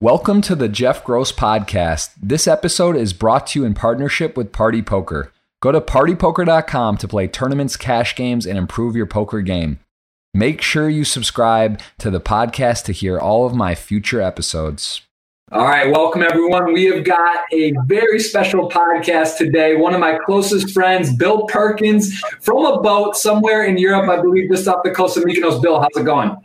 Welcome 0.00 0.42
to 0.42 0.54
the 0.54 0.68
Jeff 0.68 1.02
Gross 1.02 1.32
Podcast. 1.32 2.10
This 2.22 2.46
episode 2.46 2.94
is 2.94 3.12
brought 3.12 3.48
to 3.48 3.58
you 3.58 3.66
in 3.66 3.74
partnership 3.74 4.36
with 4.36 4.52
Party 4.52 4.80
Poker. 4.80 5.32
Go 5.60 5.72
to 5.72 5.80
partypoker.com 5.80 6.98
to 6.98 7.08
play 7.08 7.26
tournaments, 7.26 7.76
cash 7.76 8.14
games, 8.14 8.46
and 8.46 8.56
improve 8.56 8.94
your 8.94 9.06
poker 9.06 9.40
game. 9.40 9.80
Make 10.32 10.62
sure 10.62 10.88
you 10.88 11.02
subscribe 11.02 11.80
to 11.98 12.12
the 12.12 12.20
podcast 12.20 12.84
to 12.84 12.92
hear 12.92 13.18
all 13.18 13.44
of 13.44 13.56
my 13.56 13.74
future 13.74 14.20
episodes. 14.20 15.02
All 15.50 15.64
right, 15.64 15.90
welcome 15.90 16.22
everyone. 16.22 16.72
We 16.72 16.84
have 16.84 17.02
got 17.02 17.46
a 17.52 17.72
very 17.86 18.20
special 18.20 18.70
podcast 18.70 19.36
today. 19.36 19.74
One 19.74 19.94
of 19.94 20.00
my 20.00 20.16
closest 20.24 20.70
friends, 20.70 21.12
Bill 21.12 21.44
Perkins, 21.46 22.20
from 22.40 22.64
a 22.64 22.80
boat 22.80 23.16
somewhere 23.16 23.64
in 23.64 23.76
Europe, 23.76 24.08
I 24.08 24.22
believe, 24.22 24.48
just 24.48 24.68
off 24.68 24.84
the 24.84 24.92
coast 24.92 25.16
of 25.16 25.24
Mykonos. 25.24 25.60
Bill, 25.60 25.80
how's 25.80 25.96
it 25.96 26.04
going? 26.04 26.36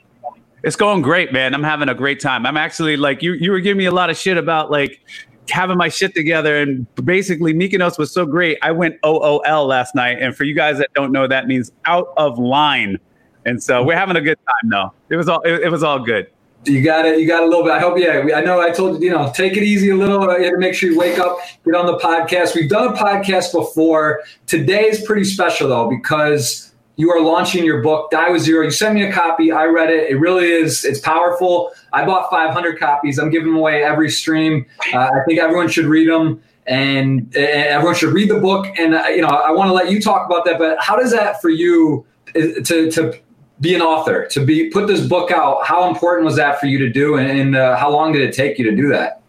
It's 0.63 0.77
going 0.77 1.01
great, 1.01 1.33
man. 1.33 1.53
I'm 1.53 1.63
having 1.63 1.89
a 1.89 1.93
great 1.93 2.21
time. 2.21 2.45
I'm 2.45 2.55
actually 2.55 2.95
like 2.95 3.21
you. 3.21 3.33
You 3.33 3.51
were 3.51 3.59
giving 3.59 3.77
me 3.77 3.85
a 3.85 3.91
lot 3.91 4.09
of 4.09 4.17
shit 4.17 4.37
about 4.37 4.71
like 4.71 5.01
having 5.49 5.77
my 5.77 5.89
shit 5.89 6.15
together, 6.15 6.57
and 6.57 6.87
basically 6.95 7.53
Mykonos 7.53 7.97
was 7.97 8.13
so 8.13 8.25
great. 8.25 8.57
I 8.61 8.71
went 8.71 8.95
OOL 9.05 9.65
last 9.65 9.93
night, 9.93 10.21
and 10.21 10.35
for 10.35 10.45
you 10.45 10.55
guys 10.55 10.77
that 10.77 10.89
don't 10.93 11.11
know, 11.11 11.27
that 11.27 11.47
means 11.47 11.71
out 11.85 12.13
of 12.15 12.39
line. 12.39 12.97
And 13.45 13.61
so 13.61 13.83
we're 13.83 13.97
having 13.97 14.15
a 14.15 14.21
good 14.21 14.37
time, 14.47 14.69
though. 14.69 14.93
It 15.09 15.17
was 15.17 15.27
all 15.27 15.41
it, 15.41 15.63
it 15.63 15.69
was 15.69 15.83
all 15.83 15.99
good. 15.99 16.27
You 16.63 16.81
got 16.81 17.05
it. 17.05 17.19
You 17.19 17.27
got 17.27 17.43
a 17.43 17.45
little 17.45 17.63
bit. 17.63 17.73
I 17.73 17.79
hope. 17.79 17.97
Yeah, 17.97 18.25
I 18.33 18.39
know. 18.39 18.61
I 18.61 18.71
told 18.71 19.01
you. 19.01 19.09
You 19.09 19.13
know, 19.13 19.33
take 19.35 19.57
it 19.57 19.63
easy 19.63 19.89
a 19.89 19.95
little. 19.95 20.21
You 20.21 20.45
have 20.45 20.53
to 20.53 20.59
make 20.59 20.75
sure 20.75 20.89
you 20.89 20.97
wake 20.97 21.19
up, 21.19 21.39
get 21.65 21.75
on 21.75 21.87
the 21.87 21.97
podcast. 21.97 22.55
We've 22.55 22.69
done 22.69 22.87
a 22.87 22.97
podcast 22.97 23.51
before. 23.51 24.23
Today 24.47 24.85
is 24.85 25.01
pretty 25.01 25.25
special 25.25 25.67
though 25.67 25.89
because 25.89 26.72
you 26.95 27.11
are 27.11 27.21
launching 27.21 27.65
your 27.65 27.81
book 27.81 28.11
die 28.11 28.29
with 28.29 28.43
zero. 28.43 28.63
You 28.63 28.71
sent 28.71 28.95
me 28.95 29.03
a 29.03 29.11
copy. 29.11 29.51
I 29.51 29.65
read 29.65 29.89
it. 29.89 30.09
It 30.11 30.15
really 30.19 30.45
is 30.45 30.85
it's 30.85 30.99
powerful. 30.99 31.71
I 31.91 32.05
bought 32.05 32.29
500 32.29 32.79
copies. 32.79 33.17
I'm 33.17 33.29
giving 33.29 33.47
them 33.47 33.57
away 33.57 33.83
every 33.83 34.09
stream. 34.09 34.65
Uh, 34.93 35.09
i 35.13 35.19
think 35.25 35.39
everyone 35.39 35.69
should 35.69 35.85
read 35.85 36.07
them 36.07 36.41
and, 36.67 37.21
and 37.35 37.35
everyone 37.35 37.95
should 37.95 38.13
read 38.13 38.29
the 38.29 38.39
book. 38.39 38.67
And 38.77 38.95
uh, 38.95 39.05
you 39.07 39.21
know 39.21 39.27
i 39.27 39.51
want 39.51 39.69
to 39.69 39.73
let 39.73 39.91
you 39.91 40.01
talk 40.01 40.25
about 40.25 40.45
that 40.45 40.59
but 40.59 40.77
how 40.79 40.95
does 40.95 41.11
that 41.11 41.41
for 41.41 41.49
you 41.49 42.05
uh, 42.35 42.61
to 42.63 42.91
to 42.91 43.19
be 43.59 43.73
an 43.75 43.81
author 43.81 44.25
to 44.27 44.43
be 44.43 44.69
put 44.69 44.87
this 44.87 45.05
book 45.05 45.31
out 45.31 45.65
how 45.65 45.87
important 45.87 46.25
was 46.25 46.35
that 46.35 46.59
for 46.59 46.65
you 46.65 46.77
to 46.79 46.89
do 46.89 47.17
and, 47.17 47.39
and 47.39 47.55
uh, 47.55 47.77
how 47.77 47.89
long 47.89 48.11
did 48.11 48.21
it 48.21 48.33
take 48.33 48.57
you 48.57 48.69
to 48.69 48.75
do 48.75 48.89
that? 48.89 49.21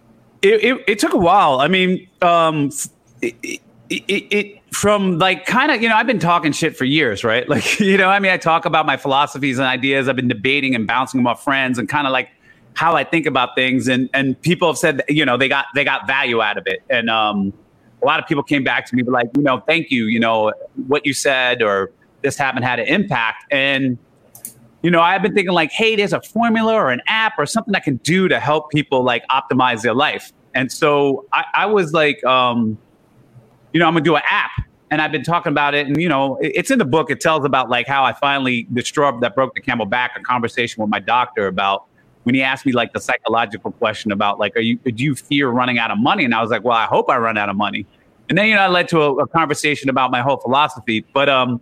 It, 0.43 0.63
it, 0.63 0.85
it 0.87 0.99
took 0.99 1.15
a 1.15 1.19
while. 1.19 1.61
I 1.61 1.69
mean 1.69 2.09
um, 2.21 2.71
it, 3.23 3.63
it 3.89 4.61
from 4.75 5.19
like 5.19 5.47
kind 5.47 5.71
of 5.71 5.81
you 5.81 5.89
know 5.89 5.95
i've 5.95 6.07
been 6.07 6.19
talking 6.19 6.51
shit 6.51 6.77
for 6.77 6.85
years 6.85 7.23
right? 7.23 7.49
Like 7.55 7.79
you 7.79 7.97
know 7.97 8.09
i 8.09 8.19
mean 8.19 8.33
i 8.33 8.37
talk 8.37 8.65
about 8.65 8.87
my 8.87 8.97
philosophies 8.97 9.59
and 9.59 9.67
ideas. 9.67 10.09
I've 10.09 10.17
been 10.17 10.29
debating 10.29 10.75
and 10.75 10.87
bouncing 10.87 11.19
them 11.19 11.27
off 11.27 11.45
friends 11.45 11.79
and 11.79 11.89
kind 11.89 12.07
of 12.07 12.13
like 12.13 12.31
how 12.75 12.97
i 12.97 13.05
think 13.05 13.27
about 13.27 13.55
things. 13.55 13.87
And 13.89 14.11
and 14.13 14.41
people 14.43 14.69
have 14.69 14.79
said 14.79 15.03
you 15.09 15.25
know 15.25 15.37
they 15.37 15.49
got 15.49 15.67
they 15.75 15.85
got 15.85 16.07
value 16.07 16.43
out 16.43 16.59
of 16.59 16.67
it. 16.67 16.83
And 16.91 17.09
um 17.09 17.53
a 18.03 18.07
lot 18.07 18.21
of 18.21 18.27
people 18.27 18.43
came 18.43 18.65
back 18.65 18.87
to 18.87 18.97
me 18.97 19.03
like 19.05 19.29
you 19.37 19.43
know 19.43 19.61
thank 19.61 19.91
you 19.91 20.07
you 20.07 20.19
know 20.19 20.53
what 20.89 21.07
you 21.07 21.15
said 21.15 21.63
or 21.63 21.93
this 22.23 22.37
happened 22.37 22.65
had 22.65 22.81
an 22.81 22.87
impact. 22.87 23.45
And 23.53 23.97
you 24.83 24.91
know 24.91 25.01
i've 25.01 25.23
been 25.23 25.35
thinking 25.35 25.55
like 25.55 25.71
hey 25.71 25.95
there's 25.95 26.13
a 26.13 26.21
formula 26.21 26.75
or 26.75 26.91
an 26.91 27.01
app 27.07 27.35
or 27.39 27.47
something 27.47 27.75
i 27.75 27.81
can 27.81 27.97
do 27.99 28.29
to 28.29 28.41
help 28.41 28.71
people 28.71 29.05
like 29.05 29.25
optimize 29.29 29.83
their 29.83 29.95
life. 29.95 30.33
And 30.53 30.73
so 30.73 31.27
i, 31.33 31.45
I 31.55 31.67
was 31.67 31.93
like 31.93 32.25
um 32.25 32.77
you 33.75 33.81
know, 33.81 33.87
I'm 33.87 33.93
gonna 33.93 34.05
do 34.05 34.17
an 34.17 34.23
app. 34.31 34.53
And 34.91 35.03
I've 35.03 35.11
been 35.11 35.25
talking 35.25 35.51
about 35.51 35.75
it, 35.75 35.89
and 35.89 36.01
you 36.01 36.09
know, 36.09 36.39
it's 36.41 36.71
in 36.71 36.79
the 36.79 36.85
book. 36.85 37.11
It 37.11 37.21
tells 37.21 37.45
about 37.45 37.69
like 37.69 37.89
how 37.89 38.05
I 38.05 38.13
finally 38.13 38.67
the 38.71 38.83
straw 38.83 39.19
that 39.19 39.35
broke 39.35 39.55
the 39.55 39.61
camel 39.61 39.87
back. 39.87 40.13
A 40.17 40.21
conversation 40.21 40.81
with 40.81 40.89
my 40.89 41.01
doctor 41.01 41.49
about 41.49 41.87
when 42.23 42.35
he 42.35 42.43
asked 42.43 42.65
me 42.65 42.73
like 42.73 42.93
the 42.93 43.01
psychological 43.01 43.73
question 43.73 44.13
about 44.13 44.39
like, 44.39 44.57
are 44.57 44.61
you 44.61 44.77
do 44.77 45.03
you 45.03 45.17
fear 45.17 45.49
running 45.49 45.79
out 45.79 45.91
of 45.91 45.99
money? 45.99 46.25
And 46.25 46.33
I 46.33 46.41
was 46.41 46.51
like, 46.51 46.63
well, 46.63 46.77
I 46.77 46.85
hope 46.85 47.11
I 47.11 47.17
run 47.17 47.37
out 47.37 47.49
of 47.49 47.57
money. 47.57 47.87
And 48.29 48.39
then 48.39 48.47
you 48.47 48.55
know, 48.55 48.61
I 48.61 48.69
led 48.69 48.89
to 48.89 49.03
a, 49.03 49.15
a 49.17 49.27
conversation 49.27 49.91
about 49.91 50.13
my 50.13 50.21
whole 50.21 50.37
philosophy. 50.37 51.05
But 51.13 51.29
um, 51.29 51.61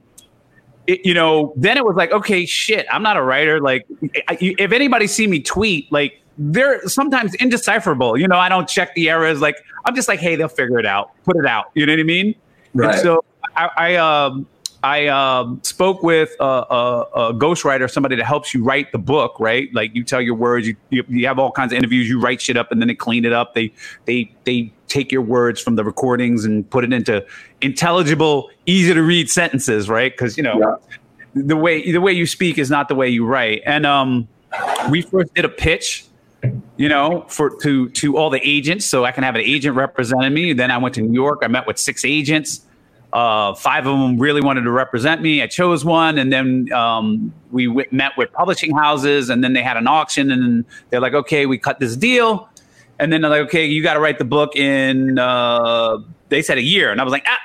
it, 0.86 1.00
you 1.06 1.14
know, 1.14 1.54
then 1.56 1.78
it 1.78 1.84
was 1.86 1.96
like, 1.96 2.12
okay, 2.12 2.44
shit, 2.44 2.86
I'm 2.92 3.02
not 3.02 3.16
a 3.16 3.22
writer. 3.22 3.60
Like, 3.60 3.86
I, 4.28 4.36
if 4.40 4.72
anybody 4.72 5.06
see 5.06 5.26
me 5.26 5.40
tweet, 5.40 5.90
like 5.90 6.21
they're 6.38 6.86
sometimes 6.88 7.34
indecipherable. 7.34 8.18
You 8.18 8.28
know, 8.28 8.38
I 8.38 8.48
don't 8.48 8.68
check 8.68 8.94
the 8.94 9.10
errors. 9.10 9.40
Like 9.40 9.56
I'm 9.84 9.94
just 9.94 10.08
like, 10.08 10.20
hey, 10.20 10.36
they'll 10.36 10.48
figure 10.48 10.78
it 10.78 10.86
out. 10.86 11.10
Put 11.24 11.36
it 11.36 11.46
out. 11.46 11.70
You 11.74 11.86
know 11.86 11.92
what 11.92 12.00
I 12.00 12.04
mean? 12.04 12.34
Right. 12.74 12.94
And 12.94 13.02
so 13.02 13.24
I, 13.56 13.70
I 13.76 13.96
um 13.96 14.46
I 14.84 15.06
um, 15.06 15.60
spoke 15.62 16.02
with 16.02 16.30
a, 16.40 16.44
a, 16.44 17.00
a, 17.14 17.34
ghostwriter, 17.34 17.88
somebody 17.88 18.16
that 18.16 18.24
helps 18.24 18.52
you 18.52 18.64
write 18.64 18.90
the 18.90 18.98
book, 18.98 19.38
right? 19.38 19.72
Like 19.72 19.94
you 19.94 20.02
tell 20.02 20.20
your 20.20 20.34
words, 20.34 20.66
you, 20.66 20.74
you, 20.90 21.04
you 21.08 21.26
have 21.28 21.38
all 21.38 21.52
kinds 21.52 21.72
of 21.72 21.78
interviews, 21.78 22.08
you 22.08 22.20
write 22.20 22.40
shit 22.40 22.56
up, 22.56 22.72
and 22.72 22.82
then 22.82 22.88
they 22.88 22.94
clean 22.96 23.24
it 23.24 23.32
up. 23.32 23.54
They 23.54 23.72
they 24.06 24.32
they 24.42 24.72
take 24.88 25.12
your 25.12 25.22
words 25.22 25.60
from 25.60 25.76
the 25.76 25.84
recordings 25.84 26.44
and 26.44 26.68
put 26.68 26.82
it 26.82 26.92
into 26.92 27.24
intelligible, 27.60 28.50
easy 28.66 28.92
to 28.92 29.02
read 29.02 29.30
sentences, 29.30 29.88
right? 29.88 30.12
Because 30.12 30.36
you 30.36 30.42
know 30.42 30.58
yeah. 30.58 30.96
the 31.34 31.56
way 31.56 31.92
the 31.92 32.00
way 32.00 32.12
you 32.12 32.26
speak 32.26 32.58
is 32.58 32.68
not 32.68 32.88
the 32.88 32.96
way 32.96 33.08
you 33.08 33.24
write. 33.24 33.62
And 33.64 33.86
um, 33.86 34.26
we 34.90 35.02
first 35.02 35.32
did 35.34 35.44
a 35.44 35.48
pitch 35.48 36.06
you 36.76 36.88
know, 36.88 37.24
for 37.28 37.50
to 37.62 37.88
to 37.90 38.16
all 38.16 38.30
the 38.30 38.40
agents, 38.42 38.86
so 38.86 39.04
I 39.04 39.12
can 39.12 39.24
have 39.24 39.34
an 39.34 39.42
agent 39.42 39.76
representing 39.76 40.34
me. 40.34 40.52
Then 40.52 40.70
I 40.70 40.78
went 40.78 40.94
to 40.96 41.02
New 41.02 41.12
York. 41.12 41.40
I 41.42 41.48
met 41.48 41.66
with 41.66 41.78
six 41.78 42.04
agents. 42.04 42.62
Uh, 43.12 43.54
five 43.54 43.86
of 43.86 43.98
them 43.98 44.18
really 44.18 44.40
wanted 44.40 44.62
to 44.62 44.70
represent 44.70 45.20
me. 45.20 45.42
I 45.42 45.46
chose 45.46 45.84
one, 45.84 46.18
and 46.18 46.32
then 46.32 46.72
um, 46.72 47.32
we 47.50 47.66
w- 47.66 47.86
met 47.90 48.12
with 48.16 48.32
publishing 48.32 48.74
houses, 48.74 49.28
and 49.28 49.44
then 49.44 49.52
they 49.52 49.62
had 49.62 49.76
an 49.76 49.86
auction, 49.86 50.30
and 50.30 50.64
they're 50.90 51.00
like, 51.00 51.12
"Okay, 51.12 51.44
we 51.44 51.58
cut 51.58 51.78
this 51.78 51.94
deal," 51.94 52.48
and 52.98 53.12
then 53.12 53.20
they're 53.20 53.30
like, 53.30 53.42
"Okay, 53.42 53.66
you 53.66 53.82
got 53.82 53.94
to 53.94 54.00
write 54.00 54.18
the 54.18 54.24
book 54.24 54.56
in." 54.56 55.18
Uh, 55.18 55.98
they 56.30 56.40
said 56.40 56.56
a 56.56 56.62
year, 56.62 56.90
and 56.90 57.00
I 57.00 57.04
was 57.04 57.12
like, 57.12 57.24
"Ah." 57.26 57.38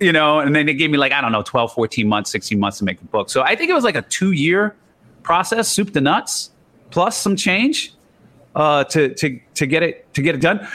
You 0.00 0.12
know, 0.12 0.40
and 0.40 0.54
then 0.54 0.66
they 0.66 0.74
gave 0.74 0.90
me 0.90 0.98
like, 0.98 1.12
I 1.12 1.20
don't 1.20 1.30
know, 1.30 1.42
12, 1.42 1.72
14 1.72 2.08
months, 2.08 2.30
16 2.32 2.58
months 2.58 2.78
to 2.78 2.84
make 2.84 2.98
the 2.98 3.06
book. 3.06 3.30
So 3.30 3.42
I 3.42 3.54
think 3.54 3.70
it 3.70 3.74
was 3.74 3.84
like 3.84 3.94
a 3.94 4.02
two 4.02 4.32
year 4.32 4.74
process, 5.22 5.68
soup 5.68 5.92
to 5.94 6.00
nuts, 6.00 6.50
plus 6.90 7.16
some 7.16 7.36
change 7.36 7.93
uh, 8.54 8.84
to 8.84 9.14
to 9.14 9.40
to 9.54 9.66
get 9.66 9.82
it 9.82 10.12
to 10.14 10.22
get 10.22 10.34
it 10.34 10.40
done. 10.40 10.66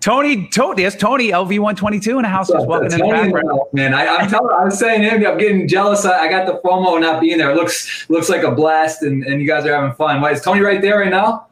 Tony, 0.00 0.48
Tony, 0.48 0.82
yes, 0.82 0.94
Tony, 0.94 1.30
LV 1.30 1.58
one 1.60 1.76
twenty 1.76 1.98
two 1.98 2.18
in 2.18 2.24
the 2.24 2.28
house 2.28 2.50
is 2.50 2.66
walking 2.66 2.92
in 2.92 2.98
the 2.98 3.08
background. 3.08 3.60
Man, 3.72 3.94
I, 3.94 4.04
am 4.04 4.28
telling, 4.28 4.54
I 4.54 4.64
was 4.64 4.78
saying 4.78 5.00
him, 5.00 5.26
I'm 5.26 5.38
getting 5.38 5.66
jealous. 5.66 6.04
I, 6.04 6.24
I, 6.24 6.28
got 6.28 6.46
the 6.46 6.60
FOMO 6.60 7.00
not 7.00 7.22
being 7.22 7.38
there. 7.38 7.50
It 7.50 7.56
looks 7.56 8.08
looks 8.10 8.28
like 8.28 8.42
a 8.42 8.50
blast, 8.50 9.02
and, 9.02 9.24
and 9.24 9.40
you 9.40 9.48
guys 9.48 9.64
are 9.64 9.74
having 9.74 9.94
fun. 9.94 10.20
Why 10.20 10.32
is 10.32 10.42
Tony 10.42 10.60
right 10.60 10.82
there 10.82 10.98
right 10.98 11.10
now? 11.10 11.46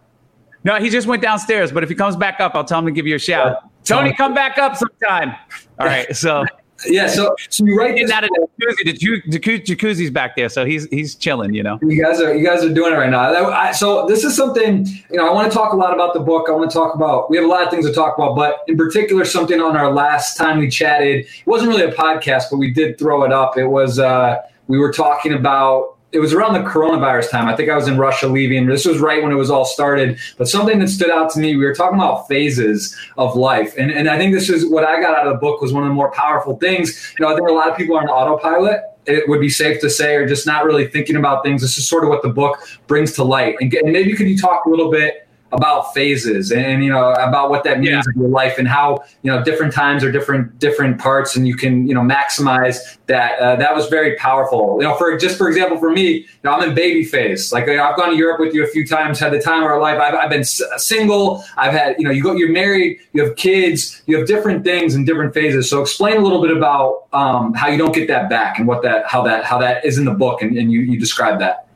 No, 0.64 0.78
he 0.78 0.90
just 0.90 1.06
went 1.06 1.22
downstairs. 1.22 1.72
But 1.72 1.82
if 1.82 1.88
he 1.88 1.94
comes 1.94 2.14
back 2.14 2.40
up, 2.40 2.54
I'll 2.54 2.64
tell 2.64 2.78
him 2.78 2.84
to 2.84 2.92
give 2.92 3.06
you 3.06 3.16
a 3.16 3.18
shout. 3.18 3.56
Yeah. 3.62 3.68
Tony, 3.84 4.12
come 4.14 4.34
back 4.34 4.58
up 4.58 4.76
sometime. 4.76 5.34
All 5.78 5.86
right, 5.86 6.14
so 6.14 6.44
yeah, 6.86 7.06
so 7.06 7.34
so 7.48 7.64
you 7.64 7.76
write 7.76 7.96
this 7.96 8.10
out 8.10 8.24
of 8.24 8.30
the 8.30 8.48
jacuzzi. 8.60 9.30
The 9.30 9.38
jacuzzi's 9.38 10.10
back 10.10 10.36
there, 10.36 10.48
so 10.48 10.64
he's 10.64 10.86
he's 10.86 11.14
chilling. 11.14 11.54
You 11.54 11.62
know, 11.62 11.78
you 11.82 12.02
guys 12.02 12.20
are 12.20 12.34
you 12.34 12.46
guys 12.46 12.64
are 12.64 12.72
doing 12.72 12.92
it 12.92 12.96
right 12.96 13.10
now. 13.10 13.50
I, 13.50 13.72
so 13.72 14.06
this 14.06 14.24
is 14.24 14.36
something 14.36 14.86
you 15.10 15.16
know. 15.16 15.28
I 15.28 15.32
want 15.32 15.50
to 15.50 15.56
talk 15.56 15.72
a 15.72 15.76
lot 15.76 15.94
about 15.94 16.14
the 16.14 16.20
book. 16.20 16.46
I 16.48 16.52
want 16.52 16.70
to 16.70 16.74
talk 16.74 16.94
about. 16.94 17.30
We 17.30 17.36
have 17.36 17.46
a 17.46 17.48
lot 17.48 17.62
of 17.62 17.70
things 17.70 17.86
to 17.86 17.92
talk 17.92 18.16
about, 18.16 18.36
but 18.36 18.58
in 18.68 18.76
particular, 18.76 19.24
something 19.24 19.60
on 19.60 19.76
our 19.76 19.92
last 19.92 20.36
time 20.36 20.58
we 20.58 20.68
chatted. 20.68 21.26
It 21.26 21.46
wasn't 21.46 21.70
really 21.70 21.84
a 21.84 21.92
podcast, 21.92 22.44
but 22.50 22.58
we 22.58 22.70
did 22.70 22.98
throw 22.98 23.24
it 23.24 23.32
up. 23.32 23.56
It 23.56 23.66
was 23.66 23.98
uh, 23.98 24.38
we 24.68 24.78
were 24.78 24.92
talking 24.92 25.32
about 25.32 25.96
it 26.12 26.18
was 26.18 26.34
around 26.34 26.52
the 26.52 26.60
coronavirus 26.60 27.30
time. 27.30 27.48
I 27.48 27.56
think 27.56 27.70
I 27.70 27.74
was 27.74 27.88
in 27.88 27.96
Russia 27.96 28.28
leaving. 28.28 28.66
This 28.66 28.84
was 28.84 28.98
right 28.98 29.22
when 29.22 29.32
it 29.32 29.36
was 29.36 29.50
all 29.50 29.64
started. 29.64 30.18
But 30.36 30.46
something 30.46 30.78
that 30.80 30.88
stood 30.88 31.10
out 31.10 31.30
to 31.32 31.40
me, 31.40 31.56
we 31.56 31.64
were 31.64 31.74
talking 31.74 31.98
about 31.98 32.28
phases 32.28 32.94
of 33.16 33.34
life. 33.34 33.74
And, 33.78 33.90
and 33.90 34.08
I 34.08 34.18
think 34.18 34.34
this 34.34 34.50
is 34.50 34.66
what 34.66 34.84
I 34.84 35.00
got 35.00 35.14
out 35.16 35.26
of 35.26 35.32
the 35.32 35.38
book 35.38 35.62
was 35.62 35.72
one 35.72 35.82
of 35.82 35.88
the 35.88 35.94
more 35.94 36.10
powerful 36.12 36.58
things. 36.58 37.14
You 37.18 37.24
know, 37.24 37.32
I 37.32 37.34
think 37.34 37.48
a 37.48 37.52
lot 37.52 37.70
of 37.70 37.76
people 37.78 37.96
are 37.96 38.02
on 38.02 38.08
autopilot. 38.08 38.82
It 39.06 39.26
would 39.28 39.40
be 39.40 39.48
safe 39.48 39.80
to 39.80 39.90
say, 39.90 40.14
or 40.14 40.26
just 40.28 40.46
not 40.46 40.64
really 40.64 40.86
thinking 40.86 41.16
about 41.16 41.42
things. 41.42 41.62
This 41.62 41.78
is 41.78 41.88
sort 41.88 42.04
of 42.04 42.10
what 42.10 42.22
the 42.22 42.28
book 42.28 42.58
brings 42.86 43.12
to 43.14 43.24
light. 43.24 43.56
And, 43.60 43.72
and 43.72 43.92
maybe 43.92 44.14
could 44.14 44.28
you 44.28 44.38
talk 44.38 44.66
a 44.66 44.68
little 44.68 44.90
bit 44.90 45.21
about 45.52 45.92
phases 45.92 46.50
and 46.50 46.82
you 46.82 46.90
know 46.90 47.12
about 47.12 47.50
what 47.50 47.62
that 47.64 47.78
means 47.78 47.90
yeah. 48.06 48.12
in 48.14 48.20
your 48.20 48.30
life 48.30 48.58
and 48.58 48.66
how 48.66 49.04
you 49.22 49.30
know 49.30 49.44
different 49.44 49.72
times 49.72 50.02
are 50.02 50.10
different 50.10 50.58
different 50.58 50.98
parts 50.98 51.36
and 51.36 51.46
you 51.46 51.54
can 51.54 51.86
you 51.86 51.94
know 51.94 52.00
maximize 52.00 52.98
that 53.06 53.38
uh, 53.38 53.54
that 53.56 53.74
was 53.74 53.88
very 53.88 54.16
powerful. 54.16 54.78
You 54.80 54.88
know 54.88 54.96
for 54.96 55.16
just 55.18 55.36
for 55.36 55.48
example 55.48 55.78
for 55.78 55.90
me 55.90 56.08
you 56.10 56.26
know, 56.44 56.52
i'm 56.52 56.68
in 56.68 56.74
baby 56.74 57.04
phase. 57.04 57.52
Like 57.52 57.68
i've 57.68 57.96
gone 57.96 58.10
to 58.10 58.16
europe 58.16 58.40
with 58.40 58.54
you 58.54 58.64
a 58.64 58.66
few 58.66 58.86
times 58.86 59.18
had 59.18 59.32
the 59.32 59.40
time 59.40 59.62
of 59.62 59.70
our 59.70 59.80
life. 59.80 60.00
I've, 60.00 60.14
I've 60.14 60.30
been 60.30 60.44
single. 60.44 61.44
I've 61.56 61.72
had 61.72 61.96
you 61.98 62.04
know 62.04 62.10
you 62.10 62.22
go 62.22 62.34
you're 62.34 62.52
married 62.52 62.98
you 63.12 63.24
have 63.24 63.36
kids 63.36 64.02
you 64.06 64.16
have 64.16 64.26
different 64.26 64.64
things 64.64 64.94
in 64.94 65.04
different 65.04 65.34
phases. 65.34 65.68
So 65.68 65.82
explain 65.82 66.16
a 66.16 66.20
little 66.20 66.40
bit 66.40 66.56
about 66.56 67.08
um, 67.12 67.52
how 67.52 67.68
you 67.68 67.76
don't 67.76 67.94
get 67.94 68.08
that 68.08 68.30
back 68.30 68.58
and 68.58 68.66
what 68.66 68.82
that 68.82 69.06
how 69.06 69.22
that 69.24 69.44
how 69.44 69.58
that 69.58 69.84
is 69.84 69.98
in 69.98 70.06
the 70.06 70.14
book 70.14 70.40
and, 70.40 70.56
and 70.56 70.72
you, 70.72 70.80
you 70.80 70.98
describe 70.98 71.38
that 71.40 71.68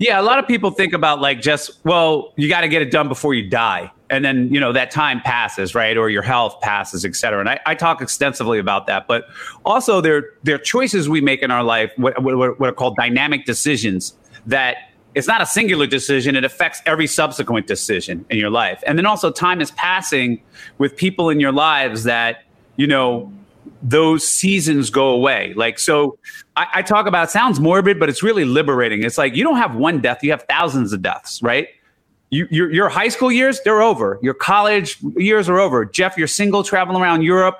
yeah, 0.00 0.18
a 0.18 0.22
lot 0.22 0.38
of 0.38 0.48
people 0.48 0.70
think 0.70 0.94
about 0.94 1.20
like 1.20 1.42
just, 1.42 1.78
well, 1.84 2.32
you 2.36 2.48
got 2.48 2.62
to 2.62 2.68
get 2.68 2.80
it 2.80 2.90
done 2.90 3.06
before 3.06 3.34
you 3.34 3.48
die. 3.48 3.92
And 4.08 4.24
then, 4.24 4.52
you 4.52 4.58
know, 4.58 4.72
that 4.72 4.90
time 4.90 5.20
passes, 5.20 5.74
right? 5.74 5.96
Or 5.96 6.08
your 6.08 6.22
health 6.22 6.58
passes, 6.62 7.04
et 7.04 7.14
cetera. 7.14 7.38
And 7.38 7.48
I, 7.48 7.60
I 7.66 7.74
talk 7.74 8.00
extensively 8.00 8.58
about 8.58 8.86
that. 8.86 9.06
But 9.06 9.26
also, 9.64 10.00
there, 10.00 10.30
there 10.42 10.54
are 10.54 10.58
choices 10.58 11.08
we 11.08 11.20
make 11.20 11.42
in 11.42 11.50
our 11.50 11.62
life, 11.62 11.92
what, 11.96 12.20
what, 12.22 12.58
what 12.58 12.68
are 12.68 12.72
called 12.72 12.96
dynamic 12.96 13.44
decisions 13.44 14.14
that 14.46 14.78
it's 15.14 15.28
not 15.28 15.42
a 15.42 15.46
singular 15.46 15.86
decision. 15.86 16.34
It 16.34 16.44
affects 16.44 16.80
every 16.86 17.06
subsequent 17.06 17.66
decision 17.66 18.24
in 18.30 18.38
your 18.38 18.50
life. 18.50 18.82
And 18.86 18.96
then 18.98 19.04
also 19.04 19.30
time 19.30 19.60
is 19.60 19.70
passing 19.72 20.40
with 20.78 20.96
people 20.96 21.28
in 21.28 21.40
your 21.40 21.52
lives 21.52 22.04
that, 22.04 22.44
you 22.76 22.86
know, 22.86 23.30
those 23.82 24.26
seasons 24.26 24.90
go 24.90 25.08
away. 25.08 25.54
Like, 25.54 25.78
so 25.78 26.18
I, 26.56 26.66
I 26.74 26.82
talk 26.82 27.06
about, 27.06 27.30
sounds 27.30 27.60
morbid, 27.60 27.98
but 27.98 28.08
it's 28.08 28.22
really 28.22 28.44
liberating. 28.44 29.02
It's 29.02 29.18
like 29.18 29.34
you 29.34 29.44
don't 29.44 29.56
have 29.56 29.74
one 29.74 30.00
death, 30.00 30.22
you 30.22 30.30
have 30.30 30.44
thousands 30.48 30.92
of 30.92 31.02
deaths, 31.02 31.42
right? 31.42 31.68
You, 32.30 32.46
your, 32.50 32.72
your 32.72 32.88
high 32.88 33.08
school 33.08 33.32
years, 33.32 33.60
they're 33.62 33.82
over. 33.82 34.18
Your 34.22 34.34
college 34.34 34.98
years 35.16 35.48
are 35.48 35.58
over. 35.58 35.84
Jeff, 35.84 36.16
you're 36.16 36.28
single, 36.28 36.62
traveling 36.62 37.00
around 37.00 37.22
Europe, 37.22 37.58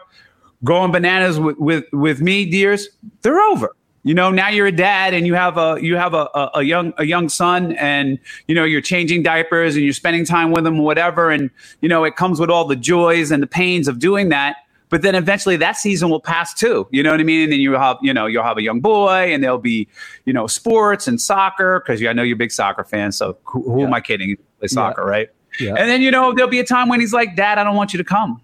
going 0.62 0.92
bananas 0.92 1.40
with, 1.40 1.58
with, 1.58 1.84
with 1.92 2.20
me, 2.20 2.44
dears, 2.48 2.88
they're 3.22 3.40
over 3.40 3.74
you 4.02 4.14
know 4.14 4.30
now 4.30 4.48
you're 4.48 4.66
a 4.66 4.72
dad 4.72 5.12
and 5.14 5.26
you 5.26 5.34
have 5.34 5.58
a 5.58 5.78
you 5.80 5.96
have 5.96 6.14
a, 6.14 6.28
a, 6.34 6.50
a, 6.54 6.62
young 6.62 6.92
a 6.96 7.04
young 7.04 7.28
son 7.28 7.72
and 7.72 8.18
you 8.46 8.54
know 8.54 8.64
you're 8.64 8.80
changing 8.80 9.22
diapers 9.22 9.76
and 9.76 9.84
you're 9.84 9.92
spending 9.92 10.24
time 10.24 10.50
with 10.50 10.66
him 10.66 10.78
whatever 10.78 11.30
and 11.30 11.50
you 11.80 11.88
know 11.88 12.04
it 12.04 12.16
comes 12.16 12.40
with 12.40 12.50
all 12.50 12.64
the 12.64 12.76
joys 12.76 13.30
and 13.30 13.42
the 13.42 13.46
pains 13.46 13.88
of 13.88 13.98
doing 13.98 14.30
that 14.30 14.56
but 14.90 15.02
then 15.02 15.14
eventually 15.14 15.56
that 15.56 15.76
season 15.76 16.10
will 16.10 16.20
pass 16.20 16.52
too. 16.52 16.86
You 16.90 17.02
know 17.02 17.10
what 17.10 17.20
i 17.20 17.22
mean? 17.22 17.44
And 17.44 17.52
then 17.52 17.60
you 17.60 17.72
have 17.72 17.96
you 18.02 18.12
know 18.12 18.26
you'll 18.26 18.44
have 18.44 18.58
a 18.58 18.62
young 18.62 18.80
boy 18.80 19.32
and 19.32 19.42
there'll 19.42 19.58
be 19.58 19.88
you 20.26 20.32
know 20.32 20.46
sports 20.46 21.08
and 21.08 21.18
soccer 21.20 21.80
because 21.80 22.04
i 22.04 22.12
know 22.12 22.22
you're 22.22 22.34
a 22.34 22.38
big 22.38 22.52
soccer 22.52 22.84
fan 22.84 23.12
so 23.12 23.38
who, 23.44 23.62
who 23.62 23.80
yeah. 23.80 23.86
am 23.86 23.94
i 23.94 24.00
kidding? 24.00 24.36
Play 24.58 24.68
soccer 24.68 25.02
yeah. 25.02 25.08
right? 25.08 25.28
Yeah. 25.58 25.74
and 25.74 25.88
then 25.88 26.02
you 26.02 26.10
know 26.10 26.34
there'll 26.34 26.50
be 26.50 26.60
a 26.60 26.64
time 26.64 26.88
when 26.88 27.00
he's 27.00 27.12
like 27.12 27.36
dad 27.36 27.56
i 27.58 27.64
don't 27.64 27.76
want 27.76 27.94
you 27.94 27.98
to 27.98 28.04
come. 28.04 28.42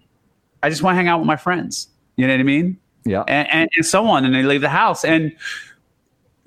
I 0.63 0.69
just 0.69 0.81
want 0.81 0.93
to 0.93 0.97
hang 0.97 1.07
out 1.07 1.19
with 1.19 1.27
my 1.27 1.35
friends. 1.35 1.87
You 2.15 2.25
know 2.25 2.33
what 2.33 2.39
i 2.39 2.43
mean? 2.43 2.79
Yeah, 3.05 3.23
and, 3.27 3.47
and, 3.49 3.69
and 3.75 3.85
so 3.85 4.05
on, 4.07 4.25
and 4.25 4.35
they 4.35 4.43
leave 4.43 4.61
the 4.61 4.69
house. 4.69 5.05
And 5.05 5.33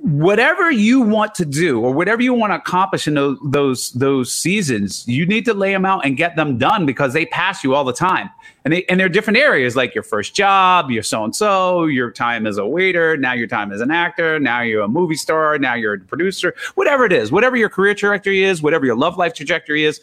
whatever 0.03 0.71
you 0.71 1.01
want 1.01 1.35
to 1.35 1.45
do 1.45 1.81
or 1.81 1.93
whatever 1.93 2.23
you 2.23 2.33
want 2.33 2.51
to 2.51 2.57
accomplish 2.57 3.07
in 3.07 3.15
those, 3.15 3.39
those 3.45 3.93
those 3.93 4.33
seasons 4.33 5.07
you 5.07 5.27
need 5.27 5.45
to 5.45 5.53
lay 5.53 5.73
them 5.73 5.85
out 5.85 6.07
and 6.07 6.17
get 6.17 6.37
them 6.37 6.57
done 6.57 6.87
because 6.87 7.13
they 7.13 7.27
pass 7.27 7.63
you 7.63 7.75
all 7.75 7.85
the 7.85 7.93
time. 7.93 8.31
And 8.65 8.73
they 8.73 8.85
and 8.87 8.99
they're 8.99 9.09
different 9.09 9.39
areas 9.39 9.77
like 9.77 9.95
your 9.95 10.05
first 10.05 10.35
job 10.35 10.91
your 10.91 11.03
so 11.03 11.25
and 11.25 11.37
so 11.37 11.85
your 11.85 12.11
time 12.11 12.47
as 12.47 12.59
a 12.59 12.67
waiter 12.67 13.17
now 13.17 13.33
your 13.33 13.47
time 13.47 13.73
as 13.73 13.81
an 13.81 13.91
actor 13.91 14.39
now 14.39 14.61
you're 14.61 14.83
a 14.83 14.89
movie 14.89 15.15
star 15.15 15.59
now 15.59 15.75
you're 15.75 15.95
a 15.95 16.01
producer 16.01 16.55
whatever 16.75 17.07
it 17.07 17.13
is 17.13 17.33
whatever 17.33 17.57
your 17.57 17.71
career 17.71 17.95
trajectory 17.95 18.43
is 18.43 18.61
whatever 18.61 18.85
your 18.85 18.97
love 18.97 19.17
life 19.17 19.33
trajectory 19.33 19.85
is 19.85 20.01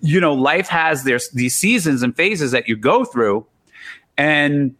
you 0.00 0.20
know 0.20 0.32
life 0.32 0.68
has 0.68 1.04
these 1.04 1.54
seasons 1.54 2.02
and 2.02 2.16
phases 2.16 2.50
that 2.52 2.68
you 2.68 2.76
go 2.76 3.04
through. 3.04 3.46
And 4.16 4.74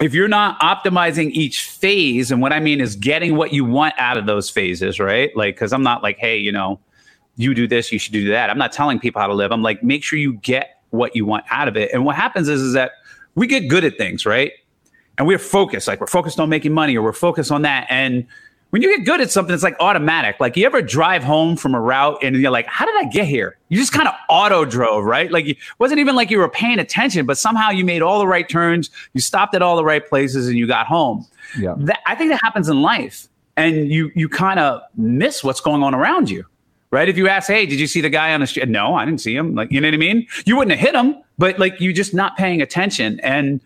if 0.00 0.12
you're 0.12 0.28
not 0.28 0.60
optimizing 0.60 1.30
each 1.30 1.62
phase, 1.62 2.30
and 2.30 2.42
what 2.42 2.52
I 2.52 2.60
mean 2.60 2.80
is 2.80 2.96
getting 2.96 3.36
what 3.36 3.52
you 3.52 3.64
want 3.64 3.94
out 3.98 4.16
of 4.16 4.26
those 4.26 4.50
phases, 4.50 5.00
right? 5.00 5.34
Like, 5.36 5.54
because 5.54 5.72
I'm 5.72 5.82
not 5.82 6.02
like, 6.02 6.18
hey, 6.18 6.36
you 6.36 6.52
know, 6.52 6.78
you 7.36 7.54
do 7.54 7.66
this, 7.66 7.92
you 7.92 7.98
should 7.98 8.12
do 8.12 8.28
that. 8.30 8.50
I'm 8.50 8.58
not 8.58 8.72
telling 8.72 8.98
people 8.98 9.20
how 9.20 9.26
to 9.26 9.34
live. 9.34 9.52
I'm 9.52 9.62
like, 9.62 9.82
make 9.82 10.02
sure 10.02 10.18
you 10.18 10.34
get 10.34 10.82
what 10.90 11.14
you 11.16 11.24
want 11.24 11.44
out 11.50 11.68
of 11.68 11.76
it. 11.76 11.92
And 11.92 12.04
what 12.04 12.16
happens 12.16 12.48
is, 12.48 12.60
is 12.60 12.72
that 12.74 12.92
we 13.34 13.46
get 13.46 13.68
good 13.68 13.84
at 13.84 13.98
things, 13.98 14.24
right? 14.24 14.52
And 15.18 15.26
we're 15.26 15.38
focused, 15.38 15.88
like 15.88 16.00
we're 16.00 16.06
focused 16.06 16.38
on 16.40 16.48
making 16.48 16.72
money 16.72 16.96
or 16.96 17.02
we're 17.02 17.12
focused 17.12 17.50
on 17.50 17.62
that. 17.62 17.86
And 17.88 18.26
when 18.76 18.82
you 18.82 18.94
get 18.94 19.06
good 19.06 19.22
at 19.22 19.30
something, 19.30 19.54
it's 19.54 19.62
like 19.62 19.74
automatic. 19.80 20.38
Like 20.38 20.54
you 20.54 20.66
ever 20.66 20.82
drive 20.82 21.24
home 21.24 21.56
from 21.56 21.74
a 21.74 21.80
route 21.80 22.22
and 22.22 22.36
you're 22.36 22.50
like, 22.50 22.66
how 22.66 22.84
did 22.84 22.94
I 22.98 23.08
get 23.08 23.26
here? 23.26 23.56
You 23.70 23.78
just 23.78 23.90
kind 23.90 24.06
of 24.06 24.12
auto 24.28 24.66
drove, 24.66 25.06
right? 25.06 25.32
Like 25.32 25.46
it 25.46 25.56
wasn't 25.78 25.98
even 26.00 26.14
like 26.14 26.30
you 26.30 26.36
were 26.36 26.50
paying 26.50 26.78
attention, 26.78 27.24
but 27.24 27.38
somehow 27.38 27.70
you 27.70 27.86
made 27.86 28.02
all 28.02 28.18
the 28.18 28.26
right 28.26 28.46
turns, 28.46 28.90
you 29.14 29.22
stopped 29.22 29.54
at 29.54 29.62
all 29.62 29.76
the 29.76 29.84
right 29.84 30.06
places, 30.06 30.46
and 30.46 30.58
you 30.58 30.66
got 30.66 30.86
home. 30.86 31.26
Yeah. 31.58 31.74
That, 31.78 32.00
I 32.04 32.14
think 32.16 32.30
that 32.32 32.40
happens 32.42 32.68
in 32.68 32.82
life. 32.82 33.28
And 33.56 33.90
you 33.90 34.12
you 34.14 34.28
kind 34.28 34.60
of 34.60 34.82
miss 34.94 35.42
what's 35.42 35.62
going 35.62 35.82
on 35.82 35.94
around 35.94 36.28
you. 36.28 36.44
Right. 36.90 37.08
If 37.08 37.16
you 37.16 37.28
ask, 37.28 37.48
hey, 37.48 37.64
did 37.64 37.80
you 37.80 37.86
see 37.86 38.02
the 38.02 38.10
guy 38.10 38.34
on 38.34 38.40
the 38.40 38.46
street? 38.46 38.68
No, 38.68 38.94
I 38.94 39.06
didn't 39.06 39.22
see 39.22 39.34
him. 39.34 39.54
Like, 39.54 39.72
you 39.72 39.80
know 39.80 39.88
what 39.88 39.94
I 39.94 39.96
mean? 39.96 40.26
You 40.44 40.54
wouldn't 40.54 40.78
have 40.78 40.86
hit 40.86 40.94
him, 40.94 41.16
but 41.38 41.58
like 41.58 41.80
you're 41.80 41.94
just 41.94 42.12
not 42.12 42.36
paying 42.36 42.60
attention. 42.60 43.20
And 43.20 43.62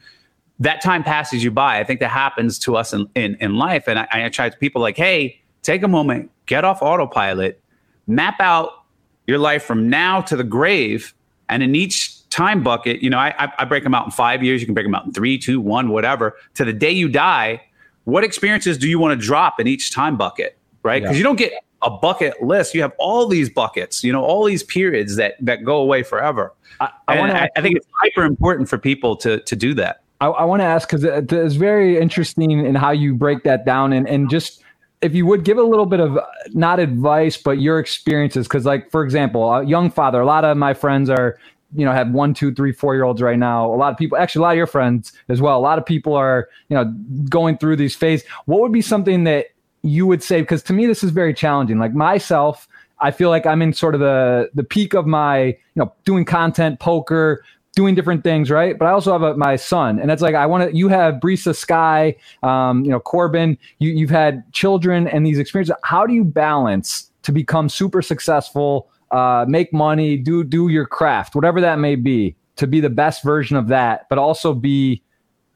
that 0.60 0.82
time 0.82 1.02
passes 1.02 1.42
you 1.42 1.50
by. 1.50 1.80
I 1.80 1.84
think 1.84 2.00
that 2.00 2.10
happens 2.10 2.58
to 2.60 2.76
us 2.76 2.92
in, 2.92 3.08
in, 3.14 3.34
in 3.40 3.56
life. 3.56 3.88
And 3.88 3.98
I, 3.98 4.06
I 4.12 4.28
try 4.28 4.50
to 4.50 4.56
people 4.58 4.80
like, 4.80 4.96
hey, 4.96 5.40
take 5.62 5.82
a 5.82 5.88
moment, 5.88 6.30
get 6.46 6.64
off 6.64 6.82
autopilot, 6.82 7.60
map 8.06 8.40
out 8.40 8.84
your 9.26 9.38
life 9.38 9.64
from 9.64 9.88
now 9.88 10.20
to 10.20 10.36
the 10.36 10.44
grave. 10.44 11.14
And 11.48 11.62
in 11.62 11.74
each 11.74 12.28
time 12.28 12.62
bucket, 12.62 13.02
you 13.02 13.08
know, 13.08 13.18
I, 13.18 13.50
I 13.58 13.64
break 13.64 13.82
them 13.84 13.94
out 13.94 14.04
in 14.04 14.10
five 14.10 14.42
years. 14.42 14.60
You 14.60 14.66
can 14.66 14.74
break 14.74 14.86
them 14.86 14.94
out 14.94 15.06
in 15.06 15.12
three, 15.12 15.38
two, 15.38 15.60
one, 15.60 15.88
whatever. 15.88 16.36
To 16.54 16.64
the 16.64 16.74
day 16.74 16.92
you 16.92 17.08
die, 17.08 17.62
what 18.04 18.22
experiences 18.22 18.76
do 18.76 18.88
you 18.88 18.98
want 18.98 19.18
to 19.18 19.26
drop 19.26 19.60
in 19.60 19.66
each 19.66 19.92
time 19.92 20.16
bucket? 20.16 20.58
Right? 20.82 21.02
Because 21.02 21.16
yeah. 21.16 21.18
you 21.18 21.24
don't 21.24 21.36
get 21.36 21.52
a 21.82 21.90
bucket 21.90 22.42
list. 22.42 22.74
You 22.74 22.82
have 22.82 22.92
all 22.98 23.26
these 23.26 23.48
buckets, 23.48 24.04
you 24.04 24.12
know, 24.12 24.22
all 24.22 24.44
these 24.44 24.62
periods 24.62 25.16
that 25.16 25.34
that 25.40 25.64
go 25.64 25.76
away 25.76 26.02
forever. 26.02 26.52
I, 26.80 26.90
I, 27.08 27.18
I, 27.18 27.48
I 27.56 27.62
think 27.62 27.76
it's 27.76 27.86
hyper 27.94 28.24
important 28.24 28.68
for 28.68 28.78
people 28.78 29.16
to 29.16 29.40
to 29.40 29.56
do 29.56 29.74
that. 29.74 30.02
I, 30.20 30.26
I 30.26 30.44
want 30.44 30.60
to 30.60 30.66
ask 30.66 30.88
because 30.88 31.04
it's 31.04 31.54
very 31.54 31.98
interesting 31.98 32.50
in 32.50 32.74
how 32.74 32.90
you 32.90 33.14
break 33.14 33.42
that 33.44 33.64
down 33.64 33.92
and, 33.92 34.08
and 34.08 34.28
just 34.30 34.62
if 35.00 35.14
you 35.14 35.24
would 35.24 35.44
give 35.44 35.56
a 35.56 35.62
little 35.62 35.86
bit 35.86 36.00
of 36.00 36.18
not 36.48 36.78
advice 36.78 37.36
but 37.36 37.60
your 37.60 37.78
experiences 37.78 38.46
because 38.46 38.66
like 38.66 38.90
for 38.90 39.02
example 39.02 39.52
a 39.52 39.64
young 39.64 39.90
father 39.90 40.20
a 40.20 40.26
lot 40.26 40.44
of 40.44 40.56
my 40.56 40.74
friends 40.74 41.08
are 41.08 41.38
you 41.74 41.84
know 41.84 41.92
have 41.92 42.10
one 42.10 42.34
two 42.34 42.52
three 42.52 42.72
four 42.72 42.94
year 42.94 43.04
olds 43.04 43.22
right 43.22 43.38
now. 43.38 43.72
A 43.72 43.76
lot 43.76 43.92
of 43.92 43.98
people 43.98 44.18
actually 44.18 44.40
a 44.40 44.42
lot 44.42 44.50
of 44.50 44.56
your 44.56 44.66
friends 44.66 45.12
as 45.28 45.40
well. 45.40 45.58
A 45.58 45.60
lot 45.60 45.78
of 45.78 45.86
people 45.86 46.14
are 46.14 46.48
you 46.68 46.76
know 46.76 46.84
going 47.28 47.58
through 47.58 47.76
these 47.76 47.94
phases. 47.94 48.26
What 48.46 48.60
would 48.60 48.72
be 48.72 48.82
something 48.82 49.24
that 49.24 49.46
you 49.82 50.06
would 50.06 50.22
say 50.22 50.40
because 50.40 50.62
to 50.64 50.72
me 50.72 50.86
this 50.86 51.02
is 51.04 51.10
very 51.10 51.34
challenging. 51.34 51.78
Like 51.78 51.94
myself 51.94 52.68
I 53.00 53.10
feel 53.10 53.30
like 53.30 53.46
I'm 53.46 53.62
in 53.62 53.72
sort 53.72 53.94
of 53.94 54.00
the 54.00 54.50
the 54.54 54.64
peak 54.64 54.94
of 54.94 55.06
my, 55.06 55.44
you 55.44 55.56
know, 55.76 55.92
doing 56.04 56.24
content, 56.24 56.80
poker, 56.80 57.44
doing 57.76 57.94
different 57.94 58.24
things, 58.24 58.50
right? 58.50 58.78
But 58.78 58.86
I 58.86 58.90
also 58.90 59.12
have 59.12 59.22
a, 59.22 59.36
my 59.36 59.56
son, 59.56 59.98
and 59.98 60.10
it's 60.10 60.22
like 60.22 60.34
I 60.34 60.46
want 60.46 60.70
to. 60.70 60.76
You 60.76 60.88
have 60.88 61.14
Brisa 61.14 61.54
Sky, 61.54 62.16
um, 62.42 62.84
you 62.84 62.90
know 62.90 63.00
Corbin. 63.00 63.56
You, 63.78 63.90
you've 63.90 64.10
had 64.10 64.50
children 64.52 65.06
and 65.08 65.26
these 65.26 65.38
experiences. 65.38 65.74
How 65.84 66.06
do 66.06 66.14
you 66.14 66.24
balance 66.24 67.10
to 67.22 67.32
become 67.32 67.68
super 67.68 68.02
successful, 68.02 68.90
uh, 69.10 69.44
make 69.48 69.72
money, 69.72 70.16
do 70.16 70.44
do 70.44 70.68
your 70.68 70.86
craft, 70.86 71.34
whatever 71.34 71.60
that 71.60 71.78
may 71.78 71.96
be, 71.96 72.34
to 72.56 72.66
be 72.66 72.80
the 72.80 72.90
best 72.90 73.22
version 73.22 73.56
of 73.56 73.68
that, 73.68 74.08
but 74.08 74.18
also 74.18 74.54
be 74.54 75.02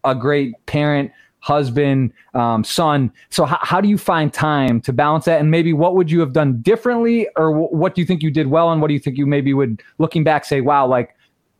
a 0.04 0.14
great 0.14 0.54
parent, 0.66 1.10
husband, 1.40 2.12
um, 2.34 2.62
son. 2.62 3.10
So 3.30 3.46
h- 3.46 3.56
how 3.60 3.80
do 3.80 3.88
you 3.88 3.98
find 3.98 4.32
time 4.32 4.80
to 4.82 4.92
balance 4.92 5.24
that? 5.24 5.40
And 5.40 5.50
maybe 5.50 5.72
what 5.72 5.94
would 5.94 6.10
you 6.10 6.20
have 6.20 6.32
done 6.32 6.60
differently, 6.60 7.26
or 7.36 7.50
w- 7.50 7.68
what 7.70 7.94
do 7.94 8.02
you 8.02 8.06
think 8.06 8.22
you 8.22 8.30
did 8.30 8.48
well, 8.48 8.70
and 8.70 8.80
what 8.80 8.88
do 8.88 8.94
you 8.94 9.00
think 9.00 9.16
you 9.16 9.26
maybe 9.26 9.54
would, 9.54 9.82
looking 9.98 10.24
back, 10.24 10.44
say, 10.44 10.60
wow, 10.60 10.86
like 10.86 11.16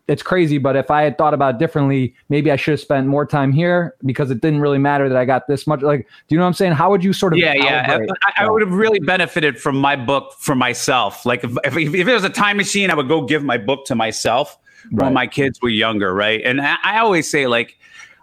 it's 0.07 0.23
crazy, 0.23 0.59
but 0.59 0.77
if 0.77 0.91
I 0.91 1.03
had 1.03 1.17
thought 1.17 1.33
about 1.33 1.55
it 1.55 1.59
differently, 1.59 2.15
maybe 2.29 2.51
I 2.51 2.57
should 2.57 2.73
have 2.73 2.81
spent 2.81 3.07
more 3.07 3.25
time 3.25 3.53
here 3.53 3.95
because 4.05 4.31
it 4.31 4.43
didn't 4.43 4.61
really 4.61 4.79
matter 4.79 5.09
that 5.09 5.17
I 5.17 5.25
got 5.25 5.47
this 5.47 5.67
much. 5.67 5.81
Like, 5.81 6.07
do 6.29 6.35
you 6.35 6.37
know 6.37 6.45
what 6.45 6.49
I'm 6.49 6.55
saying? 6.55 6.73
How 6.73 6.91
would 6.91 7.03
you 7.03 7.15
sort 7.15 7.33
of? 7.33 7.39
Yeah, 7.39 7.55
yeah. 7.55 7.99
I, 8.27 8.45
I, 8.45 8.51
would 8.51 8.61
have 8.61 8.73
really 8.73 8.99
benefited 8.99 9.59
from 9.59 9.77
my 9.77 9.97
book 9.97 10.35
for 10.39 10.55
myself. 10.55 11.25
Like, 11.25 11.43
if, 11.43 11.57
if, 11.65 11.77
if, 11.77 12.07
it 12.07 12.13
was 12.13 12.25
a 12.25 12.29
time 12.29 12.59
machine, 12.59 12.91
I 12.91 12.95
would 12.95 13.09
go 13.09 13.23
give 13.23 13.43
my 13.43 13.57
book 13.57 13.87
to 13.87 13.95
myself 13.95 14.59
right. 14.93 15.07
when 15.07 15.15
my 15.15 15.27
kids 15.27 15.63
were 15.63 15.71
younger, 15.71 16.13
right? 16.13 16.43
And 16.45 16.61
I, 16.61 16.77
I 16.85 16.99
always 16.99 17.31
say, 17.31 17.47
like, 17.47 17.79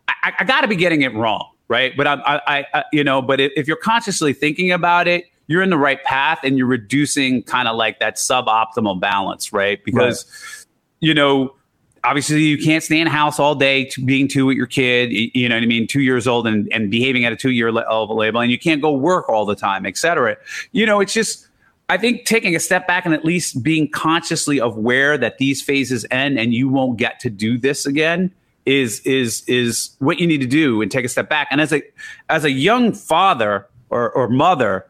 I, 0.07 0.33
I 0.38 0.43
got 0.43 0.61
to 0.61 0.67
be 0.67 0.75
getting 0.75 1.01
it 1.01 1.15
wrong, 1.15 1.50
right? 1.67 1.97
But 1.97 2.05
I, 2.05 2.41
I, 2.45 2.65
I 2.75 2.83
you 2.93 3.03
know, 3.03 3.23
but 3.23 3.41
if 3.41 3.67
you're 3.67 3.77
consciously 3.77 4.33
thinking 4.33 4.71
about 4.71 5.07
it, 5.07 5.25
you're 5.47 5.63
in 5.63 5.71
the 5.71 5.77
right 5.79 6.01
path 6.03 6.41
and 6.43 6.59
you're 6.59 6.67
reducing 6.67 7.41
kind 7.41 7.67
of 7.67 7.75
like 7.75 8.00
that 8.01 8.17
suboptimal 8.17 9.00
balance, 9.00 9.51
right? 9.51 9.83
Because, 9.83 10.25
right. 10.25 10.65
you 11.00 11.15
know 11.15 11.55
obviously 12.03 12.41
you 12.41 12.58
can't 12.58 12.84
stay 12.84 13.00
in 13.00 13.08
house 13.08 13.39
all 13.39 13.55
day 13.55 13.89
being 14.05 14.27
two 14.27 14.46
with 14.46 14.58
your 14.58 14.67
kid 14.67 15.12
you 15.12 15.48
know 15.48 15.55
what 15.55 15.63
i 15.63 15.67
mean 15.67 15.86
two 15.88 16.01
years 16.01 16.27
old 16.27 16.48
and, 16.48 16.72
and 16.74 16.89
behaving 16.89 17.25
at 17.25 17.31
a 17.31 17.36
two 17.36 17.51
year 17.51 17.72
level 17.72 18.22
and 18.22 18.51
you 18.51 18.60
can't 18.60 18.81
go 18.81 18.91
work 18.91 19.27
all 19.29 19.46
the 19.46 19.55
time 19.55 19.86
et 19.86 19.98
cetera. 19.98 20.36
You 20.72 20.86
know 20.86 21.00
it's 21.00 21.13
just 21.13 21.48
i 21.89 21.98
think 21.98 22.25
taking 22.25 22.55
a 22.55 22.60
step 22.60 22.88
back 22.88 23.05
and 23.05 23.13
at 23.13 23.25
least 23.25 23.62
being 23.63 23.89
consciously 23.89 24.58
aware 24.58 25.17
that 25.17 25.38
these 25.38 25.62
phases 25.62 26.05
end 26.12 26.39
and 26.39 26.53
you 26.53 26.70
won't 26.70 26.98
get 26.98 27.20
to 27.20 27.29
do 27.29 27.58
this 27.58 27.86
again 27.86 28.31
is 28.65 29.00
is 29.01 29.43
is 29.48 29.91
what 30.00 30.20
you 30.20 30.27
need 30.27 30.41
to 30.41 30.48
do 30.48 30.81
and 30.81 30.91
take 30.91 31.05
a 31.05 31.10
step 31.10 31.29
back. 31.29 31.48
And 31.51 31.60
as 31.60 31.74
a 31.74 31.81
as 32.29 32.43
a 32.43 32.51
young 32.51 32.93
father 32.93 33.67
or, 33.89 34.12
or 34.12 34.27
mother 34.27 34.86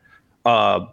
uh 0.46 0.86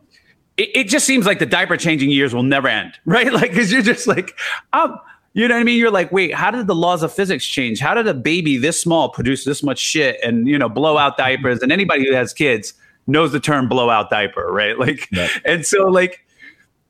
it, 0.57 0.71
it 0.75 0.89
just 0.89 1.07
seems 1.07 1.27
like 1.27 1.39
the 1.39 1.47
diaper 1.47 1.77
changing 1.77 2.11
years 2.11 2.35
will 2.35 2.43
never 2.43 2.69
end 2.69 2.95
right? 3.05 3.33
Like 3.33 3.51
because 3.51 3.73
you're 3.73 3.83
just 3.83 4.07
like 4.07 4.39
i'm 4.73 4.99
you 5.35 5.47
know 5.47 5.54
what 5.54 5.61
I 5.61 5.64
mean? 5.64 5.78
You're 5.78 5.90
like, 5.90 6.11
wait, 6.11 6.35
how 6.35 6.50
did 6.50 6.66
the 6.66 6.75
laws 6.75 7.02
of 7.02 7.12
physics 7.12 7.47
change? 7.47 7.80
How 7.80 7.94
did 7.94 8.06
a 8.06 8.14
baby 8.14 8.56
this 8.56 8.80
small 8.80 9.08
produce 9.08 9.44
this 9.44 9.62
much 9.62 9.78
shit 9.78 10.18
and 10.23 10.49
you 10.49 10.58
know 10.58 10.68
blow 10.68 10.99
out 10.99 11.12
mm-hmm. 11.12 11.42
diapers? 11.42 11.61
And 11.62 11.70
anybody 11.73 12.06
who 12.06 12.14
has 12.14 12.32
kids 12.32 12.75
knows 13.06 13.32
the 13.32 13.40
term 13.40 13.68
blow 13.68 13.90
out 13.90 14.11
diaper, 14.11 14.50
right? 14.50 14.76
Like, 14.78 15.08
and 15.44 15.64
so 15.66 15.88
like, 15.88 16.25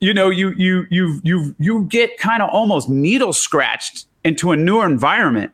you 0.01 0.15
know, 0.15 0.31
you 0.31 0.51
you 0.57 0.87
you 0.91 1.21
you 1.25 1.55
you 1.59 1.85
get 1.85 2.19
kind 2.19 2.43
of 2.43 2.51
almost 2.51 2.89
needle 2.89 3.33
scratched 3.33 4.07
into 4.25 4.53
a 4.53 4.57
newer 4.57 4.87
environment 4.87 5.53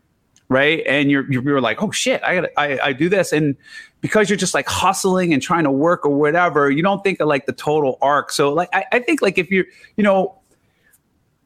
right? 0.48 0.82
And 0.86 1.10
you're 1.10 1.30
you're 1.32 1.60
like, 1.60 1.82
oh 1.82 1.90
shit, 1.90 2.22
I 2.22 2.40
got 2.40 2.50
I, 2.56 2.78
I 2.78 2.92
do 2.92 3.08
this, 3.08 3.32
and 3.32 3.56
because 4.00 4.28
you're 4.28 4.36
just 4.36 4.54
like 4.54 4.68
hustling 4.68 5.32
and 5.32 5.42
trying 5.42 5.64
to 5.64 5.70
work 5.70 6.04
or 6.04 6.14
whatever, 6.14 6.70
you 6.70 6.82
don't 6.82 7.02
think 7.02 7.20
of 7.20 7.28
like 7.28 7.46
the 7.46 7.52
total 7.52 7.98
arc. 8.02 8.30
So 8.30 8.52
like 8.52 8.68
I, 8.72 8.84
I 8.92 8.98
think 9.00 9.22
like 9.22 9.38
if 9.38 9.50
you're 9.50 9.64
you 9.96 10.04
know, 10.04 10.38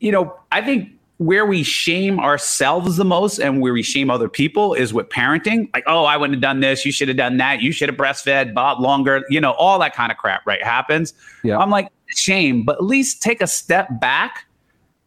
you 0.01 0.13
know, 0.13 0.37
I 0.51 0.63
think 0.63 0.91
where 1.19 1.45
we 1.45 1.65
shame 1.65 2.21
ourselves 2.21 2.97
the 2.97 3.05
most 3.05 3.39
and 3.39 3.61
where 3.61 3.73
we 3.73 3.83
shame 3.83 4.09
other 4.09 4.29
people 4.29 4.73
is 4.75 4.95
with 4.95 5.09
parenting. 5.09 5.69
Like, 5.75 5.83
oh, 5.89 6.05
I 6.05 6.17
wouldn't 6.17 6.37
have 6.37 6.43
done 6.43 6.61
this. 6.61 6.85
You 6.85 6.93
should 6.93 7.09
have 7.09 7.17
done 7.17 7.37
that. 7.39 7.61
You 7.61 7.73
should 7.73 7.89
have 7.89 7.99
breastfed 7.99 8.55
Bob 8.55 8.81
longer. 8.81 9.25
You 9.29 9.41
know, 9.41 9.53
all 9.53 9.81
that 9.81 9.95
kind 9.95 10.13
of 10.13 10.19
crap, 10.19 10.47
right? 10.47 10.63
Happens. 10.63 11.13
Yeah. 11.43 11.59
I'm 11.59 11.71
like, 11.71 11.89
shame, 12.07 12.65
but 12.65 12.77
at 12.77 12.85
least 12.85 13.21
take 13.21 13.43
a 13.43 13.49
step 13.49 13.89
back 14.01 14.47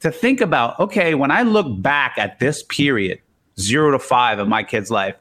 to 0.01 0.11
think 0.11 0.41
about, 0.41 0.77
okay, 0.79 1.15
when 1.15 1.31
I 1.31 1.43
look 1.43 1.81
back 1.81 2.17
at 2.17 2.39
this 2.39 2.63
period, 2.63 3.21
zero 3.57 3.91
to 3.91 3.99
five 3.99 4.37
of 4.37 4.49
my 4.49 4.63
kid's 4.63 4.91
life, 4.91 5.15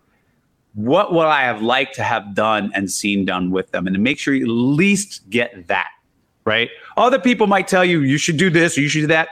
what 0.74 1.12
would 1.12 1.26
I 1.26 1.42
have 1.42 1.62
liked 1.62 1.94
to 1.96 2.02
have 2.02 2.34
done 2.34 2.72
and 2.74 2.90
seen 2.90 3.24
done 3.24 3.52
with 3.52 3.70
them? 3.70 3.86
And 3.86 3.94
to 3.94 4.00
make 4.00 4.18
sure 4.18 4.34
you 4.34 4.44
at 4.44 4.50
least 4.50 5.28
get 5.30 5.68
that, 5.68 5.90
right? 6.44 6.68
Other 6.96 7.20
people 7.20 7.46
might 7.46 7.68
tell 7.68 7.84
you, 7.84 8.00
you 8.00 8.18
should 8.18 8.36
do 8.36 8.50
this 8.50 8.76
or 8.76 8.80
you 8.80 8.88
should 8.88 9.02
do 9.02 9.06
that. 9.08 9.28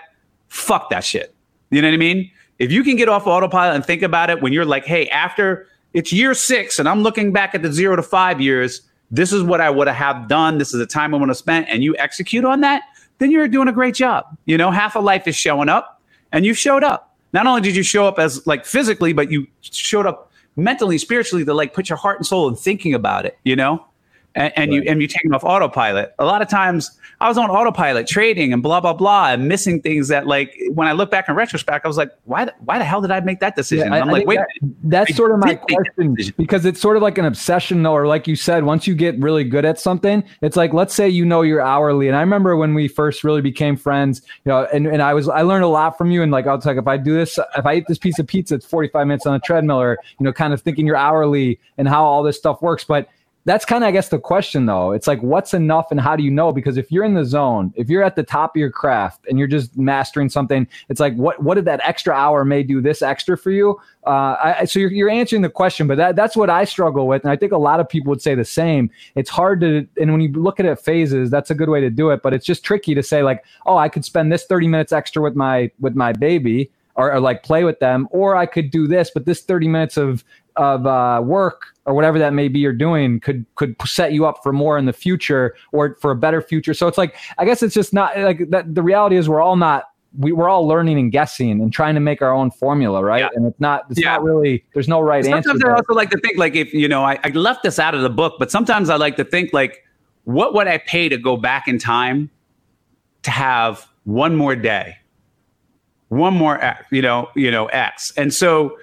Fuck 0.48 0.90
that 0.90 1.04
shit 1.04 1.34
you 1.70 1.82
know 1.82 1.88
what 1.88 1.94
I 1.94 1.98
mean? 1.98 2.30
If 2.58 2.72
you 2.72 2.82
can 2.82 2.96
get 2.96 3.08
off 3.08 3.26
autopilot 3.26 3.76
and 3.76 3.84
think 3.84 4.02
about 4.02 4.30
it 4.30 4.42
when 4.42 4.52
you're 4.52 4.64
like, 4.64 4.84
hey, 4.84 5.08
after 5.10 5.66
it's 5.92 6.12
year 6.12 6.34
six 6.34 6.78
and 6.78 6.88
I'm 6.88 7.02
looking 7.02 7.32
back 7.32 7.54
at 7.54 7.62
the 7.62 7.72
zero 7.72 7.96
to 7.96 8.02
five 8.02 8.40
years, 8.40 8.82
this 9.10 9.32
is 9.32 9.42
what 9.42 9.60
I 9.60 9.70
would 9.70 9.88
have 9.88 10.28
done. 10.28 10.58
This 10.58 10.74
is 10.74 10.78
the 10.78 10.86
time 10.86 11.14
I 11.14 11.18
want 11.18 11.30
to 11.30 11.34
spend, 11.34 11.68
and 11.68 11.82
you 11.82 11.96
execute 11.96 12.44
on 12.44 12.60
that, 12.60 12.82
then 13.18 13.30
you're 13.30 13.48
doing 13.48 13.68
a 13.68 13.72
great 13.72 13.94
job. 13.94 14.26
You 14.44 14.58
know, 14.58 14.70
half 14.70 14.96
of 14.96 15.04
life 15.04 15.26
is 15.26 15.36
showing 15.36 15.68
up, 15.68 16.02
and 16.32 16.44
you 16.44 16.52
showed 16.54 16.84
up. 16.84 17.16
Not 17.32 17.46
only 17.46 17.60
did 17.60 17.76
you 17.76 17.82
show 17.82 18.06
up 18.06 18.18
as 18.18 18.46
like 18.46 18.64
physically, 18.64 19.12
but 19.12 19.30
you 19.30 19.46
showed 19.60 20.06
up 20.06 20.30
mentally, 20.56 20.98
spiritually 20.98 21.44
to 21.44 21.54
like 21.54 21.72
put 21.74 21.88
your 21.88 21.98
heart 21.98 22.18
and 22.18 22.26
soul 22.26 22.48
in 22.48 22.56
thinking 22.56 22.92
about 22.94 23.24
it. 23.24 23.38
You 23.44 23.56
know, 23.56 23.84
and, 24.38 24.52
and 24.56 24.70
right. 24.70 24.84
you 24.84 24.90
and 24.90 25.02
you 25.02 25.08
take 25.08 25.22
them 25.22 25.34
off 25.34 25.42
autopilot. 25.44 26.14
A 26.18 26.24
lot 26.24 26.42
of 26.42 26.48
times 26.48 26.96
I 27.20 27.28
was 27.28 27.36
on 27.36 27.50
autopilot 27.50 28.06
trading 28.06 28.52
and 28.52 28.62
blah 28.62 28.80
blah 28.80 28.92
blah 28.92 29.30
and 29.30 29.48
missing 29.48 29.82
things 29.82 30.08
that 30.08 30.26
like 30.26 30.56
when 30.70 30.86
I 30.86 30.92
look 30.92 31.10
back 31.10 31.28
in 31.28 31.34
retrospect, 31.34 31.84
I 31.84 31.88
was 31.88 31.96
like, 31.96 32.12
why 32.24 32.44
the, 32.44 32.54
why 32.60 32.78
the 32.78 32.84
hell 32.84 33.00
did 33.00 33.10
I 33.10 33.20
make 33.20 33.40
that 33.40 33.56
decision? 33.56 33.88
Yeah, 33.88 34.00
I'm 34.00 34.08
I 34.08 34.12
like, 34.12 34.26
wait, 34.26 34.38
that, 34.38 34.48
that's 34.84 35.16
sort 35.16 35.32
of 35.32 35.38
my 35.38 35.56
question 35.56 36.16
because 36.36 36.64
it's 36.64 36.80
sort 36.80 36.96
of 36.96 37.02
like 37.02 37.18
an 37.18 37.24
obsession, 37.24 37.84
or 37.84 38.06
like 38.06 38.28
you 38.28 38.36
said, 38.36 38.64
once 38.64 38.86
you 38.86 38.94
get 38.94 39.18
really 39.18 39.44
good 39.44 39.64
at 39.64 39.80
something, 39.80 40.22
it's 40.40 40.56
like 40.56 40.72
let's 40.72 40.94
say 40.94 41.08
you 41.08 41.24
know 41.24 41.42
you're 41.42 41.60
hourly, 41.60 42.06
and 42.06 42.16
I 42.16 42.20
remember 42.20 42.56
when 42.56 42.74
we 42.74 42.86
first 42.86 43.24
really 43.24 43.42
became 43.42 43.76
friends, 43.76 44.22
you 44.44 44.50
know, 44.50 44.68
and, 44.72 44.86
and 44.86 45.02
I 45.02 45.14
was 45.14 45.28
I 45.28 45.42
learned 45.42 45.64
a 45.64 45.68
lot 45.68 45.98
from 45.98 46.12
you, 46.12 46.22
and 46.22 46.30
like 46.30 46.46
I 46.46 46.54
was 46.54 46.64
like, 46.64 46.76
if 46.76 46.86
I 46.86 46.96
do 46.96 47.14
this, 47.14 47.38
if 47.56 47.66
I 47.66 47.74
eat 47.74 47.86
this 47.88 47.98
piece 47.98 48.20
of 48.20 48.26
pizza, 48.28 48.54
it's 48.54 48.66
45 48.66 49.06
minutes 49.06 49.26
on 49.26 49.34
a 49.34 49.40
treadmill, 49.40 49.80
or 49.80 49.98
you 50.20 50.24
know, 50.24 50.32
kind 50.32 50.52
of 50.52 50.62
thinking 50.62 50.86
you're 50.86 50.96
hourly 50.96 51.58
and 51.76 51.88
how 51.88 52.04
all 52.04 52.22
this 52.22 52.36
stuff 52.36 52.62
works, 52.62 52.84
but 52.84 53.08
that's 53.48 53.64
kind 53.64 53.82
of, 53.82 53.88
I 53.88 53.92
guess, 53.92 54.10
the 54.10 54.18
question 54.18 54.66
though. 54.66 54.92
It's 54.92 55.06
like, 55.06 55.22
what's 55.22 55.54
enough 55.54 55.90
and 55.90 55.98
how 55.98 56.16
do 56.16 56.22
you 56.22 56.30
know? 56.30 56.52
Because 56.52 56.76
if 56.76 56.92
you're 56.92 57.04
in 57.04 57.14
the 57.14 57.24
zone, 57.24 57.72
if 57.76 57.88
you're 57.88 58.02
at 58.02 58.14
the 58.14 58.22
top 58.22 58.54
of 58.54 58.60
your 58.60 58.70
craft 58.70 59.26
and 59.26 59.38
you're 59.38 59.48
just 59.48 59.74
mastering 59.74 60.28
something, 60.28 60.68
it's 60.90 61.00
like, 61.00 61.14
what, 61.14 61.42
what 61.42 61.54
did 61.54 61.64
that 61.64 61.80
extra 61.82 62.12
hour 62.14 62.44
may 62.44 62.62
do 62.62 62.82
this 62.82 63.00
extra 63.00 63.38
for 63.38 63.50
you? 63.50 63.80
Uh, 64.06 64.36
I, 64.42 64.64
so 64.66 64.78
you're, 64.78 64.92
you're 64.92 65.08
answering 65.08 65.40
the 65.40 65.48
question, 65.48 65.86
but 65.86 65.96
that, 65.96 66.14
that's 66.14 66.36
what 66.36 66.50
I 66.50 66.64
struggle 66.64 67.06
with. 67.06 67.22
And 67.22 67.32
I 67.32 67.36
think 67.36 67.52
a 67.52 67.56
lot 67.56 67.80
of 67.80 67.88
people 67.88 68.10
would 68.10 68.20
say 68.20 68.34
the 68.34 68.44
same. 68.44 68.90
It's 69.14 69.30
hard 69.30 69.62
to, 69.62 69.88
and 69.98 70.12
when 70.12 70.20
you 70.20 70.30
look 70.30 70.60
at 70.60 70.66
it 70.66 70.78
phases, 70.78 71.30
that's 71.30 71.50
a 71.50 71.54
good 71.54 71.70
way 71.70 71.80
to 71.80 71.88
do 71.88 72.10
it, 72.10 72.20
but 72.22 72.34
it's 72.34 72.44
just 72.44 72.64
tricky 72.64 72.94
to 72.94 73.02
say 73.02 73.22
like, 73.22 73.44
oh, 73.64 73.78
I 73.78 73.88
could 73.88 74.04
spend 74.04 74.30
this 74.30 74.44
30 74.44 74.68
minutes 74.68 74.92
extra 74.92 75.22
with 75.22 75.34
my, 75.34 75.70
with 75.80 75.94
my 75.94 76.12
baby. 76.12 76.70
Or, 76.96 77.12
or, 77.12 77.20
like 77.20 77.44
play 77.44 77.62
with 77.62 77.78
them, 77.78 78.08
or 78.10 78.34
I 78.34 78.44
could 78.44 78.72
do 78.72 78.88
this, 78.88 79.12
but 79.14 79.24
this 79.24 79.42
30 79.42 79.68
minutes 79.68 79.96
of 79.96 80.24
of 80.58 80.86
uh, 80.86 81.22
work 81.24 81.62
or 81.88 81.94
whatever 81.94 82.18
that 82.18 82.34
may 82.34 82.48
be 82.48 82.58
you're 82.58 82.72
doing 82.72 83.18
could 83.18 83.46
could 83.54 83.74
set 83.86 84.12
you 84.12 84.26
up 84.26 84.42
for 84.42 84.52
more 84.52 84.76
in 84.76 84.84
the 84.84 84.92
future 84.92 85.56
or 85.72 85.96
for 86.00 86.10
a 86.10 86.16
better 86.16 86.42
future. 86.42 86.74
So 86.74 86.86
it's 86.86 86.98
like 86.98 87.16
I 87.38 87.46
guess 87.46 87.62
it's 87.62 87.74
just 87.74 87.94
not 87.94 88.16
like 88.18 88.50
that. 88.50 88.74
The 88.74 88.82
reality 88.82 89.16
is 89.16 89.26
we're 89.26 89.40
all 89.40 89.56
not 89.56 89.84
we, 90.18 90.32
we're 90.32 90.50
all 90.50 90.68
learning 90.68 90.98
and 90.98 91.10
guessing 91.10 91.50
and 91.50 91.72
trying 91.72 91.94
to 91.94 92.00
make 92.00 92.20
our 92.20 92.32
own 92.32 92.50
formula, 92.50 93.02
right? 93.02 93.20
Yeah. 93.22 93.28
And 93.34 93.46
it's 93.46 93.58
not 93.58 93.86
it's 93.88 94.00
yeah. 94.00 94.12
not 94.12 94.22
really 94.22 94.66
there's 94.74 94.86
no 94.86 95.00
right 95.00 95.24
sometimes 95.24 95.46
answer. 95.46 95.60
Sometimes 95.60 95.72
I 95.72 95.76
also 95.76 95.94
like 95.94 96.10
to 96.10 96.18
think 96.18 96.36
like 96.36 96.54
if 96.54 96.74
you 96.74 96.88
know 96.88 97.04
I, 97.04 97.18
I 97.24 97.30
left 97.30 97.62
this 97.62 97.78
out 97.78 97.94
of 97.94 98.02
the 98.02 98.10
book, 98.10 98.34
but 98.38 98.50
sometimes 98.50 98.90
I 98.90 98.96
like 98.96 99.16
to 99.16 99.24
think 99.24 99.54
like 99.54 99.82
what 100.24 100.52
would 100.52 100.66
I 100.68 100.76
pay 100.76 101.08
to 101.08 101.16
go 101.16 101.38
back 101.38 101.68
in 101.68 101.78
time 101.78 102.30
to 103.22 103.30
have 103.30 103.86
one 104.04 104.36
more 104.36 104.54
day, 104.54 104.98
one 106.08 106.34
more 106.34 106.60
you 106.90 107.00
know 107.00 107.30
you 107.34 107.50
know 107.50 107.64
X, 107.66 108.12
and 108.14 108.32
so 108.34 108.76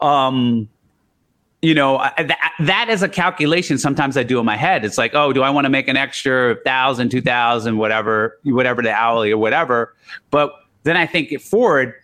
um 0.00 0.68
you 1.62 1.74
know 1.74 1.98
that, 2.18 2.52
that 2.58 2.88
is 2.88 3.02
a 3.02 3.08
calculation 3.08 3.78
sometimes 3.78 4.16
i 4.16 4.22
do 4.22 4.38
in 4.40 4.44
my 4.44 4.56
head. 4.56 4.84
It's 4.84 4.98
like 4.98 5.14
oh 5.14 5.32
do 5.32 5.42
i 5.42 5.48
want 5.48 5.64
to 5.64 5.70
make 5.70 5.88
an 5.88 5.96
extra 5.96 6.56
thousand 6.64 7.10
two 7.10 7.22
thousand 7.22 7.78
whatever 7.78 8.38
whatever 8.42 8.82
the 8.82 8.92
hourly 8.92 9.30
or 9.30 9.38
whatever. 9.38 9.94
But 10.30 10.52
then 10.82 10.96
i 10.96 11.06
think 11.06 11.40
forward 11.40 11.94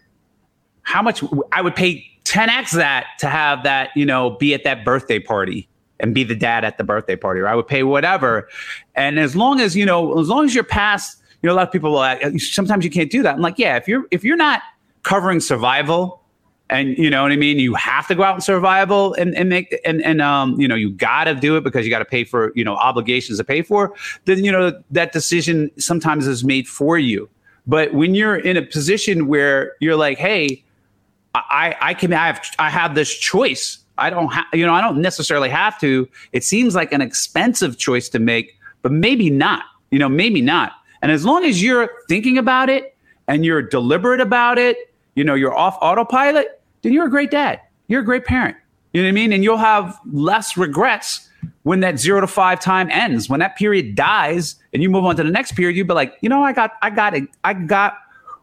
how 0.82 1.02
much 1.02 1.22
i 1.52 1.60
would 1.60 1.74
pay 1.74 2.04
10x 2.24 2.72
that 2.72 3.06
to 3.18 3.28
have 3.28 3.64
that 3.64 3.90
you 3.96 4.06
know 4.06 4.30
be 4.30 4.54
at 4.54 4.62
that 4.64 4.84
birthday 4.84 5.18
party 5.18 5.68
and 6.00 6.14
be 6.14 6.22
the 6.22 6.36
dad 6.36 6.64
at 6.64 6.78
the 6.78 6.84
birthday 6.84 7.16
party 7.16 7.40
or 7.40 7.48
i 7.48 7.54
would 7.54 7.66
pay 7.66 7.82
whatever. 7.82 8.48
And 8.94 9.18
as 9.18 9.34
long 9.34 9.60
as 9.60 9.76
you 9.76 9.84
know 9.84 10.18
as 10.20 10.28
long 10.28 10.44
as 10.44 10.54
you're 10.54 10.64
past 10.64 11.20
you 11.42 11.48
know 11.48 11.54
a 11.54 11.56
lot 11.56 11.66
of 11.66 11.72
people 11.72 11.90
will 11.90 11.98
uh, 11.98 12.16
sometimes 12.38 12.84
you 12.84 12.90
can't 12.90 13.10
do 13.10 13.22
that. 13.24 13.34
I'm 13.34 13.40
like 13.40 13.58
yeah 13.58 13.76
if 13.76 13.88
you're 13.88 14.04
if 14.12 14.22
you're 14.22 14.36
not 14.36 14.62
covering 15.02 15.40
survival 15.40 16.22
and 16.70 16.96
you 16.98 17.08
know 17.08 17.22
what 17.22 17.32
I 17.32 17.36
mean. 17.36 17.58
You 17.58 17.74
have 17.74 18.06
to 18.08 18.14
go 18.14 18.22
out 18.22 18.34
and 18.34 18.44
survival 18.44 19.14
and, 19.14 19.34
and 19.34 19.48
make 19.48 19.78
and 19.84 20.02
and 20.02 20.20
um 20.20 20.60
you 20.60 20.68
know 20.68 20.74
you 20.74 20.90
got 20.90 21.24
to 21.24 21.34
do 21.34 21.56
it 21.56 21.64
because 21.64 21.86
you 21.86 21.90
got 21.90 22.00
to 22.00 22.04
pay 22.04 22.24
for 22.24 22.52
you 22.54 22.64
know 22.64 22.74
obligations 22.76 23.38
to 23.38 23.44
pay 23.44 23.62
for. 23.62 23.94
Then 24.26 24.44
you 24.44 24.52
know 24.52 24.72
that 24.90 25.12
decision 25.12 25.70
sometimes 25.78 26.26
is 26.26 26.44
made 26.44 26.68
for 26.68 26.98
you. 26.98 27.28
But 27.66 27.92
when 27.94 28.14
you're 28.14 28.36
in 28.36 28.56
a 28.56 28.62
position 28.62 29.26
where 29.26 29.74
you're 29.80 29.96
like, 29.96 30.18
hey, 30.18 30.64
I 31.34 31.74
I 31.80 31.94
can 31.94 32.12
I 32.12 32.26
have 32.26 32.44
I 32.58 32.70
have 32.70 32.94
this 32.94 33.16
choice. 33.16 33.78
I 33.96 34.10
don't 34.10 34.28
have 34.28 34.46
you 34.52 34.66
know 34.66 34.74
I 34.74 34.80
don't 34.80 35.00
necessarily 35.00 35.48
have 35.48 35.78
to. 35.80 36.08
It 36.32 36.44
seems 36.44 36.74
like 36.74 36.92
an 36.92 37.00
expensive 37.00 37.78
choice 37.78 38.08
to 38.10 38.18
make, 38.18 38.58
but 38.82 38.92
maybe 38.92 39.30
not. 39.30 39.64
You 39.90 39.98
know, 39.98 40.08
maybe 40.08 40.42
not. 40.42 40.72
And 41.00 41.10
as 41.10 41.24
long 41.24 41.44
as 41.44 41.62
you're 41.62 41.90
thinking 42.08 42.36
about 42.36 42.68
it 42.68 42.94
and 43.26 43.44
you're 43.44 43.62
deliberate 43.62 44.20
about 44.20 44.58
it, 44.58 44.76
you 45.14 45.24
know, 45.24 45.34
you're 45.34 45.56
off 45.56 45.78
autopilot 45.80 46.57
then 46.82 46.92
you're 46.92 47.06
a 47.06 47.10
great 47.10 47.30
dad. 47.30 47.60
You're 47.88 48.02
a 48.02 48.04
great 48.04 48.24
parent. 48.24 48.56
You 48.92 49.02
know 49.02 49.06
what 49.06 49.10
I 49.10 49.12
mean? 49.12 49.32
And 49.32 49.44
you'll 49.44 49.56
have 49.58 49.98
less 50.10 50.56
regrets 50.56 51.28
when 51.62 51.80
that 51.80 51.98
zero 51.98 52.20
to 52.20 52.26
five 52.26 52.60
time 52.60 52.88
ends. 52.90 53.28
When 53.28 53.40
that 53.40 53.56
period 53.56 53.94
dies 53.94 54.56
and 54.72 54.82
you 54.82 54.90
move 54.90 55.04
on 55.04 55.16
to 55.16 55.22
the 55.22 55.30
next 55.30 55.52
period, 55.52 55.76
you'll 55.76 55.86
be 55.86 55.94
like, 55.94 56.14
you 56.20 56.28
know, 56.28 56.42
I 56.42 56.52
got, 56.52 56.72
I 56.82 56.90
got 56.90 57.14
it. 57.14 57.24
I 57.44 57.54
got 57.54 57.98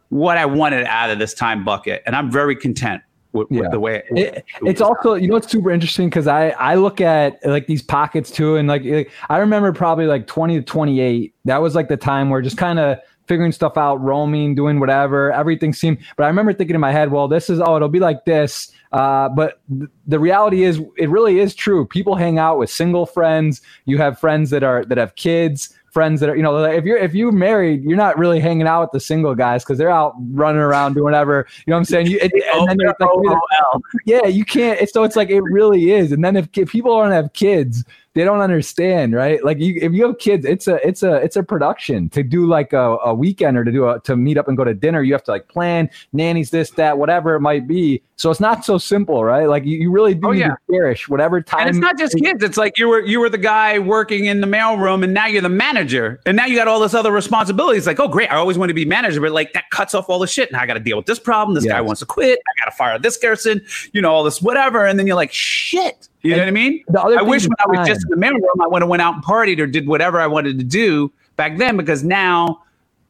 what 0.10 0.38
I 0.38 0.46
wanted 0.46 0.86
out 0.86 1.10
of 1.10 1.20
this 1.20 1.34
time 1.34 1.66
bucket. 1.66 2.04
And 2.06 2.16
I'm 2.16 2.32
very 2.32 2.56
content 2.56 3.02
with, 3.34 3.48
yeah. 3.50 3.62
with 3.62 3.72
the 3.72 3.80
way 3.80 4.04
it, 4.12 4.18
it, 4.18 4.46
it's 4.62 4.82
also, 4.82 5.16
you 5.16 5.28
know, 5.28 5.36
it's 5.36 5.50
super 5.50 5.72
interesting 5.72 6.08
because 6.08 6.28
I, 6.28 6.50
I 6.52 6.76
look 6.76 7.02
at 7.02 7.40
like 7.44 7.68
these 7.68 7.82
pockets 7.82 8.32
too. 8.32 8.56
And 8.56 8.68
like, 8.68 8.84
like, 8.86 9.12
I 9.30 9.38
remember 9.38 9.74
probably 9.74 10.06
like 10.06 10.28
20 10.28 10.56
to 10.56 10.62
28. 10.62 11.34
That 11.46 11.62
was 11.62 11.76
like 11.76 11.90
the 11.90 11.98
time 11.98 12.30
where 12.30 12.42
just 12.42 12.58
kind 12.58 12.80
of, 12.80 13.00
figuring 13.28 13.52
stuff 13.52 13.78
out, 13.78 13.96
roaming, 14.02 14.56
doing 14.56 14.80
whatever. 14.80 15.32
Everything 15.32 15.74
seemed, 15.74 15.98
but 16.18 16.24
I 16.24 16.28
remember 16.28 16.54
thinking 16.54 16.76
in 16.76 16.82
my 16.82 16.92
head, 16.92 17.12
well, 17.12 17.28
this 17.28 17.50
is, 17.50 17.60
oh, 17.60 17.76
it'll 17.76 17.90
be 17.90 18.00
like 18.00 18.26
this. 18.26 18.72
Uh, 18.92 19.30
but 19.30 19.60
th- 19.70 19.90
the 20.08 20.20
reality 20.20 20.64
is, 20.64 20.82
it 20.98 21.10
really 21.10 21.40
is 21.40 21.54
true. 21.54 21.86
People 21.86 22.16
hang 22.16 22.40
out 22.40 22.58
with 22.58 22.70
single 22.70 23.06
friends. 23.06 23.62
You 23.86 23.98
have 23.98 24.20
friends 24.20 24.50
that 24.52 24.64
are, 24.64 24.86
that 24.86 24.98
have 24.98 25.16
kids 25.16 25.76
friends 25.96 26.20
that 26.20 26.30
are, 26.30 26.36
you 26.36 26.44
know, 26.44 26.62
if 26.66 26.84
you're 26.84 26.98
if 26.98 27.16
you're 27.16 27.32
married, 27.32 27.82
you're 27.82 27.96
not 27.96 28.18
really 28.18 28.42
hanging 28.42 28.68
out 28.68 28.82
with 28.82 28.92
the 28.92 29.00
single 29.00 29.34
guys 29.34 29.64
because 29.64 29.78
they're 29.78 29.90
out 29.90 30.14
running 30.32 30.60
around 30.60 30.94
doing 30.94 31.06
whatever. 31.06 31.48
You 31.66 31.72
know 31.72 31.78
what 31.78 31.80
I'm 31.80 31.86
saying? 31.86 32.08
You, 32.08 32.20
and, 32.22 32.32
and 32.54 32.68
then 32.82 32.94
like, 33.00 33.82
yeah, 34.06 34.26
you 34.28 34.44
can't. 34.44 34.90
So 34.90 35.06
it's 35.06 35.16
like 35.16 35.30
it 35.30 35.40
really 35.40 35.92
is. 35.92 36.12
And 36.12 36.22
then 36.22 36.36
if, 36.36 36.50
if 36.58 36.70
people 36.70 37.00
don't 37.00 37.12
have 37.12 37.32
kids, 37.32 37.86
they 38.16 38.24
don't 38.24 38.40
understand, 38.40 39.14
right? 39.14 39.44
Like 39.44 39.60
you, 39.60 39.78
if 39.82 39.92
you 39.92 40.08
have 40.08 40.18
kids, 40.20 40.46
it's 40.46 40.70
a 40.70 40.76
it's 40.88 41.04
a 41.04 41.16
it's 41.16 41.36
a 41.36 41.44
production 41.44 42.10
to 42.12 42.24
do 42.24 42.48
like 42.48 42.72
a, 42.72 42.98
a 43.04 43.14
weekend 43.14 43.58
or 43.58 43.66
to 43.66 43.72
do 43.72 43.90
a 43.90 44.00
to 44.00 44.16
meet 44.16 44.38
up 44.38 44.48
and 44.48 44.56
go 44.56 44.64
to 44.64 44.74
dinner. 44.74 45.04
You 45.04 45.12
have 45.12 45.24
to 45.26 45.32
like 45.32 45.50
plan 45.50 45.90
nannies, 46.14 46.50
this, 46.50 46.72
that, 46.72 46.98
whatever 46.98 47.36
it 47.36 47.42
might 47.42 47.68
be. 47.68 48.02
So 48.16 48.32
it's 48.32 48.40
not 48.40 48.64
so 48.64 48.78
simple, 48.78 49.26
right? 49.26 49.50
Like 49.50 49.66
you, 49.66 49.78
you 49.78 49.92
really 49.92 50.16
do 50.16 50.30
oh, 50.30 50.32
yeah. 50.32 50.56
cherish 50.72 51.10
whatever 51.10 51.42
time. 51.42 51.68
And 51.68 51.70
it's 51.70 51.78
not 51.78 51.98
just 51.98 52.16
kids. 52.16 52.42
It's 52.42 52.56
like 52.56 52.78
you 52.78 52.88
were 52.88 53.02
you 53.02 53.20
were 53.20 53.30
the 53.30 53.38
guy 53.38 53.80
working 53.80 54.26
in 54.26 54.40
the 54.40 54.48
mailroom, 54.48 55.04
and 55.04 55.14
now 55.14 55.28
you're 55.28 55.42
the 55.42 55.50
manager, 55.50 56.22
and 56.26 56.38
now 56.38 56.46
you 56.46 56.56
got 56.56 56.70
all 56.70 56.80
this 56.80 56.94
other 56.94 57.12
responsibilities. 57.12 57.86
Like, 57.86 58.00
oh 58.00 58.08
great, 58.08 58.32
I 58.32 58.38
always 58.38 58.58
want 58.58 58.70
to 58.70 58.74
be 58.74 58.86
manager, 58.86 59.20
but 59.20 59.34
like 59.34 59.52
that 59.52 59.70
cuts 59.72 59.94
off 59.94 60.10
all 60.10 60.20
the 60.20 60.28
shit. 60.28 60.54
Now 60.54 60.62
I 60.62 60.66
got 60.66 60.76
to 60.76 60.80
deal 60.80 60.96
with 60.96 61.06
this 61.06 61.20
problem. 61.20 61.54
This 61.54 61.66
yes. 61.66 61.74
guy 61.74 61.82
wants 61.82 62.00
to 62.00 62.06
quit. 62.06 62.40
I 62.40 62.64
got 62.64 62.72
to 62.72 62.78
fire 62.78 62.98
this 62.98 63.18
person. 63.18 63.62
You 63.92 64.02
know 64.02 64.14
all 64.14 64.24
this 64.24 64.42
whatever, 64.42 64.86
and 64.86 64.98
then 64.98 65.06
you're 65.06 65.18
like, 65.18 65.34
shit. 65.34 66.08
You 66.26 66.32
know 66.32 66.42
what 66.42 66.48
I 66.48 66.52
mean? 66.52 66.84
I 66.98 67.22
wish 67.22 67.44
when 67.44 67.56
I 67.60 67.68
was 67.68 67.88
just 67.88 68.04
in 68.04 68.20
the 68.20 68.26
mailroom, 68.26 68.64
I 68.64 68.68
would 68.68 68.82
have 68.82 68.90
went 68.90 69.02
out 69.02 69.16
and 69.16 69.24
partied 69.24 69.60
or 69.60 69.68
did 69.68 69.88
whatever 69.88 70.20
I 70.20 70.28
wanted 70.28 70.58
to 70.60 70.66
do 70.66 71.12
back 71.36 71.58
then 71.58 71.78
because 71.78 72.04
now 72.04 72.62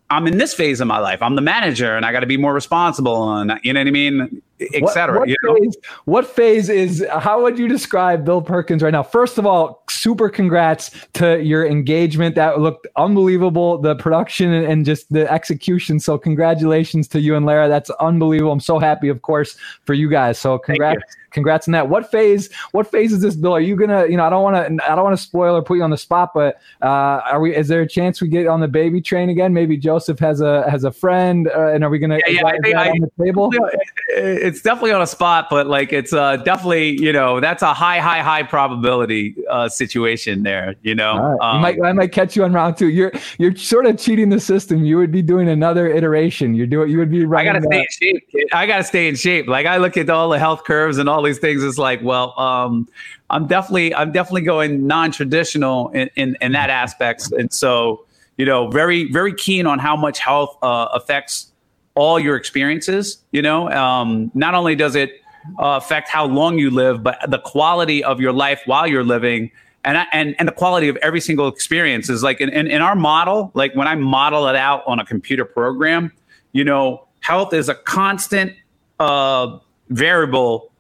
I'm 0.10 0.28
in 0.28 0.38
this 0.38 0.54
phase 0.54 0.82
of 0.82 0.88
my 0.88 1.00
life. 1.00 1.22
I'm 1.22 1.36
the 1.36 1.42
manager 1.42 1.96
and 1.96 2.06
I 2.06 2.12
got 2.12 2.20
to 2.20 2.28
be 2.28 2.38
more 2.38 2.54
responsible. 2.54 3.38
And 3.38 3.60
you 3.64 3.74
know 3.74 3.80
what 3.80 3.88
I 3.88 3.92
mean? 3.92 4.42
Etc. 4.60 5.20
What, 5.20 5.30
what, 5.30 5.60
phase, 5.60 5.78
what 6.06 6.28
phase 6.28 6.70
is? 6.70 7.06
How 7.20 7.42
would 7.42 7.60
you 7.60 7.68
describe 7.68 8.26
Bill 8.26 8.42
Perkins 8.42 8.82
right 8.82 8.92
now? 8.92 9.04
First 9.04 9.38
of 9.38 9.46
all, 9.46 9.84
super 9.90 10.30
congrats 10.30 10.92
to 11.14 11.42
your 11.42 11.66
engagement. 11.66 12.36
That 12.36 12.60
looked 12.60 12.88
unbelievable. 12.96 13.78
The 13.78 13.96
production 13.96 14.54
and 14.54 14.86
just 14.86 15.12
the 15.12 15.32
execution. 15.32 16.00
So 16.00 16.18
congratulations 16.18 17.08
to 17.10 17.20
you 17.20 17.36
and 17.36 17.46
Lara. 17.46 17.68
That's 17.68 17.90
unbelievable. 17.92 18.52
I'm 18.52 18.60
so 18.60 18.80
happy, 18.80 19.10
of 19.10 19.22
course, 19.22 19.58
for 19.84 19.94
you 19.94 20.10
guys. 20.10 20.40
So 20.40 20.58
congrats 20.58 21.04
congrats 21.36 21.68
on 21.68 21.74
that. 21.74 21.90
What 21.90 22.10
phase? 22.10 22.52
What 22.72 22.90
phase 22.90 23.14
is 23.14 23.22
this, 23.22 23.36
Bill? 23.36 23.54
Are 23.54 23.60
you 23.60 23.76
gonna? 23.76 24.08
You 24.08 24.18
know, 24.18 24.26
I 24.26 24.30
don't 24.32 24.42
want 24.42 24.56
to. 24.56 24.92
I 24.92 24.96
don't 24.96 25.04
want 25.04 25.16
to 25.16 25.22
spoil 25.22 25.56
or 25.56 25.62
put 25.62 25.76
you 25.76 25.84
on 25.84 25.92
the 25.92 25.98
spot, 25.98 26.32
but 26.34 26.60
uh, 26.82 27.22
are 27.30 27.40
we? 27.40 27.56
Is 27.56 27.68
there 27.68 27.82
a 27.82 27.88
chance 27.88 28.22
we 28.22 28.28
get 28.28 28.48
on 28.48 28.62
the 28.62 28.68
baby 28.68 29.02
train 29.02 29.30
again? 29.30 29.54
Maybe 29.54 29.78
Joseph 29.78 30.18
has 30.20 30.42
a 30.42 30.68
has 30.72 30.84
a 30.84 30.92
friend, 30.92 31.48
uh, 31.50 31.68
and 31.68 31.84
are 31.84 31.90
we 31.92 32.00
gonna? 32.00 32.20
Yeah, 32.26 32.42
yeah 32.42 32.48
I, 32.48 32.88
I, 32.88 32.90
on 32.92 33.00
the 33.02 33.24
table. 33.24 33.54
It's 34.46 34.62
definitely 34.62 34.92
on 34.92 35.02
a 35.02 35.08
spot, 35.08 35.48
but 35.50 35.68
like 35.68 35.92
it's 35.92 36.14
uh, 36.14 36.38
definitely 36.38 37.02
you 37.02 37.12
know 37.12 37.40
that's 37.40 37.64
a 37.64 37.74
high, 37.74 38.00
high, 38.00 38.22
high 38.22 38.44
probability 38.44 39.36
uh, 39.50 39.68
situation 39.68 40.44
there. 40.44 40.76
You 40.84 40.96
know, 40.96 41.18
right. 41.18 41.56
um, 41.56 41.62
might, 41.62 41.84
I 41.84 41.92
might 41.94 42.12
catch 42.12 42.36
you 42.36 42.44
on 42.44 42.54
round 42.54 42.78
two. 42.78 42.90
You're 42.90 43.12
you're 43.40 43.56
sort 43.56 43.86
of 43.86 43.98
cheating 43.98 44.30
the 44.30 44.40
system. 44.40 44.86
You 44.86 44.98
would 44.98 45.12
be 45.12 45.22
doing 45.22 45.50
another 45.50 45.88
iteration. 45.88 46.54
You're 46.54 46.68
doing. 46.68 46.90
You 46.90 47.00
would 47.00 47.12
be. 47.12 47.26
I 47.26 47.44
gotta 47.44 47.62
stay 47.62 47.80
in 47.80 47.86
shape. 47.90 48.32
Kid. 48.32 48.48
I 48.54 48.68
gotta 48.68 48.84
stay 48.84 49.08
in 49.08 49.16
shape. 49.16 49.48
Like 49.48 49.66
I 49.66 49.78
look 49.78 49.98
at 49.98 50.10
all 50.10 50.30
the 50.30 50.40
health 50.40 50.64
curves 50.64 50.98
and 50.98 51.10
all 51.10 51.24
these 51.24 51.40
things. 51.40 51.64
It's 51.64 51.78
like, 51.78 52.02
well, 52.04 52.40
um, 52.40 52.88
I'm 53.30 53.48
definitely, 53.48 53.94
I'm 53.96 54.12
definitely 54.12 54.44
going 54.44 54.86
non-traditional 54.86 55.90
in, 55.90 56.10
in, 56.16 56.38
in 56.42 56.52
that 56.52 56.70
aspects. 56.70 57.32
And 57.32 57.52
so, 57.52 58.06
you 58.38 58.46
know, 58.46 58.70
very, 58.70 59.12
very 59.12 59.34
keen 59.34 59.66
on 59.66 59.80
how 59.80 59.96
much 59.96 60.20
health 60.20 60.56
uh, 60.62 60.90
affects 60.94 61.52
all 61.96 62.20
your 62.20 62.36
experiences. 62.36 63.24
You 63.32 63.42
know, 63.42 63.70
um, 63.72 64.32
not 64.34 64.54
only 64.54 64.76
does 64.76 64.96
it 64.96 65.22
uh, 65.60 65.80
affect 65.82 66.10
how 66.10 66.26
long 66.26 66.58
you 66.58 66.70
live, 66.70 67.04
but 67.04 67.20
the 67.28 67.40
quality 67.40 68.04
of 68.04 68.20
your 68.20 68.34
life 68.34 68.62
while 68.66 68.88
you're 68.88 69.04
living. 69.04 69.52
And, 69.84 70.06
and, 70.12 70.36
and 70.40 70.48
the 70.48 70.52
quality 70.52 70.88
of 70.88 70.96
every 70.98 71.22
single 71.22 71.48
experience 71.48 72.10
is 72.10 72.24
like 72.24 72.42
in, 72.42 72.50
in, 72.50 72.68
in 72.68 72.82
our 72.82 72.96
model, 72.96 73.52
like 73.54 73.76
when 73.76 73.88
I 73.88 73.94
model 73.96 74.48
it 74.48 74.56
out 74.56 74.84
on 74.88 75.00
a 75.00 75.06
computer 75.06 75.46
program, 75.46 76.12
you 76.54 76.64
know, 76.64 77.06
health 77.20 77.54
is 77.54 77.70
a 77.70 77.76
constant 77.76 78.54
uh, 79.00 79.60
variable 79.90 80.72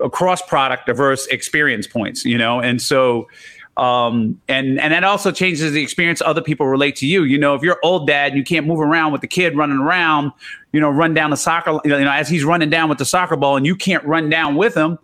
across 0.00 0.42
product 0.42 0.86
diverse 0.86 1.26
experience 1.28 1.86
points 1.86 2.24
you 2.24 2.36
know 2.36 2.60
and 2.60 2.82
so 2.82 3.28
um, 3.76 4.40
and 4.48 4.78
and 4.80 4.92
that 4.92 5.02
also 5.02 5.32
changes 5.32 5.72
the 5.72 5.82
experience 5.82 6.20
other 6.20 6.42
people 6.42 6.66
relate 6.66 6.96
to 6.96 7.06
you. 7.06 7.24
You 7.24 7.38
know, 7.38 7.54
if 7.54 7.62
you're 7.62 7.78
old 7.82 8.06
dad 8.06 8.32
and 8.32 8.36
you 8.36 8.44
can't 8.44 8.66
move 8.66 8.80
around 8.80 9.12
with 9.12 9.22
the 9.22 9.26
kid 9.26 9.56
running 9.56 9.78
around, 9.78 10.32
you 10.72 10.80
know, 10.80 10.90
run 10.90 11.14
down 11.14 11.30
the 11.30 11.36
soccer, 11.36 11.80
you 11.84 11.90
know, 11.90 12.10
as 12.10 12.28
he's 12.28 12.44
running 12.44 12.68
down 12.68 12.88
with 12.88 12.98
the 12.98 13.04
soccer 13.04 13.36
ball, 13.36 13.56
and 13.56 13.64
you 13.64 13.74
can't 13.74 14.04
run 14.04 14.28
down 14.28 14.56
with 14.56 14.74
him. 14.74 14.98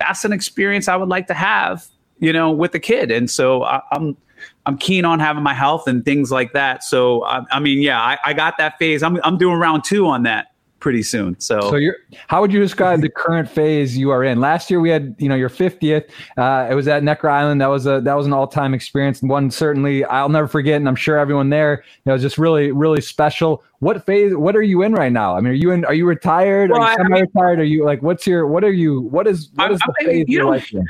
That's 0.00 0.24
an 0.24 0.32
experience 0.32 0.88
I 0.88 0.96
would 0.96 1.08
like 1.08 1.26
to 1.26 1.34
have, 1.34 1.86
you 2.18 2.32
know, 2.32 2.50
with 2.50 2.72
the 2.72 2.80
kid. 2.80 3.10
And 3.10 3.30
so 3.30 3.64
I, 3.64 3.82
I'm 3.92 4.16
I'm 4.64 4.78
keen 4.78 5.04
on 5.04 5.20
having 5.20 5.42
my 5.42 5.54
health 5.54 5.86
and 5.86 6.04
things 6.04 6.30
like 6.30 6.52
that. 6.54 6.84
So 6.84 7.22
I, 7.24 7.42
I 7.50 7.60
mean, 7.60 7.82
yeah, 7.82 8.00
I, 8.00 8.18
I 8.24 8.32
got 8.32 8.56
that 8.58 8.78
phase. 8.78 9.02
I'm 9.02 9.18
I'm 9.24 9.36
doing 9.36 9.58
round 9.58 9.84
two 9.84 10.06
on 10.06 10.22
that 10.22 10.52
pretty 10.78 11.02
soon. 11.02 11.38
So, 11.40 11.60
so 11.60 11.76
you're, 11.76 11.96
how 12.28 12.40
would 12.40 12.52
you 12.52 12.60
describe 12.60 13.00
the 13.00 13.08
current 13.08 13.48
phase 13.48 13.96
you 13.96 14.10
are 14.10 14.22
in? 14.24 14.40
Last 14.40 14.70
year 14.70 14.80
we 14.80 14.90
had, 14.90 15.14
you 15.18 15.28
know, 15.28 15.34
your 15.34 15.48
50th. 15.48 16.08
Uh, 16.36 16.68
it 16.70 16.74
was 16.74 16.88
at 16.88 17.02
Necker 17.02 17.28
Island. 17.28 17.60
That 17.60 17.68
was 17.68 17.86
a 17.86 18.00
that 18.02 18.14
was 18.14 18.26
an 18.26 18.32
all 18.32 18.46
time 18.46 18.74
experience, 18.74 19.20
and 19.20 19.30
one 19.30 19.50
certainly 19.50 20.04
I'll 20.04 20.28
never 20.28 20.48
forget. 20.48 20.76
And 20.76 20.88
I'm 20.88 20.96
sure 20.96 21.18
everyone 21.18 21.50
there, 21.50 21.84
you 22.04 22.12
know, 22.12 22.18
just 22.18 22.38
really 22.38 22.72
really 22.72 23.00
special. 23.00 23.64
What 23.80 24.04
phase? 24.06 24.34
What 24.34 24.56
are 24.56 24.62
you 24.62 24.82
in 24.82 24.92
right 24.92 25.12
now? 25.12 25.36
I 25.36 25.40
mean, 25.40 25.52
are 25.52 25.56
you 25.56 25.70
in? 25.70 25.84
Are 25.84 25.94
you 25.94 26.06
retired? 26.06 26.70
Well, 26.70 26.82
are 26.82 26.90
you 26.90 26.96
semi-retired? 26.96 27.58
Are 27.60 27.64
you 27.64 27.84
like? 27.84 28.02
What's 28.02 28.26
your? 28.26 28.46
What 28.46 28.64
are 28.64 28.72
you? 28.72 29.02
What 29.02 29.26
is? 29.26 29.50
What 29.54 29.72
is 29.72 29.80
I, 29.82 29.86
the 29.86 30.06
phase 30.06 30.24
you 30.28 30.48
life 30.48 30.72
in? 30.72 30.86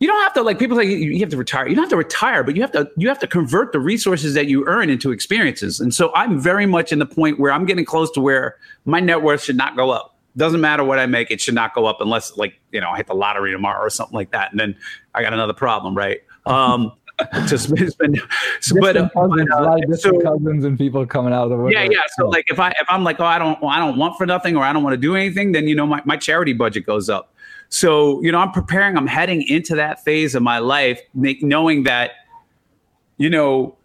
You 0.00 0.08
don't 0.08 0.22
have 0.22 0.32
to 0.32 0.42
like 0.42 0.58
people 0.58 0.78
say 0.78 0.84
you 0.86 1.20
have 1.20 1.28
to 1.28 1.36
retire. 1.36 1.68
You 1.68 1.74
don't 1.74 1.84
have 1.84 1.90
to 1.90 1.96
retire, 1.96 2.42
but 2.42 2.56
you 2.56 2.62
have 2.62 2.72
to 2.72 2.90
you 2.96 3.06
have 3.08 3.18
to 3.18 3.26
convert 3.26 3.72
the 3.72 3.80
resources 3.80 4.32
that 4.32 4.46
you 4.46 4.66
earn 4.66 4.88
into 4.88 5.12
experiences. 5.12 5.78
And 5.78 5.94
so 5.94 6.10
I'm 6.14 6.40
very 6.40 6.64
much 6.64 6.90
in 6.90 6.98
the 6.98 7.06
point 7.06 7.38
where 7.38 7.52
I'm 7.52 7.66
getting 7.66 7.84
close 7.84 8.10
to 8.12 8.20
where 8.20 8.56
my 8.86 8.98
net 8.98 9.22
worth 9.22 9.44
should 9.44 9.58
not 9.58 9.76
go 9.76 9.90
up. 9.90 10.16
Doesn't 10.36 10.60
matter 10.60 10.84
what 10.84 10.98
I 10.98 11.04
make, 11.06 11.30
it 11.30 11.40
should 11.40 11.54
not 11.54 11.74
go 11.74 11.84
up 11.84 12.00
unless 12.00 12.36
like 12.38 12.58
you 12.72 12.80
know 12.80 12.88
I 12.88 12.96
hit 12.96 13.08
the 13.08 13.14
lottery 13.14 13.52
tomorrow 13.52 13.84
or 13.84 13.90
something 13.90 14.14
like 14.14 14.30
that, 14.30 14.50
and 14.52 14.58
then 14.58 14.74
I 15.14 15.22
got 15.22 15.34
another 15.34 15.52
problem, 15.52 15.94
right? 15.94 16.22
Um, 16.46 16.92
to 17.48 17.58
spend, 17.58 17.92
spend 17.92 18.22
so, 18.60 18.76
but, 18.80 18.96
uh, 18.96 19.08
cousins, 19.10 19.50
uh, 19.52 19.58
a 19.58 19.62
lot 19.62 19.84
of 19.84 19.90
different 19.90 20.22
so, 20.22 20.30
cousins 20.30 20.64
and 20.64 20.78
people 20.78 21.04
coming 21.04 21.34
out 21.34 21.44
of 21.44 21.50
the 21.50 21.56
woodwork. 21.56 21.74
Yeah, 21.74 21.88
yeah. 21.90 22.00
So 22.16 22.26
like 22.26 22.46
if 22.48 22.58
I 22.58 22.70
if 22.70 22.86
I'm 22.88 23.04
like 23.04 23.20
oh 23.20 23.26
I 23.26 23.38
don't 23.38 23.62
I 23.62 23.78
don't 23.78 23.98
want 23.98 24.16
for 24.16 24.24
nothing 24.24 24.56
or 24.56 24.64
I 24.64 24.72
don't 24.72 24.82
want 24.82 24.94
to 24.94 25.00
do 25.00 25.14
anything, 25.14 25.52
then 25.52 25.68
you 25.68 25.74
know 25.74 25.86
my, 25.86 26.00
my 26.06 26.16
charity 26.16 26.54
budget 26.54 26.86
goes 26.86 27.10
up. 27.10 27.34
So, 27.70 28.20
you 28.20 28.32
know, 28.32 28.38
I'm 28.38 28.50
preparing, 28.50 28.96
I'm 28.96 29.06
heading 29.06 29.42
into 29.42 29.76
that 29.76 30.04
phase 30.04 30.34
of 30.34 30.42
my 30.42 30.58
life, 30.58 31.00
make, 31.14 31.42
knowing 31.42 31.84
that, 31.84 32.12
you 33.16 33.30
know, 33.30 33.76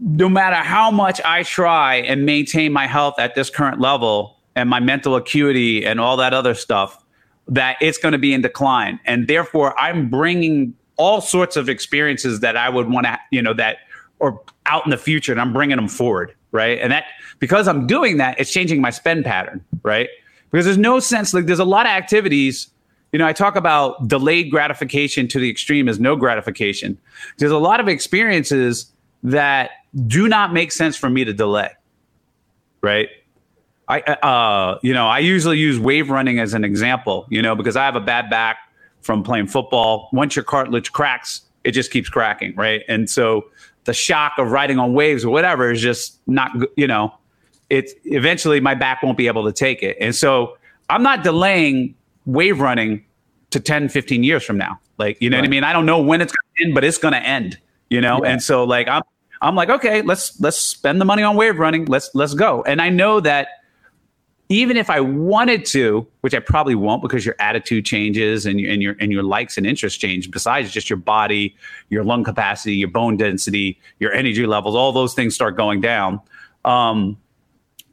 no 0.00 0.28
matter 0.28 0.56
how 0.56 0.92
much 0.92 1.20
I 1.24 1.42
try 1.42 1.96
and 1.96 2.24
maintain 2.24 2.72
my 2.72 2.86
health 2.86 3.18
at 3.18 3.34
this 3.34 3.50
current 3.50 3.80
level 3.80 4.36
and 4.54 4.70
my 4.70 4.78
mental 4.78 5.16
acuity 5.16 5.84
and 5.84 6.00
all 6.00 6.16
that 6.18 6.32
other 6.32 6.54
stuff, 6.54 7.04
that 7.48 7.76
it's 7.80 7.98
going 7.98 8.12
to 8.12 8.18
be 8.18 8.32
in 8.32 8.42
decline. 8.42 9.00
And 9.04 9.26
therefore, 9.26 9.76
I'm 9.78 10.08
bringing 10.08 10.74
all 10.96 11.20
sorts 11.20 11.56
of 11.56 11.68
experiences 11.68 12.40
that 12.40 12.56
I 12.56 12.68
would 12.68 12.88
want 12.88 13.06
to, 13.06 13.18
you 13.32 13.42
know, 13.42 13.54
that 13.54 13.78
or 14.20 14.40
out 14.66 14.84
in 14.84 14.90
the 14.90 14.98
future 14.98 15.32
and 15.32 15.40
I'm 15.40 15.52
bringing 15.52 15.76
them 15.76 15.88
forward. 15.88 16.34
Right. 16.52 16.78
And 16.78 16.92
that 16.92 17.06
because 17.40 17.66
I'm 17.66 17.86
doing 17.86 18.18
that, 18.18 18.38
it's 18.38 18.52
changing 18.52 18.80
my 18.80 18.90
spend 18.90 19.24
pattern. 19.24 19.64
Right. 19.82 20.08
Because 20.50 20.64
there's 20.64 20.78
no 20.78 21.00
sense 21.00 21.34
like 21.34 21.46
there's 21.46 21.58
a 21.58 21.64
lot 21.64 21.86
of 21.86 21.90
activities 21.90 22.68
you 23.12 23.18
know, 23.18 23.26
I 23.26 23.32
talk 23.32 23.56
about 23.56 24.06
delayed 24.06 24.50
gratification 24.50 25.26
to 25.28 25.40
the 25.40 25.50
extreme 25.50 25.88
as 25.88 25.98
no 25.98 26.16
gratification. 26.16 26.98
There's 27.38 27.52
a 27.52 27.58
lot 27.58 27.80
of 27.80 27.88
experiences 27.88 28.92
that 29.22 29.70
do 30.06 30.28
not 30.28 30.52
make 30.52 30.72
sense 30.72 30.96
for 30.96 31.10
me 31.10 31.24
to 31.24 31.32
delay. 31.32 31.70
Right? 32.82 33.08
I 33.88 34.00
uh, 34.00 34.78
you 34.82 34.94
know, 34.94 35.08
I 35.08 35.18
usually 35.18 35.58
use 35.58 35.78
wave 35.78 36.10
running 36.10 36.38
as 36.38 36.54
an 36.54 36.64
example, 36.64 37.26
you 37.28 37.42
know, 37.42 37.56
because 37.56 37.76
I 37.76 37.84
have 37.84 37.96
a 37.96 38.00
bad 38.00 38.30
back 38.30 38.58
from 39.02 39.24
playing 39.24 39.48
football. 39.48 40.08
Once 40.12 40.36
your 40.36 40.44
cartilage 40.44 40.92
cracks, 40.92 41.42
it 41.64 41.72
just 41.72 41.90
keeps 41.90 42.08
cracking, 42.08 42.54
right? 42.54 42.82
And 42.88 43.10
so 43.10 43.46
the 43.84 43.92
shock 43.92 44.34
of 44.38 44.52
riding 44.52 44.78
on 44.78 44.94
waves 44.94 45.24
or 45.24 45.30
whatever 45.30 45.70
is 45.72 45.80
just 45.80 46.20
not, 46.28 46.52
you 46.76 46.86
know, 46.86 47.12
it's 47.68 47.92
eventually 48.04 48.60
my 48.60 48.74
back 48.74 49.02
won't 49.02 49.18
be 49.18 49.26
able 49.26 49.44
to 49.44 49.52
take 49.52 49.82
it. 49.82 49.96
And 50.00 50.14
so 50.14 50.56
I'm 50.88 51.02
not 51.02 51.24
delaying 51.24 51.94
wave 52.26 52.60
running 52.60 53.04
to 53.50 53.60
10, 53.60 53.88
15 53.88 54.22
years 54.22 54.44
from 54.44 54.58
now. 54.58 54.78
Like, 54.98 55.20
you 55.20 55.30
know 55.30 55.36
right. 55.36 55.42
what 55.42 55.48
I 55.48 55.50
mean? 55.50 55.64
I 55.64 55.72
don't 55.72 55.86
know 55.86 56.00
when 56.00 56.20
it's 56.20 56.32
going 56.32 56.56
to 56.56 56.64
end, 56.64 56.74
but 56.74 56.84
it's 56.84 56.98
going 56.98 57.14
to 57.14 57.22
end, 57.22 57.58
you 57.88 58.00
know? 58.00 58.20
Yeah. 58.22 58.30
And 58.30 58.42
so 58.42 58.64
like, 58.64 58.88
I'm, 58.88 59.02
I'm 59.42 59.54
like, 59.54 59.70
okay, 59.70 60.02
let's, 60.02 60.38
let's 60.40 60.58
spend 60.58 61.00
the 61.00 61.04
money 61.04 61.22
on 61.22 61.36
wave 61.36 61.58
running. 61.58 61.86
Let's, 61.86 62.10
let's 62.14 62.34
go. 62.34 62.62
And 62.62 62.80
I 62.80 62.90
know 62.90 63.20
that 63.20 63.48
even 64.50 64.76
if 64.76 64.90
I 64.90 65.00
wanted 65.00 65.64
to, 65.66 66.06
which 66.20 66.34
I 66.34 66.40
probably 66.40 66.74
won't 66.74 67.02
because 67.02 67.24
your 67.24 67.36
attitude 67.38 67.86
changes 67.86 68.46
and 68.46 68.60
your, 68.60 68.72
and 68.72 68.82
your, 68.82 68.96
and 69.00 69.12
your 69.12 69.22
likes 69.22 69.56
and 69.56 69.64
interests 69.64 69.98
change 69.98 70.30
besides 70.30 70.72
just 70.72 70.90
your 70.90 70.96
body, 70.98 71.56
your 71.88 72.04
lung 72.04 72.24
capacity, 72.24 72.74
your 72.74 72.88
bone 72.88 73.16
density, 73.16 73.78
your 74.00 74.12
energy 74.12 74.46
levels, 74.46 74.74
all 74.74 74.92
those 74.92 75.14
things 75.14 75.34
start 75.36 75.56
going 75.56 75.80
down. 75.80 76.20
Um, 76.64 77.16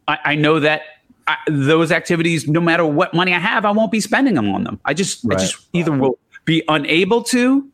I, 0.08 0.18
I 0.26 0.36
know 0.36 0.60
that 0.60 0.82
I, 1.28 1.38
those 1.50 1.92
activities, 1.92 2.48
no 2.48 2.62
matter 2.62 2.86
what 2.86 3.14
money 3.14 3.34
I 3.34 3.40
have, 3.40 3.66
I 3.66 3.72
won't 3.72 3.92
be 3.92 4.00
spending 4.00 4.36
them 4.36 4.50
on 4.50 4.64
them. 4.64 4.80
I 4.86 4.94
just, 4.94 5.24
right. 5.26 5.38
I 5.38 5.42
just 5.42 5.58
either 5.74 5.92
will 5.92 6.18
be 6.46 6.64
unable 6.70 7.22
to, 7.24 7.68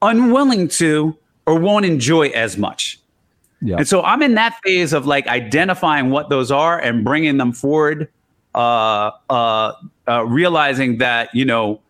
unwilling 0.00 0.68
to, 0.68 1.16
or 1.46 1.58
won't 1.58 1.84
enjoy 1.84 2.28
as 2.28 2.56
much. 2.56 3.00
Yeah. 3.60 3.78
And 3.78 3.88
so 3.88 4.02
I'm 4.02 4.22
in 4.22 4.34
that 4.34 4.60
phase 4.64 4.92
of 4.92 5.06
like 5.06 5.26
identifying 5.26 6.10
what 6.10 6.28
those 6.28 6.52
are 6.52 6.78
and 6.78 7.04
bringing 7.04 7.36
them 7.38 7.52
forward, 7.52 8.08
uh, 8.54 9.10
uh, 9.28 9.72
uh, 10.06 10.24
realizing 10.24 10.98
that, 10.98 11.34
you 11.34 11.44
know, 11.44 11.80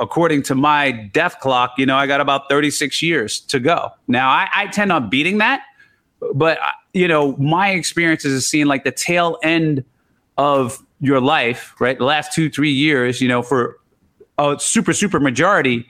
according 0.00 0.42
to 0.44 0.54
my 0.54 0.92
death 0.92 1.40
clock, 1.40 1.74
you 1.78 1.86
know, 1.86 1.96
I 1.96 2.06
got 2.06 2.20
about 2.20 2.48
36 2.48 3.02
years 3.02 3.40
to 3.40 3.58
go. 3.58 3.90
Now, 4.06 4.28
I, 4.28 4.48
I 4.54 4.66
tend 4.68 4.92
on 4.92 5.10
beating 5.10 5.38
that, 5.38 5.62
but, 6.34 6.58
uh, 6.62 6.70
you 6.92 7.08
know, 7.08 7.36
my 7.38 7.70
experiences 7.70 8.32
is 8.32 8.48
seeing 8.48 8.66
like 8.66 8.84
the 8.84 8.92
tail 8.92 9.36
end– 9.42 9.84
of 10.38 10.82
your 11.00 11.20
life, 11.20 11.74
right? 11.80 11.98
The 11.98 12.04
last 12.04 12.32
two, 12.32 12.48
three 12.48 12.70
years, 12.72 13.20
you 13.20 13.28
know, 13.28 13.42
for 13.42 13.78
a 14.38 14.56
super, 14.58 14.92
super 14.92 15.20
majority 15.20 15.86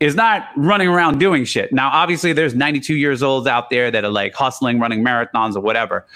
is 0.00 0.14
not 0.14 0.48
running 0.56 0.88
around 0.88 1.18
doing 1.18 1.44
shit. 1.44 1.72
Now, 1.72 1.90
obviously, 1.92 2.32
there's 2.32 2.54
92 2.54 2.96
years 2.96 3.22
olds 3.22 3.46
out 3.46 3.68
there 3.68 3.90
that 3.90 4.02
are 4.02 4.10
like 4.10 4.34
hustling, 4.34 4.80
running 4.80 5.04
marathons 5.04 5.54
or 5.54 5.60
whatever. 5.60 6.06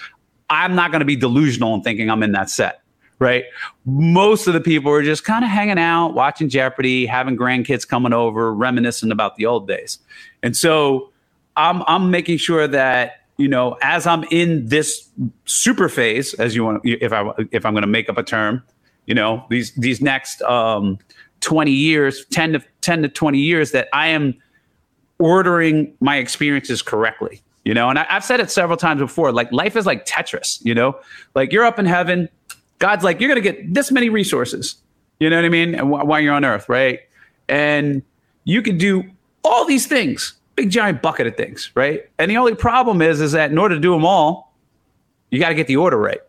I'm 0.49 0.75
not 0.75 0.91
going 0.91 0.99
to 0.99 1.05
be 1.05 1.15
delusional 1.15 1.75
and 1.75 1.83
thinking 1.83 2.09
I'm 2.09 2.23
in 2.23 2.31
that 2.31 2.49
set, 2.49 2.81
right? 3.19 3.45
Most 3.85 4.47
of 4.47 4.53
the 4.53 4.61
people 4.61 4.91
are 4.91 5.03
just 5.03 5.23
kind 5.23 5.45
of 5.45 5.51
hanging 5.51 5.79
out, 5.79 6.09
watching 6.09 6.49
Jeopardy, 6.49 7.05
having 7.05 7.37
grandkids 7.37 7.87
coming 7.87 8.13
over, 8.13 8.53
reminiscing 8.53 9.11
about 9.11 9.35
the 9.35 9.45
old 9.45 9.67
days. 9.67 9.99
And 10.41 10.57
so 10.57 11.11
I'm, 11.55 11.83
I'm 11.87 12.09
making 12.09 12.37
sure 12.37 12.67
that 12.67 13.24
you 13.37 13.47
know, 13.47 13.77
as 13.81 14.07
I'm 14.07 14.23
in 14.31 14.67
this 14.67 15.09
super 15.45 15.89
phase, 15.89 16.33
as 16.35 16.55
you 16.55 16.63
want, 16.63 16.81
if 16.85 17.11
I 17.11 17.31
if 17.51 17.65
I'm 17.65 17.73
going 17.73 17.83
to 17.83 17.87
make 17.87 18.09
up 18.09 18.17
a 18.17 18.23
term, 18.23 18.63
you 19.05 19.13
know, 19.13 19.45
these 19.49 19.73
these 19.73 20.01
next 20.01 20.41
um, 20.43 20.97
20 21.41 21.71
years, 21.71 22.25
10 22.31 22.53
to 22.53 22.63
10 22.81 23.03
to 23.03 23.09
20 23.09 23.37
years 23.37 23.71
that 23.71 23.89
I 23.93 24.07
am 24.07 24.35
ordering 25.19 25.93
my 25.99 26.17
experiences 26.17 26.81
correctly. 26.81 27.41
You 27.63 27.73
know, 27.73 27.89
and 27.89 27.97
I, 27.97 28.05
I've 28.09 28.23
said 28.23 28.39
it 28.39 28.51
several 28.51 28.77
times 28.77 29.01
before. 29.01 29.31
Like 29.31 29.51
life 29.51 29.75
is 29.75 29.85
like 29.85 30.05
Tetris. 30.05 30.63
You 30.63 30.75
know, 30.75 30.99
like 31.33 31.51
you're 31.51 31.65
up 31.65 31.79
in 31.79 31.85
heaven, 31.85 32.29
God's 32.79 33.03
like 33.03 33.19
you're 33.19 33.29
gonna 33.29 33.41
get 33.41 33.73
this 33.73 33.91
many 33.91 34.09
resources. 34.09 34.75
You 35.19 35.29
know 35.29 35.37
what 35.37 35.45
I 35.45 35.49
mean? 35.49 35.75
And 35.75 35.87
wh- 35.87 36.05
while 36.05 36.19
you're 36.19 36.33
on 36.33 36.45
Earth, 36.45 36.69
right? 36.69 36.99
And 37.47 38.03
you 38.43 38.61
can 38.61 38.77
do 38.77 39.03
all 39.43 39.65
these 39.65 39.87
things, 39.87 40.33
big 40.55 40.69
giant 40.69 41.01
bucket 41.01 41.27
of 41.27 41.35
things, 41.35 41.71
right? 41.75 42.09
And 42.17 42.31
the 42.31 42.37
only 42.37 42.55
problem 42.55 43.01
is, 43.01 43.21
is 43.21 43.33
that 43.33 43.51
in 43.51 43.57
order 43.57 43.75
to 43.75 43.81
do 43.81 43.91
them 43.91 44.05
all, 44.05 44.53
you 45.29 45.39
got 45.39 45.49
to 45.49 45.55
get 45.55 45.67
the 45.67 45.77
order 45.77 45.97
right. 45.97 46.21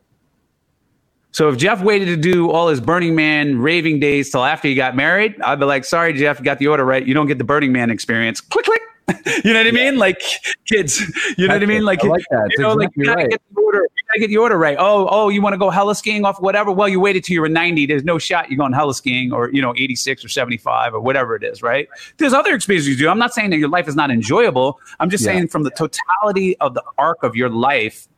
So 1.32 1.50
if 1.50 1.58
Jeff 1.58 1.82
waited 1.82 2.06
to 2.06 2.16
do 2.16 2.50
all 2.50 2.68
his 2.68 2.80
Burning 2.80 3.14
Man 3.14 3.58
raving 3.58 4.00
days 4.00 4.30
till 4.30 4.44
after 4.44 4.68
he 4.68 4.74
got 4.74 4.96
married, 4.96 5.40
I'd 5.42 5.60
be 5.60 5.66
like, 5.66 5.84
sorry, 5.84 6.14
Jeff, 6.14 6.38
you 6.38 6.44
got 6.44 6.58
the 6.58 6.66
order 6.68 6.84
right. 6.84 7.06
You 7.06 7.12
don't 7.12 7.26
get 7.26 7.38
the 7.38 7.44
Burning 7.44 7.72
Man 7.72 7.90
experience. 7.90 8.40
Click, 8.40 8.64
click. 8.64 8.80
you 9.44 9.52
know 9.52 9.60
what 9.60 9.68
I 9.68 9.70
mean? 9.70 9.98
Like 9.98 10.20
kids, 10.64 11.00
you 11.38 11.46
know 11.46 11.54
what 11.54 11.62
I 11.62 11.66
mean? 11.66 11.84
Like, 11.84 12.02
I 12.04 12.08
like 12.08 12.24
that. 12.30 12.50
you 12.56 12.62
know, 12.64 12.72
It's 12.72 12.78
like 12.80 12.90
you 12.96 13.04
gotta 13.04 13.20
exactly 13.26 13.38
get 13.38 13.54
the 13.54 13.60
order. 13.62 13.78
You 13.78 14.02
gotta 14.08 14.18
get 14.20 14.26
the 14.28 14.36
order 14.38 14.58
right. 14.58 14.76
Oh, 14.80 15.06
oh, 15.08 15.28
you 15.28 15.40
want 15.40 15.52
to 15.54 15.58
go 15.58 15.70
heli-skiing 15.70 16.24
off 16.24 16.40
whatever? 16.40 16.72
Well, 16.72 16.88
you 16.88 16.98
waited 16.98 17.22
till 17.22 17.34
you 17.34 17.40
were 17.40 17.48
90. 17.48 17.86
There's 17.86 18.02
no 18.02 18.18
shot 18.18 18.50
you're 18.50 18.58
going 18.58 18.72
heli-skiing 18.72 19.32
or, 19.32 19.50
you 19.52 19.62
know, 19.62 19.74
86 19.76 20.24
or 20.24 20.28
75 20.28 20.94
or 20.94 21.00
whatever 21.00 21.36
it 21.36 21.44
is, 21.44 21.62
right? 21.62 21.88
There's 22.16 22.32
other 22.32 22.52
experiences 22.52 22.88
you 22.88 22.96
do. 22.96 23.08
I'm 23.08 23.18
not 23.18 23.32
saying 23.32 23.50
that 23.50 23.58
your 23.58 23.68
life 23.68 23.86
is 23.86 23.94
not 23.94 24.10
enjoyable. 24.10 24.80
I'm 24.98 25.08
just 25.08 25.24
Yeah. 25.24 25.34
saying 25.34 25.48
from 25.48 25.62
the 25.62 25.70
totality 25.70 26.56
of 26.58 26.74
the 26.74 26.82
arc 26.98 27.22
of 27.22 27.36
your 27.36 27.48
life, 27.48 28.08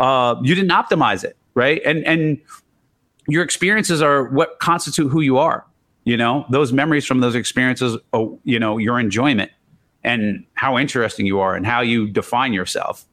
uh, 0.00 0.34
you 0.42 0.56
didn't 0.56 0.70
optimize 0.70 1.22
it, 1.22 1.36
right? 1.54 1.80
And 1.86 2.04
and 2.04 2.40
your 3.28 3.44
experiences 3.44 4.02
are 4.02 4.24
what 4.24 4.58
constitute 4.58 5.08
who 5.08 5.20
you 5.20 5.38
are. 5.38 5.64
You 6.02 6.16
know, 6.16 6.44
those 6.50 6.72
memories 6.72 7.06
from 7.06 7.20
those 7.20 7.36
experiences, 7.36 7.96
oh, 8.12 8.40
you 8.42 8.58
know, 8.58 8.78
your 8.78 8.98
enjoyment 8.98 9.52
and 10.04 10.44
how 10.54 10.78
interesting 10.78 11.26
you 11.26 11.40
are 11.40 11.54
and 11.54 11.66
how 11.66 11.80
you 11.80 12.08
define 12.08 12.52
yourself. 12.52 13.04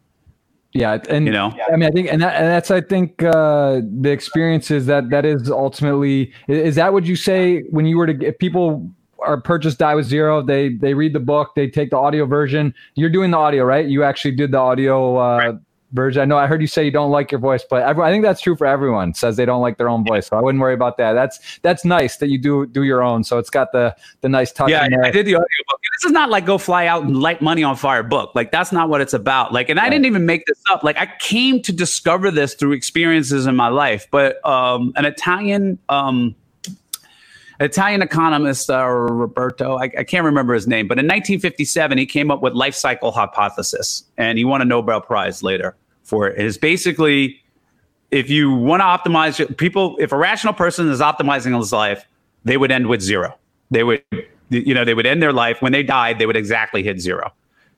Yeah, 0.74 1.00
and 1.10 1.26
You 1.26 1.32
know? 1.32 1.52
I 1.72 1.76
mean, 1.78 1.90
I 1.90 1.92
think, 1.92 2.12
and, 2.12 2.22
that, 2.22 2.36
and 2.36 2.46
that's, 2.46 2.70
I 2.70 2.82
think, 2.82 3.24
uh, 3.24 3.82
the 4.02 4.12
experiences 4.12 4.86
that 4.86 5.10
that 5.10 5.26
is 5.26 5.50
ultimately 5.50 6.32
is 6.48 6.76
that 6.76 6.94
what 6.94 7.06
you 7.06 7.16
say 7.16 7.62
when 7.72 7.86
you 7.86 7.98
were 7.98 8.06
to 8.06 8.26
if 8.26 8.38
people 8.38 8.88
are 9.26 9.42
purchased 9.42 9.80
Die 9.80 9.96
with 9.96 10.06
Zero, 10.06 10.42
they 10.44 10.70
they 10.76 10.94
read 10.94 11.14
the 11.14 11.20
book, 11.20 11.52
they 11.56 11.68
take 11.68 11.90
the 11.90 11.98
audio 11.98 12.26
version. 12.26 12.74
You're 12.94 13.10
doing 13.10 13.32
the 13.32 13.38
audio, 13.38 13.64
right? 13.64 13.88
You 13.88 14.04
actually 14.04 14.36
did 14.36 14.52
the 14.52 14.60
audio 14.60 15.18
uh, 15.18 15.38
Right. 15.38 15.56
version. 15.94 16.22
I 16.22 16.26
know 16.26 16.38
I 16.38 16.46
heard 16.46 16.62
you 16.62 16.68
say 16.68 16.86
you 16.86 16.92
don't 16.92 17.12
like 17.12 17.32
your 17.32 17.40
voice, 17.40 17.66
but 17.68 17.82
every, 17.82 18.04
I 18.04 18.12
think 18.12 18.24
that's 18.24 18.40
true 18.40 18.56
for 18.56 18.68
everyone. 18.68 19.16
Says 19.16 19.38
they 19.38 19.46
don't 19.46 19.62
like 19.62 19.78
their 19.78 19.90
own 19.90 20.06
voice, 20.06 20.28
so 20.28 20.38
I 20.38 20.42
wouldn't 20.42 20.62
worry 20.62 20.76
about 20.76 20.98
that. 20.98 21.14
That's 21.14 21.60
that's 21.64 21.84
nice 21.84 22.18
that 22.18 22.30
you 22.30 22.38
do 22.38 22.68
do 22.68 22.84
your 22.84 23.02
own. 23.02 23.24
So 23.24 23.40
it's 23.40 23.50
got 23.50 23.72
the 23.72 23.96
the 24.22 24.30
nice 24.30 24.52
touch. 24.52 24.70
Yeah. 24.70 24.84
I 24.84 25.10
did 25.10 25.26
the 25.26 25.36
audiobook. 25.36 25.79
This 26.00 26.12
is 26.12 26.14
not 26.14 26.30
like 26.30 26.46
go 26.46 26.58
fly 26.58 26.86
out 26.86 27.04
and 27.04 27.18
light 27.18 27.42
money 27.42 27.62
on 27.62 27.76
fire 27.76 28.04
book. 28.04 28.32
Like 28.34 28.52
that's 28.52 28.72
not 28.72 28.88
what 28.88 29.02
it's 29.02 29.14
about. 29.14 29.52
Like, 29.52 29.68
and 29.68 29.78
I 29.78 29.90
didn't 29.90 30.06
even 30.06 30.26
make 30.26 30.46
this 30.46 30.62
up. 30.72 30.82
Like 30.82 30.98
I 30.98 31.12
came 31.20 31.62
to 31.64 31.74
discover 31.74 32.32
this 32.32 32.54
through 32.54 32.72
experiences 32.72 33.48
in 33.48 33.56
my 33.58 33.68
life. 33.68 34.08
But 34.10 34.46
um, 34.48 34.94
an 34.96 35.04
Italian 35.04 35.78
um, 35.90 36.36
Italian 37.60 38.02
economist, 38.02 38.70
uh, 38.70 38.88
Roberto, 38.88 39.78
I, 39.78 39.92
I 39.98 40.04
can't 40.06 40.24
remember 40.24 40.54
his 40.54 40.68
name, 40.68 40.88
but 40.88 40.98
in 40.98 41.06
1957 41.06 41.98
he 41.98 42.06
came 42.06 42.32
up 42.32 42.42
with 42.42 42.54
life 42.54 42.76
cycle 42.76 43.12
hypothesis, 43.12 44.06
and 44.18 44.38
he 44.38 44.46
won 44.46 44.62
a 44.62 44.66
Nobel 44.66 45.02
Prize 45.02 45.44
later 45.44 45.76
for 46.04 46.30
it. 46.30 46.40
It 46.40 46.46
is 46.46 46.58
basically 46.58 47.42
if 48.12 48.30
you 48.30 48.54
want 48.54 48.82
to 48.82 48.86
optimize 48.86 49.58
people, 49.58 49.98
if 50.00 50.12
a 50.12 50.18
rational 50.18 50.54
person 50.54 50.90
is 50.90 51.00
optimizing 51.00 51.58
his 51.58 51.72
life, 51.72 52.06
they 52.46 52.58
would 52.58 52.72
end 52.72 52.88
with 52.88 53.02
zero. 53.02 53.38
They 53.72 53.84
would, 53.84 54.04
you 54.50 54.74
know, 54.74 54.84
they 54.84 54.94
would 54.94 55.06
end 55.06 55.22
their 55.22 55.34
life 55.34 55.62
when 55.62 55.72
they 55.72 55.84
died. 55.84 56.20
They 56.20 56.26
would 56.26 56.38
exactly 56.38 56.84
hit 56.84 57.00
zero. 57.00 57.32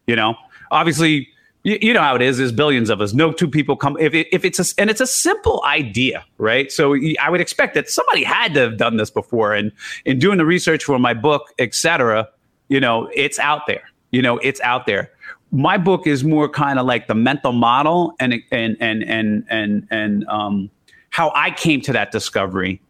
You 0.07 0.15
know, 0.15 0.35
obviously, 0.71 1.29
you, 1.63 1.77
you 1.81 1.93
know 1.93 2.01
how 2.01 2.15
it 2.15 2.21
is. 2.21 2.37
There's 2.37 2.51
billions 2.51 2.89
of 2.89 3.01
us. 3.01 3.13
No 3.13 3.31
two 3.31 3.47
people 3.47 3.75
come. 3.75 3.97
If 3.99 4.13
it, 4.13 4.27
if 4.31 4.43
it's 4.43 4.59
a, 4.59 4.81
and 4.81 4.89
it's 4.89 5.01
a 5.01 5.07
simple 5.07 5.61
idea, 5.65 6.23
right? 6.37 6.71
So 6.71 6.95
I 7.19 7.29
would 7.29 7.41
expect 7.41 7.75
that 7.75 7.89
somebody 7.89 8.23
had 8.23 8.53
to 8.55 8.61
have 8.61 8.77
done 8.77 8.97
this 8.97 9.09
before. 9.09 9.53
And 9.53 9.71
in 10.05 10.19
doing 10.19 10.37
the 10.37 10.45
research 10.45 10.83
for 10.83 10.97
my 10.97 11.13
book, 11.13 11.53
etc., 11.59 12.27
you 12.69 12.79
know, 12.79 13.09
it's 13.13 13.37
out 13.37 13.67
there. 13.67 13.83
You 14.11 14.21
know, 14.21 14.37
it's 14.39 14.61
out 14.61 14.85
there. 14.85 15.11
My 15.51 15.77
book 15.77 16.07
is 16.07 16.23
more 16.23 16.47
kind 16.47 16.79
of 16.79 16.85
like 16.85 17.07
the 17.07 17.15
mental 17.15 17.51
model 17.51 18.13
and 18.19 18.33
and 18.51 18.77
and 18.79 19.03
and 19.03 19.45
and 19.49 19.87
and 19.91 20.25
um, 20.29 20.69
how 21.09 21.31
I 21.35 21.51
came 21.51 21.81
to 21.81 21.93
that 21.93 22.11
discovery 22.11 22.81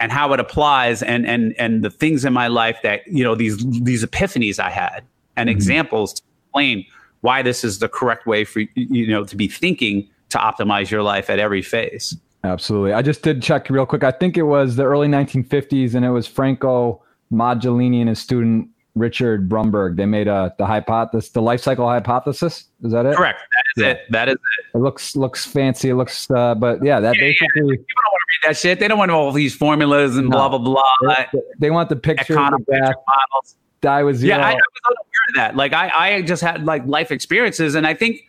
and 0.00 0.12
how 0.12 0.32
it 0.32 0.40
applies 0.40 1.02
and 1.02 1.26
and 1.26 1.54
and 1.58 1.82
the 1.82 1.90
things 1.90 2.24
in 2.24 2.32
my 2.32 2.46
life 2.48 2.78
that 2.82 3.06
you 3.06 3.24
know 3.24 3.34
these 3.34 3.56
these 3.82 4.04
epiphanies 4.04 4.58
I 4.58 4.70
had 4.70 5.02
and 5.36 5.48
examples 5.48 6.14
to 6.14 6.22
explain 6.46 6.84
why 7.20 7.42
this 7.42 7.64
is 7.64 7.78
the 7.80 7.88
correct 7.88 8.26
way 8.26 8.44
for 8.44 8.60
you- 8.74 9.06
know 9.08 9.24
to 9.24 9.36
be 9.36 9.48
thinking 9.48 10.08
to 10.30 10.38
optimize 10.38 10.90
your 10.90 11.02
life 11.02 11.30
at 11.30 11.38
every 11.38 11.62
phase. 11.62 12.16
Absolutely. 12.44 12.92
I 12.92 13.02
just 13.02 13.22
did 13.22 13.42
check 13.42 13.68
real 13.70 13.86
quick. 13.86 14.04
I 14.04 14.12
think 14.12 14.36
it 14.36 14.42
was 14.44 14.76
the 14.76 14.84
early 14.84 15.08
1950s, 15.08 15.94
and 15.94 16.04
it 16.04 16.10
was 16.10 16.26
Franco 16.28 17.02
Modigliani 17.32 17.98
and 18.00 18.08
his 18.08 18.20
student 18.20 18.68
Richard 18.94 19.48
Brumberg. 19.48 19.96
They 19.96 20.06
made 20.06 20.28
a 20.28 20.54
the 20.58 20.66
hypothesis, 20.66 21.30
the 21.30 21.42
life 21.42 21.60
cycle 21.60 21.86
hypothesis. 21.88 22.66
Is 22.82 22.92
that 22.92 23.06
it? 23.06 23.16
Correct. 23.16 23.40
That 23.40 23.64
is 23.80 23.82
Yeah. 23.84 23.90
it. 23.92 24.00
That 24.10 24.28
is 24.28 24.34
it. 24.34 24.76
It 24.76 24.78
looks 24.78 25.16
looks 25.16 25.44
fancy. 25.46 25.90
It 25.90 25.94
looks, 25.96 26.30
uh, 26.30 26.54
but 26.54 26.84
yeah, 26.84 27.00
that 27.00 27.16
Yeah, 27.16 27.22
yeah. 27.22 27.28
basically 27.30 27.76
People 27.78 28.07
don't 28.42 28.48
want 28.48 28.48
to 28.48 28.48
read 28.48 28.52
that 28.52 28.56
shit. 28.58 28.80
They 28.80 28.88
don't 28.88 28.98
want 28.98 29.10
all 29.10 29.32
these 29.32 29.54
formulas 29.54 30.16
and 30.16 30.30
blah 30.30 30.48
blah 30.48 30.58
blah. 30.58 31.24
they, 31.58 31.70
want 31.70 31.88
the 31.88 31.96
picture 31.96 32.34
the 32.34 32.64
back, 32.68 32.94
models. 33.06 33.56
die 33.80 34.02
with 34.02 34.16
zero. 34.16 34.38
Yeah, 34.38 34.46
I, 34.46 34.50
I 34.50 34.54
was 34.54 34.62
unaware 34.86 35.02
of 35.28 35.34
that. 35.36 35.56
Like 35.56 35.72
I, 35.72 36.16
I 36.16 36.22
just 36.22 36.42
had 36.42 36.64
like 36.64 36.86
life 36.86 37.10
experiences, 37.10 37.74
and 37.74 37.86
I 37.86 37.94
think 37.94 38.22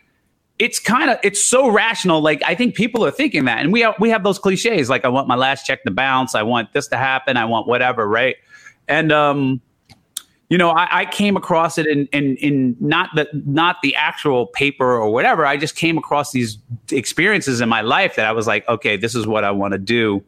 it's 0.60 0.80
kind 0.80 1.10
of 1.10 1.18
it's 1.24 1.44
so 1.46 1.70
rational. 1.70 2.22
Like 2.22 2.42
I 2.46 2.54
think 2.54 2.76
people 2.76 3.06
are 3.06 3.12
thinking 3.12 3.46
that, 3.46 3.60
and 3.60 3.72
we 3.72 3.82
have 3.82 3.96
we 4.00 4.10
have 4.10 4.24
those 4.24 4.40
cliches. 4.40 4.90
Like 4.90 5.06
I 5.06 5.10
want 5.10 5.28
my 5.28 5.36
last 5.36 5.66
check 5.66 5.84
to 5.84 5.92
bounce. 5.92 6.36
I 6.36 6.44
want 6.44 6.74
this 6.74 6.88
to 6.90 6.98
happen. 6.98 7.38
I 7.38 7.46
want 7.46 7.68
whatever, 7.68 8.08
right? 8.08 8.36
And 8.88 9.12
um, 9.12 9.62
you 10.50 10.58
know, 10.58 10.72
I, 10.72 11.02
I 11.02 11.06
came 11.06 11.38
across 11.38 11.78
it 11.78 11.86
in 11.86 12.08
in 12.08 12.36
in 12.38 12.76
not 12.80 13.10
the 13.16 13.28
not 13.46 13.78
the 13.84 13.96
actual 13.96 14.48
paper 14.48 14.98
or 14.98 15.12
whatever. 15.12 15.46
I 15.46 15.58
just 15.58 15.76
came 15.76 15.98
across 15.98 16.32
these 16.32 16.58
experiences 16.92 17.62
in 17.62 17.70
my 17.70 17.82
life 17.82 18.16
that 18.16 18.26
I 18.26 18.32
was 18.32 18.48
like, 18.48 18.68
okay, 18.68 18.98
this 18.98 19.14
is 19.14 19.28
what 19.28 19.44
I 19.44 19.52
want 19.52 19.74
to 19.74 19.78
do. 19.78 20.24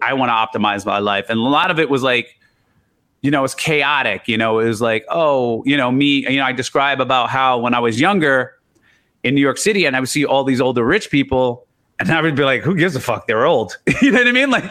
I 0.00 0.14
want 0.14 0.30
to 0.30 0.58
optimize 0.58 0.86
my 0.86 0.98
life, 0.98 1.26
and 1.28 1.38
a 1.38 1.42
lot 1.42 1.70
of 1.70 1.78
it 1.78 1.90
was 1.90 2.02
like 2.02 2.38
you 3.22 3.30
know, 3.30 3.44
it's 3.44 3.54
chaotic. 3.54 4.26
You 4.26 4.36
know, 4.36 4.58
it 4.58 4.66
was 4.66 4.80
like, 4.80 5.04
oh, 5.08 5.62
you 5.64 5.76
know, 5.76 5.90
me, 5.92 6.28
you 6.28 6.38
know, 6.38 6.44
I 6.44 6.52
describe 6.52 7.00
about 7.00 7.30
how 7.30 7.56
when 7.58 7.72
I 7.72 7.78
was 7.78 8.00
younger 8.00 8.58
in 9.22 9.34
New 9.34 9.40
York 9.40 9.58
City 9.58 9.84
and 9.84 9.96
I 9.96 10.00
would 10.00 10.08
see 10.08 10.24
all 10.24 10.42
these 10.44 10.60
older 10.60 10.84
rich 10.84 11.08
people 11.08 11.66
and 12.00 12.10
I 12.10 12.20
would 12.20 12.34
be 12.34 12.42
like, 12.44 12.62
who 12.62 12.74
gives 12.74 12.96
a 12.96 13.00
fuck? 13.00 13.26
They're 13.26 13.46
old. 13.46 13.76
you 14.02 14.10
know 14.10 14.18
what 14.18 14.26
I 14.28 14.32
mean? 14.32 14.50
Like, 14.50 14.70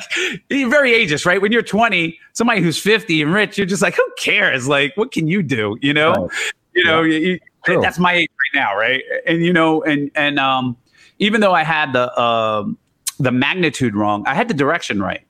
you're 0.50 0.70
very 0.70 0.92
ageist, 0.92 1.26
right? 1.26 1.42
When 1.42 1.52
you're 1.52 1.62
20, 1.62 2.18
somebody 2.34 2.62
who's 2.62 2.78
50 2.78 3.22
and 3.22 3.34
rich, 3.34 3.58
you're 3.58 3.68
just 3.68 3.82
like, 3.82 3.96
who 3.96 4.06
cares? 4.18 4.68
Like, 4.68 4.96
what 4.98 5.12
can 5.12 5.28
you 5.28 5.42
do? 5.42 5.78
You 5.82 5.94
know, 5.94 6.12
Right. 6.14 6.32
you 6.76 6.84
know, 6.84 7.02
you- 7.04 7.40
you- 7.68 7.82
that's 7.82 8.00
my 8.00 8.14
age 8.14 8.30
right 8.56 8.60
now, 8.62 8.76
right? 8.76 9.02
And, 9.28 9.46
you 9.46 9.54
know, 9.54 9.82
and, 9.84 10.10
and, 10.16 10.40
um, 10.40 10.76
even 11.20 11.40
though 11.42 11.54
I 11.54 11.64
had 11.64 11.94
the, 11.94 12.20
um, 12.20 12.78
the 13.20 13.32
magnitude 13.32 13.96
wrong, 13.96 14.24
I 14.28 14.34
had 14.34 14.48
the 14.48 14.54
direction 14.56 15.00
right, 15.02 15.22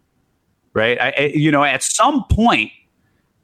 right? 0.73 0.99
I, 0.99 1.13
I, 1.17 1.21
you 1.35 1.51
know, 1.51 1.63
at 1.63 1.83
some 1.83 2.23
point, 2.29 2.71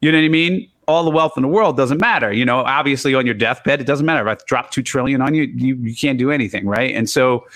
you 0.00 0.10
know 0.10 0.18
what 0.18 0.24
I 0.24 0.28
mean? 0.28 0.68
All 0.86 1.04
the 1.04 1.10
wealth 1.10 1.34
in 1.36 1.42
the 1.42 1.48
world 1.48 1.76
doesn't 1.76 2.00
matter. 2.00 2.32
You 2.32 2.46
know, 2.46 2.60
obviously 2.60 3.14
on 3.14 3.26
your 3.26 3.34
deathbed, 3.34 3.82
it 3.82 3.84
doesn't 3.84 4.06
matter. 4.06 4.26
If 4.26 4.40
I 4.40 4.42
drop 4.46 4.70
two 4.70 4.82
trillion 4.82 5.20
on 5.20 5.34
you, 5.34 5.42
you, 5.54 5.74
you 5.76 5.94
can't 5.94 6.18
do 6.18 6.30
anything, 6.30 6.66
right? 6.66 6.94
And 6.94 7.10
so, 7.10 7.46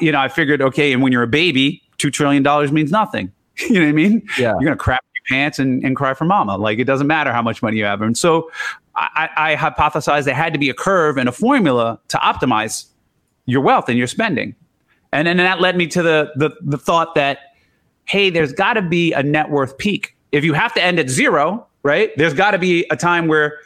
you 0.00 0.12
know, 0.12 0.20
I 0.20 0.28
figured, 0.28 0.62
okay, 0.62 0.92
and 0.92 1.02
when 1.02 1.12
you're 1.12 1.22
a 1.22 1.28
baby, 1.28 1.82
two 1.98 2.10
trillion 2.10 2.42
dollars 2.42 2.72
means 2.72 2.90
nothing. 2.90 3.32
you 3.58 3.74
know 3.74 3.80
what 3.80 3.88
I 3.88 3.92
mean? 3.92 4.22
Yeah. 4.38 4.52
You're 4.52 4.64
gonna 4.64 4.76
crap 4.76 5.04
your 5.14 5.36
pants 5.36 5.58
and, 5.58 5.84
and 5.84 5.96
cry 5.96 6.14
for 6.14 6.24
mama. 6.24 6.56
Like 6.56 6.78
it 6.78 6.84
doesn't 6.84 7.06
matter 7.06 7.32
how 7.32 7.42
much 7.42 7.62
money 7.62 7.78
you 7.78 7.84
have. 7.84 8.02
And 8.02 8.16
so 8.16 8.50
I, 8.94 9.30
I 9.36 9.52
I 9.52 9.56
hypothesized 9.56 10.24
there 10.24 10.34
had 10.34 10.52
to 10.52 10.58
be 10.58 10.68
a 10.68 10.74
curve 10.74 11.16
and 11.16 11.28
a 11.28 11.32
formula 11.32 11.98
to 12.08 12.18
optimize 12.18 12.86
your 13.46 13.60
wealth 13.60 13.88
and 13.88 13.96
your 13.96 14.06
spending. 14.06 14.54
And 15.12 15.26
then 15.26 15.38
that 15.38 15.60
led 15.60 15.76
me 15.76 15.86
to 15.88 16.02
the 16.02 16.32
the, 16.36 16.50
the 16.60 16.78
thought 16.78 17.14
that, 17.14 17.38
hey, 18.04 18.30
there's 18.30 18.52
got 18.52 18.74
to 18.74 18.82
be 18.82 19.12
a 19.12 19.22
net 19.22 19.50
worth 19.50 19.78
peak. 19.78 20.14
If 20.32 20.44
you 20.44 20.52
have 20.52 20.74
to 20.74 20.82
end 20.82 20.98
at 20.98 21.08
zero, 21.08 21.66
right? 21.82 22.10
There's 22.16 22.34
got 22.34 22.50
to 22.50 22.58
be 22.58 22.84
a 22.90 22.96
time 22.96 23.28
where 23.28 23.58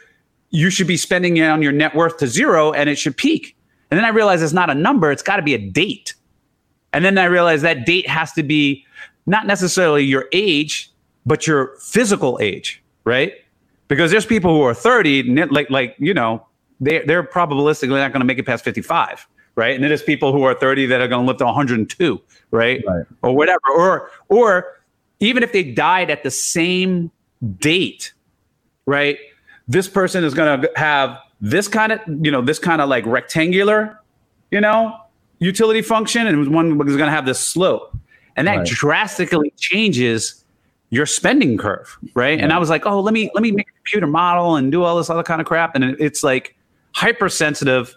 you 0.51 0.69
should 0.69 0.87
be 0.87 0.97
spending 0.97 1.41
on 1.41 1.61
your 1.61 1.71
net 1.71 1.95
worth 1.95 2.17
to 2.17 2.27
zero 2.27 2.71
and 2.71 2.89
it 2.89 2.95
should 2.95 3.17
peak. 3.17 3.57
And 3.91 3.97
then 3.97 4.05
I 4.05 4.09
realized 4.09 4.41
it's 4.41 4.53
not 4.53 4.69
a 4.69 4.75
number, 4.75 5.11
it's 5.11 5.21
got 5.21 5.35
to 5.35 5.41
be 5.41 5.53
a 5.53 5.57
date. 5.57 6.15
And 6.93 7.05
then 7.05 7.17
I 7.17 7.25
realized 7.25 7.63
that 7.63 7.85
date 7.85 8.07
has 8.07 8.31
to 8.33 8.43
be 8.43 8.85
not 9.25 9.45
necessarily 9.45 10.03
your 10.03 10.27
age, 10.31 10.91
but 11.25 11.45
your 11.45 11.75
physical 11.77 12.39
age, 12.41 12.81
right? 13.03 13.33
Because 13.87 14.11
there's 14.11 14.25
people 14.25 14.55
who 14.55 14.61
are 14.61 14.73
30, 14.73 15.19
and 15.21 15.37
they're 15.37 15.47
like, 15.47 15.69
like 15.69 15.95
you 15.99 16.13
know, 16.13 16.45
they, 16.79 17.03
they're 17.05 17.23
probabilistically 17.23 17.89
not 17.89 18.11
going 18.11 18.21
to 18.21 18.25
make 18.25 18.39
it 18.39 18.45
past 18.45 18.63
55, 18.63 19.27
right? 19.55 19.75
And 19.75 19.83
then 19.83 19.89
there's 19.89 20.01
people 20.01 20.31
who 20.31 20.43
are 20.43 20.53
30 20.55 20.87
that 20.87 21.01
are 21.01 21.07
going 21.07 21.25
to 21.25 21.27
live 21.27 21.37
to 21.37 21.45
102, 21.45 22.21
right? 22.49 22.83
Right. 22.87 23.05
Or 23.21 23.35
whatever. 23.35 23.59
Or, 23.75 24.09
or 24.29 24.65
even 25.19 25.43
if 25.43 25.53
they 25.53 25.63
died 25.63 26.09
at 26.09 26.23
the 26.23 26.31
same 26.31 27.11
date, 27.57 28.13
right? 28.85 29.19
This 29.67 29.87
person 29.87 30.23
is 30.23 30.33
going 30.33 30.61
to 30.61 30.71
have 30.75 31.17
this 31.41 31.67
kind 31.67 31.91
of, 31.91 31.99
you 32.07 32.31
know, 32.31 32.41
this 32.41 32.59
kind 32.59 32.81
of 32.81 32.89
like 32.89 33.05
rectangular, 33.05 33.99
you 34.51 34.61
know, 34.61 34.97
utility 35.39 35.81
function, 35.81 36.27
and 36.27 36.53
one 36.53 36.73
is 36.87 36.95
going 36.95 37.07
to 37.07 37.11
have 37.11 37.25
this 37.25 37.39
slope, 37.39 37.97
and 38.35 38.47
that 38.47 38.57
right. 38.57 38.67
drastically 38.67 39.51
changes 39.57 40.45
your 40.91 41.05
spending 41.05 41.57
curve, 41.57 41.97
right? 42.13 42.37
Yeah. 42.37 42.43
And 42.43 42.53
I 42.53 42.59
was 42.59 42.69
like, 42.69 42.85
oh, 42.85 42.99
let 42.99 43.13
me 43.13 43.31
let 43.33 43.41
me 43.41 43.51
make 43.51 43.67
a 43.67 43.73
computer 43.73 44.07
model 44.07 44.55
and 44.55 44.71
do 44.71 44.83
all 44.83 44.97
this 44.97 45.09
other 45.09 45.23
kind 45.23 45.41
of 45.41 45.47
crap, 45.47 45.75
and 45.75 45.83
it's 45.83 46.23
like 46.23 46.55
hypersensitive, 46.93 47.95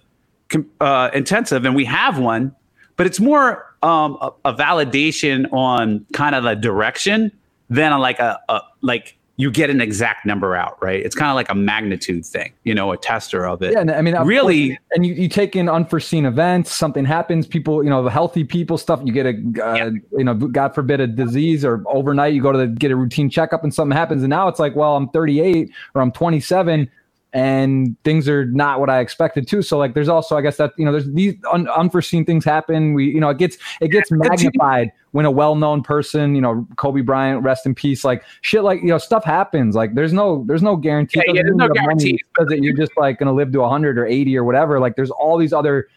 uh, 0.80 1.10
intensive, 1.12 1.64
and 1.66 1.74
we 1.74 1.84
have 1.84 2.18
one, 2.18 2.54
but 2.96 3.06
it's 3.06 3.20
more 3.20 3.74
um, 3.82 4.16
a, 4.20 4.32
a, 4.46 4.54
validation 4.54 5.52
on 5.52 6.06
kind 6.12 6.34
of 6.34 6.44
the 6.44 6.54
direction 6.54 7.30
than 7.68 7.92
a, 7.92 7.98
like 7.98 8.18
a, 8.18 8.40
a 8.48 8.60
like 8.80 9.18
you 9.36 9.50
get 9.50 9.68
an 9.68 9.80
exact 9.80 10.24
number 10.24 10.54
out, 10.54 10.80
right? 10.80 11.04
It's 11.04 11.16
kind 11.16 11.28
of 11.28 11.34
like 11.34 11.50
a 11.50 11.56
magnitude 11.56 12.24
thing, 12.24 12.52
you 12.62 12.72
know, 12.72 12.92
a 12.92 12.96
tester 12.96 13.46
of 13.46 13.62
it. 13.62 13.72
Yeah, 13.72 13.80
I 13.80 14.00
mean, 14.00 14.16
really, 14.22 14.70
course, 14.70 14.78
and 14.92 15.06
you, 15.06 15.14
you 15.14 15.28
take 15.28 15.56
in 15.56 15.68
unforeseen 15.68 16.24
events, 16.24 16.72
something 16.72 17.04
happens, 17.04 17.46
people, 17.46 17.82
you 17.82 17.90
know, 17.90 18.04
the 18.04 18.10
healthy 18.10 18.44
people 18.44 18.78
stuff. 18.78 19.00
You 19.04 19.12
get 19.12 19.26
a, 19.26 19.30
uh, 19.30 19.74
yeah. 19.74 19.90
you 20.12 20.24
know, 20.24 20.34
God 20.34 20.72
forbid 20.74 21.00
a 21.00 21.08
disease, 21.08 21.64
or 21.64 21.82
overnight 21.88 22.32
you 22.32 22.42
go 22.42 22.52
to 22.52 22.58
the, 22.58 22.66
get 22.68 22.92
a 22.92 22.96
routine 22.96 23.28
checkup 23.28 23.64
and 23.64 23.74
something 23.74 23.96
happens, 23.96 24.22
and 24.22 24.30
now 24.30 24.46
it's 24.46 24.60
like, 24.60 24.76
well, 24.76 24.96
I'm 24.96 25.08
38 25.08 25.70
or 25.94 26.02
I'm 26.02 26.12
27 26.12 26.88
and 27.34 27.96
things 28.04 28.28
are 28.28 28.44
not 28.46 28.78
what 28.78 28.88
I 28.88 29.00
expected 29.00 29.48
to. 29.48 29.60
So 29.60 29.76
like, 29.76 29.92
there's 29.92 30.08
also, 30.08 30.36
I 30.36 30.40
guess 30.40 30.56
that 30.58 30.72
you 30.78 30.84
know, 30.84 30.92
there's 30.92 31.10
these 31.12 31.34
un- 31.52 31.68
unforeseen 31.68 32.24
things 32.24 32.44
happen. 32.44 32.94
We, 32.94 33.06
you 33.06 33.20
know, 33.20 33.28
it 33.28 33.38
gets 33.38 33.58
it 33.80 33.88
gets 33.88 34.10
magnified 34.12 34.92
when 35.10 35.26
a 35.26 35.30
well-known 35.30 35.82
person, 35.82 36.36
you 36.36 36.40
know, 36.40 36.66
Kobe 36.76 37.00
Bryant, 37.00 37.42
rest 37.42 37.66
in 37.66 37.74
peace. 37.74 38.04
Like 38.04 38.22
shit, 38.42 38.62
like 38.62 38.80
you 38.82 38.88
know, 38.88 38.98
stuff 38.98 39.24
happens. 39.24 39.74
Like 39.74 39.94
there's 39.94 40.12
no 40.12 40.44
there's 40.46 40.62
no 40.62 40.76
guarantee. 40.76 41.22
Yeah, 41.26 41.32
yeah 41.34 41.42
there's 41.42 41.56
no 41.56 41.68
guarantee 41.68 42.20
because 42.32 42.54
you're 42.54 42.76
just 42.76 42.92
like 42.96 43.18
gonna 43.18 43.34
live 43.34 43.50
to 43.52 43.58
100 43.58 43.98
or 43.98 44.06
80 44.06 44.38
or 44.38 44.44
whatever. 44.44 44.78
Like 44.78 44.94
there's 44.94 45.10
all 45.10 45.36
these 45.36 45.52
other 45.52 45.88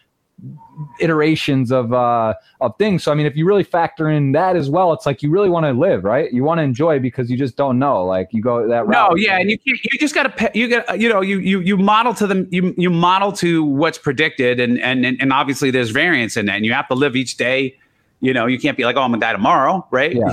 iterations 1.00 1.72
of 1.72 1.92
uh 1.92 2.34
of 2.60 2.76
things. 2.78 3.02
So 3.02 3.10
i 3.10 3.14
mean 3.14 3.26
if 3.26 3.36
you 3.36 3.44
really 3.44 3.64
factor 3.64 4.08
in 4.08 4.32
that 4.32 4.54
as 4.56 4.70
well 4.70 4.92
it's 4.92 5.06
like 5.06 5.22
you 5.22 5.30
really 5.30 5.48
want 5.48 5.64
to 5.66 5.72
live 5.72 6.04
right? 6.04 6.32
You 6.32 6.44
want 6.44 6.58
to 6.58 6.62
enjoy 6.62 7.00
because 7.00 7.30
you 7.30 7.36
just 7.36 7.56
don't 7.56 7.78
know 7.78 8.04
like 8.04 8.28
you 8.32 8.40
go 8.40 8.66
that 8.68 8.86
route. 8.86 9.10
no 9.10 9.16
yeah 9.16 9.38
and 9.38 9.50
you 9.50 9.58
you 9.64 9.98
just 9.98 10.14
got 10.14 10.36
to 10.36 10.50
you 10.54 10.68
got 10.68 11.00
you 11.00 11.08
know 11.08 11.20
you 11.20 11.40
you 11.40 11.60
you 11.60 11.76
model 11.76 12.14
to 12.14 12.26
them 12.26 12.46
you 12.50 12.74
you 12.76 12.90
model 12.90 13.32
to 13.32 13.64
what's 13.64 13.98
predicted 13.98 14.60
and 14.60 14.78
and 14.80 15.04
and 15.04 15.32
obviously 15.32 15.70
there's 15.70 15.90
variance 15.90 16.36
in 16.36 16.46
that 16.46 16.56
and 16.56 16.64
you 16.64 16.72
have 16.72 16.86
to 16.88 16.94
live 16.94 17.16
each 17.16 17.36
day 17.36 17.76
you 18.20 18.32
know 18.32 18.46
you 18.46 18.58
can't 18.58 18.76
be 18.76 18.84
like 18.84 18.96
oh 18.96 19.02
i'm 19.02 19.10
gonna 19.10 19.20
die 19.20 19.32
tomorrow 19.32 19.86
right, 19.90 20.14
yeah, 20.14 20.24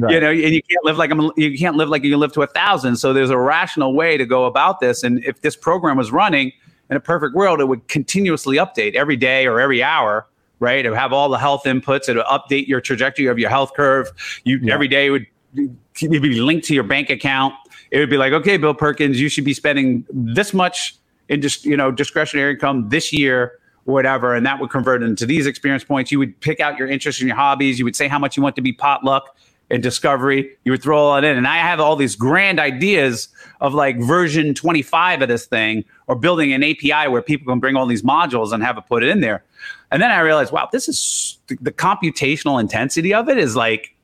right. 0.00 0.12
you 0.14 0.20
know 0.20 0.30
and 0.30 0.54
you 0.54 0.62
can't 0.62 0.84
live 0.84 0.96
like 0.96 1.10
i'm 1.10 1.30
you 1.36 1.58
can't 1.58 1.76
live 1.76 1.88
like 1.88 2.02
you 2.04 2.16
live 2.16 2.32
to 2.32 2.42
a 2.42 2.46
thousand. 2.46 2.96
So 2.96 3.12
there's 3.12 3.30
a 3.30 3.38
rational 3.38 3.94
way 3.94 4.16
to 4.16 4.26
go 4.26 4.46
about 4.46 4.80
this 4.80 5.02
and 5.02 5.22
if 5.24 5.40
this 5.40 5.56
program 5.56 5.96
was 5.96 6.10
running 6.12 6.52
in 6.92 6.96
a 6.96 7.00
perfect 7.00 7.34
world, 7.34 7.58
it 7.58 7.64
would 7.64 7.88
continuously 7.88 8.58
update 8.58 8.94
every 8.94 9.16
day 9.16 9.46
or 9.46 9.58
every 9.58 9.82
hour, 9.82 10.26
right? 10.60 10.84
It 10.84 10.90
would 10.90 10.98
have 10.98 11.10
all 11.10 11.30
the 11.30 11.38
health 11.38 11.62
inputs. 11.64 12.06
It 12.06 12.16
would 12.16 12.26
update 12.26 12.68
your 12.68 12.82
trajectory 12.82 13.26
of 13.28 13.38
your 13.38 13.48
health 13.48 13.72
curve. 13.74 14.10
You 14.44 14.58
yeah. 14.60 14.74
every 14.74 14.88
day 14.88 15.08
would 15.08 15.26
be 15.54 16.40
linked 16.40 16.66
to 16.66 16.74
your 16.74 16.82
bank 16.84 17.08
account. 17.08 17.54
It 17.90 17.98
would 17.98 18.10
be 18.10 18.18
like, 18.18 18.34
okay, 18.34 18.58
Bill 18.58 18.74
Perkins, 18.74 19.18
you 19.18 19.30
should 19.30 19.46
be 19.46 19.54
spending 19.54 20.04
this 20.10 20.52
much 20.52 20.96
in 21.30 21.40
just 21.40 21.64
you 21.64 21.78
know 21.78 21.90
discretionary 21.90 22.52
income 22.52 22.90
this 22.90 23.10
year 23.10 23.58
whatever, 23.84 24.32
and 24.32 24.46
that 24.46 24.60
would 24.60 24.70
convert 24.70 25.02
into 25.02 25.26
these 25.26 25.44
experience 25.44 25.82
points. 25.82 26.12
You 26.12 26.20
would 26.20 26.38
pick 26.40 26.60
out 26.60 26.78
your 26.78 26.86
interests 26.86 27.20
and 27.20 27.26
your 27.26 27.36
hobbies. 27.36 27.80
You 27.80 27.84
would 27.84 27.96
say 27.96 28.06
how 28.06 28.18
much 28.18 28.36
you 28.36 28.42
want 28.42 28.54
to 28.54 28.62
be 28.62 28.72
potluck 28.72 29.36
and 29.72 29.82
discovery. 29.82 30.56
You 30.64 30.72
would 30.72 30.82
throw 30.82 30.98
all 30.98 31.14
that 31.14 31.24
in. 31.24 31.36
And 31.36 31.48
I 31.48 31.56
have 31.56 31.80
all 31.80 31.96
these 31.96 32.14
grand 32.14 32.60
ideas 32.60 33.28
of 33.60 33.74
like 33.74 33.98
version 33.98 34.54
25 34.54 35.22
of 35.22 35.28
this 35.28 35.46
thing 35.46 35.84
or 36.06 36.14
building 36.14 36.52
an 36.52 36.62
API 36.62 37.08
where 37.08 37.22
people 37.22 37.50
can 37.50 37.58
bring 37.58 37.74
all 37.74 37.86
these 37.86 38.02
modules 38.02 38.52
and 38.52 38.62
have 38.62 38.76
it 38.76 38.84
put 38.86 39.02
it 39.02 39.08
in 39.08 39.20
there. 39.20 39.42
And 39.90 40.02
then 40.02 40.10
I 40.10 40.20
realized, 40.20 40.52
wow, 40.52 40.68
this 40.70 40.88
is 40.88 41.38
the 41.48 41.72
computational 41.72 42.60
intensity 42.60 43.14
of 43.14 43.28
it 43.28 43.38
is 43.38 43.56
like, 43.56 43.96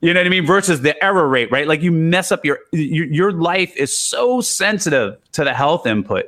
you 0.00 0.14
know 0.14 0.20
what 0.20 0.26
I 0.26 0.30
mean? 0.30 0.46
Versus 0.46 0.82
the 0.82 1.02
error 1.02 1.26
rate, 1.26 1.50
right? 1.50 1.66
Like 1.66 1.82
you 1.82 1.90
mess 1.90 2.30
up 2.30 2.44
your, 2.44 2.60
your, 2.72 3.06
your 3.06 3.32
life 3.32 3.74
is 3.76 3.98
so 3.98 4.40
sensitive 4.40 5.16
to 5.32 5.44
the 5.44 5.54
health 5.54 5.86
input, 5.86 6.26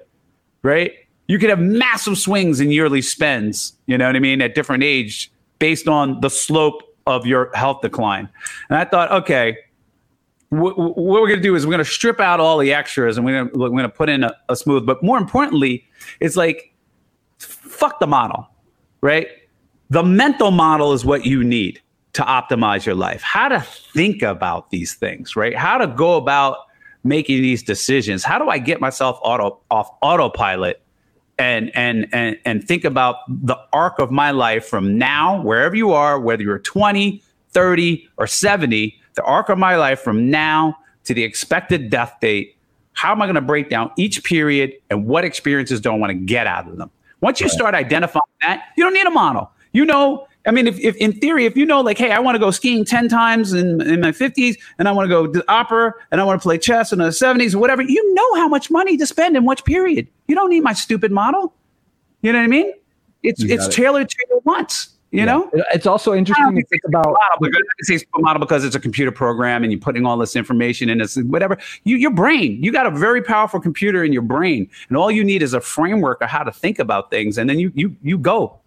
right? 0.62 0.92
You 1.29 1.38
could 1.38 1.50
have 1.50 1.61
massive 1.61 2.18
swings 2.18 2.59
in 2.59 2.72
yearly 2.72 3.03
spends, 3.03 3.74
you 3.87 3.96
know 3.96 4.07
what 4.07 4.16
I 4.16 4.18
mean, 4.18 4.42
at 4.42 4.55
different 4.55 4.83
age 4.83 5.31
based 5.59 5.87
on 5.87 6.20
the 6.20 6.31
slope 6.31 6.89
of 7.10 7.26
your 7.26 7.50
health 7.54 7.80
decline. 7.82 8.28
And 8.68 8.78
I 8.78 8.84
thought, 8.84 9.10
okay, 9.10 9.56
what 10.50 10.76
we're 10.78 11.26
going 11.28 11.36
to 11.36 11.42
do 11.42 11.54
is 11.54 11.64
we're 11.64 11.72
going 11.72 11.84
to 11.84 11.90
strip 11.90 12.20
out 12.20 12.40
all 12.40 12.58
the 12.58 12.72
extras 12.72 13.16
and 13.16 13.24
we're 13.24 13.44
going 13.46 13.82
to 13.82 13.88
put 13.88 14.08
in 14.08 14.24
a, 14.24 14.34
a 14.48 14.56
smooth. 14.56 14.84
But 14.84 15.02
more 15.02 15.18
importantly, 15.18 15.84
it's 16.18 16.36
like, 16.36 16.74
fuck 17.38 18.00
the 18.00 18.06
model, 18.06 18.48
right? 19.00 19.28
The 19.90 20.02
mental 20.02 20.50
model 20.50 20.92
is 20.92 21.04
what 21.04 21.24
you 21.24 21.44
need 21.44 21.80
to 22.14 22.22
optimize 22.22 22.84
your 22.84 22.96
life. 22.96 23.22
How 23.22 23.48
to 23.48 23.60
think 23.60 24.22
about 24.22 24.70
these 24.70 24.94
things, 24.94 25.36
right? 25.36 25.56
How 25.56 25.78
to 25.78 25.86
go 25.86 26.16
about 26.16 26.58
making 27.04 27.42
these 27.42 27.62
decisions. 27.62 28.24
How 28.24 28.38
do 28.38 28.48
I 28.48 28.58
get 28.58 28.80
myself 28.80 29.18
auto 29.22 29.60
off 29.70 29.88
autopilot 30.02 30.82
and 31.40 31.74
and 31.74 32.07
and 32.12 32.38
and 32.44 32.68
think 32.68 32.85
about 32.85 33.16
the 33.29 33.57
arc 33.72 33.98
of 33.98 34.11
my 34.11 34.31
life 34.31 34.66
from 34.66 34.98
now 34.98 35.42
wherever 35.42 35.74
you 35.74 35.92
are 35.92 36.20
whether 36.20 36.42
you're 36.42 36.59
20 36.59 37.22
30 37.50 38.09
or 38.18 38.26
70 38.26 39.00
the 39.14 39.22
arc 39.24 39.48
of 39.48 39.59
my 39.59 39.74
life 39.74 40.00
from 40.00 40.31
now 40.31 40.76
to 41.05 41.14
the 41.14 41.24
expected 41.24 41.88
death 41.88 42.14
date 42.20 42.57
how 42.92 43.11
am 43.11 43.22
i 43.22 43.26
going 43.26 43.35
to 43.35 43.40
break 43.40 43.70
down 43.70 43.90
each 43.96 44.22
period 44.22 44.72
and 44.90 45.07
what 45.07 45.24
experiences 45.24 45.81
do 45.81 45.90
i 45.90 45.94
want 45.96 46.11
to 46.11 46.14
get 46.14 46.46
out 46.46 46.68
of 46.68 46.76
them? 46.76 46.90
Once 47.22 47.40
you 47.40 47.48
start 47.48 47.74
identifying 47.74 48.22
that 48.42 48.68
you 48.76 48.85
don't 48.85 48.94
need 48.94 49.07
a 49.07 49.11
model. 49.11 49.50
You 49.72 49.85
know 49.85 50.26
I 50.46 50.53
mean, 50.53 50.66
if, 50.66 50.79
if 50.81 50.96
in 50.96 51.12
theory, 51.12 51.44
if 51.44 51.57
you 51.57 51.66
know, 51.66 51.81
like, 51.81 51.98
hey, 51.98 52.12
I 52.12 52.18
want 52.18 52.35
to 52.35 52.38
go 52.38 52.50
skiing 52.50 52.85
10 52.85 53.09
times 53.09 53.53
in, 53.53 53.81
in 53.83 54.00
my 54.00 54.11
50s 54.11 54.57
and 54.79 54.88
I 54.88 54.92
want 54.92 55.07
to 55.07 55.09
go 55.09 55.26
to 55.26 55.44
opera 55.53 55.92
and 56.11 56.20
I 56.20 56.24
want 56.24 56.40
to 56.40 56.42
play 56.42 56.57
chess 56.57 56.92
in 56.92 56.98
the 56.98 57.09
70s 57.09 57.55
or 57.55 57.59
whatever, 57.59 57.83
you 57.83 58.14
know 58.14 58.35
how 58.37 58.48
much 58.48 58.70
money 58.70 58.96
to 58.96 59.07
spend 59.07 59.37
in 59.37 59.44
which 59.44 59.64
period. 59.64 60.09
You 60.29 60.35
don't 60.35 60.48
need 60.48 60.62
my 60.62 60.72
stupid 60.72 61.12
model. 61.12 61.53
You 62.22 62.33
know 62.33 62.38
what 62.38 62.44
I 62.44 62.48
mean? 62.48 62.72
It's 63.22 63.42
it's 63.42 63.66
it. 63.66 63.72
tailored 63.72 64.09
to 64.09 64.16
your 64.31 64.40
wants. 64.40 64.88
You 65.11 65.20
yeah. 65.20 65.24
know, 65.24 65.50
it's 65.72 65.87
also 65.87 66.14
interesting 66.14 66.55
to 66.55 66.64
think 66.66 66.83
about. 66.87 67.05
Model 67.05 67.50
because, 67.81 68.05
model 68.18 68.38
because 68.38 68.64
it's 68.64 68.76
a 68.76 68.81
computer 68.81 69.11
program 69.11 69.64
and 69.64 69.72
you're 69.72 69.81
putting 69.81 70.07
all 70.07 70.16
this 70.16 70.37
information 70.37 70.88
in 70.88 70.98
this, 70.98 71.16
whatever. 71.16 71.59
You, 71.83 71.96
your 71.96 72.12
brain, 72.12 72.62
you 72.62 72.70
got 72.70 72.87
a 72.87 72.92
very 72.92 73.20
powerful 73.20 73.59
computer 73.59 74.05
in 74.05 74.12
your 74.12 74.22
brain, 74.22 74.70
and 74.88 74.96
all 74.96 75.11
you 75.11 75.24
need 75.24 75.42
is 75.42 75.53
a 75.53 75.61
framework 75.61 76.20
of 76.20 76.29
how 76.29 76.44
to 76.44 76.53
think 76.53 76.79
about 76.79 77.11
things, 77.11 77.38
and 77.38 77.50
then 77.50 77.59
you 77.59 77.72
you 77.74 77.96
you 78.03 78.18
go 78.18 78.59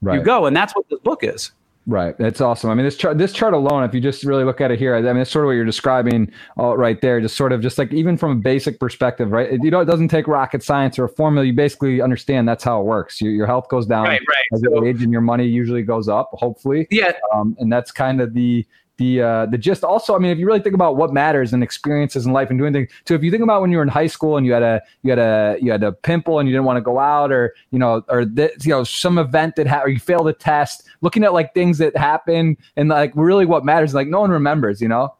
right. 0.00 0.18
you 0.18 0.24
go. 0.24 0.46
And 0.46 0.56
that's 0.56 0.74
what 0.74 0.88
this 0.88 1.00
book 1.00 1.22
is. 1.22 1.52
Right. 1.86 2.16
That's 2.18 2.40
awesome. 2.40 2.70
I 2.70 2.74
mean, 2.74 2.84
this 2.84 2.96
chart, 2.96 3.18
this 3.18 3.32
chart 3.32 3.54
alone, 3.54 3.82
if 3.84 3.94
you 3.94 4.00
just 4.00 4.22
really 4.22 4.44
look 4.44 4.60
at 4.60 4.70
it 4.70 4.78
here, 4.78 4.94
I 4.94 5.00
mean, 5.00 5.16
it's 5.16 5.30
sort 5.30 5.44
of 5.44 5.48
what 5.48 5.52
you're 5.54 5.64
describing 5.64 6.30
all 6.56 6.76
right 6.76 7.00
there. 7.00 7.20
Just 7.20 7.36
sort 7.36 7.52
of 7.52 7.62
just 7.62 7.78
like 7.78 7.92
even 7.92 8.16
from 8.16 8.32
a 8.32 8.34
basic 8.36 8.78
perspective, 8.78 9.32
right? 9.32 9.54
It, 9.54 9.64
you 9.64 9.70
know, 9.70 9.80
it 9.80 9.86
doesn't 9.86 10.08
take 10.08 10.28
rocket 10.28 10.62
science 10.62 10.98
or 10.98 11.04
a 11.04 11.08
formula. 11.08 11.46
You 11.46 11.54
basically 11.54 12.00
understand 12.00 12.46
that's 12.46 12.62
how 12.62 12.80
it 12.80 12.84
works. 12.84 13.20
Your, 13.20 13.32
your 13.32 13.46
health 13.46 13.68
goes 13.70 13.86
down 13.86 14.04
right, 14.04 14.20
right. 14.28 14.44
as 14.52 14.60
so, 14.60 14.74
you 14.74 14.86
age, 14.86 15.02
and 15.02 15.10
your 15.10 15.22
money 15.22 15.46
usually 15.46 15.82
goes 15.82 16.06
up. 16.06 16.30
Hopefully, 16.34 16.86
yeah. 16.90 17.12
Um, 17.34 17.56
and 17.58 17.72
that's 17.72 17.90
kind 17.90 18.20
of 18.20 18.34
the 18.34 18.64
the 19.00 19.22
uh, 19.22 19.46
the 19.46 19.56
gist. 19.56 19.82
Also, 19.82 20.14
I 20.14 20.18
mean, 20.18 20.30
if 20.30 20.38
you 20.38 20.46
really 20.46 20.60
think 20.60 20.74
about 20.74 20.94
what 20.94 21.10
matters 21.10 21.54
and 21.54 21.62
experiences 21.62 22.26
in 22.26 22.32
life 22.32 22.50
and 22.50 22.58
doing 22.58 22.74
things. 22.74 22.90
So 23.08 23.14
if 23.14 23.22
you 23.24 23.30
think 23.30 23.42
about 23.42 23.62
when 23.62 23.70
you 23.70 23.78
were 23.78 23.82
in 23.82 23.88
high 23.88 24.06
school 24.06 24.36
and 24.36 24.44
you 24.44 24.52
had 24.52 24.62
a 24.62 24.82
you 25.02 25.10
had 25.10 25.18
a 25.18 25.56
you 25.58 25.72
had 25.72 25.82
a 25.82 25.90
pimple 25.90 26.38
and 26.38 26.46
you 26.46 26.54
didn't 26.54 26.66
want 26.66 26.76
to 26.76 26.82
go 26.82 26.98
out, 26.98 27.32
or 27.32 27.54
you 27.70 27.78
know, 27.78 28.04
or 28.08 28.26
this, 28.26 28.64
you 28.64 28.70
know, 28.70 28.84
some 28.84 29.16
event 29.16 29.56
that 29.56 29.66
ha- 29.66 29.80
or 29.80 29.88
you 29.88 29.98
failed 29.98 30.28
a 30.28 30.34
test, 30.34 30.86
looking 31.00 31.24
at 31.24 31.32
like 31.32 31.54
things 31.54 31.78
that 31.78 31.96
happen 31.96 32.58
and 32.76 32.90
like 32.90 33.12
really 33.14 33.46
what 33.46 33.64
matters. 33.64 33.94
Like 33.94 34.06
no 34.06 34.20
one 34.20 34.30
remembers, 34.30 34.82
you 34.82 34.88
know. 34.88 35.16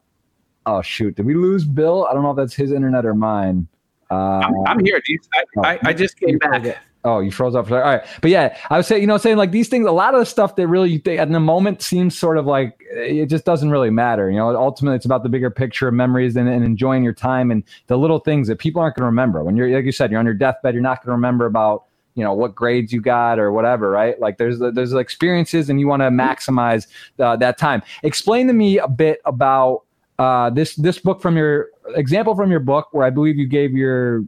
Oh 0.67 0.83
shoot, 0.83 1.15
did 1.15 1.25
we 1.25 1.33
lose 1.33 1.65
Bill? 1.65 2.05
I 2.07 2.13
don't 2.13 2.21
know 2.21 2.29
if 2.29 2.37
that's 2.37 2.53
his 2.53 2.71
internet 2.71 3.03
or 3.03 3.15
mine. 3.15 3.67
Uh, 4.11 4.41
I'm, 4.43 4.53
I'm, 4.67 4.85
here. 4.85 5.01
I, 5.33 5.43
oh, 5.57 5.61
I, 5.63 5.79
I 5.85 5.93
just 5.93 6.19
came 6.19 6.37
back. 6.37 6.77
Oh, 7.03 7.19
you 7.19 7.31
froze 7.31 7.55
up. 7.55 7.71
All 7.71 7.79
right. 7.79 8.05
But 8.21 8.29
yeah, 8.29 8.55
I 8.69 8.77
was 8.77 8.85
saying, 8.85 9.01
you 9.01 9.07
know, 9.07 9.17
saying 9.17 9.37
like 9.37 9.51
these 9.51 9.69
things, 9.69 9.87
a 9.87 9.91
lot 9.91 10.13
of 10.13 10.19
the 10.19 10.25
stuff 10.25 10.55
that 10.57 10.67
really 10.67 10.99
think 10.99 11.19
at 11.19 11.31
the 11.31 11.39
moment 11.39 11.81
seems 11.81 12.17
sort 12.17 12.37
of 12.37 12.45
like 12.45 12.77
it 12.91 13.25
just 13.25 13.43
doesn't 13.43 13.71
really 13.71 13.89
matter. 13.89 14.29
You 14.29 14.37
know, 14.37 14.55
ultimately 14.55 14.97
it's 14.97 15.05
about 15.05 15.23
the 15.23 15.29
bigger 15.29 15.49
picture 15.49 15.87
of 15.87 15.95
memories 15.95 16.35
and, 16.35 16.47
and 16.47 16.63
enjoying 16.63 17.03
your 17.03 17.13
time 17.13 17.49
and 17.49 17.63
the 17.87 17.97
little 17.97 18.19
things 18.19 18.47
that 18.49 18.59
people 18.59 18.81
aren't 18.81 18.95
going 18.95 19.01
to 19.01 19.07
remember. 19.07 19.43
When 19.43 19.57
you're, 19.57 19.69
like 19.69 19.85
you 19.85 19.91
said, 19.91 20.11
you're 20.11 20.19
on 20.19 20.25
your 20.25 20.35
deathbed, 20.35 20.75
you're 20.75 20.83
not 20.83 20.99
going 20.99 21.07
to 21.07 21.13
remember 21.13 21.47
about, 21.47 21.85
you 22.13 22.23
know, 22.23 22.33
what 22.33 22.53
grades 22.53 22.93
you 22.93 23.01
got 23.01 23.39
or 23.39 23.51
whatever, 23.51 23.89
right? 23.89 24.19
Like 24.19 24.37
there's, 24.37 24.59
there's 24.59 24.93
experiences 24.93 25.71
and 25.71 25.79
you 25.79 25.87
want 25.87 26.01
to 26.03 26.09
maximize 26.09 26.85
uh, 27.17 27.35
that 27.37 27.57
time. 27.57 27.81
Explain 28.03 28.45
to 28.45 28.53
me 28.53 28.77
a 28.77 28.87
bit 28.87 29.21
about 29.25 29.85
uh, 30.19 30.51
this, 30.51 30.75
this 30.75 30.99
book 30.99 31.19
from 31.19 31.35
your 31.35 31.69
example 31.95 32.35
from 32.35 32.51
your 32.51 32.59
book 32.59 32.89
where 32.91 33.07
I 33.07 33.09
believe 33.09 33.37
you 33.37 33.47
gave 33.47 33.71
your 33.71 34.23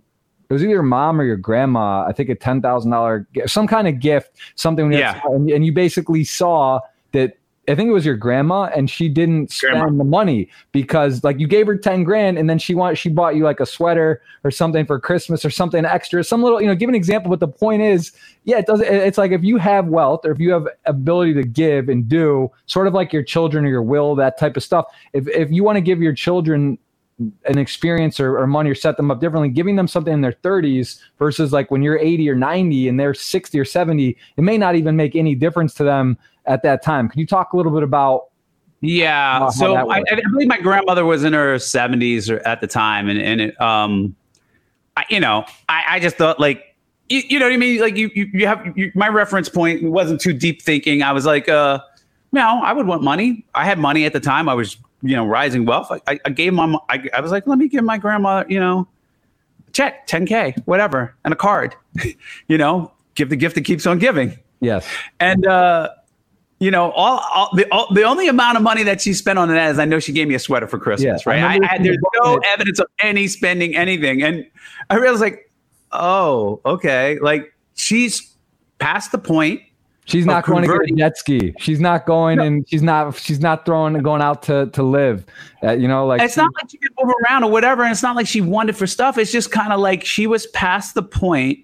it 0.50 0.54
was 0.54 0.64
either 0.64 0.72
your 0.72 0.84
mom 0.84 1.20
or 1.20 1.24
your 1.24 1.38
grandma. 1.38 2.06
I 2.06 2.12
think 2.12 2.30
a 2.30 2.36
ten 2.36 2.62
thousand 2.62 2.92
dollar, 2.92 3.28
some 3.46 3.68
kind 3.68 3.88
of 3.88 4.00
gift, 4.00 4.38
something. 4.56 4.92
Yeah. 4.92 5.22
And, 5.26 5.50
and 5.50 5.66
you 5.66 5.72
basically 5.72 6.24
saw 6.24 6.80
that 7.12 7.38
I 7.70 7.76
think 7.76 7.88
it 7.88 7.94
was 7.94 8.06
your 8.06 8.18
grandma, 8.18 8.64
and 8.76 8.90
she 8.90 9.08
didn't 9.08 9.50
spend 9.50 9.80
grandma. 9.80 9.98
the 9.98 10.04
money 10.04 10.50
because 10.74 11.24
like 11.24 11.40
you 11.40 11.48
gave 11.48 11.66
her 11.68 11.78
ten 11.78 12.04
grand, 12.04 12.38
and 12.38 12.50
then 12.50 12.60
she 12.60 12.76
want 12.76 12.98
she 12.98 13.08
bought 13.08 13.38
you 13.38 13.46
like 13.46 13.62
a 13.62 13.66
sweater 13.66 14.22
or 14.44 14.52
something 14.52 14.86
for 14.86 15.00
Christmas 15.00 15.46
or 15.46 15.50
something 15.50 15.86
extra, 15.86 16.26
some 16.26 16.44
little 16.44 16.62
you 16.62 16.68
know. 16.68 16.76
Give 16.76 16.90
an 16.90 16.96
example, 16.96 17.30
but 17.30 17.40
the 17.40 17.48
point 17.48 17.82
is, 17.82 18.12
yeah, 18.44 18.58
it 18.58 18.66
doesn't. 18.66 18.86
It's 18.86 19.18
like 19.18 19.32
if 19.32 19.44
you 19.44 19.56
have 19.58 19.88
wealth 19.88 20.26
or 20.26 20.32
if 20.32 20.40
you 20.40 20.52
have 20.52 20.68
ability 20.86 21.36
to 21.36 21.44
give 21.44 21.88
and 21.88 22.10
do, 22.10 22.52
sort 22.66 22.88
of 22.88 22.94
like 22.94 23.14
your 23.14 23.24
children 23.24 23.64
or 23.64 23.70
your 23.70 23.84
will, 23.84 24.14
that 24.16 24.38
type 24.38 24.58
of 24.58 24.64
stuff. 24.64 24.86
If 25.14 25.30
if 25.30 25.50
you 25.50 25.64
want 25.64 25.78
to 25.78 25.82
give 25.82 26.02
your 26.02 26.14
children 26.14 26.78
an 27.46 27.58
experience 27.58 28.20
or, 28.20 28.38
or, 28.40 28.48
money 28.48 28.70
or 28.70 28.76
set 28.76 28.98
them 28.98 29.12
up 29.12 29.22
differently, 29.22 29.50
giving 29.50 29.76
them 29.76 29.88
something 29.88 30.14
in 30.14 30.22
their 30.22 30.34
30s 30.34 31.00
versus 31.20 31.54
like 31.54 31.70
when 31.70 31.82
you're 31.82 31.98
80 31.98 32.30
or 32.30 32.36
90 32.36 32.88
and 32.88 33.00
they're 33.00 33.14
60 33.14 33.60
or 33.60 33.66
70, 33.66 34.18
it 34.38 34.42
may 34.42 34.58
not 34.58 34.76
even 34.76 34.96
make 34.96 35.16
any 35.16 35.36
difference 35.36 35.74
to 35.76 35.84
them 35.84 36.18
at 36.46 36.64
that 36.64 36.84
time. 36.84 37.08
Can 37.08 37.20
you 37.20 37.28
talk 37.28 37.54
a 37.54 37.58
little 37.58 37.72
bit 37.72 37.84
about? 37.84 38.30
Yeah, 38.82 39.48
so 39.50 39.76
I, 39.76 40.00
I, 40.00 40.22
believe 40.32 40.48
my 40.48 40.60
grandmother 40.60 41.06
was 41.06 41.24
in 41.24 41.32
her 41.32 41.56
70s 41.56 42.30
or 42.30 42.46
at 42.46 42.60
the 42.60 42.68
time, 42.68 43.08
and 43.08 43.18
and 43.22 43.40
it, 43.40 43.62
um, 43.62 44.14
I, 44.98 45.06
you 45.10 45.22
know, 45.22 45.46
I, 45.70 45.84
I 45.88 46.00
just 46.02 46.18
thought 46.18 46.38
like 46.38 46.76
you, 47.08 47.22
you 47.30 47.40
know 47.40 47.46
what 47.46 47.54
I 47.54 47.58
mean? 47.58 47.80
Like 47.80 47.96
you, 47.96 48.10
you, 48.14 48.30
you 48.34 48.48
have 48.48 48.78
you, 48.78 48.92
my 48.96 49.08
reference 49.08 49.48
point 49.48 49.84
wasn't 49.84 50.20
too 50.20 50.34
deep 50.34 50.62
thinking. 50.62 51.02
I 51.02 51.14
was 51.14 51.26
like, 51.26 51.48
uh, 51.48 51.80
no, 52.34 52.62
I 52.62 52.74
would 52.74 52.88
want 52.88 53.04
money. 53.04 53.46
I 53.56 53.66
had 53.66 53.80
money 53.80 54.06
at 54.06 54.14
the 54.14 54.20
time. 54.20 54.50
I 54.50 54.54
was 54.54 54.78
you 55.04 55.16
know, 55.16 55.26
rising 55.26 55.66
wealth. 55.66 55.92
I, 56.08 56.20
I 56.26 56.30
gave 56.30 56.54
my, 56.54 56.76
I, 56.90 57.10
I 57.14 57.22
was 57.22 57.32
like, 57.32 57.46
let 57.46 57.60
me 57.60 57.68
give 57.68 57.84
my 57.84 57.98
grandma, 57.98 58.46
you 58.48 58.60
know, 58.60 58.88
check, 59.74 60.08
10K, 60.08 60.66
whatever, 60.66 61.14
and 61.26 61.34
a 61.34 61.38
card, 61.38 61.76
you 62.48 62.58
know, 62.58 62.92
give 63.16 63.30
the 63.30 63.36
gift 63.36 63.56
that 63.56 63.66
keeps 63.66 63.86
on 63.86 64.00
giving. 64.00 64.40
Yes. 64.62 64.88
And, 65.20 65.46
uh, 65.46 65.90
you 66.60 66.72
know, 66.72 66.92
all, 66.92 67.20
all 67.34 67.50
the 67.54 67.70
all, 67.72 67.94
the 67.94 68.04
only 68.04 68.30
amount 68.30 68.56
of 68.56 68.64
money 68.64 68.84
that 68.84 69.02
she 69.02 69.14
spent 69.14 69.38
on 69.38 69.50
that 69.50 69.72
is 69.72 69.80
I 69.80 69.84
know 69.84 70.00
she 70.00 70.14
gave 70.14 70.30
me 70.30 70.36
a 70.36 70.40
sweater 70.40 70.66
for 70.66 70.80
Christmas, 70.80 71.26
right? 71.26 71.44
I, 71.44 71.76
I, 71.76 71.78
there's 71.78 71.98
no 72.24 72.40
evidence 72.54 72.80
of 72.80 72.88
any 73.00 73.28
spending 73.28 73.76
anything, 73.76 74.24
and 74.24 74.46
I 74.90 74.96
realized 74.96 75.20
like, 75.20 75.52
oh, 75.92 76.62
okay, 76.66 77.20
like 77.20 77.54
she's 77.74 78.34
past 78.80 79.12
the 79.12 79.18
point 79.18 79.62
She's 80.06 80.26
not 80.26 80.46
going 80.46 80.64
to 80.64 80.68
get 80.68 80.92
a 80.92 80.96
jet 80.96 81.18
ski. 81.18 81.54
She's 81.60 81.80
not 81.80 82.06
going 82.06 82.38
no. 82.38 82.44
and 82.44 82.68
she's 82.68 82.82
not 82.82 83.16
she's 83.18 83.40
not 83.40 83.66
throwing 83.66 83.98
going 84.00 84.22
out 84.22 84.44
to 84.44 84.68
to 84.68 84.84
live. 84.84 85.26
Uh, 85.64 85.72
you 85.72 85.88
know, 85.88 86.06
like 86.06 86.22
it's 86.22 86.36
not 86.36 86.52
like 86.56 86.70
she 86.70 86.78
could 86.78 86.92
move 87.02 87.14
around 87.24 87.44
or 87.44 87.52
whatever. 87.52 87.84
And 87.84 87.92
it's 87.92 88.04
not 88.04 88.16
like 88.16 88.28
she 88.28 88.42
wanted 88.42 88.76
for 88.76 88.86
stuff. 88.86 89.18
It's 89.18 89.32
just 89.32 89.52
kind 89.52 89.72
of 89.72 89.80
like 89.80 90.04
she 90.04 90.28
was 90.28 90.48
past 90.48 90.94
the 90.94 91.04
point 91.04 91.60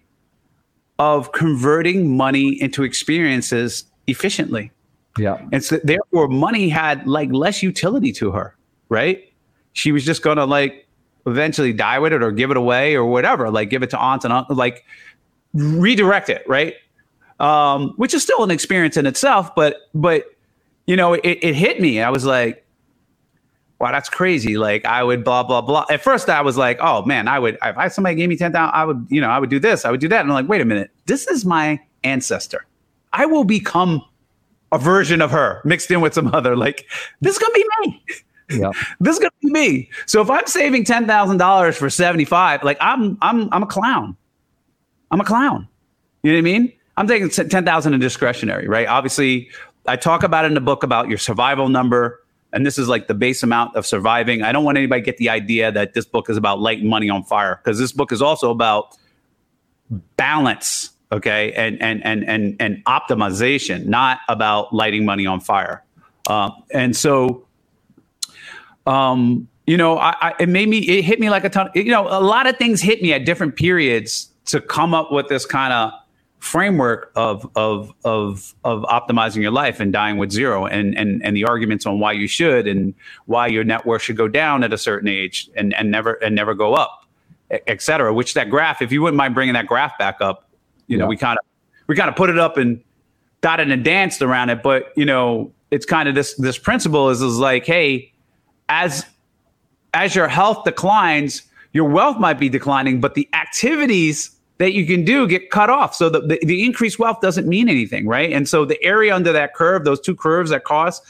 of 0.99 1.31
converting 1.33 2.15
money 2.15 2.61
into 2.61 2.83
experiences 2.83 3.85
efficiently. 4.07 4.71
Yeah, 5.17 5.45
and 5.51 5.63
so 5.63 5.79
therefore 5.83 6.29
money 6.29 6.69
had 6.69 7.05
like 7.07 7.31
less 7.31 7.61
utility 7.61 8.13
to 8.13 8.31
her. 8.31 8.55
Right? 8.87 9.31
She 9.73 9.91
was 9.91 10.05
just 10.05 10.23
going 10.23 10.37
to 10.37 10.45
like 10.45 10.87
eventually 11.25 11.73
die 11.73 11.99
with 11.99 12.13
it 12.13 12.23
or 12.23 12.31
give 12.31 12.51
it 12.51 12.57
away 12.57 12.95
or 12.95 13.05
whatever. 13.05 13.51
Like 13.51 13.69
give 13.69 13.83
it 13.83 13.89
to 13.89 13.99
aunts 13.99 14.23
and 14.23 14.33
uncles. 14.33 14.57
Like 14.57 14.85
redirect 15.53 16.29
it. 16.29 16.43
Right? 16.47 16.75
Um, 17.39 17.93
which 17.97 18.13
is 18.13 18.23
still 18.23 18.43
an 18.43 18.51
experience 18.51 18.97
in 18.97 19.05
itself. 19.05 19.53
But 19.55 19.77
but 19.93 20.25
you 20.85 20.95
know, 20.95 21.13
it, 21.13 21.39
it 21.41 21.55
hit 21.55 21.79
me. 21.79 22.01
I 22.01 22.09
was 22.09 22.25
like, 22.25 22.65
wow, 23.79 23.91
that's 23.91 24.09
crazy. 24.09 24.57
Like 24.57 24.85
I 24.85 25.03
would 25.03 25.23
blah 25.23 25.43
blah 25.43 25.61
blah. 25.61 25.85
At 25.89 26.01
first, 26.01 26.29
I 26.29 26.41
was 26.41 26.57
like, 26.57 26.79
oh 26.81 27.05
man, 27.05 27.27
I 27.27 27.39
would 27.39 27.57
if 27.63 27.77
I 27.77 27.87
somebody 27.87 28.15
gave 28.15 28.29
me 28.29 28.37
ten 28.37 28.51
thousand, 28.51 28.75
I 28.75 28.85
would 28.85 29.07
you 29.09 29.21
know 29.21 29.29
I 29.29 29.39
would 29.39 29.49
do 29.49 29.59
this, 29.59 29.85
I 29.85 29.91
would 29.91 29.99
do 29.99 30.07
that. 30.09 30.21
And 30.21 30.29
I'm 30.29 30.35
like, 30.35 30.49
wait 30.49 30.61
a 30.61 30.65
minute, 30.65 30.91
this 31.05 31.27
is 31.27 31.45
my 31.45 31.79
ancestor. 32.03 32.65
I 33.13 33.25
will 33.25 33.43
become 33.43 34.03
a 34.71 34.77
version 34.77 35.21
of 35.21 35.31
her 35.31 35.61
mixed 35.65 35.89
in 35.89 36.01
with 36.01 36.13
some 36.13 36.33
other. 36.33 36.55
Like 36.55 36.87
this 37.21 37.33
is 37.33 37.39
gonna 37.39 37.53
be 37.53 37.65
me. 37.81 38.03
Yeah. 38.51 38.71
this 38.99 39.13
is 39.13 39.19
gonna 39.19 39.31
be 39.41 39.51
me. 39.51 39.89
So 40.05 40.21
if 40.21 40.29
I'm 40.29 40.45
saving 40.47 40.83
ten 40.83 41.07
thousand 41.07 41.37
dollars 41.37 41.77
for 41.77 41.89
seventy 41.89 42.25
five, 42.25 42.63
like 42.63 42.77
I'm 42.81 43.17
I'm 43.21 43.51
I'm 43.51 43.63
a 43.63 43.67
clown. 43.67 44.15
I'm 45.11 45.21
a 45.21 45.25
clown. 45.25 45.67
You 46.23 46.31
know 46.31 46.37
what 46.37 46.39
I 46.39 46.59
mean? 46.59 46.73
I'm 46.99 47.07
taking 47.07 47.29
10,000 47.29 47.93
in 47.93 47.99
discretionary, 48.01 48.67
right? 48.67 48.85
Obviously, 48.85 49.49
I 49.87 49.95
talk 49.95 50.21
about 50.21 50.43
in 50.43 50.53
the 50.53 50.59
book 50.59 50.83
about 50.83 51.07
your 51.07 51.17
survival 51.17 51.69
number. 51.69 52.21
And 52.51 52.65
this 52.65 52.77
is 52.77 52.89
like 52.89 53.07
the 53.07 53.13
base 53.13 53.41
amount 53.41 53.77
of 53.77 53.85
surviving. 53.85 54.41
I 54.41 54.51
don't 54.51 54.65
want 54.65 54.77
anybody 54.77 55.01
to 55.01 55.05
get 55.05 55.15
the 55.15 55.29
idea 55.29 55.71
that 55.71 55.93
this 55.93 56.05
book 56.05 56.29
is 56.29 56.35
about 56.35 56.59
lighting 56.59 56.89
money 56.89 57.09
on 57.09 57.23
fire 57.23 57.61
because 57.63 57.79
this 57.79 57.93
book 57.93 58.11
is 58.11 58.21
also 58.21 58.51
about 58.51 58.97
balance, 60.17 60.89
okay, 61.09 61.53
and 61.53 61.81
and 61.81 62.03
and 62.03 62.27
and 62.27 62.57
and 62.59 62.83
optimization, 62.83 63.85
not 63.85 64.19
about 64.27 64.73
lighting 64.73 65.05
money 65.05 65.25
on 65.25 65.39
fire. 65.39 65.85
Um, 66.27 66.51
and 66.73 66.97
so, 66.97 67.47
um, 68.85 69.47
you 69.67 69.77
know, 69.77 69.97
I, 69.99 70.15
I, 70.19 70.33
it 70.39 70.49
made 70.49 70.67
me, 70.67 70.79
it 70.79 71.05
hit 71.05 71.19
me 71.21 71.29
like 71.29 71.45
a 71.45 71.49
ton. 71.49 71.69
You 71.75 71.85
know, 71.85 72.07
a 72.09 72.19
lot 72.19 72.45
of 72.45 72.57
things 72.57 72.81
hit 72.81 73.01
me 73.01 73.13
at 73.13 73.25
different 73.25 73.55
periods 73.55 74.31
to 74.47 74.59
come 74.59 74.93
up 74.93 75.13
with 75.13 75.29
this 75.29 75.45
kind 75.45 75.71
of 75.71 75.93
framework 76.39 77.11
of 77.15 77.49
of 77.55 77.93
of 78.05 78.55
of 78.63 78.83
optimizing 78.83 79.41
your 79.41 79.51
life 79.51 79.79
and 79.79 79.91
dying 79.91 80.17
with 80.17 80.31
zero 80.31 80.65
and 80.65 80.97
and 80.97 81.23
and 81.23 81.35
the 81.35 81.43
arguments 81.43 81.85
on 81.85 81.99
why 81.99 82.13
you 82.13 82.27
should 82.27 82.65
and 82.65 82.93
why 83.25 83.45
your 83.45 83.63
net 83.63 83.85
worth 83.85 84.01
should 84.01 84.15
go 84.15 84.27
down 84.27 84.63
at 84.63 84.71
a 84.71 84.77
certain 84.77 85.09
age 85.09 85.49
and 85.55 85.73
and 85.73 85.91
never 85.91 86.13
and 86.13 86.33
never 86.35 86.53
go 86.53 86.73
up 86.73 87.05
et 87.51 87.81
cetera 87.81 88.13
which 88.13 88.35
that 88.35 88.49
graph 88.49 88.81
if 88.81 88.91
you 88.91 89.01
wouldn't 89.01 89.17
mind 89.17 89.35
bringing 89.35 89.53
that 89.53 89.67
graph 89.67 89.97
back 89.97 90.21
up 90.21 90.49
you 90.87 90.97
know 90.97 91.07
we 91.07 91.17
kind 91.17 91.37
of 91.37 91.45
we 91.87 91.95
kind 91.95 92.09
of 92.09 92.15
put 92.15 92.29
it 92.29 92.39
up 92.39 92.55
and 92.55 92.81
dotted 93.41 93.69
and 93.69 93.83
danced 93.83 94.21
around 94.21 94.49
it 94.49 94.63
but 94.63 94.93
you 94.95 95.05
know 95.05 95.51
it's 95.71 95.85
kind 95.85 96.07
of 96.07 96.15
this 96.15 96.35
this 96.35 96.57
principle 96.57 97.09
is 97.09 97.21
is 97.21 97.37
like 97.37 97.65
hey 97.65 98.13
as 98.69 99.05
as 99.93 100.15
your 100.15 100.29
health 100.29 100.63
declines 100.63 101.41
your 101.73 101.85
wealth 101.85 102.17
might 102.17 102.39
be 102.39 102.47
declining 102.47 103.01
but 103.01 103.13
the 103.13 103.27
activities 103.33 104.38
that 104.59 104.73
you 104.73 104.85
can 104.85 105.03
do 105.03 105.25
get 105.25 105.49
cut 105.49 105.69
off. 105.69 105.95
So 105.95 106.09
the, 106.09 106.21
the, 106.21 106.39
the, 106.43 106.65
increased 106.65 106.99
wealth 106.99 107.21
doesn't 107.21 107.47
mean 107.47 107.69
anything, 107.69 108.05
right? 108.05 108.31
And 108.31 108.47
so 108.47 108.65
the 108.65 108.81
area 108.83 109.15
under 109.15 109.31
that 109.31 109.55
curve, 109.55 109.85
those 109.85 110.01
two 110.01 110.15
curves 110.15 110.51
that 110.51 110.65
cross, 110.65 111.01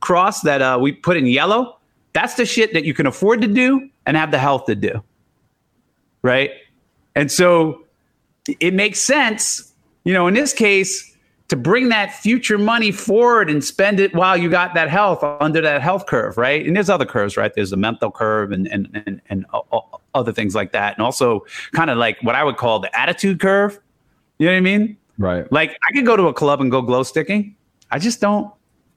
cross 0.00 0.42
that 0.42 0.60
uh, 0.60 0.78
we 0.80 0.92
put 0.92 1.16
in 1.16 1.24
yellow, 1.26 1.78
that's 2.12 2.34
the 2.34 2.44
shit 2.44 2.72
that 2.74 2.84
you 2.84 2.94
can 2.94 3.06
afford 3.06 3.40
to 3.42 3.48
do 3.48 3.88
and 4.06 4.16
have 4.16 4.32
the 4.32 4.38
health 4.38 4.66
to 4.66 4.74
do, 4.74 5.02
right? 6.22 6.50
And 7.14 7.30
so 7.30 7.84
it 8.60 8.74
makes 8.74 9.00
sense, 9.00 9.72
you 10.04 10.12
know, 10.12 10.26
in 10.26 10.34
this 10.34 10.52
case, 10.52 11.15
to 11.48 11.56
bring 11.56 11.88
that 11.90 12.12
future 12.12 12.58
money 12.58 12.90
forward 12.90 13.48
and 13.48 13.64
spend 13.64 14.00
it 14.00 14.14
while 14.14 14.36
you 14.36 14.50
got 14.50 14.74
that 14.74 14.88
health 14.88 15.22
under 15.40 15.60
that 15.60 15.80
health 15.80 16.06
curve, 16.06 16.36
right? 16.36 16.66
And 16.66 16.74
there's 16.74 16.90
other 16.90 17.06
curves, 17.06 17.36
right? 17.36 17.52
There's 17.54 17.70
the 17.70 17.76
mental 17.76 18.10
curve 18.10 18.52
and 18.52 18.66
and 18.66 19.02
and, 19.06 19.20
and 19.28 19.46
other 20.14 20.32
things 20.32 20.54
like 20.54 20.72
that. 20.72 20.96
And 20.96 21.04
also 21.04 21.46
kind 21.72 21.90
of 21.90 21.98
like 21.98 22.18
what 22.22 22.34
I 22.34 22.42
would 22.42 22.56
call 22.56 22.80
the 22.80 22.98
attitude 22.98 23.40
curve. 23.40 23.78
You 24.38 24.46
know 24.46 24.52
what 24.52 24.58
I 24.58 24.60
mean? 24.60 24.96
Right. 25.18 25.50
Like 25.52 25.78
I 25.88 25.92
could 25.92 26.06
go 26.06 26.16
to 26.16 26.26
a 26.26 26.34
club 26.34 26.60
and 26.60 26.70
go 26.70 26.82
glow 26.82 27.02
sticking. 27.02 27.54
I 27.90 27.98
just 27.98 28.20
don't, 28.20 28.52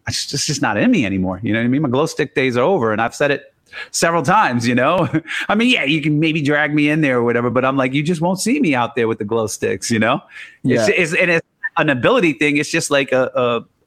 I 0.08 0.12
just, 0.12 0.34
it's 0.34 0.46
just 0.46 0.62
not 0.62 0.78
in 0.78 0.92
me 0.92 1.06
anymore. 1.06 1.40
You 1.44 1.54
know 1.54 1.60
what 1.60 1.66
I 1.66 1.70
mean? 1.70 1.82
My 1.82 1.90
glow 1.90 2.06
stick 2.08 2.36
days 2.36 2.58
are 2.58 2.64
over. 2.64 2.92
And 2.92 3.02
I've 3.02 3.16
said 3.16 3.32
it 3.32 3.54
several 3.92 4.24
times, 4.24 4.68
you 4.68 4.76
know? 4.76 5.08
I 5.50 5.56
mean, 5.56 5.70
yeah, 5.70 5.84
you 5.84 6.02
can 6.02 6.20
maybe 6.20 6.42
drag 6.42 6.74
me 6.74 6.90
in 6.90 7.02
there 7.02 7.20
or 7.20 7.24
whatever, 7.24 7.50
but 7.50 7.64
I'm 7.64 7.78
like, 7.78 7.94
you 7.94 8.02
just 8.04 8.22
won't 8.22 8.40
see 8.40 8.60
me 8.60 8.74
out 8.74 8.96
there 8.96 9.08
with 9.08 9.20
the 9.20 9.26
glow 9.26 9.48
sticks, 9.48 9.92
you 9.92 10.00
know? 10.00 10.22
Yeah. 10.64 10.88
It's, 10.88 11.14
it's, 11.14 11.22
and 11.22 11.32
it's 11.32 11.48
an 11.80 11.90
ability 11.90 12.34
thing. 12.34 12.58
It's 12.58 12.70
just 12.70 12.92
like 12.92 13.12
a, 13.12 13.32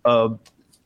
a, 0.04 0.10
a 0.10 0.38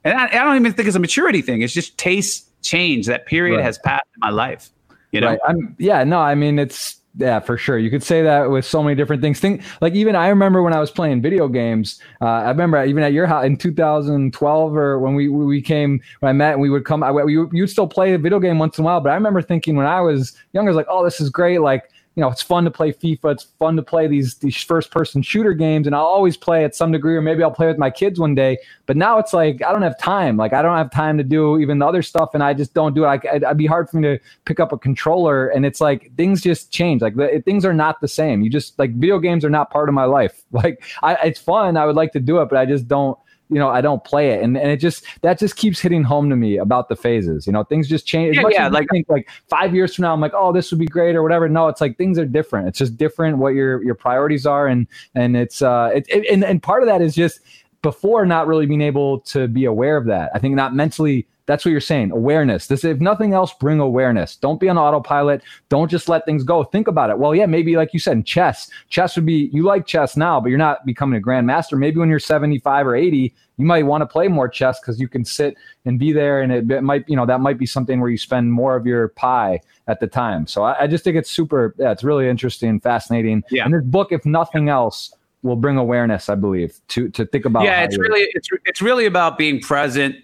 and 0.04 0.18
I, 0.18 0.26
I, 0.26 0.44
don't 0.44 0.56
even 0.56 0.72
think 0.72 0.86
it's 0.86 0.96
a 0.96 1.00
maturity 1.00 1.42
thing. 1.42 1.62
It's 1.62 1.72
just 1.72 1.96
taste 1.98 2.48
change. 2.62 3.06
That 3.06 3.26
period 3.26 3.56
right. 3.56 3.64
has 3.64 3.78
passed 3.78 4.06
in 4.14 4.20
my 4.20 4.30
life. 4.30 4.70
You 5.12 5.20
know? 5.20 5.28
Right. 5.28 5.40
I'm, 5.46 5.74
yeah, 5.78 6.04
no, 6.04 6.18
I 6.18 6.34
mean, 6.34 6.58
it's, 6.58 7.00
yeah, 7.18 7.40
for 7.40 7.56
sure. 7.56 7.78
You 7.78 7.90
could 7.90 8.02
say 8.02 8.22
that 8.22 8.50
with 8.50 8.66
so 8.66 8.82
many 8.82 8.94
different 8.94 9.22
things. 9.22 9.40
Think 9.40 9.62
like 9.80 9.94
even 9.94 10.14
I 10.14 10.28
remember 10.28 10.62
when 10.62 10.74
I 10.74 10.80
was 10.80 10.90
playing 10.90 11.22
video 11.22 11.48
games. 11.48 11.98
Uh, 12.20 12.26
I 12.26 12.48
remember 12.48 12.84
even 12.84 13.02
at 13.02 13.14
your 13.14 13.26
house 13.26 13.46
in 13.46 13.56
2012 13.56 14.76
or 14.76 14.98
when 14.98 15.14
we 15.14 15.28
we 15.28 15.62
came 15.62 16.02
when 16.20 16.28
I 16.28 16.34
met 16.34 16.52
and 16.52 16.60
we 16.60 16.68
would 16.68 16.84
come. 16.84 17.02
I, 17.02 17.10
we 17.10 17.32
you'd 17.52 17.68
still 17.68 17.86
play 17.86 18.12
a 18.12 18.18
video 18.18 18.38
game 18.38 18.58
once 18.58 18.76
in 18.76 18.84
a 18.84 18.84
while. 18.84 19.00
But 19.00 19.12
I 19.12 19.14
remember 19.14 19.40
thinking 19.40 19.76
when 19.76 19.86
I 19.86 20.02
was 20.02 20.36
younger, 20.52 20.68
I 20.68 20.72
was 20.72 20.76
like, 20.76 20.88
oh, 20.90 21.04
this 21.04 21.18
is 21.18 21.30
great. 21.30 21.62
Like 21.62 21.90
you 22.16 22.22
know, 22.22 22.30
it's 22.30 22.40
fun 22.40 22.64
to 22.64 22.70
play 22.70 22.92
FIFA. 22.92 23.32
It's 23.32 23.44
fun 23.58 23.76
to 23.76 23.82
play 23.82 24.06
these 24.06 24.36
these 24.36 24.56
first 24.56 24.90
person 24.90 25.20
shooter 25.20 25.52
games, 25.52 25.86
and 25.86 25.94
I'll 25.94 26.06
always 26.06 26.34
play 26.34 26.64
at 26.64 26.74
some 26.74 26.90
degree, 26.90 27.14
or 27.14 27.20
maybe 27.20 27.42
I'll 27.42 27.50
play 27.50 27.66
with 27.66 27.76
my 27.76 27.90
kids 27.90 28.18
one 28.18 28.34
day. 28.34 28.56
But 28.86 28.96
now 28.96 29.18
it's 29.18 29.34
like 29.34 29.62
I 29.62 29.70
don't 29.70 29.82
have 29.82 29.98
time. 29.98 30.38
Like 30.38 30.54
I 30.54 30.62
don't 30.62 30.78
have 30.78 30.90
time 30.90 31.18
to 31.18 31.24
do 31.24 31.58
even 31.58 31.78
the 31.78 31.86
other 31.86 32.00
stuff, 32.00 32.30
and 32.32 32.42
I 32.42 32.54
just 32.54 32.72
don't 32.72 32.94
do 32.94 33.04
it. 33.04 33.08
I, 33.08 33.36
it'd 33.36 33.58
be 33.58 33.66
hard 33.66 33.90
for 33.90 33.98
me 33.98 34.16
to 34.16 34.18
pick 34.46 34.60
up 34.60 34.72
a 34.72 34.78
controller, 34.78 35.48
and 35.48 35.66
it's 35.66 35.80
like 35.80 36.10
things 36.16 36.40
just 36.40 36.72
change. 36.72 37.02
Like 37.02 37.16
the, 37.16 37.42
things 37.44 37.66
are 37.66 37.74
not 37.74 38.00
the 38.00 38.08
same. 38.08 38.40
You 38.40 38.48
just 38.48 38.78
like 38.78 38.94
video 38.94 39.18
games 39.18 39.44
are 39.44 39.50
not 39.50 39.70
part 39.70 39.90
of 39.90 39.94
my 39.94 40.04
life. 40.04 40.42
Like 40.56 40.82
I, 41.02 41.16
it's 41.16 41.38
fun. 41.38 41.76
I 41.76 41.84
would 41.84 41.96
like 41.96 42.12
to 42.12 42.20
do 42.20 42.40
it, 42.40 42.48
but 42.48 42.56
I 42.56 42.64
just 42.64 42.88
don't 42.88 43.18
you 43.48 43.58
know, 43.58 43.68
I 43.68 43.80
don't 43.80 44.02
play 44.04 44.30
it. 44.30 44.42
And 44.42 44.56
and 44.56 44.70
it 44.70 44.78
just 44.78 45.04
that 45.22 45.38
just 45.38 45.56
keeps 45.56 45.80
hitting 45.80 46.02
home 46.02 46.30
to 46.30 46.36
me 46.36 46.56
about 46.58 46.88
the 46.88 46.96
phases. 46.96 47.46
You 47.46 47.52
know, 47.52 47.64
things 47.64 47.88
just 47.88 48.06
change. 48.06 48.36
Yeah, 48.36 48.42
yeah 48.50 48.68
like 48.68 48.88
think 48.90 49.08
like 49.08 49.28
five 49.48 49.74
years 49.74 49.94
from 49.94 50.02
now, 50.02 50.12
I'm 50.12 50.20
like, 50.20 50.34
oh, 50.34 50.52
this 50.52 50.70
would 50.70 50.80
be 50.80 50.86
great 50.86 51.14
or 51.14 51.22
whatever. 51.22 51.48
No, 51.48 51.68
it's 51.68 51.80
like 51.80 51.96
things 51.96 52.18
are 52.18 52.24
different. 52.24 52.68
It's 52.68 52.78
just 52.78 52.96
different 52.96 53.38
what 53.38 53.54
your 53.54 53.82
your 53.84 53.94
priorities 53.94 54.46
are, 54.46 54.66
and 54.66 54.86
and 55.14 55.36
it's 55.36 55.62
uh 55.62 55.90
it, 55.94 56.06
it 56.08 56.26
and 56.32 56.44
and 56.44 56.62
part 56.62 56.82
of 56.82 56.88
that 56.88 57.00
is 57.00 57.14
just 57.14 57.40
before 57.86 58.26
not 58.26 58.48
really 58.48 58.66
being 58.66 58.80
able 58.80 59.20
to 59.20 59.46
be 59.46 59.64
aware 59.64 59.96
of 59.96 60.06
that. 60.06 60.28
I 60.34 60.40
think 60.40 60.56
not 60.56 60.74
mentally 60.74 61.24
that's 61.46 61.64
what 61.64 61.70
you're 61.70 61.80
saying. 61.80 62.10
Awareness. 62.10 62.66
This, 62.66 62.82
if 62.82 62.98
nothing 62.98 63.32
else, 63.32 63.54
bring 63.54 63.78
awareness. 63.78 64.34
Don't 64.34 64.58
be 64.58 64.68
on 64.68 64.76
autopilot. 64.76 65.40
Don't 65.68 65.88
just 65.88 66.08
let 66.08 66.24
things 66.24 66.42
go. 66.42 66.64
Think 66.64 66.88
about 66.88 67.10
it. 67.10 67.20
Well, 67.20 67.32
yeah, 67.32 67.46
maybe 67.46 67.76
like 67.76 67.94
you 67.94 68.00
said, 68.00 68.16
in 68.16 68.24
chess. 68.24 68.68
Chess 68.88 69.14
would 69.14 69.24
be 69.24 69.50
you 69.52 69.62
like 69.62 69.86
chess 69.86 70.16
now, 70.16 70.40
but 70.40 70.48
you're 70.48 70.58
not 70.58 70.84
becoming 70.84 71.16
a 71.16 71.24
grandmaster. 71.24 71.78
Maybe 71.78 72.00
when 72.00 72.10
you're 72.10 72.18
75 72.18 72.88
or 72.88 72.96
80, 72.96 73.32
you 73.58 73.64
might 73.64 73.84
want 73.84 74.02
to 74.02 74.06
play 74.06 74.26
more 74.26 74.48
chess 74.48 74.80
because 74.80 74.98
you 74.98 75.06
can 75.06 75.24
sit 75.24 75.54
and 75.84 75.96
be 75.96 76.10
there, 76.12 76.42
and 76.42 76.50
it, 76.50 76.68
it, 76.68 76.82
might, 76.82 77.08
you 77.08 77.14
know, 77.14 77.24
that 77.24 77.40
might 77.40 77.58
be 77.58 77.66
something 77.66 78.00
where 78.00 78.10
you 78.10 78.18
spend 78.18 78.52
more 78.52 78.74
of 78.74 78.84
your 78.84 79.10
pie 79.10 79.60
at 79.86 80.00
the 80.00 80.08
time. 80.08 80.48
So 80.48 80.64
I, 80.64 80.82
I 80.82 80.86
just 80.88 81.04
think 81.04 81.16
it's 81.16 81.30
super. 81.30 81.76
Yeah, 81.78 81.92
it's 81.92 82.02
really 82.02 82.28
interesting, 82.28 82.80
fascinating. 82.80 83.44
Yeah. 83.52 83.64
And 83.64 83.72
this 83.72 83.84
book, 83.84 84.10
if 84.10 84.26
nothing 84.26 84.68
else 84.68 85.14
will 85.46 85.56
bring 85.56 85.76
awareness, 85.76 86.28
I 86.28 86.34
believe, 86.34 86.78
to 86.88 87.08
to 87.10 87.24
think 87.24 87.44
about. 87.44 87.64
Yeah, 87.64 87.82
it's 87.82 87.96
really 87.96 88.28
it's 88.32 88.48
it's 88.64 88.82
really 88.82 89.06
about 89.06 89.38
being 89.38 89.60
present 89.60 90.16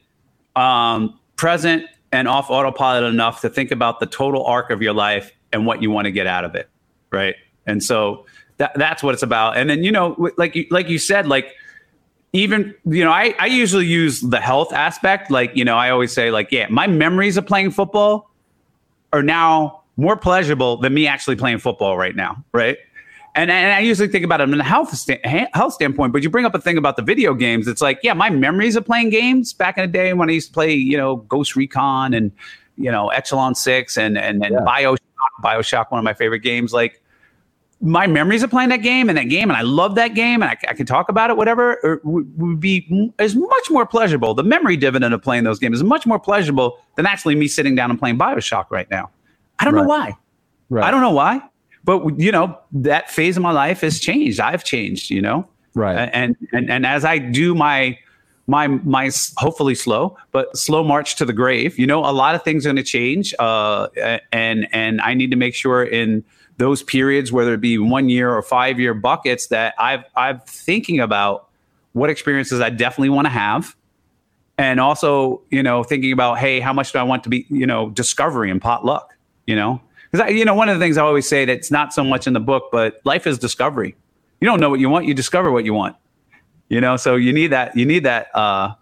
um, 0.56 1.18
present 1.36 1.86
and 2.12 2.28
off 2.28 2.50
autopilot 2.50 3.04
enough 3.04 3.40
to 3.40 3.48
think 3.48 3.70
about 3.70 4.00
the 4.00 4.06
total 4.06 4.44
arc 4.44 4.70
of 4.70 4.82
your 4.82 4.92
life 4.92 5.32
and 5.52 5.66
what 5.66 5.82
you 5.82 5.90
want 5.90 6.04
to 6.04 6.10
get 6.10 6.26
out 6.26 6.44
of 6.44 6.54
it, 6.54 6.68
right? 7.10 7.36
And 7.66 7.82
so 7.82 8.26
that 8.58 8.72
that's 8.76 9.02
what 9.02 9.14
it's 9.14 9.22
about. 9.22 9.56
And 9.56 9.70
then 9.70 9.82
you 9.82 9.92
know, 9.92 10.30
like 10.36 10.54
you, 10.54 10.66
like 10.70 10.88
you 10.88 10.98
said, 10.98 11.26
like 11.26 11.54
even 12.32 12.74
you 12.84 13.04
know, 13.04 13.10
I 13.10 13.34
I 13.38 13.46
usually 13.46 13.86
use 13.86 14.20
the 14.20 14.40
health 14.40 14.72
aspect. 14.72 15.30
Like 15.30 15.52
you 15.54 15.64
know, 15.64 15.76
I 15.76 15.90
always 15.90 16.12
say 16.12 16.30
like, 16.30 16.50
yeah, 16.50 16.66
my 16.68 16.86
memories 16.86 17.36
of 17.36 17.46
playing 17.46 17.70
football 17.70 18.30
are 19.12 19.22
now 19.22 19.82
more 19.96 20.16
pleasurable 20.16 20.78
than 20.78 20.94
me 20.94 21.06
actually 21.06 21.36
playing 21.36 21.58
football 21.58 21.96
right 21.96 22.16
now, 22.16 22.42
right? 22.52 22.78
And, 23.34 23.50
and 23.50 23.72
I 23.72 23.80
usually 23.80 24.08
think 24.08 24.24
about 24.24 24.42
it 24.42 24.48
from 24.48 24.60
a 24.60 24.62
health, 24.62 25.08
health 25.54 25.72
standpoint, 25.72 26.12
but 26.12 26.22
you 26.22 26.28
bring 26.28 26.44
up 26.44 26.54
a 26.54 26.60
thing 26.60 26.76
about 26.76 26.96
the 26.96 27.02
video 27.02 27.32
games. 27.32 27.66
It's 27.66 27.80
like, 27.80 27.98
yeah, 28.02 28.12
my 28.12 28.28
memories 28.28 28.76
of 28.76 28.84
playing 28.84 29.08
games 29.08 29.54
back 29.54 29.78
in 29.78 29.82
the 29.82 29.88
day 29.88 30.12
when 30.12 30.28
I 30.28 30.34
used 30.34 30.48
to 30.48 30.52
play, 30.52 30.74
you 30.74 30.98
know, 30.98 31.16
Ghost 31.16 31.56
Recon 31.56 32.12
and, 32.12 32.30
you 32.76 32.90
know, 32.90 33.08
Echelon 33.08 33.54
6 33.54 33.96
and, 33.96 34.18
and, 34.18 34.44
and 34.44 34.54
yeah. 34.54 34.60
Bioshock, 34.60 34.98
Bioshock, 35.42 35.90
one 35.90 35.98
of 35.98 36.04
my 36.04 36.12
favorite 36.12 36.40
games. 36.40 36.74
Like, 36.74 37.02
my 37.80 38.06
memories 38.06 38.42
of 38.42 38.50
playing 38.50 38.68
that 38.68 38.82
game 38.82 39.08
and 39.08 39.18
that 39.18 39.28
game, 39.28 39.50
and 39.50 39.56
I 39.56 39.62
love 39.62 39.96
that 39.96 40.14
game, 40.14 40.40
and 40.40 40.50
I, 40.50 40.56
I 40.68 40.74
can 40.74 40.86
talk 40.86 41.08
about 41.08 41.30
it, 41.30 41.36
whatever, 41.36 41.84
uh, 41.84 41.96
would, 42.04 42.38
would 42.38 42.60
be 42.60 43.12
is 43.18 43.34
much 43.34 43.70
more 43.70 43.86
pleasurable. 43.86 44.34
The 44.34 44.44
memory 44.44 44.76
dividend 44.76 45.14
of 45.14 45.22
playing 45.22 45.42
those 45.44 45.58
games 45.58 45.78
is 45.78 45.82
much 45.82 46.06
more 46.06 46.20
pleasurable 46.20 46.78
than 46.94 47.06
actually 47.06 47.34
me 47.34 47.48
sitting 47.48 47.74
down 47.74 47.90
and 47.90 47.98
playing 47.98 48.18
Bioshock 48.18 48.66
right 48.70 48.88
now. 48.88 49.10
I 49.58 49.64
don't 49.64 49.74
right. 49.74 49.82
know 49.82 49.88
why. 49.88 50.16
Right. 50.70 50.84
I 50.84 50.90
don't 50.92 51.00
know 51.00 51.10
why 51.10 51.42
but 51.84 52.18
you 52.18 52.32
know 52.32 52.58
that 52.72 53.10
phase 53.10 53.36
of 53.36 53.42
my 53.42 53.52
life 53.52 53.80
has 53.80 54.00
changed. 54.00 54.40
I've 54.40 54.64
changed 54.64 55.10
you 55.10 55.22
know? 55.22 55.48
Right. 55.74 56.10
And 56.12 56.36
and 56.52 56.70
and 56.70 56.84
as 56.84 57.04
i 57.04 57.18
do 57.18 57.54
my 57.54 57.98
my 58.46 58.66
my 58.66 59.10
hopefully 59.36 59.74
slow 59.74 60.16
but 60.32 60.54
slow 60.56 60.84
march 60.84 61.16
to 61.16 61.24
the 61.24 61.32
grave 61.32 61.78
you 61.78 61.86
know 61.86 62.00
a 62.00 62.12
lot 62.12 62.34
of 62.34 62.42
things 62.42 62.66
are 62.66 62.68
going 62.68 62.76
to 62.76 62.82
change 62.82 63.34
uh 63.38 63.88
and 64.32 64.68
and 64.72 65.00
i 65.00 65.14
need 65.14 65.30
to 65.30 65.36
make 65.36 65.54
sure 65.54 65.82
in 65.82 66.24
those 66.58 66.82
periods 66.82 67.32
whether 67.32 67.54
it 67.54 67.60
be 67.60 67.78
one 67.78 68.08
year 68.08 68.34
or 68.34 68.42
five 68.42 68.78
year 68.78 68.92
buckets 68.92 69.46
that 69.46 69.74
i've 69.78 70.04
i'm 70.16 70.40
thinking 70.40 71.00
about 71.00 71.48
what 71.92 72.10
experiences 72.10 72.60
i 72.60 72.68
definitely 72.68 73.10
want 73.10 73.26
to 73.26 73.30
have. 73.30 73.74
And 74.58 74.78
also 74.80 75.40
you 75.50 75.62
know 75.62 75.82
thinking 75.82 76.12
about 76.12 76.38
hey 76.38 76.60
how 76.60 76.72
much 76.72 76.92
do 76.92 76.98
i 76.98 77.02
want 77.02 77.24
to 77.24 77.30
be 77.30 77.46
you 77.48 77.66
know 77.66 77.90
discovery 77.90 78.50
and 78.50 78.60
potluck 78.60 79.14
you 79.46 79.56
know 79.56 79.80
because 80.12 80.30
you 80.30 80.44
know 80.44 80.54
one 80.54 80.68
of 80.68 80.78
the 80.78 80.84
things 80.84 80.96
I 80.96 81.02
always 81.02 81.28
say 81.28 81.44
that's 81.44 81.70
not 81.70 81.92
so 81.92 82.04
much 82.04 82.26
in 82.26 82.32
the 82.32 82.40
book, 82.40 82.68
but 82.70 83.00
life 83.04 83.26
is 83.26 83.38
discovery. 83.38 83.96
You 84.40 84.46
don't 84.46 84.60
know 84.60 84.70
what 84.70 84.80
you 84.80 84.88
want, 84.88 85.06
you 85.06 85.14
discover 85.14 85.50
what 85.50 85.64
you 85.64 85.74
want. 85.74 85.96
You 86.68 86.80
know, 86.80 86.96
so 86.96 87.16
you 87.16 87.32
need 87.32 87.48
that. 87.48 87.76
You 87.76 87.86
need 87.86 88.04
that. 88.04 88.34
Uh, 88.34 88.74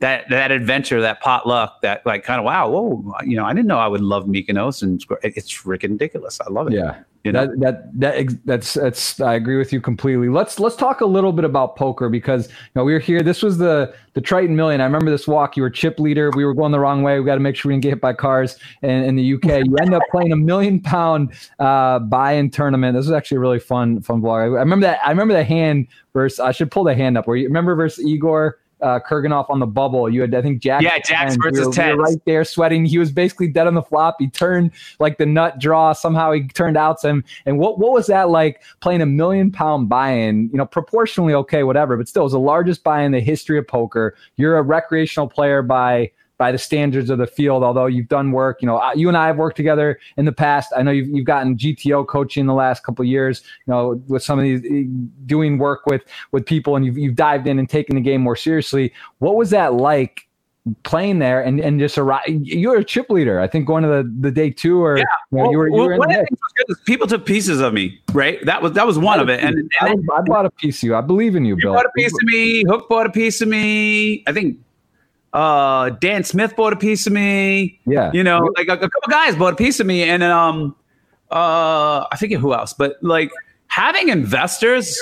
that 0.00 0.28
that 0.28 0.50
adventure, 0.50 1.00
that 1.00 1.20
potluck, 1.20 1.80
that 1.80 2.04
like 2.04 2.22
kind 2.22 2.38
of 2.38 2.44
wow, 2.44 2.68
whoa, 2.68 3.14
you 3.24 3.36
know, 3.36 3.44
I 3.44 3.54
didn't 3.54 3.66
know 3.66 3.78
I 3.78 3.86
would 3.86 4.02
love 4.02 4.26
Mykonos, 4.26 4.82
and 4.82 5.02
it's 5.22 5.52
freaking 5.52 5.92
ridiculous. 5.92 6.40
I 6.40 6.50
love 6.50 6.66
it. 6.66 6.74
Yeah, 6.74 7.02
you 7.26 7.32
know? 7.32 7.46
that, 7.46 7.60
that 7.60 8.00
that 8.00 8.44
that's 8.44 8.74
that's 8.74 9.20
I 9.20 9.34
agree 9.34 9.56
with 9.56 9.72
you 9.72 9.80
completely. 9.80 10.28
Let's 10.28 10.60
let's 10.60 10.76
talk 10.76 11.00
a 11.00 11.06
little 11.06 11.32
bit 11.32 11.44
about 11.44 11.76
poker 11.76 12.08
because 12.08 12.48
you 12.48 12.54
know 12.74 12.84
we 12.84 12.92
were 12.92 12.98
here. 12.98 13.22
This 13.22 13.42
was 13.42 13.58
the 13.58 13.94
the 14.14 14.20
Triton 14.20 14.56
Million. 14.56 14.80
I 14.80 14.84
remember 14.84 15.10
this 15.10 15.26
walk. 15.26 15.56
You 15.56 15.62
were 15.62 15.70
chip 15.70 15.98
leader. 15.98 16.30
We 16.34 16.44
were 16.44 16.54
going 16.54 16.72
the 16.72 16.80
wrong 16.80 17.02
way. 17.02 17.18
We 17.18 17.26
got 17.26 17.34
to 17.34 17.40
make 17.40 17.56
sure 17.56 17.68
we 17.68 17.74
didn't 17.74 17.82
get 17.82 17.90
hit 17.90 18.00
by 18.00 18.12
cars. 18.12 18.58
And 18.82 19.04
in 19.04 19.16
the 19.16 19.34
UK, 19.34 19.44
you 19.66 19.76
end 19.76 19.92
up 19.92 20.02
playing 20.10 20.32
a 20.32 20.36
million 20.36 20.80
pound 20.80 21.32
uh, 21.58 21.98
buy-in 21.98 22.50
tournament. 22.50 22.96
This 22.96 23.06
was 23.06 23.12
actually 23.12 23.38
a 23.38 23.40
really 23.40 23.60
fun 23.60 24.00
fun 24.02 24.22
vlog. 24.22 24.56
I 24.56 24.60
remember 24.60 24.86
that. 24.86 25.00
I 25.04 25.10
remember 25.10 25.34
the 25.34 25.44
hand 25.44 25.88
versus. 26.12 26.40
I 26.40 26.52
should 26.52 26.70
pull 26.70 26.84
the 26.84 26.94
hand 26.94 27.18
up. 27.18 27.26
Where 27.26 27.36
you 27.36 27.46
remember 27.46 27.74
versus 27.74 28.06
Igor 28.06 28.58
uh, 28.80 29.00
Kurganov 29.00 29.48
on 29.48 29.58
the 29.58 29.66
bubble. 29.66 30.08
You 30.08 30.20
had, 30.20 30.34
I 30.34 30.42
think, 30.42 30.62
Jack. 30.62 30.82
Yeah, 30.82 30.98
Jack's 30.98 31.36
versus 31.36 31.76
we 31.76 31.84
were, 31.84 31.96
we 31.96 32.02
right 32.02 32.24
there 32.26 32.44
sweating. 32.44 32.84
He 32.84 32.98
was 32.98 33.10
basically 33.10 33.48
dead 33.48 33.66
on 33.66 33.74
the 33.74 33.82
flop. 33.82 34.16
He 34.18 34.28
turned 34.28 34.72
like 35.00 35.18
the 35.18 35.26
nut 35.26 35.58
draw. 35.58 35.92
Somehow 35.92 36.32
he 36.32 36.46
turned 36.48 36.76
out 36.76 37.00
some. 37.00 37.24
And 37.46 37.58
what 37.58 37.78
what 37.78 37.92
was 37.92 38.06
that 38.08 38.28
like 38.30 38.62
playing 38.80 39.02
a 39.02 39.06
million 39.06 39.50
pound 39.50 39.88
buy-in? 39.88 40.50
You 40.50 40.58
know, 40.58 40.66
proportionally 40.66 41.34
okay, 41.34 41.62
whatever, 41.62 41.96
but 41.96 42.08
still, 42.08 42.22
it 42.22 42.24
was 42.24 42.32
the 42.32 42.40
largest 42.40 42.82
buy-in 42.82 43.06
in 43.06 43.12
the 43.12 43.20
history 43.20 43.58
of 43.58 43.66
poker. 43.66 44.14
You're 44.36 44.58
a 44.58 44.62
recreational 44.62 45.28
player 45.28 45.62
by 45.62 46.10
by 46.38 46.52
the 46.52 46.58
standards 46.58 47.10
of 47.10 47.18
the 47.18 47.26
field. 47.26 47.62
Although 47.62 47.86
you've 47.86 48.08
done 48.08 48.32
work, 48.32 48.60
you 48.60 48.66
know, 48.66 48.92
you 48.94 49.08
and 49.08 49.16
I 49.16 49.26
have 49.26 49.36
worked 49.36 49.56
together 49.56 49.98
in 50.16 50.24
the 50.24 50.32
past. 50.32 50.72
I 50.76 50.82
know 50.82 50.90
you've, 50.90 51.08
you've 51.08 51.26
gotten 51.26 51.56
GTO 51.56 52.06
coaching 52.06 52.46
the 52.46 52.54
last 52.54 52.84
couple 52.84 53.04
years, 53.04 53.42
you 53.66 53.72
know, 53.72 54.02
with 54.08 54.22
some 54.22 54.38
of 54.38 54.44
these 54.44 54.62
eh, 54.64 54.88
doing 55.26 55.58
work 55.58 55.86
with, 55.86 56.02
with 56.32 56.46
people 56.46 56.76
and 56.76 56.84
you've, 56.84 56.98
you've 56.98 57.16
dived 57.16 57.46
in 57.46 57.58
and 57.58 57.68
taken 57.68 57.96
the 57.96 58.02
game 58.02 58.20
more 58.20 58.36
seriously. 58.36 58.92
What 59.18 59.36
was 59.36 59.50
that 59.50 59.74
like? 59.74 60.26
playing 60.82 61.18
there 61.18 61.40
and, 61.40 61.60
and 61.60 61.78
just 61.78 61.96
arrive. 61.96 62.24
You 62.26 62.70
were 62.70 62.76
a 62.78 62.84
chip 62.84 63.08
leader, 63.08 63.40
I 63.40 63.46
think, 63.46 63.66
going 63.66 63.82
to 63.84 63.88
the, 63.88 64.14
the 64.20 64.30
day 64.30 64.50
two, 64.50 64.82
or 64.82 64.98
yeah. 64.98 65.04
you, 65.30 65.38
know, 65.38 65.50
you 65.50 65.58
were. 65.58 65.68
You 65.68 65.74
well, 65.74 65.88
were 65.88 66.26
people 66.86 67.06
took 67.06 67.24
pieces 67.24 67.60
of 67.60 67.72
me, 67.72 68.00
right? 68.12 68.44
That 68.44 68.62
was 68.62 68.72
that 68.72 68.86
was 68.86 68.98
one 68.98 69.20
of 69.20 69.28
it. 69.28 69.40
And, 69.40 69.56
and 69.80 70.10
I, 70.10 70.16
I, 70.16 70.20
bought 70.22 70.46
a 70.46 70.50
piece 70.50 70.78
of 70.78 70.82
you. 70.84 70.96
I 70.96 71.00
believe 71.00 71.36
in 71.36 71.44
you, 71.44 71.54
you 71.54 71.62
Bill. 71.62 71.74
Bought 71.74 71.86
a 71.86 71.92
piece 71.96 72.12
of 72.12 72.22
me. 72.24 72.64
Hook 72.66 72.88
bought 72.88 73.06
a 73.06 73.10
piece 73.10 73.40
of 73.40 73.48
me. 73.48 74.24
I 74.26 74.32
think 74.32 74.58
uh, 75.36 75.90
Dan 75.90 76.24
Smith 76.24 76.56
bought 76.56 76.72
a 76.72 76.76
piece 76.76 77.06
of 77.06 77.12
me. 77.12 77.78
Yeah. 77.86 78.10
You 78.14 78.24
know, 78.24 78.50
like 78.56 78.68
a, 78.68 78.72
a 78.72 78.88
couple 78.88 79.10
guys 79.10 79.36
bought 79.36 79.52
a 79.52 79.56
piece 79.56 79.78
of 79.80 79.86
me. 79.86 80.02
And 80.02 80.22
then, 80.22 80.30
um, 80.30 80.74
uh, 81.30 82.06
I 82.10 82.16
forget 82.18 82.40
who 82.40 82.54
else, 82.54 82.72
but 82.72 82.96
like 83.02 83.30
having 83.66 84.08
investors 84.08 84.98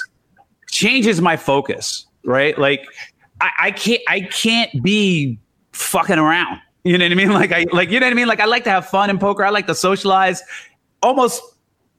changes 0.68 1.20
my 1.20 1.36
focus, 1.36 2.06
right? 2.24 2.58
Like 2.58 2.84
I, 3.40 3.50
I 3.60 3.70
can't, 3.70 4.02
I 4.08 4.22
can't 4.22 4.82
be 4.82 5.38
fucking 5.70 6.18
around. 6.18 6.60
You 6.82 6.98
know 6.98 7.04
what 7.04 7.12
I 7.12 7.14
mean? 7.14 7.30
Like 7.32 7.52
I, 7.52 7.66
like, 7.72 7.90
you 7.90 8.00
know 8.00 8.06
what 8.06 8.12
I 8.12 8.16
mean? 8.16 8.26
Like 8.26 8.40
I 8.40 8.46
like 8.46 8.64
to 8.64 8.70
have 8.70 8.88
fun 8.88 9.10
in 9.10 9.20
poker. 9.20 9.44
I 9.44 9.50
like 9.50 9.68
to 9.68 9.74
socialize 9.74 10.42
almost 11.00 11.40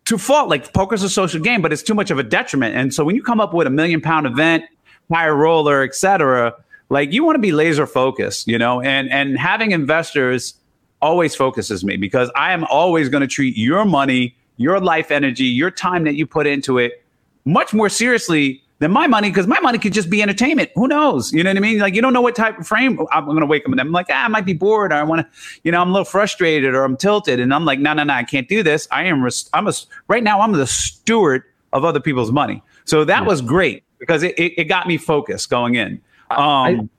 to 0.06 0.18
fault. 0.18 0.50
Like 0.50 0.74
poker's 0.74 1.04
a 1.04 1.10
social 1.10 1.40
game, 1.40 1.62
but 1.62 1.72
it's 1.72 1.84
too 1.84 1.94
much 1.94 2.12
of 2.12 2.20
a 2.20 2.24
detriment. 2.24 2.76
And 2.76 2.94
so 2.94 3.06
when 3.06 3.16
you 3.16 3.24
come 3.24 3.40
up 3.40 3.54
with 3.54 3.66
a 3.66 3.70
million 3.72 4.02
pound 4.02 4.28
event, 4.28 4.66
higher 5.10 5.34
roller, 5.36 5.84
etc., 5.84 6.54
like 6.90 7.12
you 7.12 7.24
want 7.24 7.36
to 7.36 7.42
be 7.42 7.52
laser 7.52 7.88
focused, 7.88 8.48
you 8.48 8.58
know, 8.58 8.82
and 8.82 9.10
and 9.12 9.38
having 9.38 9.72
investors 9.72 10.56
always 11.02 11.36
focuses 11.36 11.84
me 11.84 11.98
because 11.98 12.32
I 12.36 12.54
am 12.54 12.64
always 12.66 13.10
going 13.10 13.22
to 13.22 13.28
treat 13.28 13.58
your 13.58 13.86
money, 13.86 14.36
your 14.58 14.80
life 14.80 15.12
energy, 15.12 15.46
your 15.46 15.72
time 15.72 16.04
that 16.06 16.16
you 16.16 16.26
put 16.26 16.48
into 16.48 16.78
it 16.78 17.04
much 17.46 17.74
more 17.74 17.90
seriously 17.90 18.64
than 18.80 18.92
my 18.92 19.08
money 19.08 19.30
because 19.30 19.48
my 19.48 19.60
money 19.62 19.78
could 19.78 19.94
just 19.94 20.10
be 20.10 20.22
entertainment. 20.22 20.70
Who 20.76 20.88
knows? 20.88 21.32
You 21.32 21.44
know 21.44 21.50
what 21.50 21.58
I 21.58 21.62
mean? 21.62 21.80
Like 21.80 21.96
you 21.96 22.02
don't 22.02 22.14
know 22.14 22.22
what 22.22 22.36
type 22.36 22.60
of 22.60 22.68
frame 22.68 23.00
I'm 23.12 23.26
going 23.26 23.40
to 23.40 23.46
wake 23.46 23.64
up 23.66 23.72
and 23.72 23.80
I'm 23.80 23.92
like, 23.92 24.08
ah, 24.10 24.26
I 24.26 24.28
might 24.28 24.46
be 24.46 24.54
bored 24.54 24.92
or 24.92 24.96
I 24.96 25.04
want 25.04 25.22
to, 25.22 25.40
you 25.64 25.72
know, 25.72 25.82
I'm 25.82 25.90
a 25.90 25.92
little 25.92 26.06
frustrated 26.06 26.76
or 26.76 26.84
I'm 26.84 26.98
tilted 26.98 27.40
and 27.40 27.54
I'm 27.54 27.66
like, 27.66 27.80
no, 27.80 27.94
no, 27.94 28.04
no, 28.04 28.14
I 28.14 28.24
can't 28.24 28.50
do 28.50 28.64
this. 28.64 28.88
I 28.92 29.04
am, 29.06 29.28
I'm 29.54 29.68
a, 29.68 29.74
right 30.08 30.24
now 30.24 30.42
I'm 30.42 30.52
the 30.52 30.68
steward 30.68 31.44
of 31.72 31.86
other 31.86 32.00
people's 32.00 32.32
money. 32.32 32.62
So 32.84 33.06
that 33.06 33.22
yeah. 33.22 33.28
was 33.28 33.42
great 33.42 33.84
because 34.00 34.24
it, 34.24 34.38
it, 34.38 34.54
it 34.58 34.64
got 34.66 34.88
me 34.88 34.98
focused 34.98 35.50
going 35.50 35.76
in. 35.76 36.02
Um, 36.32 36.40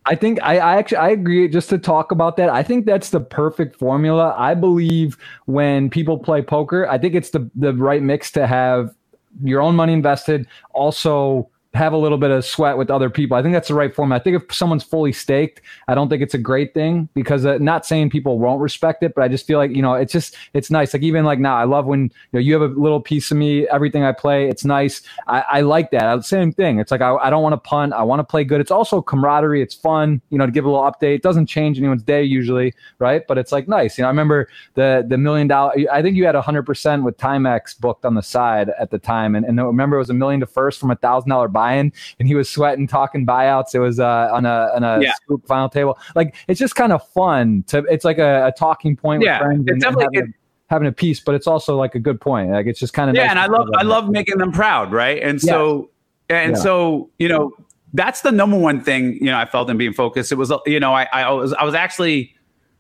I, 0.06 0.12
I, 0.12 0.14
think 0.14 0.40
I, 0.42 0.58
I 0.58 0.76
actually 0.76 0.98
I 0.98 1.10
agree. 1.10 1.48
Just 1.48 1.68
to 1.70 1.78
talk 1.78 2.12
about 2.12 2.36
that, 2.36 2.48
I 2.48 2.62
think 2.62 2.86
that's 2.86 3.10
the 3.10 3.20
perfect 3.20 3.76
formula. 3.76 4.34
I 4.38 4.54
believe 4.54 5.18
when 5.46 5.90
people 5.90 6.18
play 6.18 6.42
poker, 6.42 6.88
I 6.88 6.98
think 6.98 7.14
it's 7.14 7.30
the 7.30 7.50
the 7.56 7.74
right 7.74 8.02
mix 8.02 8.30
to 8.32 8.46
have 8.46 8.94
your 9.42 9.60
own 9.60 9.74
money 9.74 9.92
invested, 9.92 10.46
also 10.72 11.50
have 11.76 11.92
a 11.92 11.96
little 11.96 12.18
bit 12.18 12.30
of 12.30 12.44
sweat 12.44 12.76
with 12.76 12.90
other 12.90 13.10
people. 13.10 13.36
I 13.36 13.42
think 13.42 13.52
that's 13.52 13.68
the 13.68 13.74
right 13.74 13.94
format. 13.94 14.20
I 14.20 14.24
think 14.24 14.42
if 14.42 14.54
someone's 14.54 14.82
fully 14.82 15.12
staked, 15.12 15.60
I 15.88 15.94
don't 15.94 16.08
think 16.08 16.22
it's 16.22 16.34
a 16.34 16.38
great 16.38 16.74
thing 16.74 17.08
because 17.14 17.44
uh, 17.44 17.58
not 17.58 17.86
saying 17.86 18.10
people 18.10 18.38
won't 18.38 18.60
respect 18.60 19.02
it, 19.02 19.14
but 19.14 19.22
I 19.22 19.28
just 19.28 19.46
feel 19.46 19.58
like, 19.58 19.70
you 19.70 19.82
know, 19.82 19.94
it's 19.94 20.12
just, 20.12 20.36
it's 20.54 20.70
nice. 20.70 20.94
Like 20.94 21.02
even 21.02 21.24
like 21.24 21.38
now, 21.38 21.56
I 21.56 21.64
love 21.64 21.86
when, 21.86 22.04
you 22.04 22.10
know, 22.32 22.40
you 22.40 22.52
have 22.54 22.62
a 22.62 22.80
little 22.80 23.00
piece 23.00 23.30
of 23.30 23.36
me, 23.36 23.68
everything 23.68 24.02
I 24.02 24.12
play, 24.12 24.48
it's 24.48 24.64
nice. 24.64 25.02
I, 25.26 25.44
I 25.50 25.60
like 25.60 25.90
that. 25.90 26.24
Same 26.24 26.52
thing. 26.52 26.78
It's 26.78 26.90
like, 26.90 27.02
I, 27.02 27.14
I 27.16 27.30
don't 27.30 27.42
want 27.42 27.52
to 27.52 27.68
punt. 27.68 27.92
I 27.92 28.02
want 28.02 28.20
to 28.20 28.24
play 28.24 28.42
good. 28.42 28.60
It's 28.60 28.70
also 28.70 29.02
camaraderie. 29.02 29.60
It's 29.60 29.74
fun, 29.74 30.22
you 30.30 30.38
know, 30.38 30.46
to 30.46 30.52
give 30.52 30.64
a 30.64 30.70
little 30.70 30.90
update. 30.90 31.16
It 31.16 31.22
doesn't 31.22 31.46
change 31.46 31.78
anyone's 31.78 32.02
day 32.02 32.24
usually. 32.24 32.72
Right. 32.98 33.26
But 33.26 33.38
it's 33.38 33.52
like 33.52 33.68
nice. 33.68 33.98
You 33.98 34.02
know, 34.02 34.08
I 34.08 34.10
remember 34.10 34.48
the, 34.74 35.04
the 35.06 35.18
million 35.18 35.46
dollar, 35.46 35.74
I 35.92 36.00
think 36.00 36.16
you 36.16 36.24
had 36.24 36.36
a 36.36 36.42
hundred 36.42 36.64
percent 36.64 37.02
with 37.04 37.16
Timex 37.18 37.78
booked 37.78 38.04
on 38.04 38.14
the 38.14 38.22
side 38.22 38.70
at 38.78 38.90
the 38.90 38.98
time. 38.98 39.34
And, 39.34 39.44
and 39.44 39.62
remember 39.62 39.96
it 39.96 40.00
was 40.00 40.10
a 40.10 40.14
million 40.14 40.40
to 40.40 40.46
first 40.46 40.80
from 40.80 40.90
a 40.90 40.96
thousand 40.96 41.28
dollar 41.28 41.48
buy 41.48 41.65
Ryan, 41.66 41.92
and 42.18 42.28
he 42.28 42.34
was 42.34 42.48
sweating, 42.48 42.86
talking 42.86 43.26
buyouts. 43.26 43.74
It 43.74 43.80
was 43.80 43.98
uh, 44.00 44.28
on 44.32 44.46
a 44.46 44.70
on 44.74 44.84
a 44.84 45.00
Yeah. 45.02 45.12
scoop 45.14 45.46
final 45.46 45.68
table. 45.68 45.98
Like 46.14 46.34
it's 46.48 46.60
just 46.60 46.74
kind 46.74 46.92
of 46.92 47.06
fun 47.08 47.64
to. 47.68 47.78
It's 47.90 48.04
like 48.04 48.18
a, 48.18 48.46
a 48.46 48.52
talking 48.52 48.96
point 48.96 49.22
Yeah, 49.22 49.38
with 49.38 49.46
friends 49.46 49.60
it's 49.62 49.70
and, 49.70 49.70
and 49.70 49.80
definitely- 49.82 50.16
having, 50.18 50.30
a, 50.30 50.72
having 50.72 50.88
a 50.88 50.92
piece, 50.92 51.20
but 51.20 51.34
it's 51.34 51.46
also 51.46 51.76
like 51.76 51.94
a 51.94 51.98
good 52.00 52.20
point. 52.20 52.50
Like 52.50 52.66
it's 52.66 52.80
just 52.80 52.92
kind 52.92 53.10
of 53.10 53.16
yeah 53.16 53.22
nice 53.24 53.30
and 53.32 53.38
i 53.40 53.46
love 53.46 53.68
i 53.76 53.82
love 53.82 54.08
making 54.08 54.38
them 54.38 54.52
proud 54.52 54.92
right 54.92 55.22
and 55.22 55.40
so 55.40 55.90
and 56.28 56.52
Yeah. 56.56 56.62
so 56.62 57.10
you 57.18 57.28
know 57.28 57.52
that's 57.94 58.20
the 58.22 58.32
number 58.32 58.58
one 58.58 58.80
thing 58.82 59.14
you 59.14 59.26
know 59.26 59.38
i 59.38 59.44
felt 59.46 59.70
in 59.70 59.76
being 59.78 59.92
focused 59.92 60.32
it 60.32 60.34
was 60.34 60.52
you 60.66 60.80
know 60.80 60.92
i 60.92 61.06
i 61.12 61.30
was 61.30 61.52
i 61.54 61.64
was 61.64 61.74
actually 61.74 62.34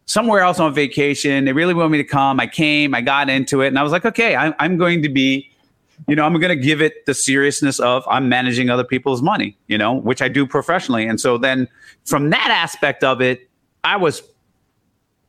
somewhere 0.06 0.40
else 0.40 0.58
on 0.58 0.74
vacation 0.74 1.44
they 1.44 1.52
really 1.52 1.72
wanted 1.74 1.90
me 1.90 1.98
to 1.98 2.04
come 2.04 2.40
i 2.40 2.46
came 2.46 2.92
i 2.94 3.00
got 3.00 3.30
into 3.30 3.60
it 3.62 3.68
and 3.68 3.78
i 3.78 3.82
was 3.84 3.92
like 3.92 4.04
okay 4.04 4.34
i'm, 4.34 4.52
I'm 4.58 4.76
going 4.76 5.00
to 5.02 5.08
be 5.08 5.48
you 6.08 6.16
know 6.16 6.24
i'm 6.24 6.32
going 6.34 6.56
to 6.56 6.62
give 6.62 6.80
it 6.80 7.06
the 7.06 7.14
seriousness 7.14 7.78
of 7.80 8.04
i'm 8.08 8.28
managing 8.28 8.70
other 8.70 8.84
people's 8.84 9.22
money 9.22 9.56
you 9.68 9.78
know 9.78 9.94
which 9.94 10.22
i 10.22 10.28
do 10.28 10.46
professionally 10.46 11.06
and 11.06 11.20
so 11.20 11.38
then 11.38 11.68
from 12.04 12.30
that 12.30 12.48
aspect 12.50 13.04
of 13.04 13.20
it 13.20 13.48
i 13.84 13.96
was 13.96 14.22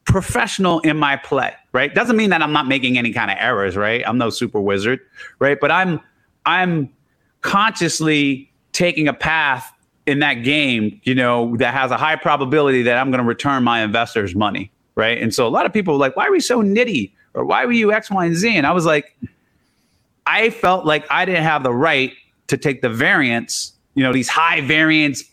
professional 0.07 0.79
in 0.79 0.97
my 0.97 1.17
play, 1.17 1.53
right? 1.73 1.93
Doesn't 1.93 2.15
mean 2.15 2.29
that 2.31 2.41
I'm 2.41 2.53
not 2.53 2.67
making 2.67 2.97
any 2.97 3.11
kind 3.11 3.29
of 3.29 3.37
errors, 3.39 3.75
right? 3.75 4.01
I'm 4.07 4.17
no 4.17 4.29
super 4.29 4.59
wizard, 4.59 4.99
right? 5.39 5.59
But 5.59 5.69
I'm 5.69 5.99
I'm 6.45 6.89
consciously 7.41 8.51
taking 8.71 9.07
a 9.07 9.13
path 9.13 9.71
in 10.05 10.19
that 10.19 10.35
game, 10.35 11.01
you 11.03 11.13
know, 11.13 11.57
that 11.57 11.73
has 11.73 11.91
a 11.91 11.97
high 11.97 12.15
probability 12.15 12.81
that 12.83 12.97
I'm 12.97 13.11
going 13.11 13.21
to 13.21 13.27
return 13.27 13.63
my 13.63 13.81
investors 13.81 14.33
money, 14.33 14.71
right? 14.95 15.21
And 15.21 15.35
so 15.35 15.45
a 15.45 15.49
lot 15.49 15.65
of 15.65 15.73
people 15.73 15.95
were 15.95 15.99
like, 15.99 16.15
"Why 16.15 16.27
are 16.27 16.31
we 16.31 16.39
so 16.39 16.63
nitty?" 16.63 17.11
or 17.33 17.45
"Why 17.45 17.65
were 17.65 17.73
you 17.73 17.91
X, 17.91 18.09
Y, 18.09 18.25
and 18.25 18.35
Z?" 18.35 18.55
And 18.55 18.65
I 18.65 18.71
was 18.71 18.85
like, 18.85 19.15
I 20.27 20.49
felt 20.49 20.85
like 20.85 21.05
I 21.09 21.25
didn't 21.25 21.43
have 21.43 21.63
the 21.63 21.73
right 21.73 22.13
to 22.47 22.57
take 22.57 22.81
the 22.81 22.89
variance, 22.89 23.73
you 23.95 24.03
know, 24.03 24.13
these 24.13 24.29
high 24.29 24.61
variance 24.61 25.23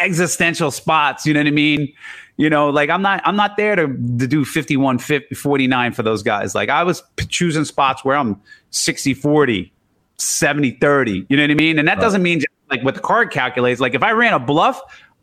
existential 0.00 0.70
spots, 0.70 1.26
you 1.26 1.34
know 1.34 1.40
what 1.40 1.46
I 1.46 1.50
mean? 1.50 1.92
You 2.36 2.48
know, 2.48 2.70
like 2.70 2.90
I'm 2.90 3.02
not 3.02 3.20
I'm 3.24 3.36
not 3.36 3.56
there 3.56 3.76
to, 3.76 3.86
to 3.86 4.26
do 4.26 4.44
51 4.44 4.98
50, 4.98 5.34
49 5.34 5.92
for 5.92 6.02
those 6.02 6.22
guys. 6.22 6.54
Like 6.54 6.68
I 6.68 6.82
was 6.82 7.02
p- 7.16 7.26
choosing 7.26 7.64
spots 7.64 8.04
where 8.04 8.16
I'm 8.16 8.40
60 8.70 9.14
40, 9.14 9.72
70 10.16 10.70
30, 10.72 11.26
you 11.28 11.36
know 11.36 11.42
what 11.42 11.50
I 11.50 11.54
mean? 11.54 11.78
And 11.78 11.88
that 11.88 12.00
doesn't 12.00 12.22
mean 12.22 12.40
just 12.40 12.48
like 12.70 12.82
what 12.82 12.94
the 12.94 13.00
card 13.00 13.30
calculates. 13.30 13.80
Like 13.80 13.94
if 13.94 14.02
I 14.02 14.12
ran 14.12 14.32
a 14.32 14.38
bluff, 14.38 14.80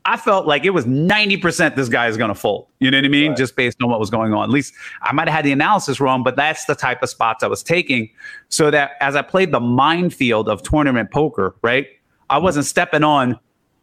I 0.09 0.17
felt 0.17 0.47
like 0.47 0.65
it 0.65 0.71
was 0.71 0.85
90% 0.85 1.75
this 1.75 1.87
guy 1.87 2.07
is 2.07 2.17
going 2.17 2.29
to 2.29 2.35
fold. 2.35 2.65
You 2.79 2.89
know 2.89 2.97
what 2.97 3.05
I 3.05 3.09
mean? 3.09 3.35
Just 3.35 3.55
based 3.55 3.77
on 3.83 3.91
what 3.91 3.99
was 3.99 4.09
going 4.09 4.33
on. 4.33 4.43
At 4.43 4.49
least 4.49 4.73
I 5.03 5.13
might 5.13 5.27
have 5.27 5.35
had 5.35 5.45
the 5.45 5.51
analysis 5.51 5.99
wrong, 5.99 6.23
but 6.23 6.35
that's 6.35 6.65
the 6.65 6.73
type 6.73 7.03
of 7.03 7.09
spots 7.09 7.43
I 7.43 7.47
was 7.47 7.61
taking. 7.61 8.09
So 8.47 8.71
that 8.71 8.93
as 9.01 9.15
I 9.15 9.21
played 9.21 9.51
the 9.51 9.59
minefield 9.59 10.49
of 10.49 10.63
tournament 10.63 11.11
poker, 11.11 11.55
right? 11.61 11.85
I 12.27 12.39
wasn't 12.39 12.65
stepping 12.65 13.03
on 13.03 13.39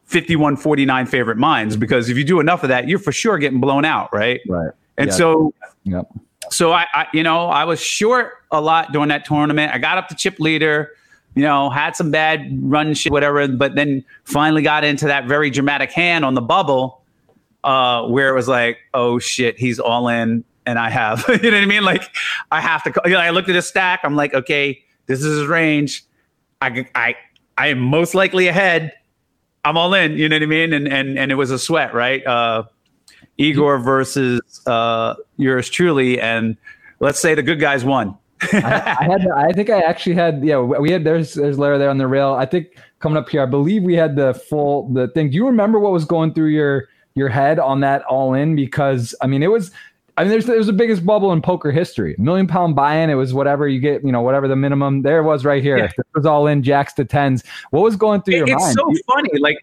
51 0.06 0.56
49 0.56 1.06
favorite 1.06 1.38
minds 1.38 1.76
because 1.76 2.08
if 2.08 2.16
you 2.16 2.24
do 2.24 2.40
enough 2.40 2.64
of 2.64 2.70
that, 2.70 2.88
you're 2.88 2.98
for 2.98 3.12
sure 3.12 3.38
getting 3.38 3.60
blown 3.60 3.84
out, 3.84 4.12
right? 4.12 4.40
right. 4.48 4.72
And 4.98 5.08
Yeah. 5.08 5.14
so 5.14 5.54
Yep. 5.84 6.10
so 6.50 6.72
I, 6.72 6.86
I, 6.92 7.06
you 7.12 7.22
know, 7.22 7.46
I 7.46 7.62
was 7.62 7.80
short 7.80 8.32
a 8.50 8.60
lot 8.60 8.90
during 8.90 9.10
that 9.10 9.24
tournament. 9.24 9.72
I 9.72 9.78
got 9.78 9.96
up 9.96 10.08
to 10.08 10.16
chip 10.16 10.40
leader, 10.40 10.90
you 11.36 11.42
know, 11.42 11.68
had 11.68 11.94
some 11.94 12.10
bad 12.10 12.48
run 12.62 12.94
shit, 12.94 13.12
whatever, 13.12 13.46
but 13.46 13.74
then 13.74 14.02
finally 14.24 14.62
got 14.62 14.84
into 14.84 15.06
that 15.06 15.26
very 15.26 15.50
dramatic 15.50 15.92
hand 15.92 16.24
on 16.24 16.32
the 16.34 16.40
bubble, 16.40 17.02
uh, 17.62 18.06
where 18.06 18.30
it 18.30 18.34
was 18.34 18.48
like, 18.48 18.78
oh 18.94 19.18
shit, 19.18 19.58
he's 19.58 19.78
all 19.78 20.08
in, 20.08 20.44
and 20.64 20.78
I 20.78 20.88
have, 20.88 21.24
you 21.28 21.50
know 21.50 21.58
what 21.58 21.62
I 21.62 21.66
mean? 21.66 21.84
Like, 21.84 22.02
I 22.50 22.62
have 22.62 22.82
to. 22.84 23.02
You 23.04 23.12
know, 23.12 23.20
I 23.20 23.30
looked 23.30 23.50
at 23.50 23.54
his 23.54 23.68
stack. 23.68 24.00
I'm 24.02 24.16
like, 24.16 24.32
okay, 24.32 24.82
this 25.06 25.22
is 25.22 25.38
his 25.38 25.46
range. 25.46 26.04
I, 26.62 26.86
I, 26.94 27.14
I 27.58 27.66
am 27.68 27.80
most 27.80 28.14
likely 28.14 28.48
ahead. 28.48 28.94
I'm 29.62 29.76
all 29.76 29.92
in. 29.92 30.12
You 30.16 30.30
know 30.30 30.36
what 30.36 30.42
I 30.42 30.46
mean? 30.46 30.72
And 30.72 30.88
and 30.88 31.18
and 31.18 31.30
it 31.30 31.34
was 31.34 31.50
a 31.50 31.58
sweat, 31.58 31.92
right? 31.92 32.26
Uh, 32.26 32.64
Igor 33.36 33.78
versus 33.80 34.40
uh, 34.66 35.16
yours 35.36 35.68
truly, 35.68 36.18
and 36.18 36.56
let's 37.00 37.20
say 37.20 37.34
the 37.34 37.42
good 37.42 37.60
guys 37.60 37.84
won. 37.84 38.16
I, 38.42 38.96
I 39.00 39.04
had. 39.04 39.26
I 39.28 39.52
think 39.52 39.70
I 39.70 39.80
actually 39.80 40.14
had. 40.14 40.44
Yeah, 40.44 40.60
we 40.60 40.90
had. 40.90 41.04
There's 41.04 41.34
there's 41.34 41.58
Lara 41.58 41.78
there 41.78 41.90
on 41.90 41.98
the 41.98 42.06
rail. 42.06 42.34
I 42.34 42.46
think 42.46 42.78
coming 42.98 43.16
up 43.16 43.28
here, 43.28 43.42
I 43.42 43.46
believe 43.46 43.82
we 43.82 43.94
had 43.94 44.16
the 44.16 44.34
full 44.34 44.88
the 44.92 45.08
thing. 45.08 45.30
Do 45.30 45.36
you 45.36 45.46
remember 45.46 45.78
what 45.78 45.92
was 45.92 46.04
going 46.04 46.34
through 46.34 46.48
your 46.48 46.88
your 47.14 47.28
head 47.28 47.58
on 47.58 47.80
that 47.80 48.02
all 48.04 48.34
in? 48.34 48.56
Because 48.56 49.14
I 49.20 49.26
mean, 49.26 49.42
it 49.42 49.50
was. 49.50 49.70
I 50.18 50.22
mean, 50.22 50.30
there's 50.30 50.46
there's 50.46 50.66
the 50.66 50.72
biggest 50.72 51.04
bubble 51.04 51.32
in 51.32 51.42
poker 51.42 51.70
history. 51.70 52.16
Million 52.18 52.46
pound 52.46 52.74
buy-in. 52.74 53.10
It 53.10 53.14
was 53.14 53.34
whatever 53.34 53.68
you 53.68 53.80
get. 53.80 54.02
You 54.02 54.12
know, 54.12 54.22
whatever 54.22 54.48
the 54.48 54.56
minimum. 54.56 55.02
There 55.02 55.22
was 55.22 55.44
right 55.44 55.62
here. 55.62 55.76
Yeah. 55.76 55.84
It 55.84 56.06
was 56.14 56.24
all 56.24 56.46
in 56.46 56.62
jacks 56.62 56.94
to 56.94 57.04
tens. 57.04 57.44
What 57.70 57.82
was 57.82 57.96
going 57.96 58.22
through 58.22 58.36
your 58.36 58.48
it's 58.48 58.54
mind? 58.54 58.78
It's 58.90 59.00
so 59.06 59.14
funny. 59.14 59.38
Like 59.38 59.58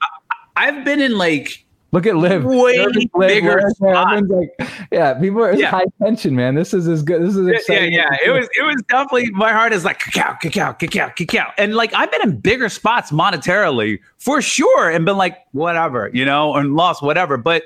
I've 0.55 0.85
been 0.85 1.01
in 1.01 1.17
like 1.17 1.65
Look 1.93 2.07
at 2.07 2.15
Liv. 2.17 2.43
way 2.43 2.85
bigger 3.19 3.61
Liv, 3.61 3.71
spot. 3.75 4.23
like, 4.27 4.49
yeah, 4.91 5.13
people 5.13 5.43
are 5.43 5.53
Yeah. 5.53 5.69
high 5.69 5.85
tension, 6.01 6.35
man. 6.35 6.55
This 6.55 6.73
is 6.73 6.87
as 6.87 7.03
good. 7.03 7.21
This 7.21 7.35
is 7.35 7.47
yeah, 7.47 7.53
exciting. 7.53 7.93
yeah. 7.93 8.09
It 8.25 8.31
was 8.31 8.49
it 8.59 8.63
was 8.63 8.81
definitely 8.89 9.29
my 9.31 9.51
heart 9.53 9.71
is 9.73 9.85
like 9.85 9.99
cacao, 9.99 10.33
cacao, 10.41 10.73
cacao, 10.73 11.09
cacao. 11.15 11.51
And 11.57 11.75
like 11.75 11.93
I've 11.93 12.11
been 12.11 12.23
in 12.23 12.39
bigger 12.39 12.67
spots 12.67 13.11
monetarily 13.11 13.99
for 14.17 14.41
sure 14.41 14.89
and 14.89 15.05
been 15.05 15.17
like, 15.17 15.37
whatever, 15.51 16.09
you 16.13 16.25
know, 16.25 16.55
and 16.55 16.75
lost 16.75 17.03
whatever. 17.03 17.37
But 17.37 17.63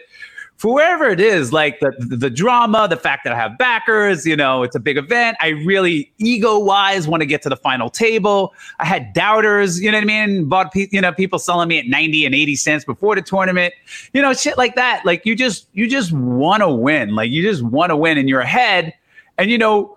for 0.57 0.73
wherever 0.73 1.07
it 1.07 1.19
is, 1.19 1.53
like 1.53 1.79
the, 1.79 1.91
the 1.99 2.17
the 2.17 2.29
drama, 2.31 2.87
the 2.89 2.97
fact 2.97 3.23
that 3.23 3.33
I 3.33 3.35
have 3.35 3.59
backers, 3.59 4.25
you 4.25 4.35
know, 4.35 4.63
it's 4.63 4.75
a 4.75 4.79
big 4.79 4.97
event. 4.97 5.37
I 5.39 5.49
really 5.49 6.11
ego 6.17 6.57
wise 6.57 7.07
want 7.07 7.21
to 7.21 7.27
get 7.27 7.43
to 7.43 7.49
the 7.49 7.55
final 7.55 7.91
table. 7.91 8.55
I 8.79 8.85
had 8.85 9.13
doubters, 9.13 9.79
you 9.79 9.91
know 9.91 9.97
what 9.97 10.03
I 10.03 10.25
mean? 10.25 10.45
Bought 10.45 10.73
pe- 10.73 10.87
you 10.91 10.99
know 10.99 11.11
people 11.13 11.37
selling 11.37 11.69
me 11.69 11.77
at 11.77 11.85
ninety 11.87 12.25
and 12.25 12.33
eighty 12.33 12.55
cents 12.55 12.83
before 12.83 13.15
the 13.15 13.21
tournament, 13.21 13.73
you 14.13 14.21
know, 14.21 14.33
shit 14.33 14.57
like 14.57 14.75
that. 14.75 15.05
Like 15.05 15.27
you 15.27 15.35
just 15.35 15.67
you 15.73 15.87
just 15.87 16.11
want 16.11 16.63
to 16.63 16.69
win, 16.69 17.13
like 17.13 17.29
you 17.29 17.43
just 17.43 17.61
want 17.61 17.91
to 17.91 17.95
win 17.95 18.17
in 18.17 18.27
your 18.27 18.41
head, 18.41 18.95
and 19.37 19.51
you 19.51 19.59
know, 19.59 19.95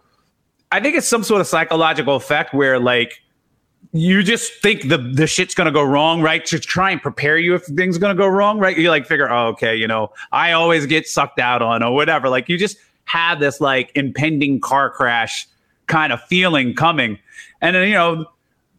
I 0.73 0.81
think 0.81 0.95
it's 0.95 1.09
some 1.09 1.25
sort 1.25 1.41
of 1.41 1.47
psychological 1.47 2.17
effect 2.17 2.53
where 2.53 2.79
like 2.79 3.23
you 3.93 4.23
just 4.23 4.53
think 4.55 4.89
the 4.89 4.99
the 4.99 5.27
shit's 5.27 5.55
gonna 5.55 5.73
go 5.73 5.83
wrong, 5.83 6.23
right? 6.23 6.45
To 6.47 6.59
try 6.59 6.91
and 6.91 7.03
prepare 7.03 7.39
you 7.39 7.55
if 7.55 7.65
things 7.65 7.99
gonna 7.99 8.15
go 8.15 8.29
wrong, 8.29 8.59
right? 8.59 8.77
You 8.77 8.89
like 8.89 9.07
figure, 9.07 9.31
oh, 9.31 9.49
okay, 9.49 9.75
you 9.75 9.89
know, 9.89 10.13
I 10.33 10.53
always 10.53 10.87
get 10.87 11.09
sucked 11.09 11.41
out 11.41 11.63
on 11.63 11.83
or 11.83 11.95
whatever. 11.95 12.29
Like 12.29 12.49
you 12.49 12.57
just 12.57 12.79
have 13.05 13.41
this 13.41 13.61
like 13.61 13.91
impending 13.95 14.61
car 14.61 14.91
crash 14.91 15.49
kind 15.89 16.13
of 16.13 16.23
feeling 16.23 16.75
coming, 16.75 17.19
and 17.61 17.75
then 17.75 17.89
you 17.89 17.95
know. 17.95 18.27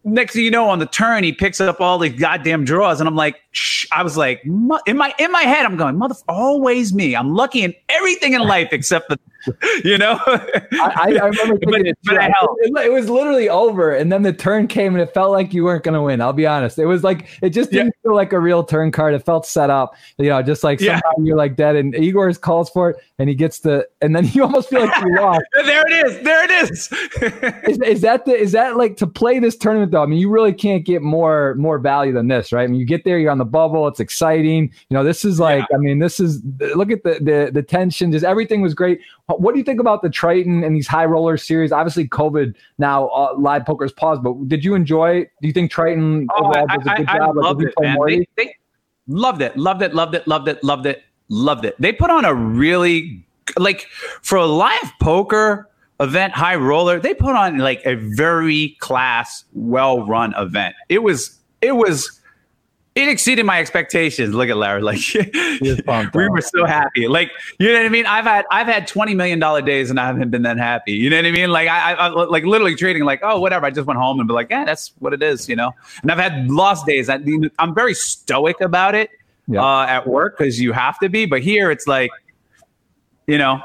Next 0.04 0.34
thing 0.34 0.43
you 0.43 0.49
know, 0.49 0.68
on 0.68 0.80
the 0.80 0.88
turn, 0.88 1.24
he 1.24 1.32
picks 1.32 1.62
up 1.62 1.80
all 1.80 1.99
these 1.99 2.20
goddamn 2.20 2.66
draws, 2.66 2.99
and 2.99 3.08
I'm 3.08 3.16
like, 3.16 3.39
Shh. 3.52 3.86
I 3.91 4.02
was 4.02 4.18
like, 4.18 4.43
in 4.43 4.68
my 4.97 5.14
in 5.20 5.32
my 5.32 5.43
head, 5.43 5.64
I'm 5.64 5.78
going, 5.78 5.95
mother, 5.95 6.16
always 6.28 6.91
me. 6.91 7.16
I'm 7.16 7.36
lucky 7.36 7.62
in 7.62 7.76
everything 7.88 8.34
in 8.34 8.41
life 8.41 8.70
except 8.72 9.10
the, 9.10 9.20
you 9.84 9.98
know. 9.98 10.20
I, 10.26 11.18
I 11.22 11.26
remember 11.26 11.58
But- 11.66 11.88
it, 11.88 11.98
but. 12.04 12.32
It, 12.60 12.86
it 12.86 12.92
was 12.92 13.10
literally 13.10 13.50
over, 13.50 13.94
and 13.94 14.12
then 14.12 14.24
the 14.24 14.34
turn 14.34 14.68
came, 14.68 14.94
and 14.94 15.02
it 15.02 15.14
felt 15.14 15.32
like 15.32 15.54
you 15.54 15.64
weren't 15.64 15.84
going 15.84 15.94
to 15.94 16.02
win. 16.02 16.22
I'll 16.22 16.34
be 16.34 16.48
honest; 16.48 16.78
it 16.80 16.86
was 16.86 17.04
like 17.04 17.28
it 17.42 17.50
just 17.50 17.72
didn't 17.72 17.96
feel 18.04 18.16
like 18.16 18.34
a 18.34 18.39
real 18.39 18.64
turn 18.64 18.92
card. 18.92 19.14
It 19.14 19.26
felt 19.26 19.46
set 19.46 19.70
up, 19.70 19.96
you 20.18 20.30
know, 20.30 20.42
just 20.42 20.64
like 20.64 20.80
yeah. 20.82 21.00
you're 21.22 21.38
like 21.38 21.56
dead, 21.56 21.76
and 21.76 21.94
Igor's 21.96 22.38
calls 22.38 22.70
for 22.70 22.92
it, 22.92 22.98
and 23.20 23.30
he 23.30 23.36
gets 23.36 23.60
the, 23.60 23.88
and 24.02 24.16
then 24.16 24.28
you 24.34 24.44
almost 24.44 24.70
feel 24.70 24.86
like 24.86 25.02
you 25.02 25.16
lost. 25.16 25.42
there 25.66 25.84
it 25.88 26.06
is. 26.08 26.24
There 26.24 26.44
it 26.44 26.52
is. 26.52 26.92
Is, 27.68 27.80
is 27.80 28.02
that 28.02 28.26
the 28.26 28.36
is 28.36 28.52
that 28.52 28.78
like 28.78 28.98
to 28.98 29.08
play 29.08 29.39
this 29.39 29.56
tournament 29.56 29.92
though? 29.92 30.04
I 30.04 30.06
mean, 30.06 30.20
you 30.20 30.30
really 30.30 30.54
can't 30.54 30.86
get 30.86 31.02
more 31.02 31.56
more 31.56 31.80
value 31.80 32.14
than 32.14 32.28
this, 32.28 32.52
right? 32.52 32.64
I 32.64 32.68
mean, 32.68 32.80
you 32.80 32.86
get 32.86 33.04
there, 33.04 33.18
you're 33.18 33.32
on 33.32 33.38
the 33.38 33.46
bubble, 33.46 33.88
it's 33.88 34.00
exciting. 34.00 34.72
You 34.89 34.98
know, 34.98 35.04
this 35.04 35.26
is 35.26 35.39
like, 35.39 35.66
I 35.74 35.78
mean, 35.78 36.00
this 36.00 36.20
is 36.20 36.42
look 36.76 36.92
at 36.92 37.04
the 37.04 37.14
the 37.22 37.52
the 37.52 37.64
tension, 37.64 38.12
just 38.12 38.26
everything 38.26 38.62
was 38.62 38.74
great. 38.74 39.02
What 39.28 39.54
do 39.54 39.60
you 39.60 39.64
think 39.64 39.80
about 39.80 40.02
the 40.02 40.10
Triton 40.10 40.64
and 40.64 40.76
these 40.76 40.88
high 40.88 41.06
roller 41.06 41.38
series? 41.38 41.72
Obviously, 41.72 42.08
COVID 42.08 42.56
now 42.80 43.08
uh, 43.08 43.34
live 43.38 43.66
poker 43.66 43.86
is 43.86 43.92
paused, 43.92 44.24
but 44.24 44.48
did 44.48 44.64
you 44.66 44.76
enjoy? 44.76 45.22
Do 45.24 45.48
you 45.48 45.54
think 45.54 45.72
Triton 45.72 46.28
Oh, 46.36 46.48
overall 46.48 46.66
I, 46.70 46.78
does 46.78 46.88
a 46.88 46.92
I, 46.92 46.98
good 46.98 47.08
I 47.08 47.18
job? 47.18 47.36
Like, 47.36 47.44
loved 47.44 47.62
it, 47.64 47.74
man. 47.80 47.98
They, 48.08 48.28
they 48.36 48.56
loved 49.08 49.42
it, 49.42 49.56
loved 49.56 49.82
it, 49.82 49.94
loved 49.94 50.16
it, 50.16 50.28
loved 50.28 50.48
it, 50.48 50.64
loved 50.64 50.86
it, 50.86 51.04
loved 51.30 51.66
it. 51.66 51.76
They 51.80 51.94
put 51.94 52.10
on 52.10 52.26
a 52.26 52.34
really 52.34 53.26
like 53.58 53.88
for 54.22 54.38
a 54.38 54.46
live 54.46 54.92
poker 55.02 55.70
event, 56.00 56.34
high 56.34 56.56
roller. 56.56 57.00
They 57.00 57.14
put 57.14 57.36
on 57.36 57.58
like 57.60 57.82
a 57.86 57.96
very 57.96 58.76
class, 58.80 59.46
well 59.54 60.06
run 60.06 60.34
event. 60.38 60.76
It 60.90 61.04
was, 61.04 61.40
it 61.62 61.74
was. 61.74 62.20
It 62.94 63.08
exceeded 63.08 63.46
my 63.46 63.60
expectations. 63.62 64.36
Look 64.36 64.50
at 64.50 64.58
Larry. 64.58 64.82
Like 64.82 65.00
we 65.62 66.28
were 66.28 66.42
so 66.42 66.66
happy. 66.66 67.08
Like 67.08 67.32
you 67.58 67.68
know 67.68 67.74
what 67.80 67.86
I 67.86 67.89
mean. 67.89 68.06
I've 68.06 68.26
had 68.26 68.46
I've 68.52 68.68
had 68.68 68.86
twenty 68.86 69.16
million 69.16 69.39
dollar 69.39 69.62
days 69.62 69.89
and 69.89 69.98
I 69.98 70.08
haven't 70.08 70.30
been 70.30 70.42
that 70.42 70.58
happy. 70.58 70.92
You 70.92 71.10
know 71.10 71.16
what 71.16 71.26
I 71.26 71.32
mean? 71.32 71.52
Like 71.52 71.70
I, 71.70 71.94
I, 71.94 72.08
like 72.10 72.44
literally 72.44 72.76
trading 72.76 73.06
like 73.06 73.22
oh 73.24 73.39
whatever. 73.39 73.66
I 73.66 73.72
just 73.72 73.88
went 73.88 73.98
home 73.98 74.20
and 74.20 74.28
be 74.28 74.34
like 74.34 74.48
yeah 74.50 74.66
that's 74.66 74.92
what 75.00 75.14
it 75.14 75.24
is. 75.24 75.48
You 75.48 75.56
know. 75.56 75.72
And 76.02 76.12
I've 76.12 76.18
had 76.20 76.52
lost 76.52 76.86
days. 76.86 77.08
I, 77.10 77.20
I'm 77.60 77.74
very 77.74 77.94
stoic 77.94 78.60
about 78.60 78.94
it 78.94 79.10
Yeah. 79.48 79.64
uh, 79.64 79.86
at 79.86 80.06
work 80.06 80.38
because 80.38 80.60
you 80.60 80.74
have 80.74 81.00
to 81.00 81.08
be. 81.08 81.26
But 81.26 81.42
here 81.42 81.72
it's 81.72 81.88
like 81.88 82.12
you 83.26 83.38
know 83.38 83.62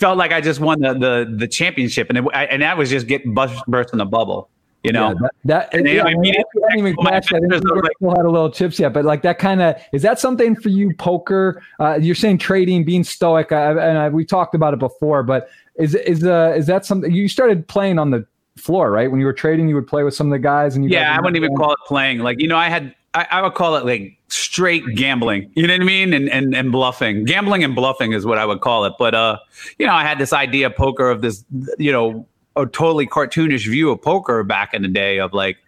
felt 0.00 0.18
like 0.18 0.32
I 0.32 0.40
just 0.40 0.58
won 0.58 0.80
the 0.80 0.94
the, 0.94 1.32
the 1.38 1.46
championship 1.46 2.08
and 2.08 2.18
it, 2.18 2.24
I, 2.34 2.46
and 2.46 2.62
that 2.62 2.76
was 2.76 2.90
just 2.90 3.06
getting 3.06 3.34
burst, 3.34 3.64
burst 3.66 3.92
in 3.92 3.98
the 3.98 4.04
bubble. 4.04 4.50
You 4.84 4.92
know, 4.92 5.08
yeah, 5.08 5.28
that, 5.46 5.70
that 5.72 5.84
yeah, 5.86 6.04
I 6.04 6.14
mean, 6.14 6.34
I 6.36 6.42
didn't 6.70 6.78
even 6.78 6.96
catch 7.04 7.30
that. 7.30 7.42
I 7.52 7.58
still 7.96 8.10
had 8.10 8.24
a 8.24 8.30
little 8.30 8.50
chips 8.50 8.78
yet, 8.78 8.92
but 8.92 9.04
like 9.04 9.22
that 9.22 9.38
kind 9.40 9.60
of 9.60 9.74
is 9.92 10.02
that 10.02 10.20
something 10.20 10.54
for 10.54 10.68
you? 10.68 10.94
Poker, 10.94 11.62
uh, 11.80 11.98
you're 12.00 12.14
saying 12.14 12.38
trading, 12.38 12.84
being 12.84 13.02
stoic, 13.02 13.50
I, 13.50 13.70
and 13.70 13.98
I, 13.98 14.08
we 14.08 14.24
talked 14.24 14.54
about 14.54 14.74
it 14.74 14.78
before, 14.78 15.24
but 15.24 15.48
is 15.74 15.96
is 15.96 16.22
uh 16.22 16.54
is 16.56 16.66
that 16.68 16.86
something 16.86 17.12
you 17.12 17.28
started 17.28 17.66
playing 17.66 17.98
on 17.98 18.10
the 18.10 18.24
floor, 18.56 18.92
right? 18.92 19.10
When 19.10 19.18
you 19.18 19.26
were 19.26 19.32
trading, 19.32 19.68
you 19.68 19.74
would 19.74 19.88
play 19.88 20.04
with 20.04 20.14
some 20.14 20.28
of 20.28 20.32
the 20.32 20.38
guys, 20.38 20.76
and 20.76 20.84
you 20.84 20.90
yeah, 20.90 21.16
I 21.16 21.20
wouldn't 21.20 21.36
even 21.36 21.56
call 21.56 21.72
it 21.72 21.80
playing. 21.86 22.20
Like 22.20 22.40
you 22.40 22.46
know, 22.46 22.56
I 22.56 22.68
had 22.68 22.94
I, 23.14 23.26
I, 23.30 23.42
would 23.42 23.54
call 23.54 23.76
it 23.76 23.84
like 23.84 24.16
straight 24.28 24.84
gambling. 24.94 25.50
You 25.54 25.66
know 25.66 25.74
what 25.74 25.80
I 25.80 25.84
mean? 25.84 26.12
And, 26.12 26.28
and 26.28 26.54
and 26.54 26.70
bluffing. 26.70 27.24
Gambling 27.24 27.64
and 27.64 27.74
bluffing 27.74 28.12
is 28.12 28.26
what 28.26 28.38
I 28.38 28.44
would 28.44 28.60
call 28.60 28.84
it. 28.84 28.92
But 28.98 29.14
uh, 29.14 29.38
you 29.78 29.86
know, 29.86 29.94
I 29.94 30.04
had 30.04 30.18
this 30.18 30.32
idea 30.32 30.66
of 30.66 30.76
poker 30.76 31.10
of 31.10 31.22
this, 31.22 31.44
you 31.78 31.90
know, 31.90 32.26
a 32.56 32.66
totally 32.66 33.06
cartoonish 33.06 33.68
view 33.68 33.90
of 33.90 34.02
poker 34.02 34.42
back 34.42 34.74
in 34.74 34.82
the 34.82 34.88
day 34.88 35.18
of 35.18 35.32
like 35.32 35.58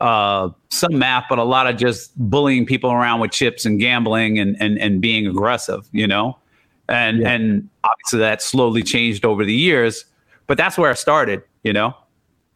uh 0.00 0.48
some 0.68 0.98
math, 0.98 1.24
but 1.28 1.38
a 1.38 1.44
lot 1.44 1.66
of 1.66 1.76
just 1.76 2.16
bullying 2.18 2.64
people 2.64 2.90
around 2.90 3.20
with 3.20 3.30
chips 3.30 3.64
and 3.64 3.80
gambling 3.80 4.38
and 4.38 4.56
and 4.60 4.78
and 4.78 5.00
being 5.00 5.26
aggressive, 5.26 5.88
you 5.92 6.06
know? 6.06 6.38
And 6.88 7.20
yeah. 7.20 7.30
and 7.32 7.68
obviously 7.84 8.20
that 8.20 8.42
slowly 8.42 8.82
changed 8.82 9.24
over 9.24 9.44
the 9.44 9.54
years. 9.54 10.04
But 10.46 10.56
that's 10.56 10.78
where 10.78 10.90
I 10.90 10.94
started, 10.94 11.42
you 11.62 11.72
know 11.72 11.94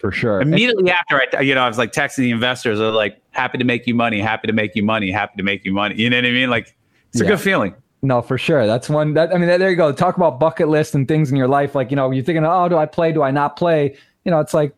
for 0.03 0.11
sure. 0.11 0.41
Immediately 0.41 0.91
after 0.91 1.23
I, 1.39 1.41
you 1.43 1.55
know, 1.55 1.63
I 1.63 1.69
was 1.69 1.79
like 1.79 1.93
texting 1.93 2.17
the 2.17 2.33
investors, 2.33 2.81
are 2.81 2.91
like, 2.91 3.23
happy 3.31 3.57
to 3.57 3.65
make 3.65 3.87
you 3.87 3.95
money, 3.95 4.21
happy 4.21 4.49
to 4.49 4.53
make 4.53 4.75
you 4.75 4.83
money, 4.83 5.13
happy 5.13 5.35
to 5.37 5.45
make 5.45 5.65
you 5.65 5.73
money. 5.73 5.95
You 5.95 6.11
know 6.11 6.17
what 6.17 6.27
I 6.27 6.31
mean? 6.31 6.51
Like, 6.51 6.75
it's 7.13 7.21
yeah. 7.21 7.29
a 7.29 7.31
good 7.31 7.41
feeling. 7.41 7.73
No, 8.03 8.21
for 8.21 8.37
sure. 8.37 8.67
That's 8.67 8.89
one 8.89 9.15
that 9.15 9.33
I 9.33 9.39
mean, 9.39 9.47
there 9.47 9.71
you 9.71 9.77
go. 9.77 9.93
Talk 9.93 10.17
about 10.17 10.41
bucket 10.41 10.69
list 10.69 10.95
and 10.95 11.07
things 11.07 11.31
in 11.31 11.37
your 11.37 11.49
life. 11.49 11.75
Like, 11.75 11.91
you 11.91 11.97
know, 11.97 12.11
you're 12.11 12.25
thinking, 12.25 12.45
oh, 12.45 12.69
do 12.69 12.77
I 12.77 12.87
play? 12.87 13.13
Do 13.13 13.23
I 13.23 13.31
not 13.31 13.57
play? 13.57 13.97
You 14.25 14.31
know, 14.31 14.41
it's 14.41 14.53
like 14.53 14.75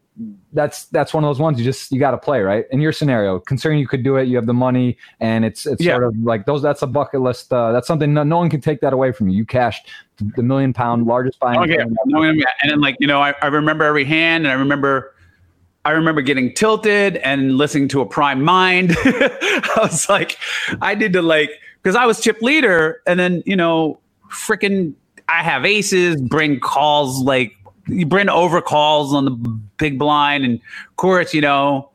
that's 0.52 0.84
that's 0.86 1.12
one 1.12 1.24
of 1.24 1.28
those 1.28 1.40
ones 1.40 1.58
you 1.58 1.64
just 1.64 1.90
you 1.90 1.98
got 1.98 2.12
to 2.12 2.18
play 2.18 2.40
right 2.40 2.66
in 2.70 2.80
your 2.80 2.92
scenario 2.92 3.40
considering 3.40 3.80
you 3.80 3.88
could 3.88 4.04
do 4.04 4.14
it 4.14 4.28
you 4.28 4.36
have 4.36 4.46
the 4.46 4.54
money 4.54 4.96
and 5.18 5.44
it's 5.44 5.66
it's 5.66 5.82
yeah. 5.82 5.94
sort 5.94 6.04
of 6.04 6.16
like 6.18 6.46
those 6.46 6.62
that's 6.62 6.82
a 6.82 6.86
bucket 6.86 7.20
list 7.20 7.52
uh, 7.52 7.72
that's 7.72 7.88
something 7.88 8.14
no, 8.14 8.22
no, 8.22 8.36
one 8.36 8.48
can 8.48 8.60
take 8.60 8.80
that 8.80 8.92
away 8.92 9.10
from 9.10 9.28
you 9.28 9.38
you 9.38 9.44
cashed 9.44 9.88
the 10.36 10.42
million 10.42 10.72
pound 10.72 11.04
largest 11.04 11.40
buying 11.40 11.58
okay. 11.58 11.78
and 11.80 11.96
then 12.68 12.80
like 12.80 12.96
you 13.00 13.08
know 13.08 13.20
I, 13.20 13.34
I 13.42 13.46
remember 13.48 13.84
every 13.84 14.04
hand 14.04 14.44
and 14.44 14.52
i 14.52 14.54
remember 14.54 15.14
I 15.86 15.90
remember 15.90 16.22
getting 16.22 16.54
tilted 16.54 17.16
and 17.18 17.58
listening 17.58 17.88
to 17.88 18.00
a 18.00 18.06
Primed 18.06 18.42
Mind. 18.42 18.96
I 19.04 19.78
was 19.82 20.08
like, 20.08 20.38
I 20.80 20.94
need 20.94 21.12
to 21.12 21.20
like, 21.20 21.50
because 21.84 21.96
I 21.96 22.06
was 22.06 22.20
chip 22.20 22.40
leader, 22.40 23.02
and 23.06 23.20
then 23.20 23.42
you 23.44 23.54
know, 23.54 24.00
freaking, 24.30 24.94
I 25.28 25.42
have 25.42 25.64
aces, 25.66 26.20
bring 26.20 26.58
calls 26.58 27.20
like 27.20 27.52
you 27.86 28.06
bring 28.06 28.30
over 28.30 28.62
calls 28.62 29.12
on 29.12 29.26
the 29.26 29.30
big 29.30 29.98
blind, 29.98 30.44
and 30.44 30.60
course, 30.96 31.34
you 31.34 31.42
know, 31.42 31.90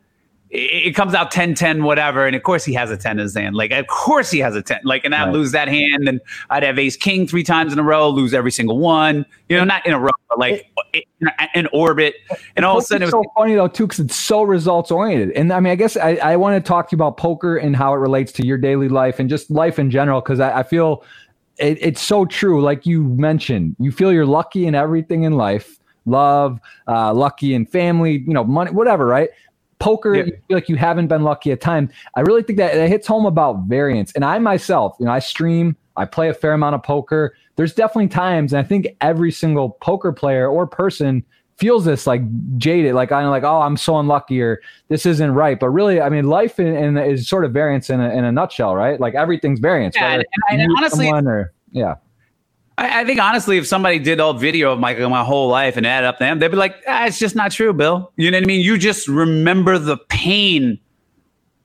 it, 0.51 0.95
comes 0.95 1.13
out 1.13 1.31
10 1.31 1.53
10 1.53 1.83
whatever 1.83 2.25
and 2.25 2.35
of 2.35 2.43
course 2.43 2.65
he 2.65 2.73
has 2.73 2.89
a 2.89 2.97
10 2.97 3.19
in 3.19 3.23
his 3.23 3.35
hand. 3.35 3.55
Like 3.55 3.71
of 3.71 3.87
course 3.87 4.31
he 4.31 4.39
has 4.39 4.55
a 4.55 4.61
10 4.61 4.81
like 4.83 5.05
and 5.05 5.13
i'd 5.13 5.25
right. 5.25 5.33
lose 5.33 5.51
that 5.51 5.67
hand 5.67 6.07
and 6.07 6.19
i'd 6.49 6.63
have 6.63 6.79
ace 6.79 6.97
king 6.97 7.27
three 7.27 7.43
times 7.43 7.71
in 7.71 7.79
a 7.79 7.83
row 7.83 8.09
lose 8.09 8.33
every 8.33 8.51
single 8.51 8.79
one. 8.79 9.25
You 9.47 9.57
know 9.57 9.63
not 9.63 9.85
in 9.85 9.93
a 9.93 9.99
row 9.99 10.09
but 10.29 10.39
like 10.39 10.71
in 11.53 11.67
orbit. 11.73 12.15
And 12.55 12.65
all 12.65 12.77
of 12.77 12.83
a 12.83 12.87
sudden 12.87 13.03
it's 13.03 13.11
so 13.11 13.23
funny 13.35 13.55
though 13.55 13.67
too 13.67 13.85
because 13.85 13.99
it's 13.99 14.15
so 14.15 14.43
results 14.43 14.91
oriented 14.91 15.31
and 15.31 15.53
i 15.53 15.59
mean 15.59 15.71
i 15.71 15.75
guess 15.75 15.97
i, 15.97 16.15
I 16.15 16.35
want 16.35 16.63
to 16.63 16.67
talk 16.67 16.89
to 16.89 16.95
you 16.95 16.97
about 16.97 17.17
poker 17.17 17.57
and 17.57 17.75
how 17.75 17.93
it 17.93 17.97
relates 17.97 18.31
to 18.33 18.45
your 18.45 18.57
daily 18.57 18.89
life 18.89 19.19
and 19.19 19.29
just 19.29 19.51
life 19.51 19.79
in 19.79 19.91
general 19.91 20.21
because 20.21 20.39
I, 20.39 20.59
I, 20.59 20.63
feel 20.63 21.03
it, 21.59 21.77
it's 21.81 22.01
so 22.01 22.25
true. 22.25 22.61
Like 22.61 22.85
you 22.85 23.03
mentioned 23.03 23.75
you 23.79 23.91
feel 23.91 24.11
you're 24.11 24.25
lucky 24.25 24.65
in 24.65 24.75
everything 24.75 25.23
in 25.23 25.33
life. 25.33 25.77
Love, 26.05 26.59
uh, 26.87 27.13
lucky 27.13 27.53
in 27.53 27.65
family, 27.67 28.23
you 28.25 28.33
know, 28.33 28.43
money, 28.43 28.71
whatever, 28.71 29.05
right? 29.05 29.29
Poker, 29.79 30.15
yeah. 30.15 30.25
you 30.25 30.31
feel 30.47 30.57
like 30.57 30.69
you 30.69 30.75
haven't 30.75 31.07
been 31.07 31.23
lucky 31.23 31.51
at 31.51 31.61
time. 31.61 31.89
I 32.15 32.21
really 32.21 32.43
think 32.43 32.57
that 32.57 32.75
it 32.75 32.89
hits 32.89 33.07
home 33.07 33.25
about 33.25 33.63
variance. 33.63 34.11
And 34.13 34.23
I 34.23 34.37
myself, 34.39 34.95
you 34.99 35.05
know, 35.05 35.11
I 35.11 35.19
stream, 35.19 35.75
I 35.97 36.05
play 36.05 36.29
a 36.29 36.33
fair 36.33 36.53
amount 36.53 36.75
of 36.75 36.83
poker. 36.83 37.35
There's 37.55 37.73
definitely 37.73 38.09
times, 38.09 38.53
and 38.53 38.63
I 38.63 38.67
think 38.67 38.87
every 39.01 39.31
single 39.31 39.71
poker 39.71 40.11
player 40.11 40.47
or 40.47 40.67
person 40.67 41.25
feels 41.57 41.83
this 41.83 42.07
like 42.07 42.21
jaded, 42.57 42.93
like 42.93 43.11
I'm 43.11 43.29
like, 43.29 43.43
oh, 43.43 43.61
I'm 43.61 43.75
so 43.75 43.99
unlucky 43.99 44.41
or 44.41 44.61
this 44.87 45.05
isn't 45.05 45.31
right. 45.31 45.59
But 45.59 45.69
really, 45.69 45.99
I 45.99 46.07
mean, 46.07 46.27
life 46.27 46.57
in, 46.57 46.67
in, 46.67 46.97
is 46.97 47.27
sort 47.27 47.43
of 47.43 47.51
variance 47.51 47.89
in 47.89 47.99
a, 47.99 48.09
in 48.11 48.23
a 48.23 48.31
nutshell, 48.31 48.75
right? 48.75 48.99
Like 48.99 49.15
everything's 49.15 49.59
variance. 49.59 49.95
Yeah, 49.95 50.13
and, 50.13 50.25
and 50.61 50.71
honestly, 50.77 51.11
or, 51.11 51.53
yeah. 51.71 51.95
I, 52.79 53.01
I, 53.01 53.05
think 53.05 53.19
honestly, 53.19 53.57
if 53.57 53.67
somebody 53.67 53.99
did 53.99 54.19
all 54.19 54.33
video 54.33 54.71
of 54.71 54.79
my 54.79 54.93
my 55.07 55.23
whole 55.23 55.49
life 55.49 55.75
and 55.75 55.85
add 55.85 56.05
up 56.05 56.17
them, 56.17 56.39
they'd 56.39 56.47
be 56.47 56.55
like, 56.55 56.81
ah, 56.87 57.05
"It's 57.05 57.19
just 57.19 57.35
not 57.35 57.51
true, 57.51 57.73
Bill." 57.73 58.11
You 58.15 58.31
know 58.31 58.37
what 58.37 58.43
I 58.43 58.47
mean? 58.47 58.61
You 58.61 58.77
just 58.77 59.07
remember 59.07 59.77
the 59.77 59.97
pain 59.97 60.79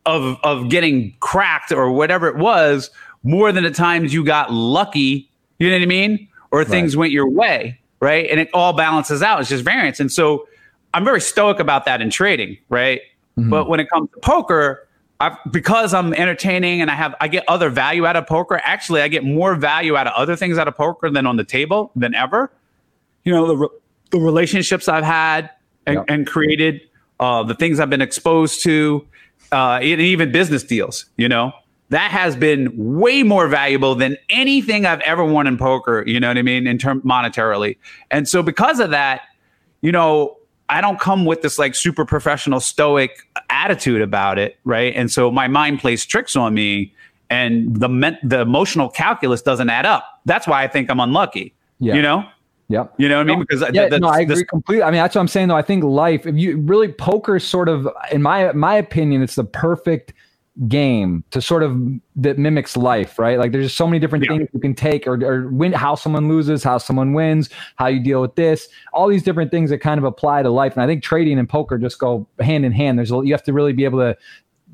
of 0.07 0.39
of 0.43 0.69
getting 0.69 1.15
cracked 1.21 1.71
or 1.71 1.93
whatever 1.93 2.27
it 2.27 2.37
was 2.37 2.91
more 3.23 3.53
than 3.53 3.65
the 3.65 3.71
times 3.71 4.13
you 4.13 4.25
got 4.25 4.53
lucky. 4.53 5.31
You 5.59 5.71
know 5.71 5.77
what 5.77 5.83
I 5.83 5.87
mean? 5.87 6.29
Or 6.51 6.65
things 6.65 6.97
right. 6.97 7.01
went 7.01 7.13
your 7.13 7.29
way, 7.29 7.81
right? 8.01 8.29
And 8.29 8.41
it 8.41 8.51
all 8.53 8.73
balances 8.73 9.23
out. 9.23 9.41
It's 9.41 9.49
just 9.49 9.65
variance. 9.65 10.01
And 10.01 10.11
so 10.11 10.47
I'm 10.95 11.05
very 11.05 11.21
stoic 11.21 11.59
about 11.59 11.85
that 11.85 12.01
in 12.01 12.11
trading, 12.11 12.59
right? 12.69 13.01
Mm-hmm. 13.39 13.51
But 13.51 13.69
when 13.69 13.81
it 13.81 13.89
comes 13.89 14.11
to 14.11 14.21
poker, 14.21 14.87
I've, 15.25 15.39
because 15.51 15.95
I'm 15.95 16.13
entertaining 16.13 16.83
and 16.83 16.91
I 16.91 16.95
have 16.95 17.15
I 17.19 17.29
get 17.29 17.45
other 17.49 17.71
value 17.71 18.05
out 18.05 18.15
of 18.15 18.27
poker. 18.27 18.61
Actually, 18.63 19.01
I 19.01 19.09
get 19.09 19.25
more 19.25 19.55
value 19.55 19.97
out 19.97 20.07
of 20.07 20.13
other 20.15 20.37
things 20.37 20.59
out 20.59 20.69
of 20.69 20.77
poker 20.77 21.09
than 21.09 21.27
on 21.27 21.37
the 21.37 21.45
table 21.45 21.91
than 21.97 22.15
ever. 22.15 22.53
You 23.25 23.33
know 23.33 23.47
the 23.47 23.69
the 24.11 24.19
relationships 24.19 24.87
I've 24.87 25.05
had 25.05 25.49
and, 25.87 25.97
yep. 25.97 26.05
and 26.09 26.27
created, 26.27 26.83
uh, 27.21 27.43
the 27.43 27.55
things 27.55 27.81
I've 27.81 27.89
been 27.89 28.03
exposed 28.03 28.63
to, 28.65 29.07
uh, 29.51 29.79
and 29.81 30.01
even 30.01 30.31
business 30.31 30.63
deals. 30.63 31.07
You 31.17 31.31
know 31.31 31.53
that 31.89 32.11
has 32.11 32.37
been 32.37 32.71
way 32.77 33.23
more 33.23 33.49
valuable 33.49 33.95
than 33.95 34.19
anything 34.29 34.85
I've 34.85 35.01
ever 35.01 35.25
won 35.25 35.47
in 35.47 35.57
poker. 35.57 36.05
You 36.07 36.21
know 36.21 36.29
what 36.29 36.37
I 36.37 36.43
mean 36.43 36.67
in 36.67 36.77
term 36.77 37.01
monetarily, 37.01 37.79
and 38.11 38.29
so 38.29 38.43
because 38.43 38.79
of 38.79 38.91
that, 38.91 39.23
you 39.81 39.91
know 39.91 40.37
I 40.69 40.81
don't 40.81 41.01
come 41.01 41.25
with 41.25 41.43
this 41.43 41.59
like 41.59 41.75
super 41.75 42.05
professional 42.05 42.61
stoic 42.61 43.27
attitude 43.65 44.03
about 44.03 44.39
it, 44.39 44.59
right? 44.65 44.93
And 44.95 45.11
so 45.11 45.31
my 45.31 45.49
mind 45.49 45.81
plays 45.81 46.05
tricks 46.05 46.37
on 46.37 46.55
me, 46.55 46.93
and 47.31 47.75
the 47.77 47.89
me- 47.89 48.19
the 48.23 48.41
emotional 48.41 48.89
calculus 48.89 49.43
doesn't 49.43 49.71
add 49.71 49.87
up. 49.87 50.21
That's 50.25 50.47
why 50.47 50.63
I 50.63 50.69
think 50.69 50.91
I'm 50.91 51.01
unlucky. 51.01 51.55
Yeah. 51.81 51.95
You 51.95 52.03
know. 52.03 52.29
Yep. 52.69 52.95
You 52.97 53.09
know 53.09 53.19
what 53.19 53.23
I 53.23 53.25
mean? 53.25 53.41
Because 53.41 53.63
yeah, 53.73 53.89
no, 53.89 54.09
I 54.09 54.21
agree 54.21 54.45
completely. 54.45 54.83
I 54.83 54.91
mean, 54.91 55.01
that's 55.01 55.15
what 55.15 55.21
I'm 55.21 55.29
saying. 55.29 55.49
Though 55.49 55.57
I 55.57 55.63
think 55.63 55.85
life, 55.85 56.27
if 56.27 56.35
you 56.37 56.59
really 56.59 56.91
poker, 56.91 57.39
sort 57.39 57.69
of, 57.69 57.87
in 58.11 58.23
my 58.23 58.53
my 58.53 58.75
opinion, 58.75 59.23
it's 59.23 59.35
the 59.35 59.45
perfect 59.45 60.15
game 60.69 61.25
to 61.31 61.41
sort 61.41 61.63
of 61.65 61.77
that 62.15 62.39
mimics 62.39 62.77
life, 62.77 63.19
right? 63.19 63.39
Like 63.39 63.51
there's 63.51 63.67
just 63.67 63.77
so 63.77 63.87
many 63.87 63.99
different 63.99 64.25
yeah. 64.25 64.37
things 64.37 64.49
you 64.53 64.61
can 64.61 64.75
take 64.75 65.07
or, 65.07 65.15
or 65.25 65.49
win 65.49 65.73
how 65.73 65.97
someone 65.97 66.29
loses, 66.29 66.63
how 66.63 66.79
someone 66.79 67.13
wins, 67.13 67.51
how 67.77 67.89
you 67.89 67.99
deal 67.99 68.21
with 68.21 68.37
this, 68.37 68.69
all 68.93 69.09
these 69.09 69.25
different 69.25 69.51
things 69.51 69.71
that 69.71 69.79
kind 69.79 69.99
of 69.99 70.05
apply 70.05 70.43
to 70.43 70.51
life. 70.51 70.75
And 70.75 70.83
I 70.83 70.87
think 70.87 71.03
trading 71.03 71.39
and 71.39 71.49
poker 71.49 71.77
just 71.77 71.99
go 71.99 72.27
hand 72.41 72.65
in 72.65 72.71
hand. 72.71 72.99
There's 72.99 73.11
you 73.11 73.33
have 73.33 73.43
to 73.45 73.53
really 73.53 73.73
be 73.73 73.85
able 73.85 73.99
to 73.99 74.17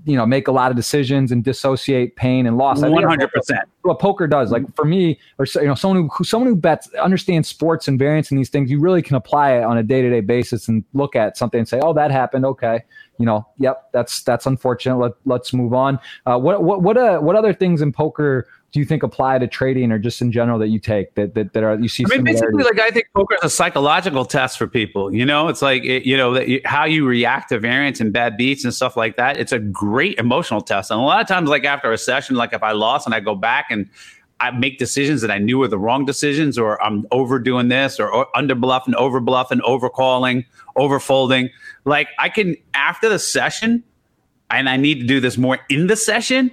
you 0.05 0.17
know 0.17 0.27
make 0.27 0.49
a 0.49 0.53
lot 0.53 0.71
of 0.71 0.77
decisions 0.77 1.33
and 1.33 1.43
dissociate 1.43 2.17
pain 2.17 2.47
and 2.47 2.59
loss. 2.59 2.83
One 2.83 3.03
hundred 3.03 3.33
percent. 3.33 3.69
What 3.83 3.99
poker 3.99 4.27
does, 4.27 4.53
like 4.53 4.63
for 4.77 4.85
me, 4.85 5.19
or 5.39 5.47
you 5.55 5.67
know, 5.67 5.75
someone 5.75 6.11
who 6.13 6.25
someone 6.25 6.49
who 6.49 6.57
bets 6.57 6.93
understands 6.95 7.49
sports 7.49 7.89
and 7.89 7.99
variance 7.99 8.31
and 8.31 8.39
these 8.39 8.51
things, 8.51 8.71
you 8.71 8.79
really 8.79 9.01
can 9.01 9.17
apply 9.17 9.53
it 9.53 9.63
on 9.63 9.79
a 9.79 9.83
day 9.83 10.03
to 10.03 10.11
day 10.11 10.21
basis 10.21 10.69
and 10.69 10.85
look 10.93 11.17
at 11.17 11.39
something 11.39 11.61
and 11.61 11.69
say, 11.69 11.81
oh, 11.81 11.95
that 11.95 12.11
happened. 12.11 12.45
Okay, 12.45 12.83
you 13.19 13.27
know, 13.27 13.47
yep, 13.59 13.91
that's 13.93 14.23
that's 14.23 14.47
unfortunate. 14.47 14.99
Let, 14.99 15.13
let's 15.25 15.53
move 15.53 15.73
on. 15.73 15.99
Uh, 16.27 16.39
what 16.39 16.63
what 16.63 16.83
what 16.83 16.97
uh, 16.97 17.19
what 17.21 17.37
other 17.37 17.55
things 17.55 17.81
in 17.81 17.93
poker 17.93 18.47
do 18.73 18.79
you 18.79 18.87
think 18.87 19.03
apply 19.03 19.39
to 19.39 19.47
trading 19.47 19.91
or 19.91 19.99
just 19.99 20.23
in 20.23 20.31
general 20.31 20.59
that 20.59 20.69
you 20.69 20.79
take 20.79 21.15
that 21.17 21.35
that, 21.35 21.53
that 21.53 21.63
are 21.63 21.79
you 21.79 21.89
see? 21.89 22.05
I 22.05 22.17
mean, 22.17 22.25
basically, 22.25 22.63
like 22.63 22.79
I 22.79 22.91
think 22.91 23.07
poker 23.15 23.35
is 23.35 23.45
a 23.45 23.51
psychological 23.51 24.25
test 24.25 24.59
for 24.59 24.67
people. 24.67 25.13
You 25.13 25.27
know, 25.27 25.49
it's 25.49 25.61
like 25.61 25.85
it, 25.85 26.05
you 26.05 26.17
know 26.17 26.39
you, 26.39 26.61
how 26.65 26.85
you 26.85 27.07
react 27.07 27.49
to 27.51 27.59
variance 27.59 28.01
and 28.01 28.13
bad 28.13 28.37
beats 28.37 28.65
and 28.65 28.73
stuff 28.73 28.97
like 28.97 29.17
that. 29.17 29.39
It's 29.39 29.53
a 29.53 29.59
great 29.59 30.19
emotional 30.19 30.61
test, 30.61 30.91
and 30.91 31.01
a 31.01 31.03
lot 31.03 31.21
of 31.21 31.27
times, 31.27 31.49
like 31.49 31.65
after 31.65 31.93
a 31.93 31.99
session, 31.99 32.37
like 32.37 32.53
if 32.53 32.63
I 32.63 32.73
lost 32.73 33.07
and 33.07 33.15
I 33.15 33.21
go 33.21 33.35
back 33.35 33.67
and 33.71 33.89
I 34.41 34.51
make 34.51 34.79
decisions 34.79 35.21
that 35.21 35.31
I 35.31 35.39
knew 35.39 35.59
were 35.59 35.69
the 35.69 35.79
wrong 35.79 36.05
decisions, 36.05 36.59
or 36.59 36.83
I'm 36.83 37.07
overdoing 37.11 37.69
this, 37.69 38.01
or, 38.01 38.11
or 38.11 38.27
under 38.37 38.55
bluffing, 38.55 38.95
over 38.95 39.21
bluffing, 39.21 39.61
over 39.63 39.91
calling, 39.91 40.45
over 40.77 40.99
folding. 40.99 41.51
Like 41.85 42.09
I 42.19 42.29
can 42.29 42.57
after 42.75 43.09
the 43.09 43.19
session, 43.19 43.83
and 44.51 44.69
I 44.69 44.77
need 44.77 45.01
to 45.01 45.07
do 45.07 45.21
this 45.21 45.37
more 45.39 45.59
in 45.69 45.87
the 45.87 45.97
session 45.97 46.51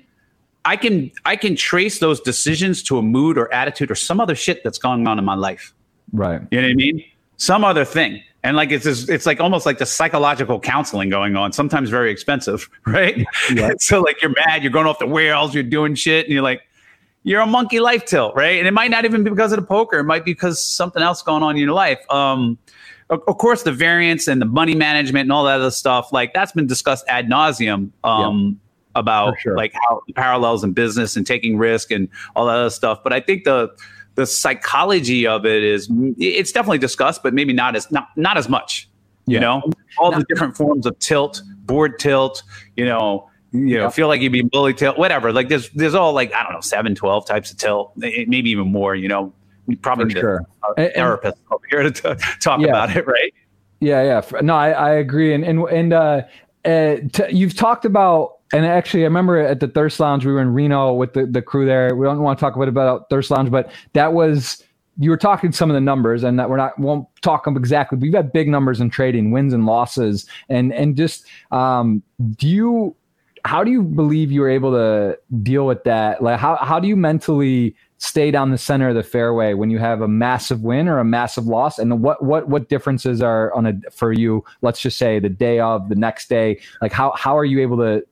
I 0.68 0.76
can 0.76 1.11
I 1.24 1.38
can 1.38 1.55
trace 1.55 1.99
those 1.99 2.20
decisions 2.20 2.84
to 2.84 2.97
a 2.97 3.01
mood 3.01 3.38
or 3.38 3.51
attitude 3.53 3.89
or 3.89 3.95
some 3.95 4.20
other 4.20 4.36
shit 4.36 4.65
that's 4.65 4.78
going 4.78 5.07
on 5.07 5.18
in 5.18 5.24
my 5.24 5.34
life. 5.36 5.74
Right. 6.11 6.41
You 6.51 6.59
know 6.59 6.68
what 6.68 6.72
I 6.72 6.76
mean? 6.76 7.05
Some 7.38 7.63
other 7.63 7.86
thing. 7.86 8.22
And 8.43 8.57
like 8.57 8.72
it's 8.72 8.84
just, 8.84 9.09
it's 9.09 9.26
like 9.26 9.39
almost 9.39 9.65
like 9.65 9.78
the 9.78 9.86
psychological 9.86 10.59
counseling 10.59 11.09
going 11.09 11.38
on, 11.38 11.53
sometimes 11.53 11.89
very 11.89 12.11
expensive, 12.11 12.70
right? 12.86 13.26
Yeah. 13.53 13.72
so 13.80 14.01
like 14.01 14.22
you're 14.22 14.34
mad, 14.45 14.61
you're 14.61 14.72
going 14.72 14.88
off 14.88 14.99
the 14.99 15.07
rails, 15.07 15.53
you're 15.53 15.63
doing 15.63 15.95
shit, 15.95 16.26
and 16.26 16.34
you're 16.34 16.43
like, 16.43 16.61
you're 17.28 17.41
a 17.41 17.45
monkey 17.45 17.82
life 17.82 18.05
tilt, 18.05 18.34
right? 18.36 18.57
And 18.57 18.65
it 18.65 18.73
might 18.73 18.89
not 18.89 19.03
even 19.03 19.21
be 19.25 19.30
because 19.30 19.51
of 19.51 19.59
the 19.59 19.65
poker, 19.65 19.99
it 19.99 20.05
might 20.05 20.23
be 20.23 20.32
because 20.32 20.63
something 20.63 21.03
else 21.03 21.21
going 21.21 21.43
on 21.43 21.57
in 21.57 21.61
your 21.61 21.73
life. 21.73 21.99
Um, 22.09 22.57
of, 23.09 23.21
of 23.28 23.38
course, 23.38 23.63
the 23.63 23.73
variance 23.73 24.30
and 24.30 24.41
the 24.41 24.45
money 24.45 24.75
management 24.75 25.23
and 25.23 25.34
all 25.34 25.43
that 25.43 25.59
other 25.59 25.71
stuff, 25.71 26.13
like 26.13 26.34
that's 26.34 26.53
been 26.53 26.67
discussed 26.67 27.03
ad 27.09 27.28
nauseum. 27.28 27.91
Um, 28.03 28.59
about 28.95 29.38
sure. 29.39 29.55
like 29.55 29.73
how 29.73 30.01
parallels 30.15 30.63
in 30.63 30.73
business 30.73 31.15
and 31.15 31.28
taking 31.28 31.55
risk 31.55 31.91
and 31.91 32.09
all 32.36 32.47
that 32.47 32.55
other 32.55 32.69
stuff. 32.71 32.99
But 33.03 33.13
I 33.13 33.19
think 33.19 33.43
the 33.43 33.69
the 34.15 34.25
psychology 34.25 35.28
of 35.28 35.45
it 35.45 35.63
is 35.63 35.88
it's 36.17 36.51
definitely 36.51 36.80
discussed, 36.80 37.21
but 37.21 37.34
maybe 37.34 37.53
not 37.53 37.75
as 37.75 37.91
not 37.91 38.07
not 38.15 38.38
as 38.38 38.49
much. 38.49 38.89
You 39.28 39.41
know, 39.41 39.61
all 39.99 40.11
the 40.11 40.25
different 40.30 40.55
forms 40.55 40.86
of 40.86 40.97
tilt, 40.99 41.43
board 41.65 41.99
tilt. 41.99 42.41
You 42.78 42.86
know, 42.86 43.30
you 43.66 43.78
know, 43.78 43.84
Yeah. 43.84 43.89
feel 43.89 44.08
like 44.08 44.22
you'd 44.22 44.32
be 44.32 44.41
bully 44.41 44.74
tilt, 44.74 44.97
whatever. 44.97 45.32
Like 45.34 45.49
there's 45.49 45.70
there's 45.72 45.95
all 45.95 46.14
like 46.14 46.34
I 46.34 46.43
don't 46.43 46.53
know, 46.53 46.62
seven, 46.62 46.95
12 46.95 47.26
types 47.26 47.51
of 47.51 47.58
tilt, 47.58 47.93
maybe 47.95 48.49
even 48.49 48.72
more. 48.72 48.95
You 48.95 49.08
know, 49.08 49.34
we 49.66 49.76
probably 49.76 50.05
need 50.05 50.18
sure. 50.20 50.45
a 50.64 50.68
And- 50.78 50.86
and- 50.88 50.95
therapist 50.95 51.38
over 51.51 51.64
here 51.70 51.84
to 51.84 51.91
t- 51.91 52.24
talk 52.39 52.60
Yeah. 52.62 52.68
about 52.68 52.95
it, 52.95 53.05
right? 53.08 53.34
Yeah, 53.80 54.01
yeah. 54.03 54.41
No, 54.41 54.55
I, 54.55 54.72
I 54.72 54.89
agree. 54.91 55.34
And 55.34 55.43
and 55.43 55.60
and 55.70 55.93
uh, 55.93 56.22
uh, 56.66 56.95
t- 57.14 57.30
you've 57.32 57.55
talked 57.55 57.86
about, 57.86 58.38
and 58.51 58.66
actually, 58.66 59.01
I 59.01 59.03
remember 59.05 59.38
at 59.38 59.60
the 59.60 59.68
Thirst 59.68 59.99
Lounge, 59.99 60.26
we 60.26 60.32
were 60.34 60.41
in 60.41 60.51
Reno 60.53 60.93
with 60.93 61.14
the, 61.14 61.26
the 61.28 61.41
crew 61.41 61.66
there. 61.66 61.95
We 61.95 62.05
don't 62.08 62.20
want 62.22 62.39
to 62.39 62.41
talk 62.43 62.55
a 62.55 62.60
bit 62.60 62.68
about 62.70 63.10
Thirst 63.10 63.30
Lounge, 63.30 63.51
but 63.51 63.70
that 63.93 64.14
was 64.14 64.64
you 64.99 65.12
were 65.12 65.18
talking 65.18 65.51
some 65.51 65.70
of 65.70 65.76
the 65.76 65.82
numbers, 65.82 66.24
and 66.24 66.39
that 66.39 66.49
we're 66.49 66.58
not 66.58 66.80
won't 66.80 67.08
talk 67.22 67.43
them 67.45 67.55
exactly. 67.55 67.99
But 67.99 68.05
you've 68.05 68.16
had 68.16 68.34
big 68.34 68.47
numbers 68.49 68.82
in 68.82 68.89
trading, 68.89 69.30
wins 69.30 69.53
and 69.53 69.68
losses, 69.68 70.26
and 70.49 70.74
and 70.74 70.95
just 70.97 71.28
um, 71.51 72.01
do 72.36 72.47
you? 72.47 72.95
How 73.48 73.64
do 73.64 73.72
you 73.72 73.82
believe 73.82 74.32
you 74.32 74.41
were 74.41 74.50
able 74.50 74.72
to 74.74 75.18
deal 75.41 75.66
with 75.66 75.84
that? 75.86 76.22
Like, 76.22 76.39
how 76.39 76.58
how 76.58 76.80
do 76.80 76.88
you 76.88 76.95
mentally? 76.95 77.76
stay 78.00 78.30
down 78.30 78.52
the 78.52 78.58
center 78.58 78.89
of 78.89 78.95
the 78.95 79.04
fairway 79.04 79.54
when 79.54 79.72
you 79.72 79.80
have 79.80 80.02
a 80.02 80.08
massive 80.08 80.62
win 80.62 80.88
or 80.88 81.00
a 81.00 81.04
massive 81.04 81.48
loss 81.48 81.80
and 81.80 82.02
what 82.02 82.24
what 82.24 82.48
what 82.48 82.70
differences 82.70 83.22
are 83.22 83.52
on 83.54 83.66
a 83.66 83.74
for 83.91 84.14
you 84.14 84.43
let's 84.62 84.80
just 84.80 84.98
say 84.98 85.20
the 85.20 85.30
day 85.30 85.60
of 85.60 85.89
the 85.89 85.95
next 85.95 86.30
day 86.30 86.60
like 86.82 86.91
how 86.91 87.12
how 87.18 87.36
are 87.36 87.45
you 87.45 87.60
able 87.60 87.78
to, 87.78 88.06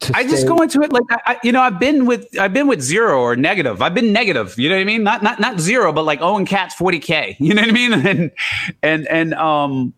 to 0.00 0.16
I 0.16 0.24
just 0.24 0.46
go 0.46 0.62
into 0.62 0.82
it 0.82 0.92
like 0.92 1.04
I, 1.10 1.38
you 1.44 1.52
know 1.52 1.60
I've 1.60 1.78
been 1.78 2.06
with 2.06 2.26
I've 2.38 2.54
been 2.54 2.66
with 2.66 2.80
zero 2.80 3.20
or 3.20 3.36
negative. 3.36 3.82
I've 3.82 3.94
been 3.94 4.12
negative. 4.12 4.58
You 4.58 4.68
know 4.68 4.74
what 4.74 4.80
I 4.80 4.84
mean? 4.84 5.04
Not 5.04 5.22
not 5.22 5.38
not 5.38 5.60
zero, 5.60 5.92
but 5.92 6.02
like 6.02 6.20
Owen 6.20 6.44
Katz 6.44 6.74
forty 6.74 6.98
k. 6.98 7.36
You 7.42 7.54
know 7.54 7.62
what 7.62 7.68
I 7.68 7.72
mean? 7.72 7.92
And 7.92 8.30
and 8.82 9.06
and 9.06 9.34
um, 9.34 9.94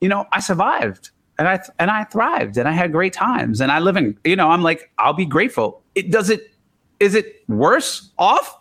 you 0.00 0.08
know 0.08 0.24
I 0.32 0.40
survived 0.40 1.10
and 1.38 1.48
I 1.48 1.60
and 1.78 1.90
I 1.90 2.04
thrived 2.04 2.56
and 2.56 2.68
I 2.68 2.72
had 2.72 2.92
great 2.92 3.12
times 3.12 3.60
and 3.60 3.70
I 3.70 3.78
live 3.78 3.96
in 3.96 4.18
you 4.24 4.36
know 4.36 4.50
I'm 4.50 4.62
like 4.62 4.90
I'll 4.98 5.12
be 5.12 5.26
grateful. 5.26 5.82
It 5.94 6.10
does 6.10 6.30
it 6.30 6.52
is 7.00 7.14
it 7.14 7.42
worse 7.48 8.10
off 8.18 8.58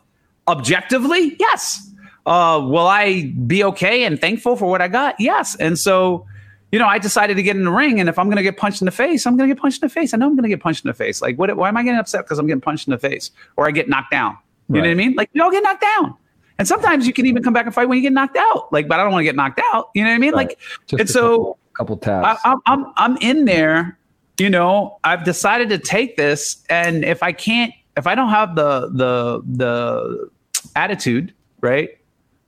objectively? 0.48 1.36
Yes. 1.40 1.92
Uh, 2.26 2.60
will 2.64 2.88
I 2.88 3.34
be 3.46 3.64
okay 3.64 4.04
and 4.04 4.20
thankful 4.20 4.56
for 4.56 4.66
what 4.70 4.82
I 4.82 4.88
got? 4.88 5.16
Yes. 5.20 5.56
And 5.56 5.78
so 5.78 6.26
you 6.72 6.80
know, 6.80 6.88
I 6.88 6.98
decided 6.98 7.38
to 7.38 7.44
get 7.44 7.56
in 7.56 7.64
the 7.64 7.72
ring, 7.72 8.02
and 8.02 8.10
if 8.10 8.20
I'm 8.20 8.26
going 8.26 8.36
to 8.36 8.44
get 8.44 8.58
punched 8.58 8.82
in 8.82 8.86
the 8.86 8.92
face, 8.92 9.26
I'm 9.26 9.38
going 9.38 9.48
to 9.48 9.56
get 9.56 9.62
punched 9.62 9.82
in 9.82 9.88
the 9.88 9.94
face. 9.94 10.14
I 10.14 10.18
know 10.18 10.26
I'm 10.26 10.36
going 10.36 10.44
to 10.44 10.50
get 10.50 10.60
punched 10.60 10.84
in 10.84 10.90
the 10.90 10.94
face. 10.94 11.22
Like, 11.22 11.38
what? 11.38 11.56
Why 11.56 11.70
am 11.70 11.78
I 11.78 11.84
getting 11.84 12.00
upset 12.00 12.26
because 12.26 12.38
I'm 12.38 12.48
getting 12.48 12.60
punched 12.60 12.86
in 12.86 12.92
the 12.92 12.98
face, 12.98 13.32
or 13.56 13.66
I 13.66 13.72
get 13.72 13.88
knocked 13.88 14.12
down? 14.12 14.38
You 14.68 14.76
know 14.76 14.82
what 14.82 14.90
I 14.90 14.96
mean? 14.96 15.14
Like, 15.14 15.30
you 15.32 15.42
all 15.42 15.52
get 15.52 15.64
knocked 15.64 15.82
down, 15.82 16.16
and 16.58 16.68
sometimes 16.68 17.08
you 17.08 17.14
can 17.14 17.28
even 17.28 17.44
come 17.44 17.54
back 17.54 17.66
and 17.66 17.74
fight 17.74 17.88
when 17.88 17.98
you 17.98 18.02
get 18.02 18.12
knocked 18.12 18.36
out. 18.36 18.74
Like, 18.74 18.90
but 18.90 19.00
I 19.00 19.04
don't 19.04 19.14
want 19.14 19.22
to 19.22 19.26
get 19.26 19.38
knocked 19.38 19.62
out. 19.74 19.90
You 19.94 20.04
know 20.04 20.10
what 20.10 20.16
I 20.16 20.18
mean? 20.18 20.34
Right. 20.34 20.50
Like, 20.50 20.60
Just 20.88 21.00
and 21.00 21.10
so 21.10 21.58
couple, 21.76 21.98
tabs 21.98 22.40
I, 22.44 22.52
I'm, 22.52 22.58
I'm 22.66 22.86
I'm 22.98 23.18
in 23.18 23.46
there. 23.46 23.98
You 24.40 24.50
know, 24.50 25.00
I've 25.04 25.24
decided 25.24 25.70
to 25.70 25.78
take 25.78 26.18
this, 26.18 26.64
and 26.70 27.06
if 27.06 27.24
I 27.24 27.32
can't, 27.32 27.74
if 27.96 28.06
I 28.08 28.16
don't 28.16 28.30
have 28.30 28.56
the 28.56 28.90
the 28.92 29.42
the 29.46 30.30
attitude, 30.76 31.34
right, 31.62 31.90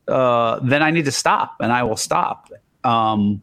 uh, 0.08 0.60
then 0.64 0.84
I 0.84 0.92
need 0.92 1.06
to 1.06 1.12
stop, 1.12 1.56
and 1.62 1.72
I 1.72 1.84
will 1.84 1.96
stop. 1.96 2.50
Um, 2.84 3.42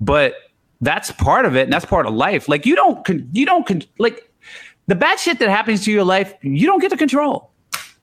but 0.00 0.34
that's 0.80 1.12
part 1.12 1.44
of 1.46 1.54
it, 1.56 1.62
and 1.62 1.72
that's 1.72 1.84
part 1.84 2.06
of 2.06 2.14
life. 2.14 2.48
Like 2.48 2.66
you 2.66 2.74
don't, 2.74 3.04
con- 3.04 3.28
you 3.32 3.46
don't, 3.46 3.66
con- 3.66 3.82
like 3.98 4.30
the 4.88 4.94
bad 4.94 5.18
shit 5.20 5.38
that 5.38 5.48
happens 5.48 5.84
to 5.84 5.92
your 5.92 6.04
life, 6.04 6.34
you 6.42 6.66
don't 6.66 6.80
get 6.80 6.90
to 6.90 6.96
control. 6.96 7.50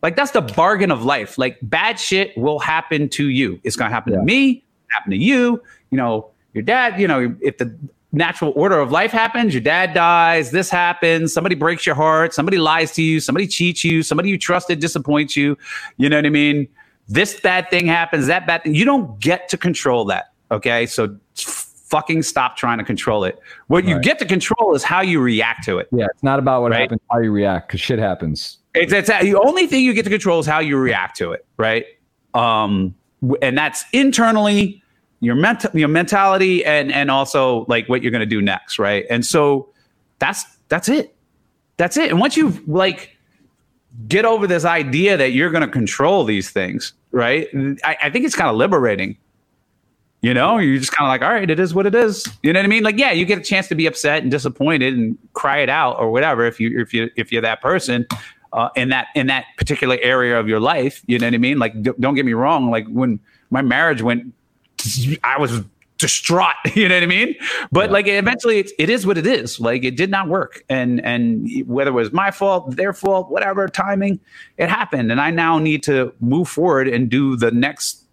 Like 0.01 0.15
that's 0.15 0.31
the 0.31 0.41
bargain 0.41 0.91
of 0.91 1.03
life. 1.05 1.37
Like 1.37 1.57
bad 1.61 1.99
shit 1.99 2.37
will 2.37 2.59
happen 2.59 3.09
to 3.09 3.29
you. 3.29 3.59
It's 3.63 3.75
gonna 3.75 3.93
happen 3.93 4.13
Yeah. 4.13 4.19
to 4.19 4.25
me, 4.25 4.63
happen 4.91 5.11
to 5.11 5.17
you. 5.17 5.61
You 5.91 5.97
know, 5.97 6.31
your 6.53 6.63
dad. 6.63 6.99
You 6.99 7.07
know, 7.07 7.35
if 7.41 7.57
the 7.57 7.75
natural 8.11 8.53
order 8.55 8.79
of 8.79 8.91
life 8.91 9.11
happens, 9.11 9.53
your 9.53 9.61
dad 9.61 9.93
dies, 9.93 10.51
this 10.51 10.69
happens, 10.69 11.33
somebody 11.33 11.55
breaks 11.55 11.85
your 11.85 11.95
heart, 11.95 12.33
somebody 12.33 12.57
lies 12.57 12.91
to 12.93 13.01
you, 13.01 13.19
somebody 13.19 13.47
cheats 13.47 13.83
you, 13.83 14.03
somebody 14.03 14.29
you 14.29 14.37
trusted 14.37 14.79
disappoints 14.79 15.35
you. 15.35 15.57
You 15.97 16.09
know 16.09 16.17
what 16.17 16.25
I 16.25 16.29
mean? 16.29 16.67
This 17.07 17.39
bad 17.39 17.69
thing 17.69 17.87
happens, 17.87 18.27
that 18.27 18.45
bad 18.47 18.63
thing. 18.63 18.75
You 18.75 18.85
don't 18.85 19.19
get 19.19 19.49
to 19.49 19.57
control 19.57 20.05
that. 20.05 20.31
Okay, 20.51 20.85
so 20.85 21.17
fucking 21.35 22.21
stop 22.23 22.55
trying 22.57 22.77
to 22.77 22.83
control 22.83 23.23
it. 23.23 23.39
What 23.67 23.85
you 23.85 23.99
get 23.99 24.19
to 24.19 24.25
control 24.25 24.75
is 24.75 24.83
how 24.83 25.01
you 25.01 25.19
react 25.19 25.63
to 25.65 25.77
it. 25.79 25.87
yeah 25.91 26.05
it's 26.11 26.23
not 26.23 26.37
about 26.39 26.61
what 26.61 26.71
Right. 26.71 26.81
happens 26.81 27.01
how 27.11 27.19
you 27.19 27.31
react 27.31 27.67
because 27.67 27.81
shit 27.81 27.97
happens 27.99 28.59
It's, 28.75 28.91
it's 28.93 29.09
the 29.09 29.35
only 29.39 29.67
thing 29.67 29.83
you 29.83 29.93
get 29.93 30.03
to 30.03 30.09
control 30.11 30.39
is 30.39 30.45
how 30.45 30.59
you 30.59 30.77
react 30.77 31.17
to 31.17 31.31
it, 31.33 31.45
right? 31.57 31.85
Um, 32.33 32.93
and 33.41 33.57
that's 33.57 33.85
internally 33.93 34.82
your 35.23 35.35
mental, 35.35 35.71
your 35.77 35.87
mentality, 35.87 36.65
and 36.65 36.91
and 36.91 37.09
also 37.09 37.65
like 37.67 37.87
what 37.87 38.03
you're 38.03 38.11
going 38.11 38.19
to 38.19 38.25
do 38.25 38.41
next, 38.41 38.77
right? 38.77 39.05
And 39.09 39.25
so 39.25 39.69
that's 40.19 40.43
that's 40.69 40.89
it, 40.89 41.15
that's 41.77 41.97
it. 41.97 42.09
And 42.09 42.19
once 42.19 42.35
you 42.35 42.61
like 42.67 43.15
get 44.07 44.25
over 44.25 44.47
this 44.47 44.65
idea 44.65 45.17
that 45.17 45.31
you're 45.31 45.51
going 45.51 45.61
to 45.61 45.67
control 45.67 46.23
these 46.23 46.49
things, 46.49 46.93
right? 47.11 47.47
I, 47.83 47.97
I 48.03 48.09
think 48.09 48.25
it's 48.25 48.35
kind 48.35 48.49
of 48.49 48.55
liberating. 48.55 49.17
You 50.21 50.33
know, 50.33 50.57
you're 50.57 50.79
just 50.79 50.93
kind 50.93 51.05
of 51.05 51.09
like, 51.09 51.21
all 51.21 51.33
right, 51.33 51.49
it 51.49 51.59
is 51.59 51.73
what 51.73 51.85
it 51.85 51.93
is. 51.93 52.25
You 52.43 52.53
know 52.53 52.59
what 52.59 52.65
I 52.65 52.69
mean? 52.69 52.83
Like, 52.83 52.97
yeah, 52.97 53.11
you 53.11 53.25
get 53.25 53.37
a 53.37 53.41
chance 53.41 53.67
to 53.67 53.75
be 53.75 53.85
upset 53.85 54.23
and 54.23 54.31
disappointed 54.31 54.93
and 54.93 55.17
cry 55.33 55.59
it 55.59 55.69
out 55.69 55.99
or 55.99 56.11
whatever 56.11 56.45
if 56.45 56.59
you 56.59 56.79
if 56.79 56.93
you 56.93 57.09
if 57.17 57.31
you're 57.31 57.41
that 57.41 57.61
person 57.61 58.07
uh, 58.53 58.69
in 58.75 58.89
that 58.89 59.07
in 59.15 59.27
that 59.27 59.45
particular 59.57 59.97
area 60.01 60.39
of 60.39 60.47
your 60.47 60.61
life. 60.61 61.03
You 61.07 61.19
know 61.19 61.27
what 61.27 61.33
I 61.33 61.39
mean? 61.39 61.59
Like, 61.59 61.81
d- 61.81 61.91
don't 61.99 62.15
get 62.15 62.25
me 62.25 62.33
wrong. 62.33 62.71
Like 62.71 62.87
when 62.87 63.19
my 63.49 63.61
marriage 63.61 64.01
went, 64.01 64.33
I 65.23 65.37
was 65.39 65.61
distraught. 65.97 66.55
You 66.75 66.89
know 66.89 66.95
what 66.95 67.03
I 67.03 67.07
mean? 67.07 67.35
But 67.71 67.91
like 67.91 68.07
eventually, 68.07 68.59
it's, 68.59 68.73
it 68.79 68.89
is 68.89 69.05
what 69.05 69.17
it 69.17 69.27
is. 69.27 69.59
Like 69.59 69.83
it 69.83 69.95
did 69.95 70.09
not 70.09 70.27
work, 70.27 70.63
and 70.67 71.03
and 71.05 71.47
whether 71.67 71.91
it 71.91 71.93
was 71.93 72.11
my 72.11 72.31
fault, 72.31 72.75
their 72.75 72.93
fault, 72.93 73.29
whatever 73.29 73.67
timing, 73.67 74.19
it 74.57 74.69
happened, 74.69 75.11
and 75.11 75.21
I 75.21 75.29
now 75.31 75.59
need 75.59 75.83
to 75.83 76.13
move 76.19 76.49
forward 76.49 76.87
and 76.87 77.09
do 77.09 77.35
the 77.35 77.51
next 77.51 78.03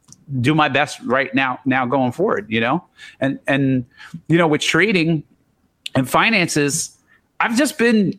do 0.41 0.55
my 0.55 0.69
best 0.69 1.01
right 1.01 1.35
now 1.35 1.59
now 1.65 1.85
going 1.85 2.13
forward 2.13 2.47
you 2.49 2.61
know 2.61 2.85
and 3.19 3.41
and 3.49 3.85
you 4.29 4.39
know 4.39 4.47
with 4.47 4.61
trading 4.61 5.25
and 5.97 6.09
finances 6.09 6.97
i've 7.41 7.57
just 7.57 7.77
been 7.79 8.17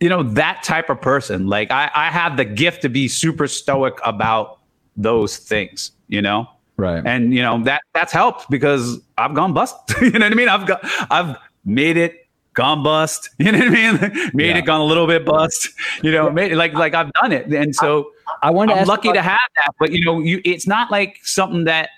you 0.00 0.08
know 0.08 0.22
that 0.22 0.62
type 0.62 0.88
of 0.88 0.98
person 1.00 1.46
like 1.46 1.70
i 1.70 1.90
i 1.94 2.06
have 2.06 2.38
the 2.38 2.46
gift 2.46 2.80
to 2.80 2.88
be 2.88 3.08
super 3.08 3.46
stoic 3.46 3.98
about 4.06 4.58
those 4.96 5.36
things 5.36 5.92
you 6.08 6.22
know 6.22 6.48
right 6.78 7.04
and 7.06 7.34
you 7.34 7.42
know 7.42 7.62
that 7.64 7.82
that's 7.92 8.12
helped 8.12 8.48
because 8.48 8.98
i've 9.18 9.34
gone 9.34 9.52
bust 9.52 9.74
you 10.00 10.10
know 10.12 10.20
what 10.26 10.32
i 10.32 10.34
mean 10.34 10.48
i've 10.48 10.66
got 10.66 10.80
i've 11.10 11.36
made 11.66 11.96
it 11.98 12.26
gone 12.54 12.82
bust 12.82 13.28
you 13.38 13.52
know 13.52 13.58
what 13.58 13.68
i 13.68 13.70
mean 13.70 14.30
made 14.34 14.48
Yeah. 14.50 14.58
it 14.58 14.64
gone 14.64 14.80
a 14.80 14.84
little 14.84 15.06
bit 15.06 15.24
bust 15.26 15.68
you 16.02 16.10
know 16.10 16.30
made 16.30 16.52
like 16.54 16.72
like 16.72 16.94
i've 16.94 17.12
done 17.14 17.32
it 17.32 17.46
and 17.52 17.74
so 17.74 18.10
i 18.42 18.50
want 18.50 18.70
to 18.70 18.76
I'm 18.76 18.86
lucky 18.86 19.08
about- 19.10 19.16
to 19.22 19.28
have 19.28 19.50
that, 19.56 19.74
but 19.78 19.92
you 19.92 20.04
know, 20.04 20.20
you 20.20 20.40
it's 20.44 20.66
not 20.66 20.90
like 20.90 21.18
something 21.24 21.64
that 21.64 21.90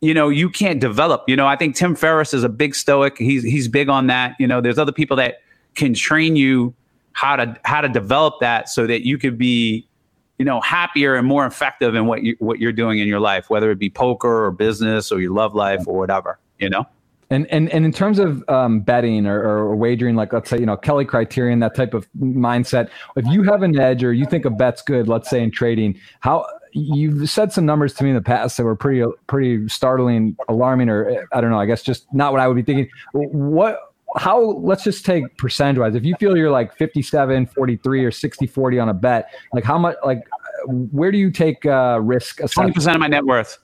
you 0.00 0.14
know 0.14 0.28
you 0.30 0.48
can't 0.50 0.80
develop. 0.80 1.22
You 1.28 1.36
know, 1.36 1.46
I 1.46 1.54
think 1.56 1.76
Tim 1.76 1.94
Ferriss 1.94 2.34
is 2.34 2.42
a 2.42 2.48
big 2.48 2.74
stoic. 2.74 3.16
He's 3.18 3.44
he's 3.44 3.68
big 3.68 3.88
on 3.88 4.08
that. 4.08 4.34
You 4.40 4.46
know, 4.48 4.60
there's 4.60 4.78
other 4.78 4.90
people 4.92 5.16
that 5.18 5.42
can 5.76 5.94
train 5.94 6.34
you 6.34 6.74
how 7.12 7.36
to 7.36 7.56
how 7.64 7.80
to 7.82 7.88
develop 7.88 8.34
that 8.40 8.68
so 8.68 8.86
that 8.88 9.06
you 9.06 9.16
could 9.18 9.38
be 9.38 9.86
you 10.42 10.46
know 10.46 10.60
happier 10.60 11.14
and 11.14 11.24
more 11.24 11.46
effective 11.46 11.94
in 11.94 12.06
what 12.06 12.24
you 12.24 12.34
what 12.40 12.58
you're 12.58 12.72
doing 12.72 12.98
in 12.98 13.06
your 13.06 13.20
life, 13.20 13.48
whether 13.48 13.70
it 13.70 13.78
be 13.78 13.88
poker 13.88 14.44
or 14.44 14.50
business 14.50 15.12
or 15.12 15.20
your 15.20 15.30
love 15.30 15.54
life 15.54 15.86
or 15.86 15.96
whatever. 15.96 16.40
You 16.58 16.68
know. 16.68 16.84
And 17.30 17.46
and 17.46 17.70
and 17.70 17.84
in 17.84 17.92
terms 17.92 18.18
of 18.18 18.42
um, 18.48 18.80
betting 18.80 19.24
or, 19.24 19.40
or 19.40 19.76
wagering, 19.76 20.16
like 20.16 20.32
let's 20.32 20.50
say 20.50 20.58
you 20.58 20.66
know 20.66 20.76
Kelly 20.76 21.04
Criterion, 21.04 21.60
that 21.60 21.76
type 21.76 21.94
of 21.94 22.08
mindset. 22.18 22.90
If 23.14 23.24
you 23.28 23.44
have 23.44 23.62
an 23.62 23.78
edge 23.78 24.02
or 24.02 24.12
you 24.12 24.26
think 24.26 24.44
a 24.44 24.50
bet's 24.50 24.82
good, 24.82 25.06
let's 25.06 25.30
say 25.30 25.40
in 25.44 25.52
trading, 25.52 25.96
how 26.18 26.44
you've 26.72 27.30
said 27.30 27.52
some 27.52 27.64
numbers 27.64 27.94
to 27.94 28.04
me 28.04 28.10
in 28.10 28.16
the 28.16 28.20
past 28.20 28.56
that 28.56 28.64
were 28.64 28.74
pretty 28.74 29.08
pretty 29.28 29.68
startling, 29.68 30.36
alarming, 30.48 30.88
or 30.88 31.24
I 31.32 31.40
don't 31.40 31.50
know. 31.50 31.60
I 31.60 31.66
guess 31.66 31.84
just 31.84 32.12
not 32.12 32.32
what 32.32 32.40
I 32.40 32.48
would 32.48 32.56
be 32.56 32.62
thinking. 32.62 32.90
What 33.12 33.91
how 34.16 34.40
let's 34.40 34.84
just 34.84 35.06
take 35.06 35.36
percentage 35.38 35.78
wise 35.78 35.94
if 35.94 36.04
you 36.04 36.14
feel 36.16 36.36
you're 36.36 36.50
like 36.50 36.76
57 36.76 37.46
43 37.46 38.04
or 38.04 38.10
60 38.10 38.46
40 38.46 38.78
on 38.78 38.88
a 38.88 38.94
bet 38.94 39.32
like 39.52 39.64
how 39.64 39.78
much 39.78 39.96
like 40.04 40.22
where 40.66 41.10
do 41.10 41.18
you 41.18 41.30
take 41.30 41.64
uh 41.66 41.98
risk 42.02 42.40
20% 42.40 42.94
of 42.94 43.00
my 43.00 43.06
net 43.06 43.24
worth. 43.24 43.58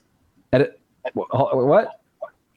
at 0.53 0.75
what 1.13 1.99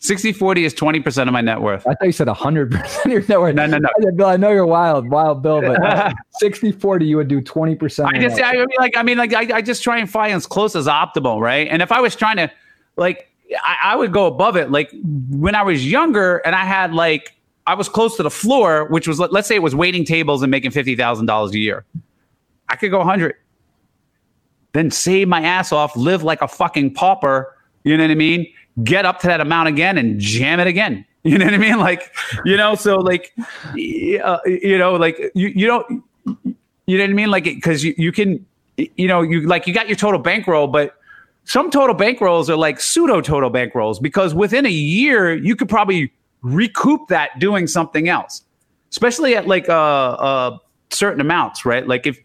60 0.03 0.33
40 0.33 0.65
is 0.65 0.75
20% 0.75 1.29
of 1.29 1.33
my 1.33 1.41
net 1.41 1.61
worth. 1.61 1.87
I 1.87 1.95
thought 1.95 2.07
you 2.07 2.13
said 2.13 2.27
100% 2.27 3.05
of 3.05 3.13
your 3.13 3.21
net 3.21 3.41
worth. 3.41 3.55
No, 3.55 3.67
no, 3.67 3.79
no. 3.79 3.89
I 3.89 4.11
Bill, 4.11 4.27
I 4.27 4.37
know 4.37 4.51
you're 4.51 4.67
wild, 4.67 5.09
wild 5.09 5.45
Bill, 5.45 5.61
but 5.61 6.13
60 6.33 6.73
40, 6.73 7.07
you 7.07 7.17
would 7.19 7.29
do 7.29 7.41
20%. 7.41 8.05
I 8.07 8.21
just, 8.21 8.43
I 8.43 8.53
mean, 8.53 8.67
like, 8.81 8.97
I 8.97 9.05
mean, 9.05 9.17
like, 9.17 9.33
I, 9.33 9.59
I 9.59 9.63
just 9.63 9.85
try 9.85 9.99
and 9.99 10.11
find 10.11 10.33
as 10.35 10.45
close 10.45 10.75
as 10.75 10.89
optimal, 10.89 11.41
right? 11.41 11.69
And 11.71 11.83
if 11.83 11.93
I 11.93 12.01
was 12.01 12.17
trying 12.17 12.39
to, 12.39 12.51
like, 12.97 13.33
I, 13.63 13.77
I 13.93 13.97
would 13.97 14.13
go 14.13 14.27
above 14.27 14.57
it. 14.57 14.73
Like 14.73 14.91
when 15.31 15.55
I 15.55 15.63
was 15.63 15.89
younger 15.89 16.39
and 16.39 16.55
I 16.57 16.65
had 16.65 16.93
like, 16.93 17.37
I 17.67 17.75
was 17.75 17.89
close 17.89 18.17
to 18.17 18.23
the 18.23 18.31
floor, 18.31 18.87
which 18.87 19.07
was, 19.07 19.19
let's 19.19 19.47
say 19.47 19.55
it 19.55 19.63
was 19.63 19.75
waiting 19.75 20.05
tables 20.05 20.43
and 20.43 20.51
making 20.51 20.73
$50,000 20.73 21.51
a 21.51 21.59
year. 21.59 21.85
I 22.69 22.77
could 22.77 22.91
go 22.91 22.99
100. 22.99 23.35
Then 24.73 24.91
save 24.91 25.29
my 25.29 25.43
ass 25.43 25.71
off, 25.71 25.95
live 25.97 26.23
like 26.23 26.43
a 26.43 26.49
fucking 26.49 26.95
pauper. 26.95 27.57
You 27.85 27.97
know 27.97 28.05
what 28.05 28.11
I 28.11 28.15
mean? 28.15 28.47
Get 28.83 29.05
up 29.05 29.21
to 29.21 29.27
that 29.27 29.41
amount 29.41 29.69
again 29.69 29.99
and 29.99 30.19
jam 30.19 30.61
it 30.61 30.67
again. 30.67 31.05
You 31.25 31.39
know 31.39 31.45
what 31.45 31.55
I 31.55 31.59
mean? 31.59 31.79
Like, 31.79 32.13
you 32.45 32.57
know, 32.57 32.75
so 32.75 32.97
like, 32.97 33.33
uh, 33.39 34.39
you 34.45 34.77
know, 34.77 34.95
like 34.97 35.17
you, 35.37 35.53
you 35.55 35.69
don't, 35.69 36.03
you 36.27 36.99
know 36.99 37.05
what 37.05 37.11
I 37.11 37.13
mean? 37.13 37.31
Like, 37.31 37.63
cause 37.63 37.85
you, 37.85 37.95
you 37.97 38.11
can, 38.11 38.45
you 38.77 39.07
know, 39.07 39.23
you 39.23 39.47
like, 39.47 39.69
you 39.69 39.73
got 39.73 39.87
your 39.87 39.95
total 39.95 40.19
bankroll, 40.19 40.67
but 40.67 40.97
some 41.45 41.71
total 41.71 41.95
bankrolls 41.95 42.49
are 42.49 42.57
like 42.57 42.81
pseudo 42.81 43.21
total 43.21 43.53
bankrolls 43.53 44.03
because 44.03 44.35
within 44.35 44.67
a 44.67 44.71
year, 44.71 45.33
you 45.33 45.55
could 45.55 45.69
probably 45.69 46.13
recoup 46.43 47.09
that 47.09 47.39
doing 47.39 47.67
something 47.67 48.09
else, 48.09 48.43
especially 48.91 49.35
at 49.37 49.47
like, 49.47 49.69
uh, 49.69 49.73
uh, 49.73 50.59
certain 50.91 51.21
amounts, 51.21 51.65
right? 51.65 51.87
Like 51.87 52.07
if, 52.07 52.19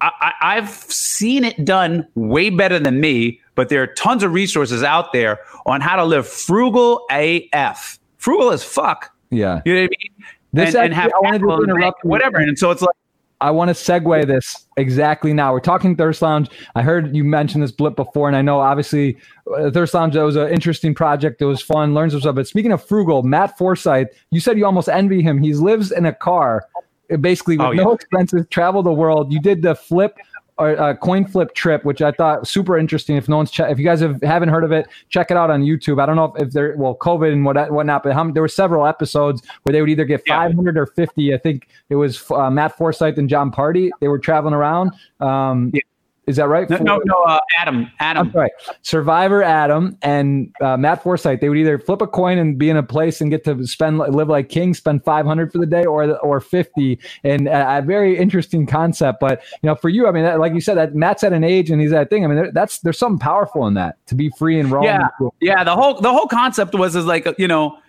I, 0.00 0.32
I've 0.40 0.70
seen 0.70 1.44
it 1.44 1.64
done 1.64 2.06
way 2.14 2.50
better 2.50 2.78
than 2.78 3.00
me, 3.00 3.40
but 3.54 3.68
there 3.68 3.82
are 3.82 3.86
tons 3.86 4.22
of 4.22 4.32
resources 4.32 4.82
out 4.82 5.12
there 5.12 5.40
on 5.66 5.80
how 5.80 5.96
to 5.96 6.04
live 6.04 6.26
frugal 6.26 7.04
AF. 7.10 7.98
Frugal 8.16 8.50
as 8.50 8.64
fuck. 8.64 9.14
Yeah. 9.30 9.60
You 9.64 9.74
know 9.74 9.80
what 9.82 9.86
I 9.86 9.88
mean? 9.90 10.26
This 10.52 10.74
and, 10.74 10.84
and 10.86 10.94
have 10.94 11.10
I 11.14 11.20
wanted 11.20 11.38
to 11.40 11.46
capital 11.46 11.62
in 11.62 11.68
the 11.68 11.74
bank, 11.74 11.78
interrupt 11.78 12.04
whatever. 12.04 12.38
And 12.38 12.58
so 12.58 12.70
it's 12.70 12.82
like, 12.82 12.94
I 13.40 13.50
want 13.52 13.68
to 13.68 13.74
segue 13.74 14.26
this 14.26 14.66
exactly 14.76 15.32
now. 15.32 15.52
We're 15.52 15.60
talking 15.60 15.94
Thirst 15.94 16.22
Lounge. 16.22 16.50
I 16.74 16.82
heard 16.82 17.14
you 17.14 17.22
mention 17.22 17.60
this 17.60 17.70
blip 17.70 17.94
before, 17.94 18.26
and 18.26 18.36
I 18.36 18.42
know 18.42 18.60
obviously 18.60 19.16
uh, 19.56 19.70
Thirst 19.70 19.94
Lounge 19.94 20.14
that 20.14 20.22
was 20.22 20.36
an 20.36 20.48
interesting 20.48 20.94
project. 20.94 21.40
It 21.40 21.44
was 21.44 21.62
fun, 21.62 21.94
learned 21.94 22.12
some 22.12 22.20
stuff. 22.20 22.34
But 22.34 22.48
speaking 22.48 22.72
of 22.72 22.84
frugal, 22.84 23.22
Matt 23.22 23.56
Forsyth, 23.56 24.08
you 24.30 24.40
said 24.40 24.58
you 24.58 24.66
almost 24.66 24.88
envy 24.88 25.22
him. 25.22 25.40
He 25.40 25.54
lives 25.54 25.92
in 25.92 26.06
a 26.06 26.12
car, 26.12 26.66
basically 27.20 27.56
with 27.58 27.66
Oh, 27.66 27.72
no 27.72 27.92
expenses, 27.94 28.44
travel 28.50 28.82
the 28.82 28.92
world. 28.92 29.32
You 29.32 29.40
did 29.40 29.62
the 29.62 29.76
flip 29.76 30.16
or 30.58 30.78
uh, 30.80 30.94
coin 30.96 31.24
flip 31.24 31.54
trip, 31.54 31.84
which 31.84 32.02
I 32.02 32.10
thought 32.12 32.46
super 32.46 32.76
interesting. 32.76 33.16
If 33.16 33.28
no 33.28 33.36
one's 33.36 33.50
che- 33.50 33.70
if 33.70 33.78
you 33.78 33.84
guys 33.84 34.00
have, 34.00 34.20
haven't 34.22 34.48
heard 34.48 34.64
of 34.64 34.72
it, 34.72 34.88
check 35.08 35.30
it 35.30 35.36
out 35.36 35.50
on 35.50 35.62
YouTube. 35.62 36.02
I 36.02 36.06
don't 36.06 36.16
know 36.16 36.32
if, 36.36 36.48
if 36.48 36.52
there 36.52 36.74
well 36.76 36.96
COVID 36.96 37.32
and 37.32 37.44
what 37.44 37.70
whatnot, 37.72 38.02
but 38.02 38.12
how, 38.12 38.30
there 38.30 38.42
were 38.42 38.48
several 38.48 38.86
episodes 38.86 39.42
where 39.62 39.72
they 39.72 39.80
would 39.80 39.90
either 39.90 40.04
get 40.04 40.22
Yeah. 40.26 40.46
500 40.48 40.76
or 40.76 40.86
50. 40.86 41.32
I 41.32 41.38
think 41.38 41.68
it 41.90 41.94
was 41.96 42.28
uh, 42.30 42.50
Matt 42.50 42.76
Forsyth 42.76 43.18
and 43.18 43.28
John 43.28 43.50
Party. 43.50 43.90
They 44.00 44.08
were 44.08 44.18
traveling 44.18 44.54
around. 44.54 44.92
Um, 45.20 45.70
Yeah. 45.72 45.80
Is 46.28 46.36
that 46.36 46.48
right? 46.48 46.68
no, 46.70 46.76
For- 46.76 46.84
no, 46.84 47.00
no 47.04 47.14
uh, 47.26 47.40
Adam, 47.58 47.90
Adam. 48.00 48.26
I'm 48.28 48.32
sorry. 48.32 48.50
Survivor 48.82 49.42
Adam 49.42 49.96
and 50.02 50.54
uh, 50.60 50.76
Matt 50.76 51.02
Forsyth. 51.02 51.40
They 51.40 51.48
would 51.48 51.58
either 51.58 51.78
flip 51.78 52.02
a 52.02 52.06
coin 52.06 52.38
and 52.38 52.58
be 52.58 52.68
in 52.70 52.76
a 52.76 52.82
place 52.82 53.20
and 53.20 53.30
get 53.30 53.44
to 53.44 53.66
spend 53.66 53.98
live 53.98 54.28
like 54.28 54.48
kings, 54.48 54.78
spend 54.78 55.04
500 55.04 55.50
for 55.52 55.58
the 55.58 55.66
day, 55.66 55.84
or 55.84 56.16
or 56.18 56.40
50. 56.40 56.98
And 57.24 57.48
uh, 57.48 57.78
a 57.78 57.82
very 57.82 58.16
interesting 58.18 58.66
concept. 58.66 59.18
But 59.20 59.42
you 59.62 59.66
know, 59.68 59.74
for 59.74 59.88
you, 59.88 60.06
I 60.06 60.10
mean, 60.12 60.24
that, 60.24 60.38
like 60.38 60.52
you 60.54 60.60
said, 60.60 60.74
that 60.76 60.94
Matt's 60.94 61.24
at 61.24 61.32
an 61.32 61.44
age 61.44 61.70
and 61.70 61.80
he's 61.80 61.92
at 61.92 62.02
a 62.02 62.06
thing. 62.06 62.24
I 62.24 62.28
mean, 62.28 62.50
that's 62.52 62.80
there's 62.80 62.98
something 62.98 63.18
powerful 63.18 63.66
in 63.66 63.74
that 63.74 64.04
to 64.08 64.14
be 64.14 64.30
free 64.38 64.60
and 64.60 64.70
roam. 64.70 64.84
Yeah. 64.84 65.08
Yeah, 65.40 65.64
the 65.64 65.74
whole 65.74 66.00
the 66.00 66.12
whole 66.12 66.26
concept 66.26 66.74
was 66.74 66.94
is 66.94 67.04
like 67.06 67.26
you 67.38 67.48
know, 67.48 67.70
y- 67.70 67.76
y- 67.78 67.78
you- 67.78 67.87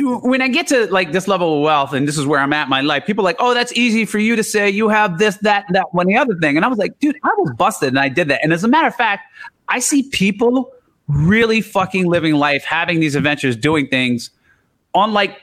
when 0.00 0.40
I 0.40 0.48
get 0.48 0.66
to 0.68 0.86
like 0.92 1.12
this 1.12 1.26
level 1.26 1.56
of 1.56 1.62
wealth, 1.62 1.92
and 1.92 2.06
this 2.06 2.16
is 2.16 2.26
where 2.26 2.40
I'm 2.40 2.52
at 2.52 2.64
in 2.64 2.70
my 2.70 2.80
life, 2.80 3.06
people 3.06 3.24
like, 3.24 3.36
oh, 3.40 3.54
that's 3.54 3.72
easy 3.72 4.04
for 4.04 4.18
you 4.18 4.36
to 4.36 4.44
say. 4.44 4.70
You 4.70 4.88
have 4.88 5.18
this, 5.18 5.36
that, 5.38 5.64
that, 5.70 5.92
one, 5.92 6.06
the 6.06 6.16
other 6.16 6.36
thing, 6.36 6.56
and 6.56 6.64
I 6.64 6.68
was 6.68 6.78
like, 6.78 6.98
dude, 7.00 7.16
I 7.24 7.30
was 7.38 7.52
busted, 7.56 7.88
and 7.88 7.98
I 7.98 8.08
did 8.08 8.28
that. 8.28 8.40
And 8.42 8.52
as 8.52 8.62
a 8.64 8.68
matter 8.68 8.86
of 8.86 8.94
fact, 8.94 9.32
I 9.68 9.80
see 9.80 10.04
people 10.10 10.72
really 11.08 11.60
fucking 11.60 12.06
living 12.06 12.34
life, 12.34 12.64
having 12.64 13.00
these 13.00 13.14
adventures, 13.14 13.56
doing 13.56 13.88
things 13.88 14.30
on 14.94 15.12
like 15.12 15.40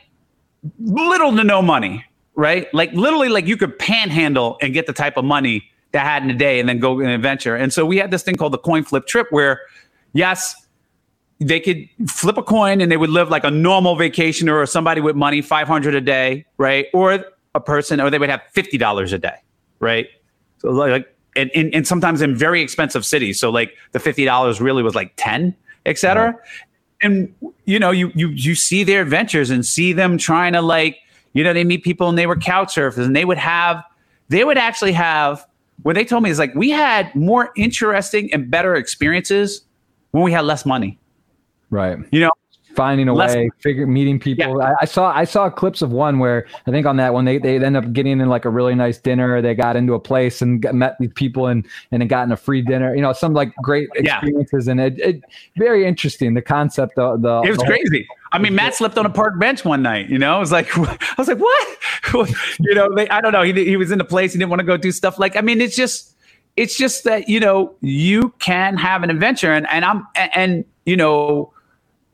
little 0.79 1.35
to 1.35 1.43
no 1.43 1.61
money, 1.61 2.05
right? 2.35 2.73
Like 2.73 2.93
literally, 2.93 3.29
like 3.29 3.47
you 3.47 3.57
could 3.57 3.77
panhandle 3.77 4.57
and 4.61 4.73
get 4.73 4.87
the 4.87 4.93
type 4.93 5.17
of 5.17 5.25
money 5.25 5.69
that 5.91 6.05
I 6.05 6.09
had 6.09 6.23
in 6.23 6.29
a 6.29 6.35
day, 6.35 6.59
and 6.59 6.69
then 6.69 6.79
go 6.79 6.99
an 6.99 7.07
adventure. 7.07 7.55
And 7.55 7.73
so 7.73 7.85
we 7.85 7.97
had 7.97 8.11
this 8.11 8.23
thing 8.23 8.35
called 8.35 8.53
the 8.53 8.59
coin 8.59 8.83
flip 8.83 9.07
trip, 9.07 9.27
where 9.31 9.61
yes, 10.13 10.55
they 11.39 11.59
could 11.59 11.87
flip 12.09 12.37
a 12.37 12.43
coin 12.43 12.81
and 12.81 12.91
they 12.91 12.97
would 12.97 13.09
live 13.09 13.29
like 13.29 13.43
a 13.43 13.51
normal 13.51 13.95
vacationer 13.95 14.53
or 14.53 14.65
somebody 14.65 15.01
with 15.01 15.15
money, 15.15 15.41
500 15.41 15.95
a 15.95 16.01
day, 16.01 16.45
right? 16.57 16.87
Or 16.93 17.25
a 17.53 17.59
person, 17.59 17.99
or 17.99 18.09
they 18.09 18.19
would 18.19 18.29
have 18.29 18.41
$50 18.53 19.13
a 19.13 19.17
day, 19.17 19.35
right? 19.79 20.07
So 20.59 20.69
like, 20.69 21.13
and, 21.35 21.51
and, 21.53 21.73
and 21.75 21.85
sometimes 21.85 22.21
in 22.21 22.35
very 22.35 22.61
expensive 22.61 23.05
cities. 23.05 23.39
So 23.39 23.49
like 23.49 23.73
the 23.91 23.99
$50 23.99 24.59
really 24.61 24.83
was 24.83 24.95
like 24.95 25.13
10, 25.17 25.55
et 25.85 25.97
cetera. 25.97 26.35
And 27.01 27.33
you 27.65 27.79
know, 27.79 27.91
you, 27.91 28.11
you, 28.15 28.29
you 28.29 28.55
see 28.55 28.83
their 28.85 29.01
adventures 29.01 29.49
and 29.49 29.65
see 29.65 29.91
them 29.91 30.17
trying 30.17 30.53
to 30.53 30.61
like, 30.61 30.97
you 31.33 31.43
know, 31.43 31.51
they 31.51 31.65
meet 31.65 31.83
people 31.83 32.07
and 32.07 32.17
they 32.17 32.27
were 32.27 32.37
couch 32.37 32.75
surfers 32.75 33.05
and 33.05 33.13
they 33.13 33.25
would 33.25 33.37
have, 33.37 33.83
they 34.29 34.45
would 34.45 34.57
actually 34.57 34.93
have, 34.93 35.45
what 35.83 35.95
they 35.95 36.05
told 36.05 36.23
me 36.23 36.29
is 36.29 36.39
like, 36.39 36.55
we 36.55 36.69
had 36.69 37.13
more 37.13 37.51
interesting 37.57 38.33
and 38.33 38.49
better 38.49 38.75
experiences 38.75 39.65
when 40.11 40.23
we 40.23 40.31
had 40.31 40.45
less 40.45 40.65
money. 40.65 40.97
Right. 41.69 41.97
You 42.11 42.21
know, 42.21 42.31
finding 42.75 43.07
a 43.07 43.13
Less- 43.13 43.33
way, 43.33 43.49
figure 43.59 43.87
meeting 43.87 44.19
people. 44.19 44.61
I, 44.61 44.73
I 44.81 44.85
saw 44.85 45.09
I 45.15 45.23
saw 45.23 45.49
clips 45.49 45.81
of 45.81 45.91
one 45.91 46.19
where 46.19 46.45
I 46.67 46.71
think 46.71 46.85
on 46.85 46.97
that 46.97 47.13
one 47.13 47.23
they 47.25 47.37
they 47.37 47.55
end 47.63 47.77
up 47.77 47.91
getting 47.93 48.19
in 48.19 48.27
like 48.27 48.43
a 48.45 48.49
really 48.49 48.75
nice 48.75 48.97
dinner. 48.97 49.41
They 49.41 49.55
got 49.55 49.75
into 49.75 49.93
a 49.93 49.99
place 49.99 50.41
and 50.41 50.61
got, 50.61 50.75
met 50.75 50.97
these 50.99 51.11
people 51.15 51.47
and 51.47 51.65
and 51.91 52.01
then 52.01 52.07
gotten 52.07 52.31
a 52.33 52.37
free 52.37 52.61
dinner. 52.61 52.93
You 52.93 53.01
know, 53.01 53.13
some 53.13 53.33
like 53.33 53.55
great 53.63 53.89
Yeah. 53.99 54.17
experiences 54.17 54.67
and 54.67 54.79
it, 54.81 54.99
it 54.99 55.21
very 55.57 55.85
interesting. 55.85 56.33
The 56.33 56.41
concept 56.41 56.95
the 56.95 57.17
the 57.17 57.41
It 57.43 57.49
was 57.49 57.57
the- 57.59 57.65
crazy. 57.65 58.07
I 58.31 58.39
mean, 58.39 58.53
Matt 58.53 58.75
slept 58.75 58.97
on 58.97 59.05
a 59.05 59.09
park 59.09 59.39
bench 59.39 59.63
one 59.63 59.81
night. 59.81 60.09
You 60.09 60.17
know, 60.17 60.35
it 60.35 60.39
was 60.41 60.51
like 60.51 60.77
I 60.77 61.15
was 61.17 61.27
like, 61.29 61.39
what? 61.39 61.77
you 62.59 62.75
know, 62.75 62.93
they, 62.93 63.07
I 63.09 63.21
don't 63.21 63.31
know. 63.31 63.43
He 63.43 63.53
he 63.53 63.77
was 63.77 63.91
in 63.91 64.01
a 64.01 64.05
place 64.05 64.33
he 64.33 64.39
didn't 64.39 64.49
want 64.49 64.59
to 64.59 64.65
go 64.65 64.75
do 64.77 64.91
stuff. 64.91 65.17
Like, 65.17 65.35
I 65.37 65.41
mean, 65.41 65.61
it's 65.61 65.75
just 65.75 66.13
it's 66.57 66.77
just 66.77 67.05
that 67.05 67.29
you 67.29 67.39
know 67.39 67.73
you 67.81 68.33
can 68.39 68.75
have 68.77 69.03
an 69.03 69.09
adventure, 69.09 69.51
and 69.53 69.65
and 69.69 69.83
I'm 69.85 70.05
and, 70.15 70.31
and 70.35 70.65
you 70.85 70.97
know. 70.97 71.51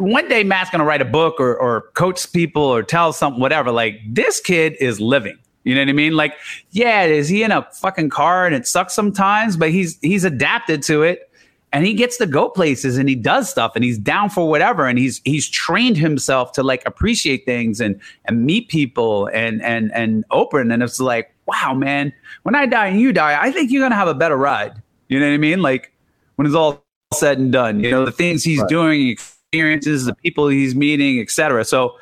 One 0.01 0.27
day 0.27 0.43
Matt's 0.43 0.69
gonna 0.69 0.85
write 0.85 1.01
a 1.01 1.05
book 1.05 1.39
or, 1.39 1.55
or 1.55 1.89
coach 1.93 2.31
people 2.31 2.63
or 2.63 2.83
tell 2.83 3.13
something, 3.13 3.39
whatever. 3.39 3.71
Like 3.71 3.99
this 4.07 4.39
kid 4.39 4.75
is 4.79 4.99
living. 4.99 5.37
You 5.63 5.75
know 5.75 5.81
what 5.81 5.89
I 5.89 5.93
mean? 5.93 6.13
Like, 6.13 6.33
yeah, 6.71 7.03
is 7.03 7.29
he 7.29 7.43
in 7.43 7.51
a 7.51 7.67
fucking 7.73 8.09
car 8.09 8.47
and 8.47 8.55
it 8.55 8.65
sucks 8.65 8.93
sometimes, 8.93 9.57
but 9.57 9.69
he's 9.69 9.99
he's 10.01 10.23
adapted 10.23 10.81
to 10.83 11.03
it 11.03 11.31
and 11.73 11.85
he 11.85 11.93
gets 11.93 12.17
to 12.17 12.25
go 12.25 12.49
places 12.49 12.97
and 12.97 13.07
he 13.07 13.15
does 13.15 13.49
stuff 13.49 13.73
and 13.75 13.83
he's 13.83 13.97
down 13.97 14.29
for 14.29 14.49
whatever 14.49 14.87
and 14.87 14.99
he's 14.99 15.21
he's 15.23 15.49
trained 15.49 15.97
himself 15.97 16.51
to 16.53 16.63
like 16.63 16.83
appreciate 16.85 17.45
things 17.45 17.79
and 17.79 17.99
and 18.25 18.45
meet 18.45 18.67
people 18.69 19.27
and 19.27 19.61
and 19.61 19.91
and 19.93 20.25
open 20.31 20.71
and 20.71 20.83
it's 20.83 20.99
like 20.99 21.33
wow 21.45 21.73
man 21.73 22.13
when 22.43 22.55
i 22.55 22.65
die 22.65 22.87
and 22.87 22.99
you 22.99 23.13
die 23.13 23.41
i 23.41 23.51
think 23.51 23.71
you're 23.71 23.83
gonna 23.83 23.95
have 23.95 24.07
a 24.07 24.13
better 24.13 24.37
ride 24.37 24.81
you 25.07 25.19
know 25.19 25.27
what 25.27 25.33
i 25.33 25.37
mean 25.37 25.61
like 25.61 25.91
when 26.35 26.45
it's 26.45 26.55
all 26.55 26.83
said 27.13 27.37
and 27.37 27.51
done 27.51 27.79
you 27.79 27.89
know 27.89 28.05
the 28.05 28.11
things 28.11 28.43
he's 28.43 28.63
doing 28.65 29.17
experiences 29.51 30.05
the 30.05 30.15
people 30.15 30.47
he's 30.47 30.73
meeting 30.75 31.19
etc 31.19 31.65
so 31.65 31.97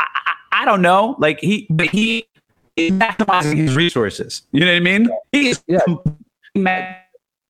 I, 0.00 0.06
I, 0.52 0.62
I 0.62 0.64
don't 0.64 0.80
know 0.80 1.16
like 1.18 1.38
he 1.38 1.66
but 1.68 1.88
he 1.88 2.26
is 2.76 2.92
maximizing 2.92 3.56
his 3.56 3.76
resources 3.76 4.42
you 4.52 4.60
know 4.60 4.66
what 4.66 4.76
i 4.76 4.80
mean 4.80 5.10
he 5.30 5.50
is 5.50 5.62
Yeah. 5.68 5.80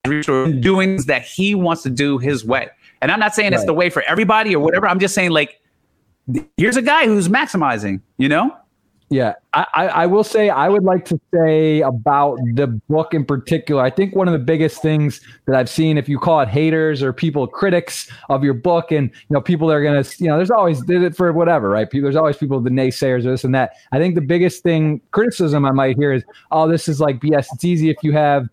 doing 0.04 0.62
things 0.62 1.06
that 1.06 1.22
he 1.22 1.54
wants 1.54 1.82
to 1.82 1.90
do 1.90 2.18
his 2.18 2.44
way. 2.44 2.68
And 3.00 3.10
I'm 3.12 3.20
not 3.20 3.34
saying 3.34 3.52
it's 3.52 3.64
the 3.64 3.72
way 3.72 3.88
for 3.90 4.02
everybody 4.02 4.54
or 4.54 4.62
whatever. 4.62 4.86
I'm 4.88 4.98
just 4.98 5.14
saying 5.14 5.30
like 5.30 5.60
here's 6.56 6.76
a 6.76 6.82
guy 6.82 7.06
who's 7.06 7.28
maximizing, 7.28 8.00
you 8.18 8.28
know? 8.28 8.54
Yeah, 9.14 9.34
I, 9.52 9.66
I, 9.74 10.06
will 10.06 10.24
say 10.24 10.50
I 10.50 10.68
would 10.68 10.82
like 10.82 11.04
to 11.04 11.20
say 11.32 11.82
about 11.82 12.36
the 12.54 12.66
book 12.66 13.14
in 13.14 13.24
particular. 13.24 13.80
I 13.80 13.88
think 13.88 14.16
one 14.16 14.26
of 14.26 14.32
the 14.32 14.40
biggest 14.40 14.82
things 14.82 15.20
that 15.46 15.54
I've 15.54 15.70
seen, 15.70 15.98
if 15.98 16.08
you 16.08 16.18
call 16.18 16.40
it 16.40 16.48
haters 16.48 17.00
or 17.00 17.12
people 17.12 17.46
critics 17.46 18.10
of 18.28 18.42
your 18.42 18.54
book, 18.54 18.90
and 18.90 19.10
you 19.10 19.34
know 19.34 19.40
people 19.40 19.68
that 19.68 19.74
are 19.74 19.84
gonna, 19.84 20.04
you 20.18 20.26
know, 20.26 20.36
there's 20.36 20.50
always 20.50 20.82
for 21.14 21.32
whatever, 21.32 21.68
right? 21.68 21.88
People, 21.88 22.06
there's 22.06 22.16
always 22.16 22.36
people 22.36 22.60
the 22.60 22.70
naysayers, 22.70 23.20
or 23.20 23.30
this 23.30 23.44
and 23.44 23.54
that. 23.54 23.74
I 23.92 23.98
think 23.98 24.16
the 24.16 24.20
biggest 24.20 24.64
thing 24.64 25.00
criticism 25.12 25.64
I 25.64 25.70
might 25.70 25.96
hear 25.96 26.12
is, 26.12 26.24
oh, 26.50 26.66
this 26.66 26.88
is 26.88 26.98
like 26.98 27.20
BS. 27.20 27.46
It's 27.52 27.64
easy 27.64 27.90
if 27.90 27.98
you 28.02 28.10
have. 28.14 28.48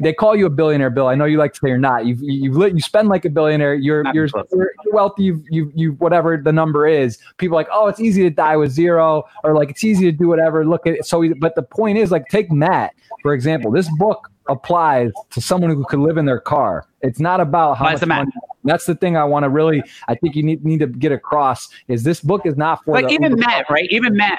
They 0.00 0.12
call 0.12 0.36
you 0.36 0.46
a 0.46 0.50
billionaire, 0.50 0.90
Bill. 0.90 1.08
I 1.08 1.14
know 1.14 1.24
you 1.24 1.38
like 1.38 1.52
to 1.54 1.60
say 1.60 1.68
you're 1.68 1.78
not. 1.78 2.06
You've 2.06 2.20
you've 2.22 2.56
lit, 2.56 2.74
you 2.74 2.80
spend 2.80 3.08
like 3.08 3.24
a 3.24 3.30
billionaire. 3.30 3.74
You're 3.74 4.02
Not 4.02 4.14
you're, 4.14 4.28
you're 4.52 4.72
wealthy. 4.92 5.24
You 5.24 5.44
you 5.50 5.72
you 5.74 5.92
whatever 5.92 6.36
the 6.36 6.52
number 6.52 6.86
is. 6.86 7.18
People 7.38 7.56
are 7.56 7.60
like, 7.60 7.68
oh, 7.72 7.88
it's 7.88 8.00
easy 8.00 8.22
to 8.22 8.30
die 8.30 8.56
with 8.56 8.70
zero, 8.70 9.24
or 9.44 9.54
like 9.54 9.70
it's 9.70 9.84
easy 9.84 10.04
to 10.04 10.12
do 10.12 10.28
whatever. 10.28 10.64
Look 10.64 10.86
at 10.86 10.94
it. 10.94 11.06
So, 11.06 11.24
but 11.38 11.54
the 11.54 11.62
point 11.62 11.98
is, 11.98 12.10
like, 12.10 12.26
take 12.28 12.50
Matt 12.50 12.94
for 13.26 13.34
example. 13.34 13.72
This 13.72 13.88
book 13.98 14.30
applies 14.48 15.10
to 15.30 15.40
someone 15.40 15.70
who 15.70 15.84
could 15.84 15.98
live 15.98 16.16
in 16.16 16.26
their 16.26 16.38
car. 16.38 16.86
It's 17.00 17.18
not 17.18 17.40
about 17.40 17.76
how 17.76 17.86
Applies 17.86 17.94
much 17.94 18.00
to 18.00 18.06
money. 18.06 18.30
That's 18.62 18.86
the 18.86 18.94
thing 18.94 19.16
I 19.16 19.24
want 19.24 19.42
to 19.42 19.48
really. 19.48 19.82
I 20.06 20.14
think 20.14 20.36
you 20.36 20.44
need 20.44 20.64
need 20.64 20.78
to 20.78 20.86
get 20.86 21.10
across 21.10 21.68
is 21.88 22.04
this 22.04 22.20
book 22.20 22.46
is 22.46 22.56
not 22.56 22.84
for 22.84 22.94
Like 22.94 23.10
even 23.10 23.32
uber- 23.32 23.40
Matt, 23.40 23.66
right? 23.68 23.88
Even 23.90 24.16
Matt, 24.16 24.38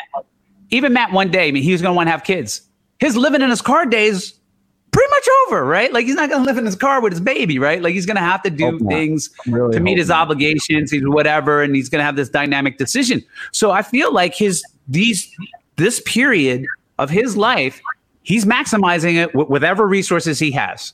even 0.69 0.93
Matt 0.93 1.11
one 1.11 1.29
day, 1.29 1.49
I 1.49 1.51
mean, 1.51 1.63
he 1.63 1.73
was 1.73 1.81
gonna 1.81 1.95
want 1.95 2.07
to 2.07 2.11
have 2.11 2.23
kids. 2.23 2.61
His 2.99 3.17
living 3.17 3.41
in 3.41 3.49
his 3.49 3.61
car 3.61 3.85
days 3.85 4.39
pretty 4.91 5.09
much 5.09 5.27
over, 5.45 5.65
right? 5.65 5.91
Like 5.93 6.05
he's 6.05 6.15
not 6.15 6.29
going 6.29 6.41
to 6.41 6.45
live 6.45 6.57
in 6.57 6.65
his 6.65 6.75
car 6.75 7.01
with 7.01 7.13
his 7.13 7.21
baby, 7.21 7.59
right? 7.59 7.81
Like 7.81 7.93
he's 7.93 8.05
going 8.05 8.15
to 8.15 8.21
have 8.21 8.41
to 8.43 8.49
do 8.49 8.79
things 8.87 9.29
really 9.45 9.73
to 9.73 9.79
meet 9.79 9.97
his 9.97 10.09
not. 10.09 10.21
obligations, 10.21 10.91
he's 10.91 11.03
whatever, 11.05 11.61
and 11.61 11.75
he's 11.75 11.89
going 11.89 11.99
to 11.99 12.05
have 12.05 12.15
this 12.15 12.29
dynamic 12.29 12.77
decision. 12.77 13.23
So 13.51 13.71
I 13.71 13.81
feel 13.81 14.13
like 14.13 14.35
his 14.35 14.63
these 14.87 15.29
this 15.75 16.01
period 16.05 16.65
of 16.97 17.09
his 17.09 17.37
life, 17.37 17.81
he's 18.23 18.45
maximizing 18.45 19.15
it 19.15 19.35
with 19.35 19.49
whatever 19.49 19.87
resources 19.87 20.39
he 20.39 20.51
has. 20.51 20.93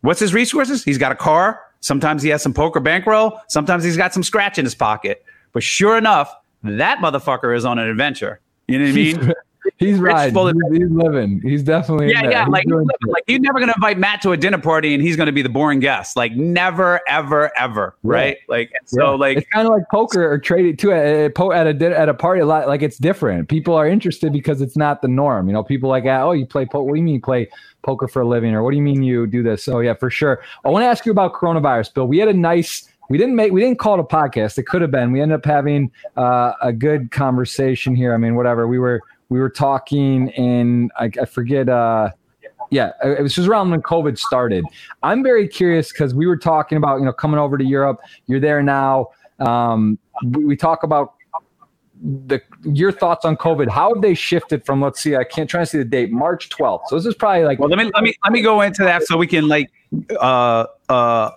What's 0.00 0.20
his 0.20 0.34
resources? 0.34 0.84
He's 0.84 0.98
got 0.98 1.12
a 1.12 1.16
car. 1.16 1.60
Sometimes 1.80 2.22
he 2.22 2.28
has 2.30 2.42
some 2.42 2.54
poker 2.54 2.80
bankroll. 2.80 3.40
Sometimes 3.48 3.84
he's 3.84 3.96
got 3.96 4.12
some 4.12 4.22
scratch 4.22 4.58
in 4.58 4.64
his 4.64 4.74
pocket. 4.74 5.24
But 5.52 5.62
sure 5.62 5.96
enough, 5.96 6.34
that 6.62 6.98
motherfucker 6.98 7.56
is 7.56 7.64
on 7.64 7.78
an 7.78 7.88
adventure. 7.88 8.40
You 8.66 8.78
know 8.78 8.84
what 8.86 8.90
I 8.90 8.94
mean? 8.94 9.32
He's 9.78 9.98
right. 9.98 10.32
He's, 10.32 10.52
he's, 10.72 10.90
living. 10.90 11.40
He's 11.42 11.62
definitely 11.62 12.10
yeah, 12.10 12.22
yeah. 12.22 12.44
He's 12.44 12.52
like, 12.52 12.66
like 13.06 13.24
you're 13.26 13.40
never 13.40 13.58
gonna 13.58 13.74
invite 13.76 13.98
Matt 13.98 14.22
to 14.22 14.32
a 14.32 14.36
dinner 14.36 14.58
party 14.58 14.94
and 14.94 15.02
he's 15.02 15.16
gonna 15.16 15.32
be 15.32 15.42
the 15.42 15.48
boring 15.48 15.80
guest. 15.80 16.16
Like 16.16 16.32
never, 16.32 17.00
ever, 17.08 17.50
ever. 17.58 17.94
Right? 18.02 18.38
Like 18.48 18.72
so, 18.84 19.12
yeah. 19.12 19.18
like 19.18 19.38
it's 19.38 19.48
kind 19.50 19.66
of 19.66 19.72
like 19.72 19.84
poker 19.90 20.30
or 20.30 20.38
trading 20.38 20.76
too 20.76 20.92
at, 20.92 21.38
at 21.38 21.66
a 21.66 21.74
dinner, 21.74 21.94
at 21.94 22.08
a 22.08 22.14
party. 22.14 22.40
A 22.40 22.46
lot 22.46 22.68
like 22.68 22.82
it's 22.82 22.98
different. 22.98 23.48
People 23.48 23.74
are 23.74 23.86
interested 23.86 24.32
because 24.32 24.60
it's 24.60 24.76
not 24.76 25.02
the 25.02 25.08
norm. 25.08 25.48
You 25.48 25.52
know, 25.52 25.62
people 25.62 25.88
like, 25.88 26.04
oh, 26.06 26.32
you 26.32 26.46
play 26.46 26.66
poker. 26.66 26.84
What 26.84 26.94
do 26.94 26.98
you 26.98 27.04
mean 27.04 27.14
you 27.14 27.20
play 27.20 27.48
poker 27.82 28.08
for 28.08 28.22
a 28.22 28.26
living, 28.26 28.54
or 28.54 28.62
what 28.62 28.70
do 28.70 28.76
you 28.76 28.82
mean 28.82 29.02
you 29.02 29.26
do 29.26 29.42
this? 29.42 29.62
So 29.64 29.80
yeah, 29.80 29.94
for 29.94 30.10
sure. 30.10 30.42
I 30.64 30.70
want 30.70 30.82
to 30.82 30.86
ask 30.86 31.06
you 31.06 31.12
about 31.12 31.34
coronavirus, 31.34 31.94
Bill. 31.94 32.06
We 32.06 32.18
had 32.18 32.28
a 32.28 32.34
nice 32.34 32.88
we 33.08 33.18
didn't 33.18 33.36
make 33.36 33.52
we 33.52 33.60
didn't 33.60 33.78
call 33.78 33.94
it 33.94 34.00
a 34.00 34.04
podcast 34.04 34.58
it 34.58 34.66
could 34.66 34.82
have 34.82 34.90
been 34.90 35.12
we 35.12 35.20
ended 35.20 35.36
up 35.36 35.44
having 35.44 35.90
uh, 36.16 36.52
a 36.62 36.72
good 36.72 37.10
conversation 37.10 37.94
here 37.94 38.12
i 38.12 38.16
mean 38.16 38.34
whatever 38.34 38.66
we 38.66 38.78
were 38.78 39.00
we 39.28 39.38
were 39.38 39.50
talking 39.50 40.30
and 40.30 40.90
I, 40.98 41.10
I 41.20 41.24
forget 41.24 41.68
uh 41.68 42.10
yeah 42.70 42.92
it 43.02 43.22
was 43.22 43.34
just 43.34 43.48
around 43.48 43.70
when 43.70 43.80
covid 43.82 44.18
started 44.18 44.64
i'm 45.02 45.22
very 45.22 45.46
curious 45.46 45.92
because 45.92 46.14
we 46.14 46.26
were 46.26 46.36
talking 46.36 46.78
about 46.78 46.98
you 46.98 47.04
know 47.04 47.12
coming 47.12 47.38
over 47.38 47.56
to 47.56 47.64
europe 47.64 48.00
you're 48.26 48.40
there 48.40 48.62
now 48.62 49.08
um 49.38 49.98
we, 50.30 50.56
talk 50.56 50.82
about 50.82 51.14
the 52.02 52.40
your 52.62 52.92
thoughts 52.92 53.24
on 53.24 53.36
COVID? 53.36 53.68
How 53.68 53.94
have 53.94 54.02
they 54.02 54.14
shifted 54.14 54.64
from? 54.64 54.80
Let's 54.80 55.00
see, 55.00 55.16
I 55.16 55.24
can't 55.24 55.48
try 55.48 55.60
to 55.60 55.66
see 55.66 55.78
the 55.78 55.84
date. 55.84 56.10
March 56.10 56.48
12th. 56.50 56.82
So 56.88 56.96
this 56.96 57.06
is 57.06 57.14
probably 57.14 57.44
like. 57.44 57.58
Well, 57.58 57.68
let 57.68 57.78
me 57.78 57.90
let 57.94 58.02
me 58.02 58.14
let 58.24 58.32
me 58.32 58.42
go 58.42 58.60
into 58.60 58.82
that 58.82 59.02
so 59.04 59.16
we 59.16 59.26
can 59.26 59.48
like 59.48 59.70
uh 60.18 60.66
uh 60.88 61.30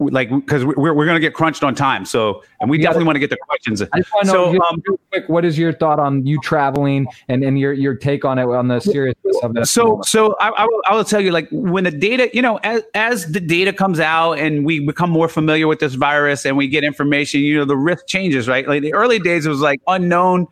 like 0.00 0.28
because 0.28 0.64
we're, 0.64 0.92
we're 0.92 1.04
going 1.04 1.14
to 1.14 1.20
get 1.20 1.34
crunched 1.34 1.62
on 1.62 1.74
time 1.74 2.04
so 2.04 2.42
and 2.60 2.68
we 2.68 2.78
yeah, 2.78 2.84
definitely 2.84 3.04
want 3.04 3.14
to 3.14 3.20
get 3.20 3.30
the 3.30 3.36
questions 3.36 3.80
I 3.80 3.98
just 3.98 4.12
want 4.12 4.26
to 4.26 4.32
know 4.32 4.52
so, 4.52 4.62
um, 4.64 4.82
real 4.86 5.00
quick 5.10 5.28
what 5.28 5.44
is 5.44 5.56
your 5.56 5.72
thought 5.72 6.00
on 6.00 6.26
you 6.26 6.40
traveling 6.40 7.06
and 7.28 7.44
and 7.44 7.58
your 7.58 7.72
your 7.72 7.94
take 7.94 8.24
on 8.24 8.38
it 8.38 8.44
on 8.44 8.68
the 8.68 8.80
seriousness 8.80 9.36
of 9.42 9.54
this 9.54 9.70
so 9.70 10.00
so 10.04 10.36
I, 10.40 10.48
I, 10.48 10.64
will, 10.64 10.82
I 10.86 10.96
will 10.96 11.04
tell 11.04 11.20
you 11.20 11.30
like 11.30 11.48
when 11.52 11.84
the 11.84 11.92
data 11.92 12.28
you 12.32 12.42
know 12.42 12.56
as, 12.58 12.82
as 12.94 13.30
the 13.30 13.40
data 13.40 13.72
comes 13.72 14.00
out 14.00 14.32
and 14.38 14.66
we 14.66 14.80
become 14.80 15.10
more 15.10 15.28
familiar 15.28 15.68
with 15.68 15.78
this 15.78 15.94
virus 15.94 16.44
and 16.44 16.56
we 16.56 16.66
get 16.66 16.82
information 16.82 17.40
you 17.40 17.56
know 17.56 17.64
the 17.64 17.76
risk 17.76 18.06
changes 18.06 18.48
right 18.48 18.66
like 18.66 18.82
the 18.82 18.92
early 18.94 19.20
days 19.20 19.46
it 19.46 19.50
was 19.50 19.60
like 19.60 19.80
unknown 19.86 20.46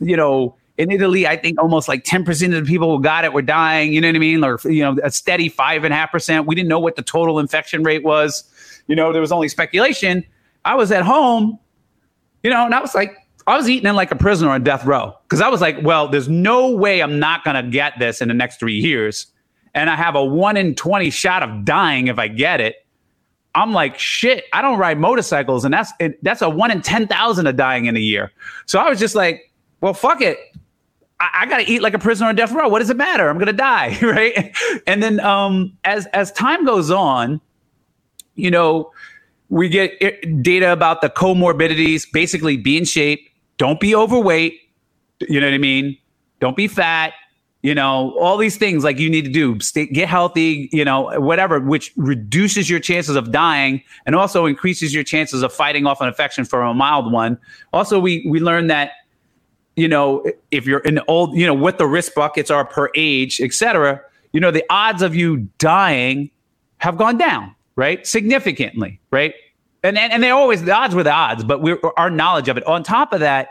you 0.00 0.16
know 0.16 0.56
in 0.78 0.92
Italy, 0.92 1.26
I 1.26 1.36
think 1.36 1.60
almost 1.60 1.88
like 1.88 2.04
10% 2.04 2.56
of 2.56 2.64
the 2.64 2.68
people 2.68 2.96
who 2.96 3.02
got 3.02 3.24
it 3.24 3.32
were 3.32 3.42
dying. 3.42 3.92
You 3.92 4.00
know 4.00 4.06
what 4.06 4.14
I 4.14 4.20
mean? 4.20 4.44
Or, 4.44 4.60
you 4.62 4.84
know, 4.84 4.96
a 5.02 5.10
steady 5.10 5.48
five 5.48 5.82
and 5.82 5.92
a 5.92 5.96
half 5.96 6.12
percent. 6.12 6.46
We 6.46 6.54
didn't 6.54 6.68
know 6.68 6.78
what 6.78 6.94
the 6.94 7.02
total 7.02 7.40
infection 7.40 7.82
rate 7.82 8.04
was 8.04 8.44
you 8.88 8.96
know, 8.96 9.12
there 9.12 9.20
was 9.20 9.30
only 9.30 9.48
speculation. 9.48 10.24
I 10.64 10.74
was 10.74 10.90
at 10.90 11.04
home, 11.04 11.58
you 12.42 12.50
know, 12.50 12.64
and 12.64 12.74
I 12.74 12.80
was 12.80 12.94
like, 12.94 13.16
I 13.46 13.56
was 13.56 13.68
eating 13.68 13.88
in 13.88 13.96
like 13.96 14.10
a 14.10 14.16
prisoner 14.16 14.50
on 14.50 14.62
death 14.62 14.84
row 14.84 15.16
because 15.22 15.40
I 15.40 15.48
was 15.48 15.60
like, 15.60 15.78
well, 15.82 16.08
there's 16.08 16.28
no 16.28 16.70
way 16.70 17.00
I'm 17.00 17.18
not 17.18 17.44
going 17.44 17.62
to 17.62 17.70
get 17.70 17.94
this 17.98 18.20
in 18.20 18.28
the 18.28 18.34
next 18.34 18.58
three 18.60 18.78
years. 18.78 19.26
And 19.74 19.88
I 19.88 19.96
have 19.96 20.16
a 20.16 20.24
one 20.24 20.56
in 20.56 20.74
20 20.74 21.08
shot 21.10 21.42
of 21.42 21.64
dying 21.64 22.08
if 22.08 22.18
I 22.18 22.28
get 22.28 22.60
it. 22.60 22.76
I'm 23.54 23.72
like, 23.72 23.98
shit, 23.98 24.44
I 24.52 24.60
don't 24.60 24.78
ride 24.78 24.98
motorcycles. 24.98 25.64
And 25.64 25.72
that's, 25.72 25.90
it, 25.98 26.22
that's 26.22 26.42
a 26.42 26.50
one 26.50 26.70
in 26.70 26.82
10,000 26.82 27.46
of 27.46 27.56
dying 27.56 27.86
in 27.86 27.96
a 27.96 28.00
year. 28.00 28.32
So 28.66 28.78
I 28.78 28.88
was 28.90 28.98
just 28.98 29.14
like, 29.14 29.50
well, 29.80 29.94
fuck 29.94 30.20
it. 30.20 30.38
I, 31.18 31.30
I 31.40 31.46
got 31.46 31.58
to 31.58 31.70
eat 31.70 31.80
like 31.80 31.94
a 31.94 31.98
prisoner 31.98 32.28
on 32.28 32.36
death 32.36 32.52
row. 32.52 32.68
What 32.68 32.80
does 32.80 32.90
it 32.90 32.98
matter? 32.98 33.28
I'm 33.30 33.36
going 33.36 33.46
to 33.46 33.52
die. 33.52 33.98
Right. 34.02 34.54
And 34.86 35.02
then 35.02 35.20
um, 35.20 35.76
as, 35.84 36.06
as 36.06 36.32
time 36.32 36.66
goes 36.66 36.90
on, 36.90 37.40
you 38.38 38.50
know, 38.50 38.92
we 39.50 39.68
get 39.68 39.98
data 40.42 40.72
about 40.72 41.00
the 41.00 41.10
comorbidities, 41.10 42.10
basically 42.10 42.56
be 42.56 42.76
in 42.76 42.84
shape, 42.84 43.28
don't 43.56 43.80
be 43.80 43.94
overweight, 43.94 44.60
you 45.20 45.40
know 45.40 45.46
what 45.46 45.54
I 45.54 45.58
mean? 45.58 45.98
Don't 46.40 46.56
be 46.56 46.68
fat, 46.68 47.14
you 47.62 47.74
know, 47.74 48.16
all 48.20 48.36
these 48.36 48.56
things 48.56 48.84
like 48.84 48.98
you 48.98 49.10
need 49.10 49.24
to 49.24 49.30
do, 49.30 49.58
stay, 49.58 49.86
get 49.86 50.08
healthy, 50.08 50.68
you 50.72 50.84
know, 50.84 51.18
whatever, 51.20 51.58
which 51.58 51.92
reduces 51.96 52.70
your 52.70 52.78
chances 52.78 53.16
of 53.16 53.32
dying 53.32 53.82
and 54.06 54.14
also 54.14 54.46
increases 54.46 54.94
your 54.94 55.02
chances 55.02 55.42
of 55.42 55.52
fighting 55.52 55.84
off 55.84 56.00
an 56.00 56.06
infection 56.06 56.44
from 56.44 56.68
a 56.68 56.74
mild 56.74 57.10
one. 57.12 57.36
Also, 57.72 57.98
we 57.98 58.24
we 58.28 58.38
learned 58.38 58.70
that 58.70 58.92
you 59.74 59.86
know, 59.86 60.24
if 60.50 60.66
you're 60.66 60.80
in 60.80 61.00
old, 61.06 61.36
you 61.36 61.46
know, 61.46 61.54
what 61.54 61.78
the 61.78 61.86
risk 61.86 62.12
buckets 62.14 62.50
are 62.50 62.64
per 62.64 62.90
age, 62.96 63.40
et 63.40 63.52
cetera, 63.52 64.00
you 64.32 64.40
know, 64.40 64.50
the 64.50 64.64
odds 64.70 65.02
of 65.02 65.14
you 65.14 65.48
dying 65.58 66.28
have 66.78 66.96
gone 66.96 67.16
down 67.16 67.54
right? 67.78 68.04
Significantly, 68.04 69.00
right? 69.12 69.34
And, 69.84 69.96
and, 69.96 70.12
and 70.12 70.20
they're 70.20 70.34
always 70.34 70.64
the 70.64 70.74
odds 70.74 70.96
were 70.96 71.04
the 71.04 71.12
odds, 71.12 71.44
but 71.44 71.62
we 71.62 71.76
our 71.96 72.10
knowledge 72.10 72.48
of 72.48 72.56
it. 72.58 72.66
On 72.66 72.82
top 72.82 73.12
of 73.12 73.20
that, 73.20 73.50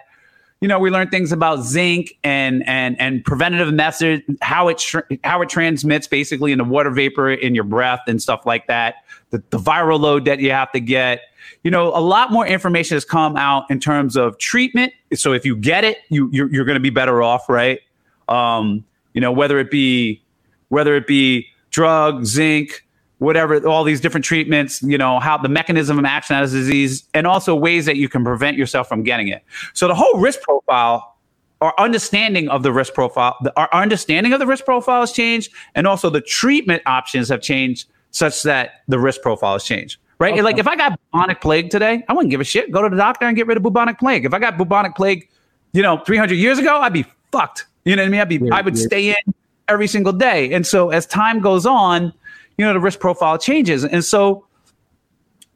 you 0.59 0.67
know, 0.67 0.80
we 0.80 0.89
learned 0.89 1.11
things 1.11 1.32
about 1.32 1.63
zinc 1.63 2.17
and 2.25 2.67
and 2.67 2.99
and 2.99 3.23
preventative 3.23 3.73
methods, 3.73 4.23
how 4.41 4.67
it 4.67 4.80
tr- 4.80 5.07
how 5.23 5.41
it 5.41 5.47
transmits 5.47 6.07
basically 6.07 6.51
in 6.51 6.57
the 6.57 6.65
water 6.65 6.91
vapor 6.91 7.32
in 7.32 7.55
your 7.55 7.63
breath 7.63 8.01
and 8.07 8.21
stuff 8.21 8.45
like 8.45 8.67
that. 8.67 8.95
The, 9.30 9.41
the 9.49 9.57
viral 9.57 9.99
load 9.99 10.25
that 10.25 10.39
you 10.39 10.51
have 10.51 10.71
to 10.73 10.82
get. 10.82 11.21
You 11.63 11.71
know, 11.71 11.95
a 11.95 12.01
lot 12.01 12.32
more 12.32 12.45
information 12.45 12.95
has 12.95 13.05
come 13.05 13.38
out 13.38 13.63
in 13.69 13.80
terms 13.80 14.17
of 14.17 14.38
treatment. 14.38 14.91
So 15.13 15.32
if 15.32 15.45
you 15.45 15.55
get 15.55 15.86
it, 15.86 15.99
you 16.09 16.30
you're, 16.34 16.51
you're 16.51 16.65
going 16.65 16.75
to 16.75 16.82
be 16.82 16.89
better 16.89 17.23
off, 17.23 17.47
right? 17.47 17.80
Um, 18.28 18.84
you 19.13 19.21
know, 19.21 19.32
whether 19.32 19.57
it 19.57 19.71
be 19.71 20.21
whether 20.67 20.95
it 20.95 21.07
be 21.07 21.47
drug, 21.69 22.25
zinc, 22.25 22.84
whatever, 23.20 23.65
all 23.68 23.84
these 23.84 23.99
different 23.99 24.26
treatments, 24.26 24.82
you 24.84 24.97
know, 24.97 25.20
how 25.20 25.38
the 25.38 25.49
mechanism 25.49 25.97
of 25.97 26.05
action 26.05 26.36
of 26.36 26.49
the 26.51 26.57
disease, 26.57 27.03
and 27.13 27.26
also 27.26 27.55
ways 27.55 27.86
that 27.86 27.97
you 27.97 28.07
can 28.09 28.24
prevent 28.24 28.57
yourself 28.57 28.88
from 28.88 29.03
getting 29.03 29.28
it. 29.28 29.43
So 29.74 29.88
the 29.88 29.95
whole 29.95 30.20
risk 30.20 30.41
profile, 30.41 31.18
our 31.61 31.74
understanding 31.80 32.49
of 32.49 32.63
the 32.63 32.72
risk 32.72 32.93
profile, 32.93 33.36
our 33.55 33.70
understanding 33.74 34.34
of 34.34 34.39
the 34.39 34.47
risk 34.47 34.65
profile 34.65 35.01
has 35.01 35.11
changed, 35.11 35.51
and 35.76 35.88
also 35.88 36.09
the 36.09 36.22
treatment 36.22 36.84
options 36.86 37.30
have 37.30 37.41
changed 37.41 37.88
such 38.11 38.43
that 38.43 38.84
the 38.88 38.99
risk 38.99 39.22
profile 39.22 39.53
has 39.53 39.63
changed. 39.63 39.99
Right? 40.20 40.34
Okay. 40.34 40.41
Like 40.41 40.57
if 40.57 40.68
I 40.68 40.76
got 40.76 40.99
bubonic 41.11 41.41
plague 41.41 41.70
today, 41.70 42.03
I 42.07 42.13
wouldn't 42.13 42.32
give 42.32 42.41
a 42.41 42.43
shit. 42.43 42.72
Go 42.72 42.82
to 42.82 42.89
the 42.89 42.95
doctor 42.95 43.28
and 43.28 43.36
get 43.36 43.45
rid 43.45 43.57
of 43.57 43.63
bubonic 43.63 43.99
plague. 43.99 44.26
If 44.26 44.34
I 44.34 44.39
got 44.39 44.57
bubonic 44.57 44.95
plague, 44.95 45.30
you 45.74 45.84
know, 45.84 45.99
300 45.99 46.34
years 46.34 46.57
ago, 46.57 46.78
I'd 46.78 46.93
be 46.93 47.05
fucked. 47.32 47.68
You 47.86 47.95
know 47.95 48.01
what 48.01 48.07
I 48.07 48.09
mean? 48.09 48.22
I'd 48.22 48.30
be, 48.30 48.38
yeah, 48.38 48.55
I 48.55 48.61
would 48.61 48.76
yeah. 48.76 48.86
stay 48.86 49.09
in 49.09 49.34
every 49.68 49.86
single 49.86 50.13
day. 50.13 50.51
And 50.53 50.65
so 50.65 50.89
as 50.89 51.05
time 51.05 51.39
goes 51.39 51.68
on, 51.68 52.13
you 52.57 52.65
know, 52.65 52.73
the 52.73 52.79
risk 52.79 52.99
profile 52.99 53.37
changes. 53.37 53.83
And 53.83 54.03
so, 54.03 54.45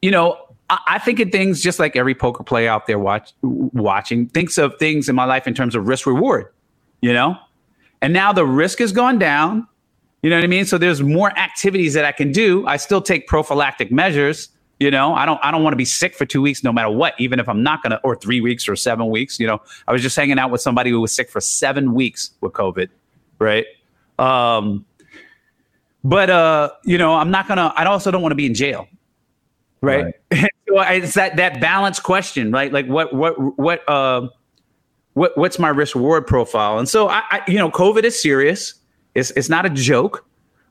you 0.01 0.11
know, 0.11 0.37
I, 0.69 0.99
think 0.99 1.19
of 1.19 1.31
things 1.31 1.61
just 1.61 1.79
like 1.79 1.95
every 1.95 2.15
poker 2.15 2.43
player 2.43 2.69
out 2.69 2.87
there 2.87 2.97
watch, 2.97 3.33
watching 3.41 4.27
thinks 4.27 4.57
of 4.57 4.77
things 4.79 5.09
in 5.09 5.15
my 5.15 5.25
life 5.25 5.45
in 5.45 5.53
terms 5.53 5.75
of 5.75 5.87
risk 5.87 6.05
reward, 6.05 6.47
you 7.01 7.11
know? 7.11 7.35
And 8.01 8.13
now 8.13 8.31
the 8.31 8.45
risk 8.45 8.79
has 8.79 8.91
gone 8.91 9.19
down. 9.19 9.67
You 10.21 10.29
know 10.29 10.37
what 10.37 10.43
I 10.43 10.47
mean? 10.47 10.65
So 10.65 10.77
there's 10.77 11.01
more 11.01 11.37
activities 11.37 11.93
that 11.93 12.05
I 12.05 12.11
can 12.11 12.31
do. 12.31 12.65
I 12.67 12.77
still 12.77 13.01
take 13.01 13.27
prophylactic 13.27 13.91
measures. 13.91 14.49
You 14.79 14.89
know, 14.89 15.13
I 15.13 15.25
don't 15.27 15.39
I 15.43 15.51
don't 15.51 15.61
want 15.63 15.73
to 15.73 15.77
be 15.77 15.85
sick 15.85 16.15
for 16.15 16.25
two 16.25 16.41
weeks 16.41 16.63
no 16.63 16.71
matter 16.71 16.89
what, 16.89 17.13
even 17.19 17.39
if 17.39 17.47
I'm 17.47 17.61
not 17.61 17.83
gonna 17.83 17.99
or 18.03 18.15
three 18.15 18.41
weeks 18.41 18.67
or 18.67 18.75
seven 18.75 19.09
weeks. 19.09 19.39
You 19.39 19.45
know, 19.45 19.61
I 19.87 19.91
was 19.91 20.01
just 20.01 20.15
hanging 20.15 20.39
out 20.39 20.49
with 20.49 20.61
somebody 20.61 20.89
who 20.89 20.99
was 20.99 21.11
sick 21.11 21.29
for 21.29 21.39
seven 21.39 21.93
weeks 21.93 22.31
with 22.41 22.53
COVID, 22.53 22.89
right? 23.37 23.65
Um, 24.17 24.85
but 26.03 26.29
uh, 26.29 26.71
you 26.83 26.97
know, 26.97 27.13
I'm 27.13 27.31
not 27.31 27.47
gonna. 27.47 27.73
I 27.75 27.85
also 27.85 28.11
don't 28.11 28.21
want 28.21 28.31
to 28.31 28.37
be 28.37 28.45
in 28.45 28.53
jail, 28.53 28.87
right? 29.81 30.13
right. 30.31 30.49
so 30.67 30.81
it's 30.81 31.13
that 31.13 31.35
that 31.37 31.61
balance 31.61 31.99
question, 31.99 32.51
right? 32.51 32.71
Like 32.71 32.87
what 32.87 33.13
what 33.13 33.59
what 33.59 33.87
uh, 33.87 34.27
what 35.13 35.37
what's 35.37 35.59
my 35.59 35.69
risk 35.69 35.95
reward 35.95 36.25
profile? 36.25 36.79
And 36.79 36.89
so 36.89 37.09
I, 37.09 37.23
I, 37.29 37.41
you 37.47 37.57
know, 37.57 37.69
COVID 37.69 38.03
is 38.03 38.19
serious. 38.19 38.73
It's 39.13 39.31
it's 39.31 39.49
not 39.49 39.65
a 39.65 39.69
joke, 39.69 40.25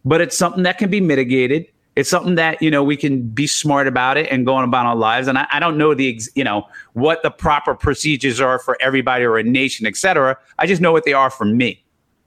but 0.05 0.21
it's 0.21 0.37
something 0.37 0.65
that 0.65 0.79
can 0.79 0.91
be 0.91 1.01
mitigated. 1.01 1.67
It's 1.95 2.09
something 2.09 2.37
that 2.37 2.61
you 2.61 2.71
know 2.71 2.83
we 2.83 2.97
can 2.97 3.29
be 3.29 3.47
smart 3.47 3.87
about 3.87 4.17
it 4.17 4.27
and 4.33 4.45
going 4.45 4.65
about 4.65 4.87
our 4.87 4.97
lives. 4.97 5.29
And 5.29 5.39
I, 5.39 5.47
I 5.53 5.61
don't 5.61 5.79
know 5.79 5.95
the 5.95 6.21
you 6.35 6.43
know 6.43 6.67
what 6.95 7.23
the 7.23 7.31
proper 7.31 7.75
procedures 7.75 8.41
are 8.41 8.59
for 8.59 8.77
everybody 8.81 9.25
or 9.25 9.37
a 9.37 9.45
nation, 9.45 9.87
et 9.87 9.97
cetera. 9.97 10.37
I 10.59 10.67
just 10.67 10.81
know 10.81 10.91
what 10.91 11.05
they 11.05 11.13
are 11.13 11.31
for 11.31 11.45
me 11.45 11.85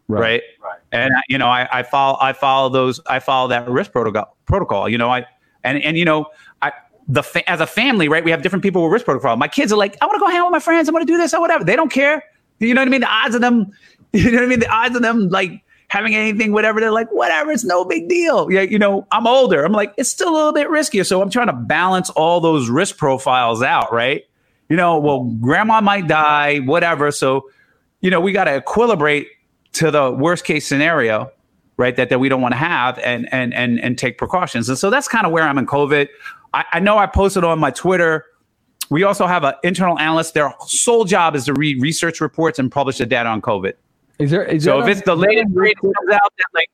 right? 0.07 0.19
right? 0.19 0.43
right. 0.63 0.79
And 0.91 1.13
you 1.29 1.37
know, 1.37 1.47
I, 1.47 1.67
I 1.79 1.83
follow 1.83 2.17
I 2.21 2.33
follow 2.33 2.69
those 2.69 2.99
I 3.07 3.19
follow 3.19 3.47
that 3.49 3.67
risk 3.69 3.91
protocol 3.91 4.35
protocol. 4.45 4.89
You 4.89 4.97
know, 4.97 5.09
I 5.09 5.25
and 5.63 5.81
and 5.83 5.97
you 5.97 6.05
know, 6.05 6.27
I 6.61 6.71
the 7.07 7.23
fa- 7.23 7.47
as 7.49 7.59
a 7.59 7.67
family, 7.67 8.07
right? 8.07 8.23
We 8.23 8.31
have 8.31 8.41
different 8.41 8.63
people 8.63 8.83
with 8.83 8.91
risk 8.91 9.05
protocol. 9.05 9.35
My 9.37 9.47
kids 9.47 9.71
are 9.73 9.77
like, 9.77 9.97
I 10.01 10.05
want 10.05 10.15
to 10.15 10.19
go 10.19 10.27
hang 10.27 10.39
out 10.39 10.45
with 10.45 10.53
my 10.53 10.59
friends. 10.59 10.89
I 10.89 10.91
want 10.91 11.07
to 11.07 11.11
do 11.11 11.17
this 11.17 11.33
or 11.33 11.41
whatever. 11.41 11.63
They 11.63 11.75
don't 11.75 11.91
care. 11.91 12.23
You 12.59 12.73
know 12.73 12.81
what 12.81 12.87
I 12.87 12.91
mean? 12.91 13.01
The 13.01 13.11
odds 13.11 13.35
of 13.35 13.41
them, 13.41 13.71
you 14.13 14.31
know 14.31 14.37
what 14.37 14.45
I 14.45 14.47
mean? 14.47 14.59
The 14.59 14.69
odds 14.69 14.95
of 14.95 15.01
them 15.01 15.29
like 15.29 15.63
having 15.93 16.15
anything, 16.15 16.51
whatever. 16.51 16.79
They're 16.79 16.91
like, 16.91 17.11
whatever, 17.11 17.51
it's 17.51 17.63
no 17.63 17.85
big 17.85 18.09
deal. 18.09 18.51
Yeah, 18.51 18.61
you 18.61 18.79
know, 18.79 19.05
I'm 19.11 19.27
older. 19.27 19.63
I'm 19.63 19.73
like, 19.73 19.93
it's 19.97 20.09
still 20.09 20.29
a 20.29 20.35
little 20.35 20.53
bit 20.53 20.67
riskier. 20.67 21.05
So 21.05 21.21
I'm 21.21 21.29
trying 21.29 21.47
to 21.47 21.53
balance 21.53 22.09
all 22.11 22.39
those 22.39 22.69
risk 22.69 22.97
profiles 22.97 23.61
out, 23.61 23.93
right? 23.93 24.23
You 24.69 24.75
know, 24.75 24.97
well, 24.97 25.25
grandma 25.39 25.81
might 25.81 26.07
die, 26.07 26.59
whatever. 26.59 27.11
So, 27.11 27.49
you 28.01 28.09
know, 28.09 28.19
we 28.19 28.31
got 28.31 28.45
to 28.45 28.59
equilibrate 28.61 29.27
to 29.73 29.91
the 29.91 30.11
worst 30.11 30.45
case 30.45 30.67
scenario, 30.67 31.31
right? 31.77 31.95
That 31.95 32.09
that 32.09 32.19
we 32.19 32.29
don't 32.29 32.41
want 32.41 32.53
to 32.53 32.57
have 32.57 32.97
and 32.99 33.31
and 33.33 33.53
and 33.53 33.79
and 33.79 33.97
take 33.97 34.17
precautions. 34.17 34.69
And 34.69 34.77
so 34.77 34.89
that's 34.89 35.07
kind 35.07 35.25
of 35.25 35.31
where 35.31 35.43
I'm 35.43 35.57
in 35.57 35.65
COVID. 35.65 36.07
I, 36.53 36.65
I 36.73 36.79
know 36.79 36.97
I 36.97 37.07
posted 37.07 37.43
on 37.43 37.59
my 37.59 37.71
Twitter. 37.71 38.25
We 38.89 39.03
also 39.03 39.25
have 39.25 39.43
an 39.43 39.53
internal 39.63 39.97
analyst. 39.97 40.33
Their 40.33 40.53
sole 40.67 41.05
job 41.05 41.35
is 41.35 41.45
to 41.45 41.53
read 41.53 41.81
research 41.81 42.21
reports 42.21 42.59
and 42.59 42.71
publish 42.71 42.99
the 42.99 43.05
data 43.05 43.29
on 43.29 43.41
COVID. 43.41 43.73
Is 44.19 44.31
there? 44.31 44.43
Is 44.43 44.63
So 44.63 44.79
there 44.79 44.89
if 44.89 44.97
it's 44.97 45.05
the 45.05 45.15
latest 45.15 45.53
greatest 45.53 45.81
comes 45.81 46.11
out 46.11 46.33
that 46.37 46.45
like, 46.53 46.69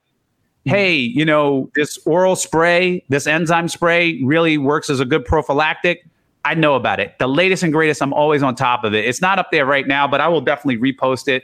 hey, 0.66 0.95
you 0.95 1.24
know, 1.24 1.70
this 1.76 1.97
oral 2.06 2.36
spray, 2.36 3.04
this 3.10 3.28
enzyme 3.28 3.70
spray 3.70 4.22
really 4.24 4.58
works 4.58 4.89
as 4.89 5.00
a 5.00 5.06
good 5.06 5.26
prophylactic. 5.26 6.06
I 6.45 6.56
know 6.56 6.76
about 6.76 7.00
it. 7.00 7.18
The 7.20 7.28
latest 7.28 7.64
and 7.64 7.72
greatest, 7.72 8.02
I'm 8.02 8.14
always 8.14 8.43
on 8.43 8.56
top 8.56 8.84
of 8.84 8.93
it. 8.93 9.06
It's 9.06 9.22
not 9.22 9.39
up 9.39 9.52
there 9.52 9.66
right 9.66 9.88
now, 9.88 10.08
but 10.08 10.22
I 10.22 10.28
will 10.28 10.41
definitely 10.41 10.93
repost 10.93 11.28
it. 11.28 11.43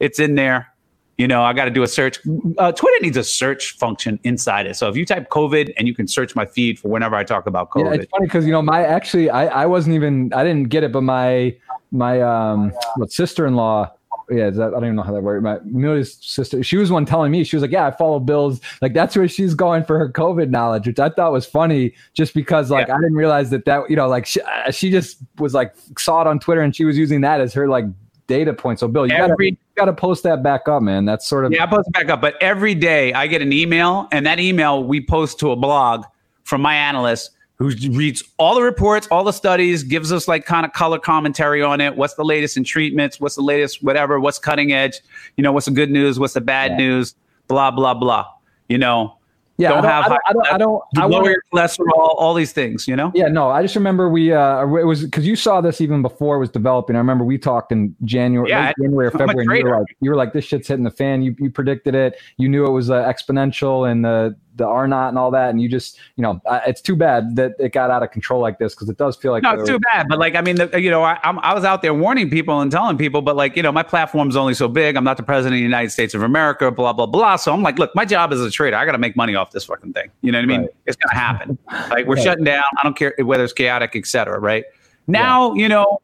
It's 0.00 0.18
in 0.18 0.34
there. 0.34 0.73
You 1.16 1.28
know, 1.28 1.42
I 1.44 1.52
got 1.52 1.66
to 1.66 1.70
do 1.70 1.82
a 1.84 1.86
search. 1.86 2.18
Uh, 2.58 2.72
Twitter 2.72 3.00
needs 3.00 3.16
a 3.16 3.22
search 3.22 3.76
function 3.76 4.18
inside 4.24 4.66
it. 4.66 4.74
So 4.76 4.88
if 4.88 4.96
you 4.96 5.06
type 5.06 5.28
COVID 5.30 5.72
and 5.76 5.86
you 5.86 5.94
can 5.94 6.08
search 6.08 6.34
my 6.34 6.44
feed 6.44 6.78
for 6.78 6.88
whenever 6.88 7.14
I 7.14 7.22
talk 7.22 7.46
about 7.46 7.68
Yeah, 7.76 7.84
COVID. 7.84 7.94
it's 7.94 8.10
funny 8.10 8.26
because 8.26 8.46
you 8.46 8.52
know 8.52 8.62
my 8.62 8.84
actually 8.84 9.30
I, 9.30 9.62
I 9.62 9.66
wasn't 9.66 9.94
even 9.94 10.32
I 10.32 10.42
didn't 10.42 10.70
get 10.70 10.82
it, 10.82 10.90
but 10.90 11.02
my 11.02 11.54
my 11.92 12.20
um 12.20 12.72
what 12.96 13.12
sister 13.12 13.46
in 13.46 13.54
law. 13.54 13.92
Yeah, 14.30 14.46
is 14.46 14.56
that, 14.56 14.68
I 14.68 14.70
don't 14.70 14.84
even 14.84 14.96
know 14.96 15.02
how 15.02 15.12
that 15.12 15.22
works. 15.22 15.42
My 15.42 15.58
Amelia's 15.58 16.16
sister, 16.22 16.62
she 16.62 16.78
was 16.78 16.90
one 16.90 17.04
telling 17.04 17.30
me 17.30 17.44
she 17.44 17.56
was 17.56 17.62
like, 17.62 17.70
"Yeah, 17.70 17.86
I 17.86 17.90
follow 17.90 18.18
Bill's." 18.18 18.58
Like 18.80 18.94
that's 18.94 19.14
where 19.14 19.28
she's 19.28 19.54
going 19.54 19.84
for 19.84 19.98
her 19.98 20.08
COVID 20.08 20.48
knowledge, 20.48 20.86
which 20.86 20.98
I 20.98 21.10
thought 21.10 21.30
was 21.30 21.44
funny, 21.44 21.92
just 22.14 22.32
because 22.32 22.70
like 22.70 22.88
I 22.88 22.96
didn't 22.96 23.16
realize 23.16 23.50
that 23.50 23.66
that 23.66 23.90
you 23.90 23.96
know 23.96 24.08
like 24.08 24.24
she, 24.24 24.40
uh, 24.40 24.70
she 24.70 24.90
just 24.90 25.18
was 25.38 25.52
like 25.52 25.74
saw 25.98 26.22
it 26.22 26.26
on 26.26 26.38
Twitter 26.40 26.62
and 26.62 26.74
she 26.74 26.86
was 26.86 26.96
using 26.96 27.20
that 27.20 27.42
as 27.42 27.52
her 27.52 27.68
like 27.68 27.84
data 28.26 28.52
point. 28.52 28.78
So 28.78 28.88
Bill, 28.88 29.06
you 29.06 29.16
gotta 29.16 29.56
gotta 29.76 29.92
post 29.92 30.22
that 30.22 30.42
back 30.42 30.68
up, 30.68 30.82
man. 30.82 31.04
That's 31.04 31.26
sort 31.26 31.44
of 31.44 31.52
Yeah, 31.52 31.64
I 31.64 31.66
post 31.66 31.88
it 31.88 31.92
back 31.92 32.08
up. 32.08 32.20
But 32.20 32.36
every 32.40 32.74
day 32.74 33.12
I 33.12 33.26
get 33.26 33.42
an 33.42 33.52
email, 33.52 34.08
and 34.12 34.24
that 34.26 34.40
email 34.40 34.84
we 34.84 35.04
post 35.04 35.38
to 35.40 35.50
a 35.50 35.56
blog 35.56 36.04
from 36.44 36.60
my 36.60 36.74
analyst 36.74 37.30
who 37.56 37.70
reads 37.90 38.22
all 38.36 38.54
the 38.54 38.62
reports, 38.62 39.06
all 39.10 39.22
the 39.24 39.32
studies, 39.32 39.82
gives 39.84 40.12
us 40.12 40.26
like 40.26 40.44
kind 40.44 40.66
of 40.66 40.72
color 40.72 40.98
commentary 40.98 41.62
on 41.62 41.80
it. 41.80 41.96
What's 41.96 42.14
the 42.14 42.24
latest 42.24 42.56
in 42.56 42.64
treatments? 42.64 43.20
What's 43.20 43.36
the 43.36 43.42
latest, 43.42 43.82
whatever? 43.82 44.18
What's 44.18 44.38
cutting 44.38 44.72
edge? 44.72 45.00
You 45.36 45.42
know, 45.42 45.52
what's 45.52 45.66
the 45.66 45.72
good 45.72 45.90
news? 45.90 46.18
What's 46.18 46.34
the 46.34 46.40
bad 46.40 46.72
Yeah. 46.72 46.78
news? 46.78 47.14
Blah 47.46 47.70
blah 47.70 47.94
blah. 47.94 48.26
You 48.68 48.78
know, 48.78 49.16
yeah. 49.56 49.68
don't 49.68 49.78
I 49.78 49.82
don't, 49.82 49.90
have 49.90 50.04
I 50.04 50.08
don't, 50.08 50.20
I 50.26 50.58
don't, 50.58 50.82
I 50.96 51.00
don't, 51.00 51.10
lower 51.10 51.30
your 51.30 51.42
cholesterol, 51.52 51.92
all 51.96 52.34
these 52.34 52.52
things. 52.52 52.88
You 52.88 52.96
know. 52.96 53.12
Yeah, 53.14 53.28
no, 53.28 53.50
I 53.50 53.62
just 53.62 53.76
remember 53.76 54.08
we 54.08 54.32
uh 54.32 54.62
it 54.62 54.84
was 54.84 55.04
because 55.04 55.26
you 55.26 55.36
saw 55.36 55.60
this 55.60 55.80
even 55.80 56.02
before 56.02 56.36
it 56.36 56.40
was 56.40 56.50
developing. 56.50 56.96
I 56.96 56.98
remember 56.98 57.24
we 57.24 57.38
talked 57.38 57.72
in 57.72 57.94
January, 58.04 58.50
Yeah, 58.50 58.72
January 58.80 59.06
or 59.08 59.10
February. 59.10 59.46
And 59.46 59.58
you 59.58 59.64
were 59.64 59.78
like, 59.78 59.96
you 60.00 60.10
were 60.10 60.16
like, 60.16 60.32
this 60.32 60.44
shit's 60.44 60.68
hitting 60.68 60.84
the 60.84 60.90
fan. 60.90 61.22
You 61.22 61.34
you 61.38 61.50
predicted 61.50 61.94
it. 61.94 62.20
You 62.36 62.48
knew 62.48 62.66
it 62.66 62.70
was 62.70 62.90
uh, 62.90 63.04
exponential 63.04 63.90
and 63.90 64.04
the 64.04 64.36
the 64.56 64.66
R 64.66 64.86
naught 64.86 65.08
and 65.08 65.18
all 65.18 65.30
that. 65.32 65.50
And 65.50 65.60
you 65.60 65.68
just, 65.68 65.98
you 66.16 66.22
know, 66.22 66.40
uh, 66.46 66.60
it's 66.66 66.80
too 66.80 66.96
bad 66.96 67.36
that 67.36 67.52
it 67.58 67.72
got 67.72 67.90
out 67.90 68.02
of 68.02 68.10
control 68.10 68.40
like 68.40 68.58
this 68.58 68.74
because 68.74 68.88
it 68.88 68.96
does 68.96 69.16
feel 69.16 69.32
like 69.32 69.42
No, 69.42 69.52
it's 69.52 69.68
too 69.68 69.78
bad. 69.92 70.06
But 70.08 70.18
like, 70.18 70.34
I 70.34 70.40
mean, 70.40 70.56
the, 70.56 70.80
you 70.80 70.90
know, 70.90 71.02
I, 71.02 71.18
I'm, 71.24 71.38
I 71.40 71.54
was 71.54 71.64
out 71.64 71.82
there 71.82 71.94
warning 71.94 72.30
people 72.30 72.60
and 72.60 72.70
telling 72.70 72.96
people, 72.96 73.20
but 73.22 73.36
like, 73.36 73.56
you 73.56 73.62
know, 73.62 73.72
my 73.72 73.82
platform's 73.82 74.36
only 74.36 74.54
so 74.54 74.68
big. 74.68 74.96
I'm 74.96 75.04
not 75.04 75.16
the 75.16 75.22
president 75.22 75.54
of 75.54 75.58
the 75.58 75.62
United 75.62 75.90
States 75.90 76.14
of 76.14 76.22
America, 76.22 76.70
blah 76.70 76.92
blah 76.92 77.06
blah. 77.06 77.36
So 77.36 77.52
I'm 77.52 77.62
like, 77.62 77.78
look, 77.78 77.94
my 77.94 78.04
job 78.04 78.32
as 78.32 78.40
a 78.40 78.50
trader, 78.50 78.76
I 78.76 78.84
got 78.86 78.92
to 78.92 78.98
make 78.98 79.16
money 79.16 79.34
off 79.34 79.50
this 79.50 79.64
fucking 79.64 79.92
thing. 79.92 80.10
You 80.22 80.32
know 80.32 80.38
what 80.38 80.44
I 80.44 80.46
mean? 80.46 80.60
Right. 80.62 80.70
It's 80.86 80.96
gonna 80.96 81.18
happen. 81.18 81.58
Like 81.90 82.06
we're 82.06 82.14
Right. 82.16 82.24
shutting 82.24 82.44
down. 82.44 82.62
I 82.78 82.82
don't 82.82 82.96
care 82.96 83.14
whether 83.18 83.44
it's 83.44 83.52
chaotic, 83.52 83.92
et 83.94 84.06
cetera. 84.06 84.38
Right 84.38 84.64
now, 85.06 85.52
you 85.54 85.68
know. 85.68 86.00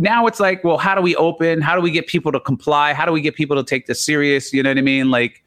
Now 0.00 0.26
it's 0.28 0.38
like, 0.38 0.62
well, 0.62 0.78
how 0.78 0.94
do 0.94 1.00
we 1.00 1.16
open? 1.16 1.60
How 1.60 1.74
do 1.74 1.80
we 1.82 1.90
get 1.90 2.06
people 2.06 2.30
to 2.30 2.38
comply? 2.38 2.92
How 2.92 3.04
do 3.04 3.10
we 3.10 3.20
get 3.20 3.34
people 3.34 3.56
to 3.56 3.64
take 3.64 3.86
this 3.86 4.00
serious? 4.00 4.52
You 4.52 4.62
know 4.62 4.70
what 4.70 4.78
I 4.78 4.82
mean? 4.82 5.10
Like, 5.10 5.42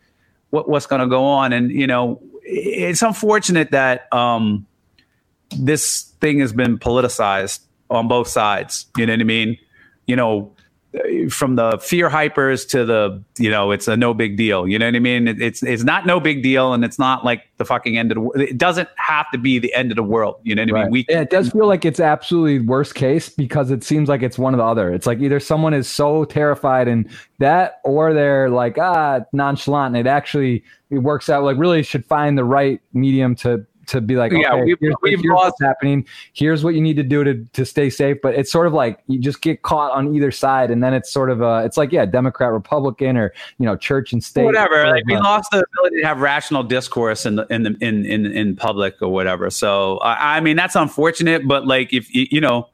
what, 0.52 0.70
what's 0.70 0.86
going 0.86 1.02
to 1.02 1.08
go 1.08 1.26
on? 1.26 1.52
And 1.52 1.72
you 1.72 1.88
know, 1.88 2.22
it's 2.44 3.02
unfortunate 3.02 3.72
that 3.72 4.12
um, 4.14 4.66
this 5.58 6.14
thing 6.22 6.40
has 6.40 6.54
been 6.54 6.78
politicized 6.78 7.62
on 7.90 8.08
both 8.08 8.28
sides. 8.28 8.86
You 8.96 9.06
know 9.06 9.14
what 9.14 9.22
I 9.22 9.26
mean? 9.26 9.58
You 10.06 10.16
know, 10.16 10.54
from 11.30 11.56
the 11.56 11.78
fear 11.82 12.10
hypers 12.10 12.68
to 12.68 12.84
the, 12.84 13.24
you 13.38 13.50
know, 13.50 13.72
it's 13.72 13.88
a 13.88 13.96
no 13.96 14.14
big 14.14 14.36
deal. 14.36 14.68
You 14.68 14.78
know 14.78 14.88
what 14.88 14.96
I 14.96 15.00
mean? 15.00 15.28
It, 15.28 15.42
it's 15.42 15.64
it's 15.64 15.84
not 15.84 16.06
no 16.06 16.20
big 16.20 16.44
deal, 16.44 16.74
and 16.74 16.84
it's 16.84 17.00
not 17.00 17.24
like 17.24 17.44
the 17.58 17.66
fucking 17.66 17.98
end 17.98 18.12
of 18.12 18.16
the 18.16 18.22
world. 18.22 18.42
It 18.42 18.58
doesn't 18.58 18.90
have 18.98 19.30
to 19.32 19.38
be 19.38 19.58
the 19.58 19.74
end 19.74 19.92
of 19.92 19.96
the 19.96 20.04
world. 20.04 20.42
You 20.44 20.56
know 20.56 20.64
what 20.64 20.76
I 20.76 20.84
mean? 20.84 20.92
We 20.92 21.06
yeah, 21.08 21.22
it 21.22 21.30
does 21.30 21.50
feel 21.50 21.68
like 21.68 21.86
it's 21.86 22.00
absolutely 22.00 22.60
worst 22.60 22.96
case 22.96 23.30
because 23.30 23.72
it 23.72 23.84
seems 23.84 24.10
like 24.10 24.22
it's 24.22 24.38
one 24.38 24.54
or 24.54 24.58
the 24.58 24.64
other. 24.64 24.94
It's 24.94 25.08
like 25.08 25.20
either 25.20 25.40
someone 25.40 25.74
is 25.74 25.88
so 25.88 26.26
terrified 26.26 26.88
and 26.88 27.10
that, 27.40 27.80
or 27.86 28.14
they're 28.14 28.50
like 28.50 28.78
ah 28.78 29.22
nonchalant. 29.32 29.96
And 29.96 30.08
it 30.08 30.10
actually 30.10 30.64
it 30.90 31.00
works 31.00 31.30
out. 31.30 31.44
Like 31.44 31.58
really 31.58 31.84
should 31.84 32.06
find 32.06 32.38
the 32.38 32.44
right 32.44 32.82
medium 32.94 33.36
to 33.36 33.66
to 33.92 34.02
be 34.02 34.16
like 34.16 34.32
Yeah, 34.32 34.54
okay, 34.54 34.64
we've- 34.64 34.78
here's, 34.82 34.96
we've 35.02 35.20
here's 35.20 35.26
lost- 35.34 35.44
what's 35.46 35.62
happening. 35.62 36.06
Here's 36.34 36.64
what 36.64 36.74
you 36.76 36.82
need 36.82 36.96
to 36.98 37.04
do 37.04 37.24
to 37.24 37.46
to 37.54 37.66
stay 37.66 37.90
safe. 37.90 38.18
But 38.24 38.36
it's 38.36 38.52
sort 38.52 38.68
of 38.68 38.74
like 38.74 39.00
you 39.08 39.20
just 39.20 39.42
get 39.42 39.62
caught 39.62 39.92
on 39.92 40.16
either 40.16 40.32
side, 40.32 40.72
and 40.72 40.84
then 40.84 40.94
it's 40.94 41.12
sort 41.12 41.30
of 41.30 41.42
uh 41.42 41.62
it's 41.66 41.78
like 41.78 41.92
yeah, 41.92 42.06
Democrat, 42.06 42.52
Republican, 42.52 43.18
or 43.18 43.34
you 43.58 43.66
know, 43.66 43.76
church 43.76 44.14
and 44.14 44.24
state. 44.24 44.46
whatever. 44.46 44.88
Like 44.88 45.04
we 45.06 45.18
lost 45.18 45.50
the 45.52 45.64
ability 45.78 46.02
to 46.02 46.08
have 46.08 46.20
rational 46.20 46.64
discourse 46.64 47.26
in 47.26 47.36
the 47.36 47.46
in 47.50 47.64
the 47.64 47.76
in 47.82 48.06
in, 48.06 48.26
in 48.26 48.56
public 48.56 48.96
or 49.02 49.10
whatever. 49.10 49.50
So 49.50 49.98
I, 50.00 50.38
I 50.38 50.40
mean 50.40 50.56
that's 50.56 50.76
unfortunate. 50.76 51.48
But 51.48 51.68
like 51.68 51.94
if 51.94 52.14
you 52.14 52.28
you 52.32 52.42
know, 52.42 52.70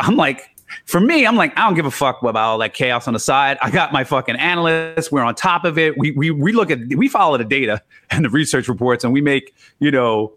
I'm 0.00 0.16
like. 0.16 0.50
For 0.86 0.98
me, 0.98 1.24
I'm 1.24 1.36
like, 1.36 1.56
I 1.56 1.60
don't 1.64 1.74
give 1.74 1.86
a 1.86 1.92
fuck 1.92 2.20
about 2.22 2.34
all 2.36 2.58
that 2.58 2.74
chaos 2.74 3.06
on 3.06 3.14
the 3.14 3.20
side. 3.20 3.56
I 3.62 3.70
got 3.70 3.92
my 3.92 4.02
fucking 4.02 4.34
analysts. 4.34 5.12
We're 5.12 5.22
on 5.22 5.36
top 5.36 5.64
of 5.64 5.78
it. 5.78 5.96
We 5.96 6.10
we 6.10 6.32
we 6.32 6.50
look 6.52 6.72
at 6.72 6.80
we 6.96 7.06
follow 7.06 7.38
the 7.38 7.44
data 7.44 7.80
and 8.10 8.24
the 8.24 8.28
research 8.30 8.66
reports, 8.66 9.04
and 9.04 9.12
we 9.12 9.20
make 9.20 9.54
you 9.78 9.92
know 9.92 10.32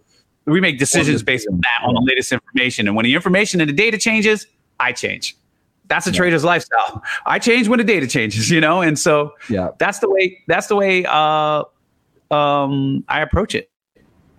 we 0.51 0.59
make 0.61 0.77
decisions 0.79 1.23
based 1.23 1.47
on 1.51 1.59
that 1.61 1.85
on 1.87 1.93
the 1.93 2.01
latest 2.01 2.31
information. 2.31 2.87
And 2.87 2.95
when 2.95 3.03
the 3.03 3.13
information 3.15 3.61
and 3.61 3.69
the 3.69 3.73
data 3.73 3.97
changes, 3.97 4.47
I 4.79 4.91
change. 4.93 5.35
That's 5.87 6.05
a 6.05 6.11
trader's 6.11 6.43
lifestyle. 6.43 7.01
I 7.25 7.39
change 7.39 7.67
when 7.67 7.79
the 7.79 7.83
data 7.83 8.05
changes, 8.07 8.49
you 8.51 8.61
know. 8.61 8.81
And 8.81 8.97
so 8.99 9.33
yeah, 9.49 9.69
that's 9.79 9.99
the 9.99 10.09
way 10.09 10.39
that's 10.47 10.67
the 10.67 10.75
way 10.75 11.03
uh 11.07 11.63
um 12.31 13.03
I 13.07 13.21
approach 13.21 13.55
it. 13.55 13.69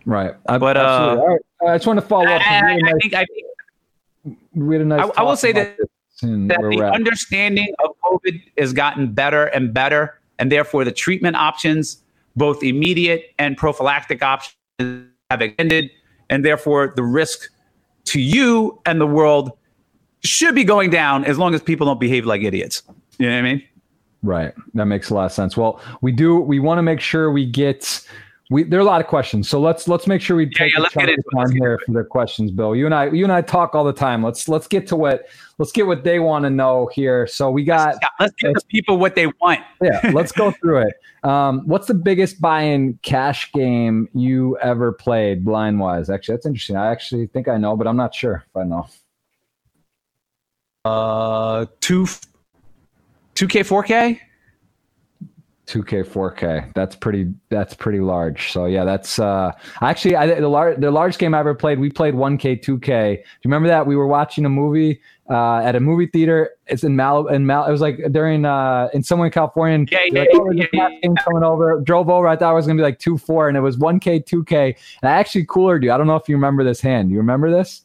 right. 0.07 0.35
I, 0.47 0.59
But, 0.59 0.77
uh, 0.77 1.17
right. 1.27 1.41
I 1.73 1.77
just 1.77 1.87
want 1.87 1.99
to 2.01 2.07
follow 2.07 2.27
up. 2.27 2.41
I, 2.49 2.61
Really 2.61 2.75
I 2.75 2.93
nice- 2.93 2.95
think 3.03 3.15
I 3.15 3.25
think 3.25 4.39
we 4.55 4.75
had 4.77 4.83
a 4.83 4.85
nice 4.85 5.11
I- 5.17 5.21
I 5.21 5.23
will 5.25 5.37
say 5.37 5.53
that- 5.53 5.77
that 6.23 6.59
the 6.61 6.83
at. 6.85 6.95
understanding 6.95 7.73
of 7.83 7.91
COVID 8.05 8.41
has 8.59 8.73
gotten 8.75 9.13
better 9.13 9.47
and 9.47 9.73
better, 9.73 10.19
and 10.39 10.53
therefore 10.53 10.85
the 10.85 10.93
treatment 10.93 11.35
options, 11.35 12.03
both 12.37 12.63
immediate 12.63 13.33
and 13.39 13.57
prophylactic 13.57 14.23
options, 14.23 14.55
have 15.31 15.41
extended, 15.41 15.91
and 16.31 16.45
therefore 16.45 16.95
the 16.97 17.03
risk 17.03 17.51
to 18.05 18.21
you 18.21 18.81
and 18.87 19.01
the 19.01 19.07
world 19.07 19.53
should 20.25 20.55
be 20.55 20.65
going 20.65 20.91
down 20.91 21.25
as 21.25 21.39
long 21.39 21.55
as 21.55 21.63
people 21.63 21.87
don't 21.87 22.01
behave 22.01 22.25
like 22.25 22.43
idiots. 22.43 22.83
You 23.19 23.29
know 23.29 23.35
what 23.35 23.39
I 23.39 23.43
mean? 23.43 23.63
Right. 24.23 24.55
That 24.75 24.87
makes 24.87 25.11
a 25.11 25.15
lot 25.15 25.27
of 25.27 25.33
sense. 25.33 25.57
Well, 25.57 25.81
we 26.01 26.13
do. 26.13 26.37
We 26.41 26.59
want 26.59 26.79
to 26.79 26.83
make 26.83 27.01
sure 27.01 27.31
we 27.31 27.47
get. 27.47 28.07
We 28.51 28.65
there 28.65 28.81
are 28.81 28.83
a 28.83 28.87
lot 28.87 29.01
of 29.01 29.07
questions, 29.07 29.49
so 29.49 29.61
let's 29.61 29.87
let's 29.87 30.07
make 30.09 30.21
sure 30.21 30.37
we 30.37 30.51
take 30.51 30.73
yeah, 30.73 30.81
a 30.81 30.83
let's 30.83 30.95
get 30.95 31.09
into 31.09 31.23
time 31.35 31.51
get 31.51 31.59
here 31.59 31.79
for 31.87 31.93
the 31.93 32.03
questions, 32.03 32.51
Bill. 32.51 32.75
You 32.75 32.85
and 32.85 32.95
I, 32.95 33.09
you 33.11 33.23
and 33.25 33.33
I 33.33 33.43
talk 33.43 33.75
all 33.75 33.85
the 33.85 33.93
time. 33.93 34.25
Let's 34.25 34.49
let's 34.49 34.67
get 34.67 34.89
to 34.89 34.97
what 34.97 35.29
let's 35.61 35.73
get 35.73 35.87
what 35.87 36.05
they 36.05 36.19
want 36.19 36.45
to 36.45 36.51
know 36.51 36.89
here. 36.91 37.27
So 37.27 37.51
we 37.51 37.65
got 37.65 37.97
Yeah, 38.01 38.09
let's 38.19 38.35
give 38.39 38.55
the 38.55 38.63
people 38.69 38.97
what 38.97 39.15
they 39.15 39.27
want. 39.27 39.61
yeah. 39.83 40.11
Let's 40.15 40.33
go 40.33 40.51
through 40.53 40.89
it. 40.89 40.95
Um, 41.23 41.61
what's 41.67 41.87
the 41.87 41.95
biggest 41.95 42.41
buy-in 42.41 42.99
cash 43.03 43.53
game 43.53 44.09
you 44.15 44.57
ever 44.63 44.91
played 44.91 45.45
blind 45.45 45.79
wise? 45.79 46.09
Actually, 46.09 46.37
that's 46.37 46.47
interesting. 46.47 46.77
I 46.77 46.91
actually 46.91 47.27
think 47.27 47.47
I 47.47 47.59
know, 47.59 47.77
but 47.77 47.87
I'm 47.87 47.97
not 47.97 48.15
sure 48.15 48.43
if 48.49 48.57
I 48.57 48.65
know. 48.65 48.89
Uh, 50.87 51.67
two, 51.81 52.07
two 53.35 53.47
K, 53.47 53.63
four 53.63 53.83
K. 53.83 54.19
2K 55.71 56.05
4K. 56.05 56.75
That's 56.75 56.97
pretty. 56.97 57.33
That's 57.49 57.75
pretty 57.75 58.01
large. 58.01 58.51
So 58.51 58.67
yeah, 58.67 58.85
that's 58.85 59.21
uh 59.21 59.53
actually 59.81 60.17
I, 60.17 60.41
the 60.41 60.49
large 60.49 60.81
the 60.81 60.91
largest 60.91 61.21
game 61.21 61.33
I 61.33 61.39
ever 61.39 61.55
played. 61.55 61.79
We 61.79 61.91
played 61.91 62.15
1K 62.15 62.65
2K. 62.65 63.15
Do 63.15 63.21
you 63.21 63.21
remember 63.45 63.69
that? 63.69 63.87
We 63.87 63.95
were 63.95 64.09
watching 64.09 64.45
a 64.45 64.49
movie 64.49 65.01
uh, 65.31 65.59
at 65.59 65.77
a 65.77 65.81
movie 65.81 66.07
theater. 66.07 66.51
It's 66.67 66.85
in 66.85 66.97
Mal 66.97 67.29
in 67.29 67.47
Mal. 67.47 67.65
It 67.65 67.73
was 67.73 67.81
like 67.81 68.01
during 68.11 68.45
uh 68.45 68.89
in 68.93 69.03
somewhere 69.03 69.27
in 69.27 69.33
California. 69.33 69.87
Yeah, 69.91 69.99
yeah, 70.07 70.21
like, 70.21 70.29
oh, 70.35 70.53
there's 70.53 70.67
a 70.73 70.77
yeah, 71.03 71.15
coming 71.25 71.45
over. 71.45 71.81
Drove 71.81 72.11
over. 72.11 72.27
I 72.27 72.37
thought 72.37 72.53
it 72.53 72.55
was 72.55 72.67
gonna 72.67 72.77
be 72.77 72.83
like 72.83 72.99
two 72.99 73.17
four, 73.17 73.49
and 73.49 73.57
it 73.57 73.61
was 73.61 73.77
1K 73.77 74.25
2K. 74.25 74.77
And 75.03 75.11
I 75.11 75.15
actually 75.15 75.47
cooler 75.47 75.81
you. 75.81 75.93
I 75.93 75.97
don't 75.97 76.07
know 76.07 76.17
if 76.17 76.29
you 76.29 76.35
remember 76.35 76.65
this 76.65 76.81
hand. 76.81 77.11
You 77.11 77.19
remember 77.19 77.51
this? 77.51 77.83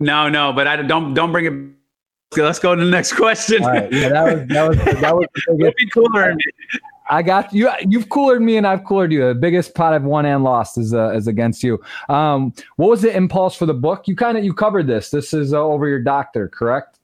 No, 0.00 0.28
no, 0.28 0.52
but 0.52 0.66
I 0.66 0.76
don't 0.76 1.14
don't 1.14 1.32
bring 1.32 1.46
it. 1.46 2.38
Let's 2.40 2.58
go 2.58 2.74
to 2.74 2.84
the 2.84 2.90
next 2.90 3.12
question. 3.12 3.62
Right. 3.62 3.92
Yeah, 3.92 4.08
that 4.08 4.24
was 4.24 4.48
that 4.48 4.68
was 4.68 5.00
that 5.00 5.16
was 5.16 5.26
the 5.46 5.54
biggest 5.58 5.76
be 5.76 5.86
cooler. 5.90 6.36
I 7.10 7.22
got 7.22 7.52
you. 7.52 7.70
You've 7.88 8.08
coolered 8.08 8.42
me, 8.42 8.56
and 8.56 8.66
I've 8.66 8.82
coolered 8.82 9.12
you. 9.12 9.26
The 9.28 9.34
biggest 9.34 9.74
pot 9.74 9.92
I've 9.92 10.04
won 10.04 10.24
and 10.24 10.44
lost 10.44 10.78
is 10.78 10.94
uh, 10.94 11.10
is 11.10 11.26
against 11.26 11.62
you. 11.62 11.80
Um, 12.08 12.52
what 12.76 12.90
was 12.90 13.02
the 13.02 13.14
impulse 13.14 13.56
for 13.56 13.66
the 13.66 13.74
book? 13.74 14.06
You 14.06 14.16
kind 14.16 14.38
of 14.38 14.44
you 14.44 14.54
covered 14.54 14.86
this. 14.86 15.10
This 15.10 15.34
is 15.34 15.52
uh, 15.52 15.62
over 15.62 15.88
your 15.88 16.00
doctor, 16.00 16.48
correct? 16.48 16.98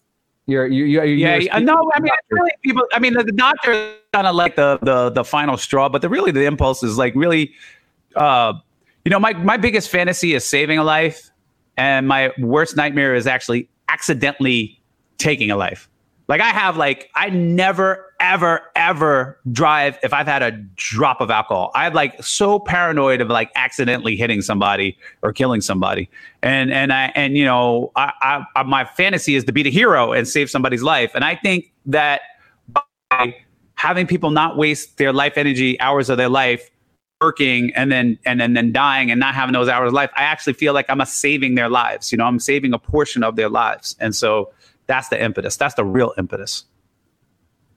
You're 0.47 0.67
you 0.67 0.85
you 0.85 1.03
yeah. 1.03 1.37
yeah 1.37 1.59
no, 1.59 1.91
I 1.95 2.01
mean 2.01 2.11
really 2.31 2.53
people. 2.63 2.85
I 2.93 2.99
mean 2.99 3.13
the, 3.13 3.23
the 3.23 3.33
doctor 3.33 3.95
kind 4.15 4.27
of 4.27 4.35
like 4.35 4.57
the 4.57 4.79
the 4.83 5.11
the 5.11 5.25
final 5.25 5.57
straw, 5.57 5.89
but 5.89 6.01
the 6.01 6.09
really 6.09 6.31
the 6.31 6.47
impulse 6.47 6.83
is 6.83 6.97
like 6.97 7.15
really, 7.15 7.53
uh, 8.17 8.55
you 9.05 9.11
know, 9.11 9.21
my 9.21 9.35
my 9.35 9.57
biggest 9.59 9.91
fantasy 9.91 10.35
is 10.35 10.45
saving 10.45 10.79
a 10.79 10.85
life, 10.85 11.31
and 11.77 12.09
my 12.09 12.33
worst 12.39 12.77
nightmare 12.77 13.15
is 13.15 13.27
actually 13.27 13.69
accidentally 13.89 14.81
taking 15.19 15.51
a 15.51 15.57
life. 15.57 15.89
Like 16.29 16.43
I 16.43 16.51
have 16.51 16.77
like 16.77 17.11
I 17.15 17.31
never 17.31 18.05
ever 18.21 18.61
ever 18.77 19.39
drive 19.51 19.99
if 20.03 20.13
I've 20.13 20.27
had 20.27 20.43
a 20.43 20.53
drop 20.77 21.23
of 21.23 21.31
alcohol. 21.31 21.71
I'm 21.75 21.95
like 21.95 22.23
so 22.23 22.59
paranoid 22.59 23.23
of 23.23 23.29
like 23.29 23.51
accidentally 23.55 24.15
hitting 24.15 24.43
somebody 24.43 24.99
or 25.23 25.33
killing 25.33 25.63
somebody. 25.63 26.11
And 26.43 26.71
and 26.71 26.93
I 26.93 27.13
and 27.15 27.37
you 27.39 27.47
know 27.47 27.93
I, 27.97 28.45
I 28.55 28.63
my 28.65 28.85
fantasy 28.85 29.37
is 29.37 29.45
to 29.45 29.53
be 29.53 29.63
the 29.63 29.71
hero 29.71 30.13
and 30.13 30.29
save 30.29 30.51
somebody's 30.51 30.83
life. 30.83 31.13
And 31.15 31.25
I 31.25 31.35
think 31.35 31.73
that 31.87 32.21
by 33.09 33.35
having 33.77 34.07
people 34.07 34.31
not 34.31 34.59
waste 34.59 34.99
their 34.99 35.15
life 35.15 35.39
energy 35.39 35.81
hours 35.81 36.11
of 36.11 36.19
their 36.19 36.29
life 36.29 36.71
working 37.23 37.73
and 37.75 37.91
then 37.91 38.19
and 38.27 38.39
then 38.39 38.53
then 38.53 38.71
dying 38.71 39.11
and 39.11 39.19
not 39.19 39.35
having 39.35 39.55
those 39.55 39.69
hours 39.69 39.89
of 39.89 39.95
life, 39.95 40.11
I 40.15 40.25
actually 40.25 40.53
feel 40.53 40.75
like 40.75 40.87
I'm 40.91 41.01
a 41.01 41.07
saving 41.07 41.55
their 41.55 41.71
lives. 41.71 42.13
You 42.13 42.19
know, 42.19 42.25
I'm 42.27 42.39
saving 42.39 42.75
a 42.75 42.79
portion 42.79 43.25
of 43.25 43.37
their 43.37 43.49
lives. 43.49 43.97
And 43.99 44.15
so 44.15 44.53
that's 44.89 45.09
the 45.09 45.23
impetus. 45.23 45.57
That's 45.57 45.75
the 45.75 45.85
real 45.85 46.13
impetus. 46.19 46.65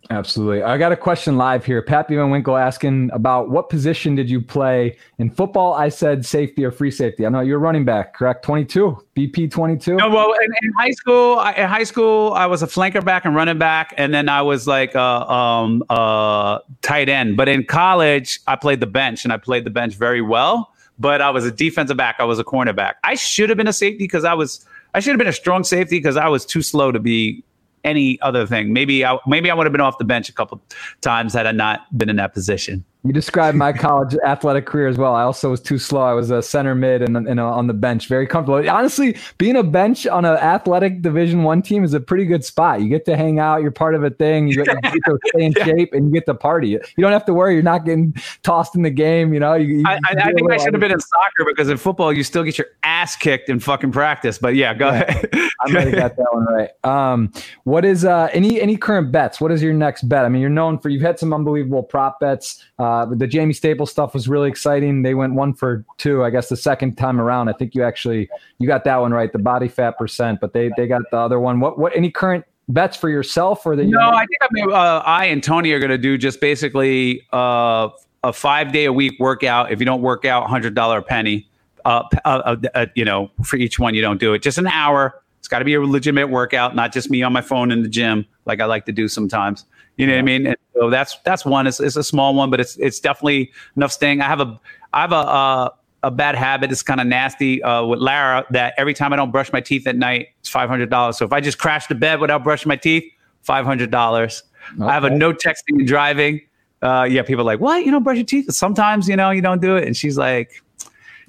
Absolutely. 0.09 0.63
I 0.63 0.77
got 0.77 0.91
a 0.91 0.97
question 0.97 1.38
live 1.38 1.63
here. 1.63 1.81
Pat 1.81 2.09
Van 2.09 2.29
Winkle 2.31 2.57
asking 2.57 3.11
about 3.13 3.49
what 3.49 3.69
position 3.69 4.15
did 4.15 4.29
you 4.29 4.41
play 4.41 4.97
in 5.19 5.29
football? 5.29 5.73
I 5.73 5.89
said 5.89 6.25
safety 6.25 6.65
or 6.65 6.71
free 6.71 6.91
safety. 6.91 7.25
I 7.25 7.29
know 7.29 7.39
you're 7.39 7.59
running 7.59 7.85
back, 7.85 8.15
correct? 8.15 8.43
22, 8.43 8.97
BP 9.15 9.51
22. 9.51 9.95
No, 9.95 10.09
well, 10.09 10.33
in, 10.33 10.49
in 10.63 10.73
high 10.77 10.91
school, 10.91 11.38
I, 11.39 11.53
in 11.53 11.69
high 11.69 11.83
school, 11.83 12.33
I 12.33 12.47
was 12.47 12.63
a 12.63 12.67
flanker 12.67 13.03
back 13.05 13.25
and 13.25 13.35
running 13.35 13.59
back, 13.59 13.93
and 13.95 14.13
then 14.13 14.27
I 14.27 14.41
was 14.41 14.67
like 14.67 14.95
a 14.95 14.99
um, 14.99 15.83
uh, 15.89 16.59
tight 16.81 17.07
end. 17.07 17.38
But 17.38 17.47
in 17.47 17.63
college, 17.63 18.39
I 18.47 18.55
played 18.55 18.79
the 18.79 18.88
bench, 18.88 19.23
and 19.23 19.31
I 19.31 19.38
played 19.38 19.63
the 19.65 19.69
bench 19.69 19.93
very 19.93 20.21
well. 20.21 20.73
But 20.99 21.21
I 21.21 21.29
was 21.29 21.45
a 21.45 21.51
defensive 21.51 21.97
back. 21.97 22.17
I 22.19 22.25
was 22.25 22.38
a 22.38 22.43
cornerback. 22.43 22.95
I 23.03 23.15
should 23.15 23.49
have 23.49 23.57
been 23.57 23.67
a 23.67 23.73
safety 23.73 23.99
because 23.99 24.25
I 24.25 24.33
was 24.33 24.65
I 24.93 24.99
should 24.99 25.11
have 25.11 25.19
been 25.19 25.27
a 25.27 25.34
strong 25.34 25.63
safety 25.63 25.97
because 25.97 26.18
I 26.18 26.27
was 26.27 26.45
too 26.45 26.61
slow 26.61 26.91
to 26.91 26.99
be 26.99 27.43
any 27.84 28.19
other 28.22 28.45
thing. 28.45 28.73
Maybe 28.73 29.05
I 29.05 29.18
maybe 29.26 29.49
I 29.49 29.53
would 29.53 29.65
have 29.65 29.72
been 29.72 29.81
off 29.81 29.97
the 29.97 30.05
bench 30.05 30.30
a 30.30 30.34
couple 30.34 30.61
times 31.01 31.34
had 31.34 31.47
I 31.47 31.51
not 31.51 31.97
been 31.97 32.09
in 32.09 32.18
that 32.18 32.34
position. 32.34 32.85
You 33.03 33.13
described 33.13 33.57
my 33.57 33.73
college 33.73 34.15
athletic 34.23 34.67
career 34.67 34.87
as 34.87 34.95
well. 34.95 35.15
I 35.15 35.23
also 35.23 35.49
was 35.49 35.59
too 35.59 35.79
slow. 35.79 36.01
I 36.01 36.13
was 36.13 36.29
a 36.29 36.43
center 36.43 36.75
mid 36.75 37.01
and, 37.01 37.17
and 37.17 37.39
on 37.39 37.65
the 37.65 37.73
bench, 37.73 38.07
very 38.07 38.27
comfortable. 38.27 38.69
Honestly, 38.69 39.17
being 39.39 39.55
a 39.55 39.63
bench 39.63 40.05
on 40.05 40.23
an 40.23 40.37
athletic 40.37 41.01
Division 41.01 41.41
One 41.41 41.63
team 41.63 41.83
is 41.83 41.95
a 41.95 41.99
pretty 41.99 42.25
good 42.25 42.45
spot. 42.45 42.81
You 42.81 42.89
get 42.89 43.05
to 43.05 43.17
hang 43.17 43.39
out. 43.39 43.63
You're 43.63 43.71
part 43.71 43.95
of 43.95 44.03
a 44.03 44.11
thing. 44.11 44.49
You 44.49 44.63
get, 44.63 44.75
you 44.83 44.91
get 44.91 45.01
to 45.05 45.17
stay 45.29 45.45
in 45.45 45.53
shape 45.65 45.93
and 45.93 46.05
you 46.05 46.11
get 46.11 46.27
to 46.27 46.35
party. 46.35 46.69
You 46.69 46.79
don't 46.99 47.11
have 47.11 47.25
to 47.25 47.33
worry. 47.33 47.55
You're 47.55 47.63
not 47.63 47.85
getting 47.85 48.13
tossed 48.43 48.75
in 48.75 48.83
the 48.83 48.91
game. 48.91 49.33
You 49.33 49.39
know. 49.39 49.55
You, 49.55 49.79
you 49.79 49.83
I, 49.87 49.99
I 50.07 50.31
think 50.33 50.51
I 50.51 50.57
should 50.57 50.75
have 50.75 50.81
been 50.81 50.91
in 50.91 50.99
soccer 50.99 51.45
because 51.47 51.69
in 51.69 51.77
football 51.77 52.13
you 52.13 52.23
still 52.23 52.43
get 52.43 52.59
your 52.59 52.67
ass 52.83 53.15
kicked 53.15 53.49
in 53.49 53.59
fucking 53.59 53.93
practice. 53.93 54.37
But 54.37 54.53
yeah, 54.53 54.75
go 54.75 54.91
yeah, 54.91 55.01
ahead. 55.01 55.29
I 55.61 55.71
might 55.71 55.87
have 55.87 55.95
got 55.95 56.17
that 56.17 56.27
one 56.33 56.45
right. 56.45 56.69
Um, 56.83 57.33
what 57.63 57.83
is 57.83 58.05
uh, 58.05 58.29
any 58.31 58.61
any 58.61 58.77
current 58.77 59.11
bets? 59.11 59.41
What 59.41 59.51
is 59.51 59.63
your 59.63 59.73
next 59.73 60.03
bet? 60.03 60.23
I 60.23 60.29
mean, 60.29 60.41
you're 60.41 60.51
known 60.51 60.77
for 60.77 60.89
you've 60.89 61.01
had 61.01 61.17
some 61.17 61.33
unbelievable 61.33 61.81
prop 61.81 62.19
bets. 62.19 62.63
Uh, 62.77 62.90
the 63.05 63.30
Jaime 63.31 63.53
Staples 63.53 63.91
stuff 63.91 64.13
was 64.13 64.27
really 64.27 64.49
exciting. 64.49 65.03
They 65.03 65.13
went 65.13 65.34
one 65.34 65.53
for 65.53 65.85
two, 65.97 66.23
I 66.23 66.30
guess, 66.30 66.49
the 66.49 66.57
second 66.57 66.97
time 66.97 67.19
around. 67.19 67.49
I 67.49 67.53
think 67.53 67.76
you 67.76 67.84
actually 67.84 68.30
you 68.57 68.68
got 68.68 68.84
that 68.85 68.97
one 68.97 69.11
right, 69.11 69.31
the 69.31 69.39
body 69.39 69.68
fat 69.68 69.97
percent, 69.97 70.39
but 70.39 70.53
they 70.53 70.72
they 70.77 70.88
got 70.88 71.01
the 71.11 71.18
other 71.18 71.39
one. 71.39 71.59
What 71.59 71.77
what 71.77 71.95
any 71.95 72.09
current 72.09 72.45
bets 72.69 72.97
for 72.97 73.09
yourself 73.09 73.65
or 73.65 73.76
that? 73.76 73.85
No, 73.85 73.99
I 73.99 74.26
think 74.26 74.38
I 74.41 74.47
mean 74.51 74.72
uh, 74.72 75.03
I 75.05 75.26
and 75.26 75.43
Tony 75.43 75.72
are 75.72 75.80
going 75.80 75.91
to 75.91 75.97
do 75.97 76.18
just 76.18 76.41
basically 76.41 77.26
uh, 77.34 77.89
a 78.23 78.34
five 78.34 78.72
day 78.72 78.85
a 78.85 78.93
week 78.93 79.19
workout. 79.19 79.72
If 79.72 79.80
you 79.80 79.85
don't 79.85 80.01
work 80.01 80.26
out, 80.26 80.47
hundred 80.49 80.76
dollar 80.76 80.99
a 80.99 81.03
penny. 81.03 81.47
Uh, 81.84 82.03
uh, 82.26 82.55
uh, 82.76 82.85
you 82.93 83.03
know, 83.03 83.31
for 83.43 83.55
each 83.55 83.80
one 83.80 83.95
you 83.95 84.03
don't 84.03 84.19
do 84.19 84.34
it, 84.34 84.43
just 84.43 84.59
an 84.59 84.68
hour. 84.68 85.19
It's 85.39 85.47
got 85.47 85.59
to 85.59 85.65
be 85.65 85.73
a 85.73 85.81
legitimate 85.81 86.30
workout, 86.30 86.76
not 86.76 86.93
just 86.93 87.09
me 87.09 87.23
on 87.23 87.34
my 87.34 87.41
phone 87.41 87.72
in 87.72 87.81
the 87.81 87.89
gym 87.89 88.27
like 88.45 88.59
I 88.59 88.65
like 88.65 88.85
to 88.85 88.91
do 88.91 89.07
sometimes. 89.07 89.65
You 90.01 90.07
know 90.07 90.13
what 90.13 90.19
I 90.19 90.23
mean? 90.23 90.47
And 90.47 90.57
so 90.73 90.89
that's 90.89 91.19
that's 91.23 91.45
one. 91.45 91.67
It's, 91.67 91.79
it's 91.79 91.95
a 91.95 92.03
small 92.03 92.33
one, 92.33 92.49
but 92.49 92.59
it's 92.59 92.75
it's 92.77 92.99
definitely 92.99 93.51
enough 93.75 93.91
staying. 93.91 94.19
I 94.19 94.25
have 94.25 94.41
a 94.41 94.59
I 94.93 95.01
have 95.01 95.11
a 95.11 95.15
uh, 95.15 95.69
a 96.01 96.09
bad 96.09 96.33
habit. 96.33 96.71
It's 96.71 96.81
kind 96.81 96.99
of 96.99 97.05
nasty 97.05 97.61
uh, 97.61 97.85
with 97.85 97.99
Lara 97.99 98.43
that 98.49 98.73
every 98.77 98.95
time 98.95 99.13
I 99.13 99.15
don't 99.15 99.29
brush 99.29 99.53
my 99.53 99.61
teeth 99.61 99.85
at 99.85 99.95
night, 99.95 100.29
it's 100.39 100.49
five 100.49 100.69
hundred 100.69 100.89
dollars. 100.89 101.19
So 101.19 101.25
if 101.25 101.31
I 101.31 101.39
just 101.39 101.59
crash 101.59 101.85
the 101.85 101.93
bed 101.93 102.19
without 102.19 102.43
brushing 102.43 102.67
my 102.67 102.77
teeth, 102.77 103.03
five 103.43 103.63
hundred 103.63 103.91
dollars. 103.91 104.41
Okay. 104.73 104.85
I 104.85 104.91
have 104.91 105.03
a 105.03 105.11
no 105.11 105.33
texting 105.33 105.77
and 105.77 105.87
driving. 105.87 106.41
Uh, 106.81 107.07
yeah, 107.07 107.21
people 107.21 107.41
are 107.41 107.45
like, 107.45 107.59
what? 107.59 107.85
You 107.85 107.91
don't 107.91 108.01
brush 108.01 108.17
your 108.17 108.25
teeth? 108.25 108.51
Sometimes, 108.51 109.07
you 109.07 109.15
know, 109.15 109.29
you 109.29 109.43
don't 109.43 109.61
do 109.61 109.75
it. 109.75 109.85
And 109.85 109.95
she's 109.95 110.17
like, 110.17 110.63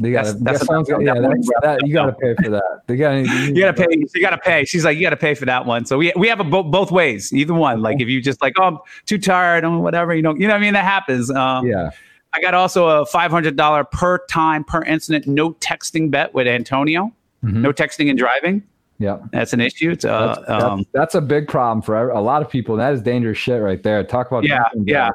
you 0.09 0.15
gotta, 0.15 0.33
that's, 0.35 0.67
that's 0.67 0.89
yeah, 0.89 1.15
that, 1.15 1.61
that, 1.63 1.87
you 1.87 1.93
gotta 1.93 2.13
pay 2.13 2.35
for 2.43 2.51
that. 2.51 2.83
They 2.87 2.97
gotta, 2.97 3.21
you, 3.23 3.55
you 3.55 3.61
gotta 3.61 3.75
pay. 3.75 3.87
You 3.91 4.21
gotta 4.21 4.39
pay. 4.39 4.65
She's 4.65 4.85
like, 4.85 4.97
you 4.97 5.03
gotta 5.03 5.17
pay 5.17 5.35
for 5.35 5.45
that 5.47 5.67
one. 5.67 5.85
So 5.85 5.99
we 5.99 6.13
we 6.17 6.29
have 6.29 6.41
a 6.41 6.45
bo- 6.45 6.63
both 6.63 6.91
ways. 6.91 7.33
Either 7.33 7.55
one. 7.55 7.83
Like 7.83 8.01
if 8.01 8.09
you 8.09 8.21
just 8.21 8.41
like, 8.41 8.55
oh, 8.59 8.65
I'm 8.65 8.79
too 9.07 9.19
tired, 9.19 9.65
or 9.65 9.79
whatever. 9.81 10.15
You 10.15 10.23
know, 10.23 10.35
you 10.35 10.47
know 10.47 10.55
what 10.55 10.59
I 10.59 10.61
mean. 10.61 10.75
That 10.75 10.85
happens. 10.85 11.31
Um, 11.31 11.67
yeah. 11.67 11.91
I 12.35 12.41
got 12.41 12.55
also 12.55 12.89
a 12.89 13.07
five 13.07 13.31
hundred 13.31 13.57
dollar 13.57 13.85
per 13.85 14.25
time 14.27 14.65
per 14.65 14.83
incident 14.85 15.27
no 15.27 15.53
texting 15.55 16.11
bet 16.11 16.33
with 16.33 16.47
Antonio. 16.47 17.13
Mm-hmm. 17.45 17.63
No 17.63 17.73
texting 17.73 18.09
and 18.09 18.19
driving. 18.19 18.63
Yeah, 19.03 19.19
that's 19.33 19.53
an 19.53 19.61
issue. 19.61 19.91
It's, 19.91 20.05
uh, 20.05 20.27
that's, 20.27 20.47
that's, 20.47 20.65
um, 20.65 20.87
that's, 20.93 21.15
a 21.17 21.21
big 21.21 21.49
problem 21.49 21.83
for 21.83 22.11
a 22.11 22.21
lot 22.21 22.41
of 22.41 22.49
people. 22.49 22.77
That 22.77 22.93
is 22.93 23.03
dangerous 23.03 23.37
shit 23.37 23.61
right 23.61 23.83
there. 23.83 24.05
Talk 24.05 24.29
about 24.29 24.45
yeah, 24.45 24.63
yeah. 24.85 25.11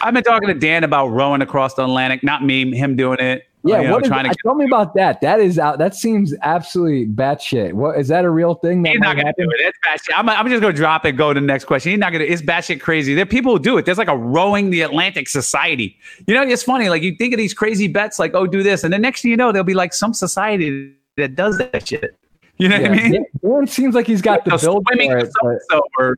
I've 0.00 0.14
been 0.14 0.24
talking 0.24 0.48
to 0.48 0.54
Dan 0.54 0.82
about 0.82 1.08
rowing 1.08 1.40
across 1.40 1.74
the 1.74 1.84
Atlantic. 1.84 2.24
Not 2.24 2.44
me, 2.44 2.74
him 2.74 2.96
doing 2.96 3.20
it. 3.20 3.46
Yeah, 3.62 3.76
oh, 3.76 3.80
you 3.80 3.88
know, 3.88 4.00
trying 4.00 4.30
to 4.30 4.34
tell 4.42 4.54
me 4.54 4.64
about 4.64 4.94
that. 4.94 5.20
That 5.20 5.38
is 5.38 5.58
out. 5.58 5.78
That 5.78 5.94
seems 5.94 6.34
absolutely 6.42 7.06
batshit. 7.06 7.74
What 7.74 7.98
is 7.98 8.08
that 8.08 8.24
a 8.24 8.30
real 8.30 8.54
thing? 8.54 8.82
He's 8.84 8.98
not 8.98 9.16
gonna 9.16 9.26
happen? 9.26 9.44
do 9.44 9.50
it. 9.50 9.60
It's 9.60 9.78
batshit. 9.86 10.14
I'm, 10.16 10.28
I'm 10.30 10.48
just 10.48 10.62
gonna 10.62 10.72
drop 10.72 11.04
it. 11.04 11.12
Go 11.12 11.34
to 11.34 11.40
the 11.40 11.46
next 11.46 11.66
question. 11.66 11.90
He's 11.90 11.98
not 11.98 12.12
gonna. 12.12 12.24
It's 12.24 12.40
batshit 12.40 12.80
crazy. 12.80 13.14
There 13.14 13.22
are 13.22 13.26
people 13.26 13.52
who 13.52 13.58
do 13.58 13.76
it. 13.76 13.84
There's 13.84 13.98
like 13.98 14.08
a 14.08 14.16
rowing 14.16 14.70
the 14.70 14.80
Atlantic 14.80 15.28
society. 15.28 15.98
You 16.26 16.34
know, 16.34 16.42
it's 16.42 16.62
funny. 16.62 16.88
Like 16.88 17.02
you 17.02 17.14
think 17.16 17.34
of 17.34 17.38
these 17.38 17.52
crazy 17.52 17.86
bets, 17.86 18.18
like 18.18 18.34
oh, 18.34 18.46
do 18.46 18.62
this, 18.62 18.82
and 18.82 18.92
the 18.92 18.98
next 18.98 19.22
thing 19.22 19.30
you 19.30 19.36
know, 19.36 19.52
there'll 19.52 19.64
be 19.64 19.74
like 19.74 19.92
some 19.92 20.14
society 20.14 20.94
that 21.18 21.34
does 21.34 21.58
that 21.58 21.86
shit. 21.86 22.16
You 22.56 22.68
know 22.68 22.76
yeah. 22.76 22.90
what 22.90 22.98
I 22.98 23.08
mean? 23.08 23.24
It 23.42 23.70
seems 23.70 23.94
like 23.94 24.06
he's 24.06 24.22
got 24.22 24.44
the 24.44 24.56
build 24.56 24.86
for 24.86 25.18
it. 25.18 25.62
So, 25.70 25.82
or, 25.98 26.16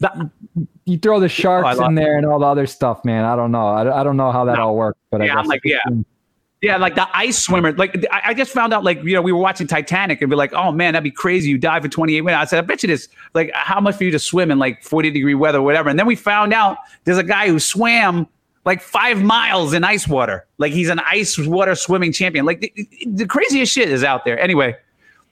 that, 0.00 0.16
you 0.84 0.98
throw 0.98 1.20
the 1.20 1.26
oh, 1.26 1.28
sharks 1.28 1.78
oh, 1.78 1.86
in 1.86 1.94
there 1.94 2.18
and 2.18 2.26
all 2.26 2.38
the 2.38 2.46
other 2.46 2.66
stuff, 2.66 3.04
man. 3.04 3.24
I 3.24 3.36
don't 3.36 3.52
know. 3.52 3.68
I, 3.68 4.00
I 4.00 4.04
don't 4.04 4.16
know 4.16 4.32
how 4.32 4.44
that 4.46 4.58
all 4.58 4.76
works, 4.76 4.98
but 5.10 5.22
yeah, 5.22 5.36
I 5.36 5.40
am 5.40 5.46
like, 5.46 5.60
yeah. 5.64 5.78
Yeah, 6.62 6.76
like 6.76 6.94
the 6.94 7.08
ice 7.12 7.40
swimmer. 7.40 7.72
Like 7.72 8.06
I, 8.12 8.22
I, 8.26 8.34
just 8.34 8.52
found 8.52 8.72
out, 8.72 8.84
like 8.84 9.02
you 9.02 9.14
know, 9.14 9.20
we 9.20 9.32
were 9.32 9.40
watching 9.40 9.66
Titanic 9.66 10.22
and 10.22 10.30
be 10.30 10.36
like, 10.36 10.52
oh 10.52 10.70
man, 10.70 10.92
that'd 10.92 11.02
be 11.02 11.10
crazy. 11.10 11.50
You 11.50 11.58
dive 11.58 11.82
for 11.82 11.88
28 11.88 12.20
minutes. 12.20 12.40
I 12.40 12.44
said, 12.44 12.58
I 12.62 12.66
bet 12.66 12.84
you 12.84 12.86
this. 12.86 13.08
Like, 13.34 13.50
how 13.52 13.80
much 13.80 13.96
for 13.96 14.04
you 14.04 14.12
to 14.12 14.18
swim 14.20 14.48
in 14.52 14.60
like 14.60 14.84
40 14.84 15.10
degree 15.10 15.34
weather, 15.34 15.58
or 15.58 15.62
whatever? 15.62 15.90
And 15.90 15.98
then 15.98 16.06
we 16.06 16.14
found 16.14 16.52
out 16.52 16.78
there's 17.02 17.18
a 17.18 17.24
guy 17.24 17.48
who 17.48 17.58
swam 17.58 18.28
like 18.64 18.80
five 18.80 19.22
miles 19.22 19.72
in 19.72 19.82
ice 19.82 20.06
water. 20.06 20.46
Like 20.58 20.72
he's 20.72 20.88
an 20.88 21.00
ice 21.00 21.36
water 21.36 21.74
swimming 21.74 22.12
champion. 22.12 22.44
Like 22.44 22.60
the, 22.60 22.72
the 23.06 23.26
craziest 23.26 23.72
shit 23.72 23.88
is 23.88 24.04
out 24.04 24.24
there. 24.24 24.38
Anyway, 24.38 24.76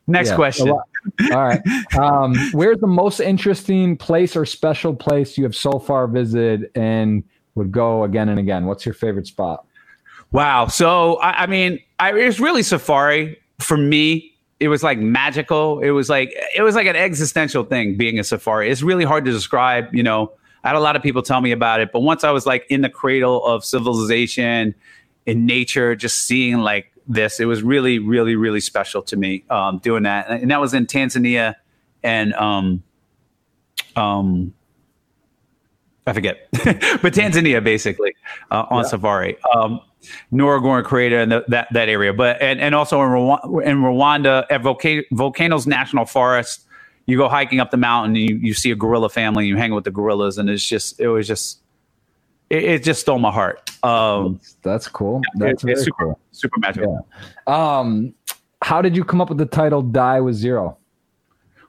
next 0.08 0.30
yeah, 0.30 0.36
question. 0.36 0.68
All 0.70 0.82
right. 1.30 1.62
Um, 1.98 2.34
where's 2.52 2.78
the 2.78 2.86
most 2.86 3.20
interesting 3.20 3.96
place 3.96 4.34
or 4.34 4.46
special 4.46 4.94
place 4.94 5.36
you 5.36 5.44
have 5.44 5.56
so 5.56 5.78
far 5.78 6.06
visited 6.06 6.70
and 6.74 7.22
would 7.54 7.72
go 7.72 8.04
again 8.04 8.28
and 8.28 8.38
again? 8.38 8.66
What's 8.66 8.84
your 8.84 8.94
favorite 8.94 9.26
spot? 9.26 9.66
Wow. 10.32 10.68
So 10.68 11.16
I, 11.16 11.42
I 11.42 11.46
mean, 11.46 11.80
I, 11.98 12.10
it 12.10 12.26
was 12.26 12.40
really 12.40 12.62
Safari 12.62 13.38
for 13.58 13.76
me. 13.76 14.34
It 14.58 14.68
was 14.68 14.82
like 14.82 14.98
magical. 14.98 15.80
It 15.80 15.90
was 15.90 16.10
like 16.10 16.34
it 16.54 16.62
was 16.62 16.74
like 16.74 16.86
an 16.86 16.96
existential 16.96 17.64
thing 17.64 17.96
being 17.96 18.18
a 18.18 18.24
safari. 18.24 18.70
It's 18.70 18.82
really 18.82 19.04
hard 19.04 19.24
to 19.24 19.30
describe. 19.30 19.94
You 19.94 20.02
know, 20.02 20.32
I 20.62 20.68
had 20.68 20.76
a 20.76 20.80
lot 20.80 20.96
of 20.96 21.02
people 21.02 21.22
tell 21.22 21.40
me 21.40 21.50
about 21.50 21.80
it, 21.80 21.92
but 21.92 22.00
once 22.00 22.24
I 22.24 22.30
was 22.30 22.44
like 22.44 22.66
in 22.68 22.82
the 22.82 22.90
cradle 22.90 23.42
of 23.46 23.64
civilization, 23.64 24.74
in 25.24 25.46
nature, 25.46 25.96
just 25.96 26.26
seeing 26.26 26.58
like 26.58 26.92
this, 27.06 27.40
it 27.40 27.46
was 27.46 27.62
really, 27.62 27.98
really, 27.98 28.36
really 28.36 28.60
special 28.60 29.00
to 29.02 29.16
me 29.16 29.44
um, 29.48 29.78
doing 29.78 30.02
that. 30.02 30.28
And 30.28 30.50
that 30.50 30.60
was 30.60 30.74
in 30.74 30.86
Tanzania 30.86 31.54
and 32.02 32.34
um, 32.34 32.82
um, 33.96 34.52
I 36.06 36.12
forget, 36.12 36.48
but 36.52 37.14
Tanzania 37.14 37.62
basically 37.62 38.14
uh, 38.50 38.66
on 38.70 38.84
yeah. 38.84 38.90
safari. 38.90 39.38
Um, 39.54 39.80
Ngorongoro 40.32 40.84
Crater 40.84 41.20
and 41.20 41.32
the, 41.32 41.44
that 41.48 41.68
that 41.72 41.88
area, 41.88 42.12
but 42.12 42.40
and, 42.40 42.60
and 42.60 42.74
also 42.74 43.02
in 43.02 43.08
Rwanda, 43.08 43.64
in 43.64 43.78
Rwanda 43.78 44.46
at 44.50 44.62
Volcano, 44.62 45.02
Volcanoes 45.12 45.66
National 45.66 46.04
Forest, 46.04 46.66
you 47.06 47.16
go 47.16 47.28
hiking 47.28 47.60
up 47.60 47.70
the 47.70 47.76
mountain, 47.76 48.16
and 48.16 48.30
you 48.30 48.36
you 48.36 48.54
see 48.54 48.70
a 48.70 48.76
gorilla 48.76 49.08
family, 49.08 49.46
you 49.46 49.56
hang 49.56 49.74
with 49.74 49.84
the 49.84 49.90
gorillas, 49.90 50.38
and 50.38 50.48
it's 50.48 50.64
just 50.64 51.00
it 51.00 51.08
was 51.08 51.26
just 51.26 51.60
it, 52.50 52.64
it 52.64 52.82
just 52.82 53.00
stole 53.00 53.18
my 53.18 53.30
heart. 53.30 53.70
Um, 53.82 54.40
that's, 54.62 54.88
cool. 54.88 55.22
That's 55.36 55.64
it, 55.64 55.78
super, 55.78 56.04
cool. 56.04 56.20
super 56.32 56.58
magical. 56.60 57.06
Yeah. 57.46 57.78
Um, 57.78 58.14
how 58.62 58.82
did 58.82 58.94
you 58.94 59.04
come 59.04 59.20
up 59.20 59.28
with 59.28 59.38
the 59.38 59.46
title 59.46 59.82
"Die 59.82 60.20
with 60.20 60.34
Zero? 60.34 60.76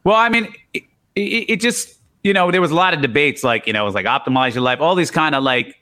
Well, 0.04 0.16
I 0.16 0.30
mean, 0.30 0.54
it, 0.74 0.84
it, 1.16 1.50
it 1.50 1.62
just 1.62 2.00
you 2.24 2.34
know 2.34 2.52
there 2.52 2.62
was 2.62 2.72
a 2.72 2.76
lot 2.76 2.94
of 2.94 3.02
debates, 3.02 3.44
like 3.44 3.68
you 3.68 3.74
know, 3.74 3.84
it 3.84 3.86
was 3.86 3.96
like 3.96 4.06
optimize 4.06 4.54
your 4.54 4.64
life, 4.64 4.82
all 4.82 4.96
these 4.96 5.12
kind 5.12 5.36
of 5.36 5.44
like 5.44 5.76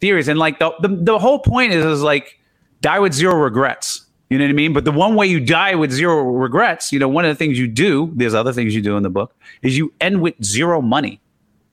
theories, 0.00 0.28
and 0.28 0.38
like 0.38 0.58
the, 0.58 0.72
the 0.80 0.88
the 0.88 1.18
whole 1.18 1.38
point 1.38 1.72
is 1.72 1.84
is 1.84 2.02
like 2.02 2.38
die 2.80 2.98
with 2.98 3.12
zero 3.12 3.34
regrets. 3.34 4.06
You 4.28 4.38
know 4.38 4.44
what 4.44 4.50
I 4.50 4.54
mean? 4.54 4.72
But 4.72 4.84
the 4.84 4.92
one 4.92 5.16
way 5.16 5.26
you 5.26 5.40
die 5.40 5.74
with 5.74 5.90
zero 5.90 6.22
regrets, 6.22 6.92
you 6.92 7.00
know, 7.00 7.08
one 7.08 7.24
of 7.24 7.30
the 7.30 7.34
things 7.34 7.58
you 7.58 7.66
do, 7.66 8.12
there's 8.14 8.32
other 8.32 8.52
things 8.52 8.74
you 8.76 8.80
do 8.80 8.96
in 8.96 9.02
the 9.02 9.10
book, 9.10 9.34
is 9.62 9.76
you 9.76 9.92
end 10.00 10.22
with 10.22 10.34
zero 10.44 10.80
money, 10.80 11.20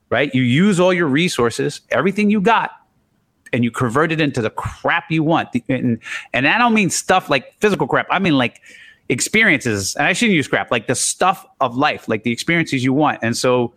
right? 0.09 0.33
You 0.33 0.41
use 0.41 0.79
all 0.79 0.91
your 0.91 1.05
resources, 1.05 1.81
everything 1.91 2.31
you 2.31 2.41
got, 2.41 2.71
and 3.53 3.63
you 3.63 3.69
convert 3.69 4.11
it 4.11 4.19
into 4.19 4.41
the 4.41 4.49
crap 4.49 5.11
you 5.11 5.21
want. 5.21 5.49
And, 5.69 5.99
and 6.33 6.47
I 6.47 6.57
don't 6.57 6.73
mean 6.73 6.89
stuff 6.89 7.29
like 7.29 7.53
physical 7.59 7.85
crap. 7.85 8.07
I 8.09 8.17
mean 8.17 8.39
like 8.39 8.59
experiences. 9.09 9.95
And 9.95 10.07
I 10.07 10.13
shouldn't 10.13 10.35
use 10.35 10.47
crap, 10.47 10.71
like 10.71 10.87
the 10.87 10.95
stuff 10.95 11.45
of 11.61 11.77
life, 11.77 12.07
like 12.07 12.23
the 12.23 12.31
experiences 12.31 12.83
you 12.83 12.93
want. 12.93 13.19
And 13.21 13.37
so 13.37 13.73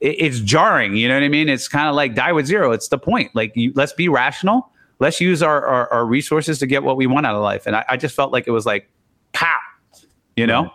it, 0.00 0.16
it's 0.18 0.40
jarring. 0.40 0.96
You 0.96 1.08
know 1.08 1.14
what 1.14 1.22
I 1.22 1.28
mean? 1.28 1.48
It's 1.48 1.68
kind 1.68 1.88
of 1.88 1.94
like 1.94 2.14
die 2.14 2.32
with 2.32 2.46
zero. 2.46 2.72
It's 2.72 2.88
the 2.88 2.98
point. 2.98 3.34
Like 3.34 3.52
you, 3.54 3.72
let's 3.74 3.92
be 3.92 4.08
rational 4.08 4.70
let's 5.00 5.20
use 5.20 5.42
our, 5.42 5.66
our, 5.66 5.92
our, 5.92 6.06
resources 6.06 6.58
to 6.60 6.66
get 6.66 6.84
what 6.84 6.96
we 6.96 7.06
want 7.06 7.26
out 7.26 7.34
of 7.34 7.42
life. 7.42 7.66
And 7.66 7.74
I, 7.74 7.84
I 7.88 7.96
just 7.96 8.14
felt 8.14 8.32
like 8.32 8.46
it 8.46 8.52
was 8.52 8.66
like, 8.66 8.88
pow, 9.32 9.58
you 10.36 10.46
know? 10.46 10.70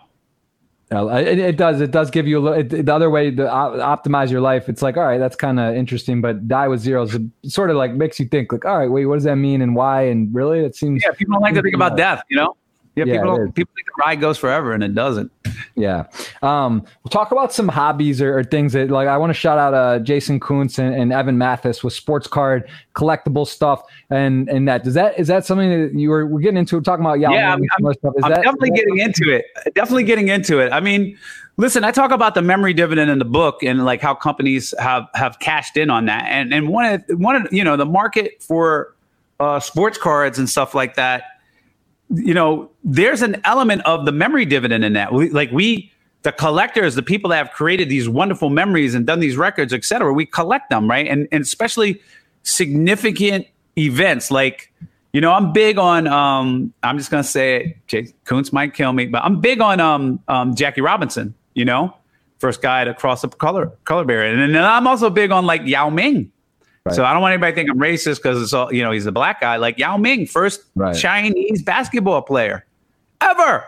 It, 0.90 1.38
it, 1.38 1.56
does. 1.56 1.80
It 1.80 1.90
does 1.90 2.12
give 2.12 2.28
you 2.28 2.38
a 2.38 2.40
little. 2.40 2.58
It, 2.60 2.86
the 2.86 2.94
other 2.94 3.10
way 3.10 3.32
to 3.32 3.42
optimize 3.42 4.30
your 4.30 4.40
life, 4.40 4.68
it's 4.68 4.82
like, 4.82 4.96
all 4.96 5.02
right, 5.02 5.18
that's 5.18 5.34
kind 5.34 5.58
of 5.58 5.74
interesting. 5.74 6.20
But 6.20 6.46
die 6.46 6.68
with 6.68 6.78
zeros, 6.78 7.16
sort 7.44 7.70
of 7.70 7.76
like 7.76 7.94
makes 7.94 8.20
you 8.20 8.26
think, 8.26 8.52
like, 8.52 8.64
all 8.64 8.78
right, 8.78 8.88
wait, 8.88 9.06
what 9.06 9.16
does 9.16 9.24
that 9.24 9.34
mean 9.34 9.62
and 9.62 9.74
why? 9.74 10.02
And 10.02 10.32
really, 10.32 10.60
it 10.60 10.76
seems. 10.76 11.02
Yeah, 11.04 11.10
people 11.10 11.32
don't 11.32 11.42
like 11.42 11.54
to 11.54 11.62
think 11.62 11.74
about 11.74 11.96
death. 11.96 12.22
You 12.28 12.36
know. 12.36 12.56
Yeah, 12.96 13.04
yeah 13.04 13.20
people, 13.20 13.52
people 13.52 13.74
think 13.74 13.86
the 13.86 14.02
ride 14.04 14.20
goes 14.20 14.38
forever, 14.38 14.72
and 14.72 14.82
it 14.82 14.94
doesn't. 14.94 15.30
Yeah. 15.74 16.06
Um, 16.40 16.80
we'll 17.04 17.10
talk 17.10 17.30
about 17.30 17.52
some 17.52 17.68
hobbies 17.68 18.22
or, 18.22 18.38
or 18.38 18.42
things 18.42 18.72
that 18.72 18.90
like 18.90 19.06
I 19.06 19.18
want 19.18 19.30
to 19.30 19.34
shout 19.34 19.58
out 19.58 19.74
uh, 19.74 19.98
Jason 19.98 20.40
Kuntz 20.40 20.78
and, 20.78 20.94
and, 20.94 21.12
Evan 21.12 21.36
Mathis 21.36 21.84
with 21.84 21.92
sports 21.92 22.26
card 22.26 22.68
collectible 22.94 23.46
stuff 23.46 23.82
and 24.08 24.48
and 24.48 24.66
that. 24.66 24.82
Does 24.82 24.94
that 24.94 25.18
is 25.18 25.28
that 25.28 25.44
something 25.44 25.68
that 25.68 25.98
you 25.98 26.08
were 26.08 26.26
we're 26.26 26.40
getting 26.40 26.56
into 26.56 26.80
talking 26.80 27.04
about 27.04 27.20
Yao 27.20 27.32
yeah 27.32 27.52
I'm, 27.52 27.62
I'm, 27.78 27.86
I'm 27.86 28.30
that, 28.30 28.42
definitely 28.42 28.70
getting 28.70 28.98
into 28.98 29.30
it. 29.30 29.44
Definitely 29.74 30.04
getting 30.04 30.28
into 30.28 30.58
it. 30.58 30.72
I 30.72 30.80
mean 30.80 31.18
listen 31.58 31.84
I 31.84 31.90
talk 31.90 32.10
about 32.10 32.34
the 32.34 32.42
memory 32.42 32.72
dividend 32.72 33.10
in 33.10 33.18
the 33.18 33.26
book 33.26 33.62
and 33.62 33.84
like 33.84 34.00
how 34.00 34.14
companies 34.14 34.72
have 34.78 35.06
have 35.14 35.38
cashed 35.38 35.76
in 35.76 35.90
on 35.90 36.06
that. 36.06 36.24
And 36.24 36.54
and 36.54 36.68
one 36.68 36.86
of 36.86 37.04
one 37.20 37.36
of 37.36 37.52
you 37.52 37.64
know 37.64 37.76
the 37.76 37.86
market 37.86 38.42
for 38.42 38.94
uh, 39.38 39.60
sports 39.60 39.98
cards 39.98 40.38
and 40.38 40.48
stuff 40.48 40.74
like 40.74 40.94
that 40.94 41.24
you 42.10 42.34
know, 42.34 42.70
there's 42.84 43.22
an 43.22 43.40
element 43.44 43.82
of 43.82 44.06
the 44.06 44.12
memory 44.12 44.44
dividend 44.44 44.84
in 44.84 44.92
that. 44.94 45.12
We, 45.12 45.30
like 45.30 45.50
we, 45.50 45.92
the 46.22 46.32
collectors, 46.32 46.94
the 46.94 47.02
people 47.02 47.30
that 47.30 47.38
have 47.38 47.52
created 47.52 47.88
these 47.88 48.08
wonderful 48.08 48.50
memories 48.50 48.94
and 48.94 49.06
done 49.06 49.20
these 49.20 49.36
records, 49.36 49.72
et 49.72 49.84
cetera, 49.84 50.12
we 50.12 50.26
collect 50.26 50.70
them, 50.70 50.88
right? 50.88 51.06
And 51.06 51.28
and 51.30 51.42
especially 51.42 52.00
significant 52.42 53.46
events 53.78 54.30
like, 54.30 54.72
you 55.12 55.20
know, 55.20 55.32
I'm 55.32 55.52
big 55.52 55.78
on. 55.78 56.06
Um, 56.06 56.72
I'm 56.82 56.98
just 56.98 57.10
gonna 57.10 57.24
say 57.24 57.56
it. 57.56 57.86
Jay 57.86 58.12
Kuntz 58.24 58.52
might 58.52 58.74
kill 58.74 58.92
me, 58.92 59.06
but 59.06 59.22
I'm 59.24 59.40
big 59.40 59.60
on 59.60 59.80
um, 59.80 60.20
um, 60.28 60.54
Jackie 60.54 60.80
Robinson. 60.80 61.34
You 61.54 61.64
know, 61.64 61.96
first 62.38 62.60
guy 62.60 62.84
to 62.84 62.92
cross 62.94 63.22
the 63.22 63.28
color 63.28 63.72
color 63.84 64.04
barrier, 64.04 64.32
and 64.32 64.54
then 64.54 64.64
I'm 64.64 64.86
also 64.86 65.10
big 65.10 65.30
on 65.30 65.46
like 65.46 65.62
Yao 65.64 65.90
Ming. 65.90 66.32
Right. 66.86 66.94
So 66.94 67.04
I 67.04 67.12
don't 67.12 67.20
want 67.20 67.32
anybody 67.32 67.50
to 67.50 67.56
think 67.56 67.68
I'm 67.68 67.78
racist 67.80 68.16
because 68.22 68.40
it's 68.40 68.52
all 68.52 68.72
you 68.72 68.80
know. 68.80 68.92
He's 68.92 69.06
a 69.06 69.12
black 69.12 69.40
guy, 69.40 69.56
like 69.56 69.76
Yao 69.76 69.96
Ming, 69.96 70.24
first 70.24 70.62
right. 70.76 70.96
Chinese 70.96 71.60
basketball 71.60 72.22
player 72.22 72.64
ever. 73.20 73.64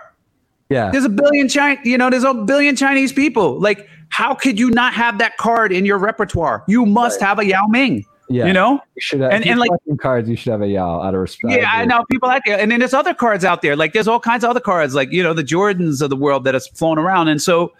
Yeah, 0.68 0.92
there's 0.92 1.04
a 1.04 1.08
billion 1.08 1.48
China. 1.48 1.80
You 1.82 1.98
know, 1.98 2.10
there's 2.10 2.22
a 2.22 2.32
billion 2.32 2.76
Chinese 2.76 3.12
people. 3.12 3.58
Like, 3.58 3.88
how 4.10 4.34
could 4.34 4.56
you 4.56 4.70
not 4.70 4.94
have 4.94 5.18
that 5.18 5.36
card 5.36 5.72
in 5.72 5.84
your 5.84 5.98
repertoire? 5.98 6.62
You 6.68 6.86
must 6.86 7.20
right. 7.20 7.26
have 7.26 7.38
a 7.40 7.44
Yao 7.46 7.66
Ming. 7.66 8.06
Yeah, 8.28 8.46
you 8.46 8.52
know, 8.52 8.78
you 8.94 9.00
should 9.00 9.20
have, 9.20 9.32
and, 9.32 9.44
and 9.44 9.58
like 9.58 9.70
cards, 10.00 10.28
you 10.28 10.36
should 10.36 10.52
have 10.52 10.62
a 10.62 10.68
Yao 10.68 11.02
out 11.02 11.12
of 11.12 11.20
respect. 11.20 11.54
Yeah, 11.54 11.72
I 11.72 11.86
know 11.86 12.04
people 12.08 12.28
like 12.28 12.46
it, 12.46 12.60
and 12.60 12.70
then 12.70 12.78
there's 12.78 12.94
other 12.94 13.14
cards 13.14 13.44
out 13.44 13.62
there. 13.62 13.74
Like 13.74 13.94
there's 13.94 14.06
all 14.06 14.20
kinds 14.20 14.44
of 14.44 14.50
other 14.50 14.60
cards, 14.60 14.94
like 14.94 15.10
you 15.10 15.24
know 15.24 15.34
the 15.34 15.42
Jordans 15.42 16.02
of 16.02 16.10
the 16.10 16.16
world 16.16 16.44
that 16.44 16.54
has 16.54 16.68
flown 16.68 17.00
around, 17.00 17.26
and 17.26 17.42
so 17.42 17.72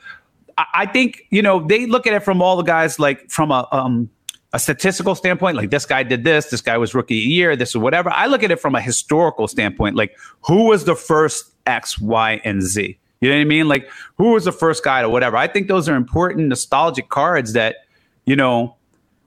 I, 0.56 0.64
I 0.74 0.86
think 0.86 1.26
you 1.30 1.42
know 1.42 1.64
they 1.64 1.86
look 1.86 2.08
at 2.08 2.12
it 2.12 2.24
from 2.24 2.42
all 2.42 2.56
the 2.56 2.64
guys 2.64 2.98
like 2.98 3.30
from 3.30 3.52
a 3.52 3.68
um 3.70 4.10
a 4.52 4.58
statistical 4.58 5.14
standpoint, 5.14 5.56
like 5.56 5.70
this 5.70 5.84
guy 5.84 6.02
did 6.02 6.24
this, 6.24 6.46
this 6.46 6.60
guy 6.60 6.78
was 6.78 6.94
rookie 6.94 7.16
year, 7.16 7.54
this 7.54 7.74
or 7.76 7.80
whatever. 7.80 8.10
I 8.10 8.26
look 8.26 8.42
at 8.42 8.50
it 8.50 8.60
from 8.60 8.74
a 8.74 8.80
historical 8.80 9.46
standpoint, 9.46 9.96
like 9.96 10.16
who 10.42 10.64
was 10.64 10.84
the 10.84 10.96
first 10.96 11.52
X, 11.66 11.98
Y, 11.98 12.40
and 12.44 12.62
Z? 12.62 12.98
You 13.20 13.28
know 13.28 13.36
what 13.36 13.42
I 13.42 13.44
mean? 13.44 13.68
Like 13.68 13.90
who 14.16 14.32
was 14.32 14.44
the 14.44 14.52
first 14.52 14.82
guy 14.82 15.02
to 15.02 15.08
whatever. 15.08 15.36
I 15.36 15.48
think 15.48 15.68
those 15.68 15.88
are 15.88 15.96
important 15.96 16.48
nostalgic 16.48 17.08
cards 17.08 17.52
that, 17.52 17.76
you 18.24 18.36
know, 18.36 18.76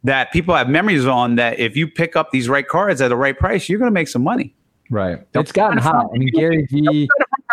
that 0.04 0.32
people 0.32 0.56
have 0.56 0.70
memories 0.70 1.06
on 1.06 1.36
that 1.36 1.60
if 1.60 1.78
you 1.78 1.88
pick 1.88 2.16
up 2.16 2.32
these 2.32 2.50
right 2.50 2.68
cards 2.68 3.02
at 3.02 3.10
the 3.10 3.18
right 3.18 3.38
price, 3.38 3.70
you're 3.70 3.78
going 3.78 3.92
to 3.92 3.94
make 3.94 4.08
some 4.08 4.24
money. 4.24 4.56
Right. 4.90 5.32
Don't 5.34 5.44
it's 5.44 5.52
gotten 5.52 5.78
hot. 5.78 6.10
I 6.14 6.18
mean, 6.18 6.30
Gary 6.34 6.66
Vee. 6.72 7.08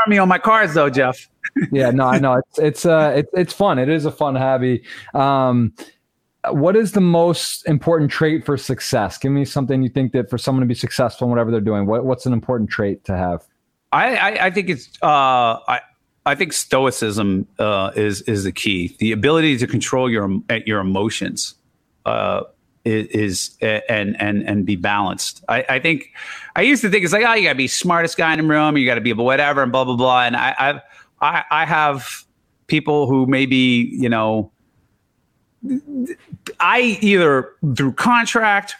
me 0.06 0.18
on 0.18 0.28
my 0.28 0.38
cards 0.38 0.74
though, 0.74 0.88
Jeff. 0.88 1.28
yeah, 1.70 1.90
no, 1.90 2.06
I 2.06 2.18
know. 2.18 2.34
It's, 2.34 2.58
it's, 2.58 2.86
uh, 2.86 3.12
it's, 3.16 3.30
it's 3.34 3.52
fun. 3.52 3.78
It 3.78 3.90
is 3.90 4.06
a 4.06 4.10
fun 4.10 4.34
hobby. 4.36 4.82
Um, 5.12 5.74
what 6.50 6.76
is 6.76 6.92
the 6.92 7.00
most 7.00 7.66
important 7.66 8.10
trait 8.10 8.44
for 8.44 8.56
success? 8.56 9.18
Give 9.18 9.32
me 9.32 9.44
something 9.44 9.82
you 9.82 9.88
think 9.88 10.12
that 10.12 10.30
for 10.30 10.38
someone 10.38 10.60
to 10.60 10.66
be 10.66 10.74
successful 10.74 11.26
in 11.26 11.30
whatever 11.30 11.50
they're 11.50 11.60
doing, 11.60 11.86
what, 11.86 12.04
what's 12.04 12.26
an 12.26 12.32
important 12.32 12.70
trait 12.70 13.04
to 13.04 13.16
have? 13.16 13.44
I, 13.92 14.16
I, 14.16 14.46
I 14.46 14.50
think 14.50 14.68
it's 14.68 14.88
uh, 15.02 15.58
I, 15.66 15.80
I 16.26 16.34
think 16.34 16.52
stoicism 16.52 17.46
uh, 17.58 17.90
is 17.96 18.20
is 18.22 18.44
the 18.44 18.52
key. 18.52 18.94
The 18.98 19.12
ability 19.12 19.56
to 19.58 19.66
control 19.66 20.10
your 20.10 20.28
your 20.66 20.80
emotions 20.80 21.54
uh, 22.04 22.42
is, 22.84 23.56
and 23.62 24.20
and 24.20 24.46
and 24.46 24.66
be 24.66 24.76
balanced. 24.76 25.42
I, 25.48 25.64
I 25.68 25.78
think 25.78 26.12
I 26.54 26.62
used 26.62 26.82
to 26.82 26.90
think 26.90 27.04
it's 27.04 27.14
like 27.14 27.24
oh 27.26 27.32
you 27.32 27.44
got 27.44 27.52
to 27.52 27.56
be 27.56 27.66
smartest 27.66 28.18
guy 28.18 28.34
in 28.34 28.40
the 28.40 28.46
room, 28.46 28.76
you 28.76 28.86
got 28.86 28.96
to 28.96 29.00
be 29.00 29.14
whatever 29.14 29.62
and 29.62 29.72
blah 29.72 29.84
blah 29.84 29.96
blah. 29.96 30.24
And 30.24 30.36
I 30.36 30.54
I've, 30.58 30.80
I 31.22 31.44
I 31.50 31.64
have 31.64 32.24
people 32.66 33.06
who 33.06 33.26
maybe 33.26 33.90
you 33.90 34.10
know 34.10 34.52
I 36.60 36.98
either 37.00 37.52
through 37.76 37.92
contract 37.92 38.76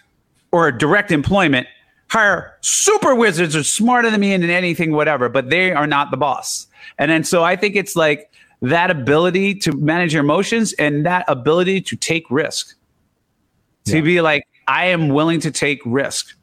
or 0.53 0.71
direct 0.71 1.11
employment 1.11 1.67
hire 2.11 2.57
super 2.63 3.15
wizards 3.15 3.55
are 3.55 3.63
smarter 3.63 4.11
than 4.11 4.21
me 4.21 4.33
and 4.33 4.45
anything, 4.45 4.93
whatever, 4.93 5.29
but 5.29 5.51
they 5.51 5.73
are 5.73 5.87
not 5.87 6.11
the 6.11 6.17
boss. 6.17 6.67
And 6.99 7.11
then 7.11 7.25
so 7.25 7.45
I 7.45 7.57
think 7.57 7.77
it's 7.77 7.95
like 7.95 8.31
that 8.63 8.91
ability 8.91 9.55
to 9.57 9.73
manage 9.73 10.15
your 10.15 10.25
emotions 10.25 10.73
and 10.75 11.07
that 11.07 11.25
ability 11.29 11.81
to 11.83 11.97
take 11.97 12.25
risk. 12.31 12.75
To 13.85 13.97
yeah. 13.97 14.03
be 14.03 14.21
like, 14.21 14.45
I 14.67 14.87
am 14.87 15.09
willing 15.09 15.41
to 15.41 15.51
take 15.51 15.81
risk. 15.85 16.35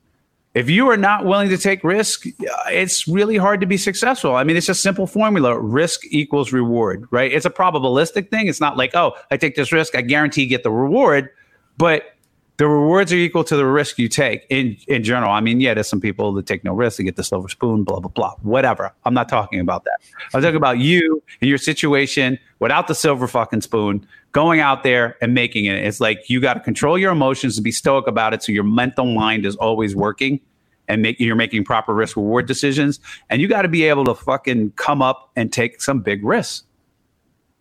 If 0.56 0.70
you 0.70 0.90
are 0.90 0.96
not 0.96 1.26
willing 1.26 1.50
to 1.50 1.58
take 1.58 1.84
risk, 1.84 2.26
uh, 2.26 2.32
it's 2.72 3.10
really 3.10 3.36
hard 3.36 3.60
to 3.60 3.68
be 3.68 3.76
successful. 3.76 4.36
I 4.36 4.46
mean, 4.46 4.56
it's 4.56 4.70
a 4.70 4.74
simple 4.74 5.06
formula 5.06 5.60
risk 5.60 6.02
equals 6.06 6.54
reward, 6.54 7.08
right? 7.12 7.32
It's 7.32 7.46
a 7.46 7.50
probabilistic 7.50 8.30
thing. 8.30 8.48
It's 8.48 8.62
not 8.62 8.78
like, 8.78 8.96
oh, 8.96 9.14
I 9.30 9.38
take 9.38 9.56
this 9.56 9.74
risk, 9.74 9.96
I 9.96 10.02
guarantee 10.02 10.44
you 10.44 10.48
get 10.48 10.64
the 10.64 10.72
reward. 10.72 11.30
But 11.78 12.16
the 12.58 12.68
rewards 12.70 13.12
are 13.12 13.18
equal 13.18 13.44
to 13.44 13.58
the 13.58 13.66
risk 13.66 14.00
you 14.00 14.08
take 14.08 14.46
in, 14.50 14.78
in 14.88 15.04
general. 15.04 15.30
I 15.30 15.42
mean, 15.42 15.60
yeah, 15.60 15.74
there's 15.74 15.90
some 15.90 16.00
people 16.00 16.32
that 16.34 16.46
take 16.46 16.64
no 16.64 16.74
risk 16.74 16.98
to 16.98 17.04
get 17.04 17.18
the 17.18 17.24
silver 17.24 17.50
spoon, 17.50 17.84
blah, 17.84 18.00
blah, 18.00 18.12
blah, 18.12 18.36
whatever. 18.42 18.94
I'm 19.04 19.14
not 19.14 19.28
talking 19.28 19.60
about 19.60 19.84
that. 19.84 20.00
I'm 20.34 20.42
talking 20.42 20.56
about 20.56 20.80
you 20.80 21.22
and 21.42 21.50
your 21.50 21.58
situation 21.58 22.40
without 22.60 22.88
the 22.88 22.96
silver 22.96 23.28
fucking 23.28 23.60
spoon, 23.60 24.08
going 24.36 24.60
out 24.60 24.84
there 24.84 25.16
and 25.22 25.34
making 25.34 25.64
it. 25.64 25.84
It's 25.84 26.02
like 26.02 26.30
you 26.30 26.42
got 26.42 26.56
to 26.56 26.60
control 26.60 26.98
your 26.98 27.14
emotions 27.14 27.58
and 27.58 27.64
be 27.64 27.72
stoic 27.72 28.06
about 28.06 28.34
it 28.34 28.44
so 28.44 28.52
your 28.52 28.66
mental 28.66 29.06
mind 29.06 29.46
is 29.46 29.56
always 29.56 29.96
working 29.96 30.42
and 30.90 31.02
make, 31.02 31.18
you're 31.22 31.38
making 31.38 31.64
proper 31.64 31.94
risk 31.94 32.18
reward 32.18 32.46
decisions. 32.46 33.00
And 33.30 33.42
you 33.42 33.48
got 33.48 33.62
to 33.62 33.70
be 33.70 33.86
able 33.86 34.04
to 34.04 34.14
fucking 34.14 34.72
come 34.72 35.02
up 35.02 35.32
and 35.38 35.54
take 35.54 35.82
some 35.82 36.02
big 36.02 36.22
risks 36.24 36.66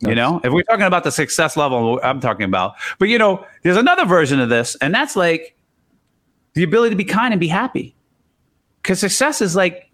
you 0.01 0.15
know, 0.15 0.41
if 0.45 0.53
we're 0.53 0.65
talking 0.65 0.85
about 0.85 1.05
the 1.05 1.13
success 1.13 1.57
level 1.57 1.99
I'm 2.03 2.21
talking 2.21 2.45
about, 2.45 2.75
but 2.99 3.09
you 3.09 3.17
know, 3.17 3.47
there's 3.63 3.77
another 3.77 4.05
version 4.05 4.41
of 4.41 4.49
this, 4.49 4.77
and 4.83 4.95
that's 4.95 5.17
like 5.17 5.57
the 6.55 6.63
ability 6.63 6.91
to 6.91 6.97
be 6.97 7.05
kind 7.05 7.33
and 7.33 7.41
be 7.41 7.49
happy. 7.49 7.95
Because 8.83 9.01
success 9.01 9.41
is 9.41 9.57
like 9.57 9.89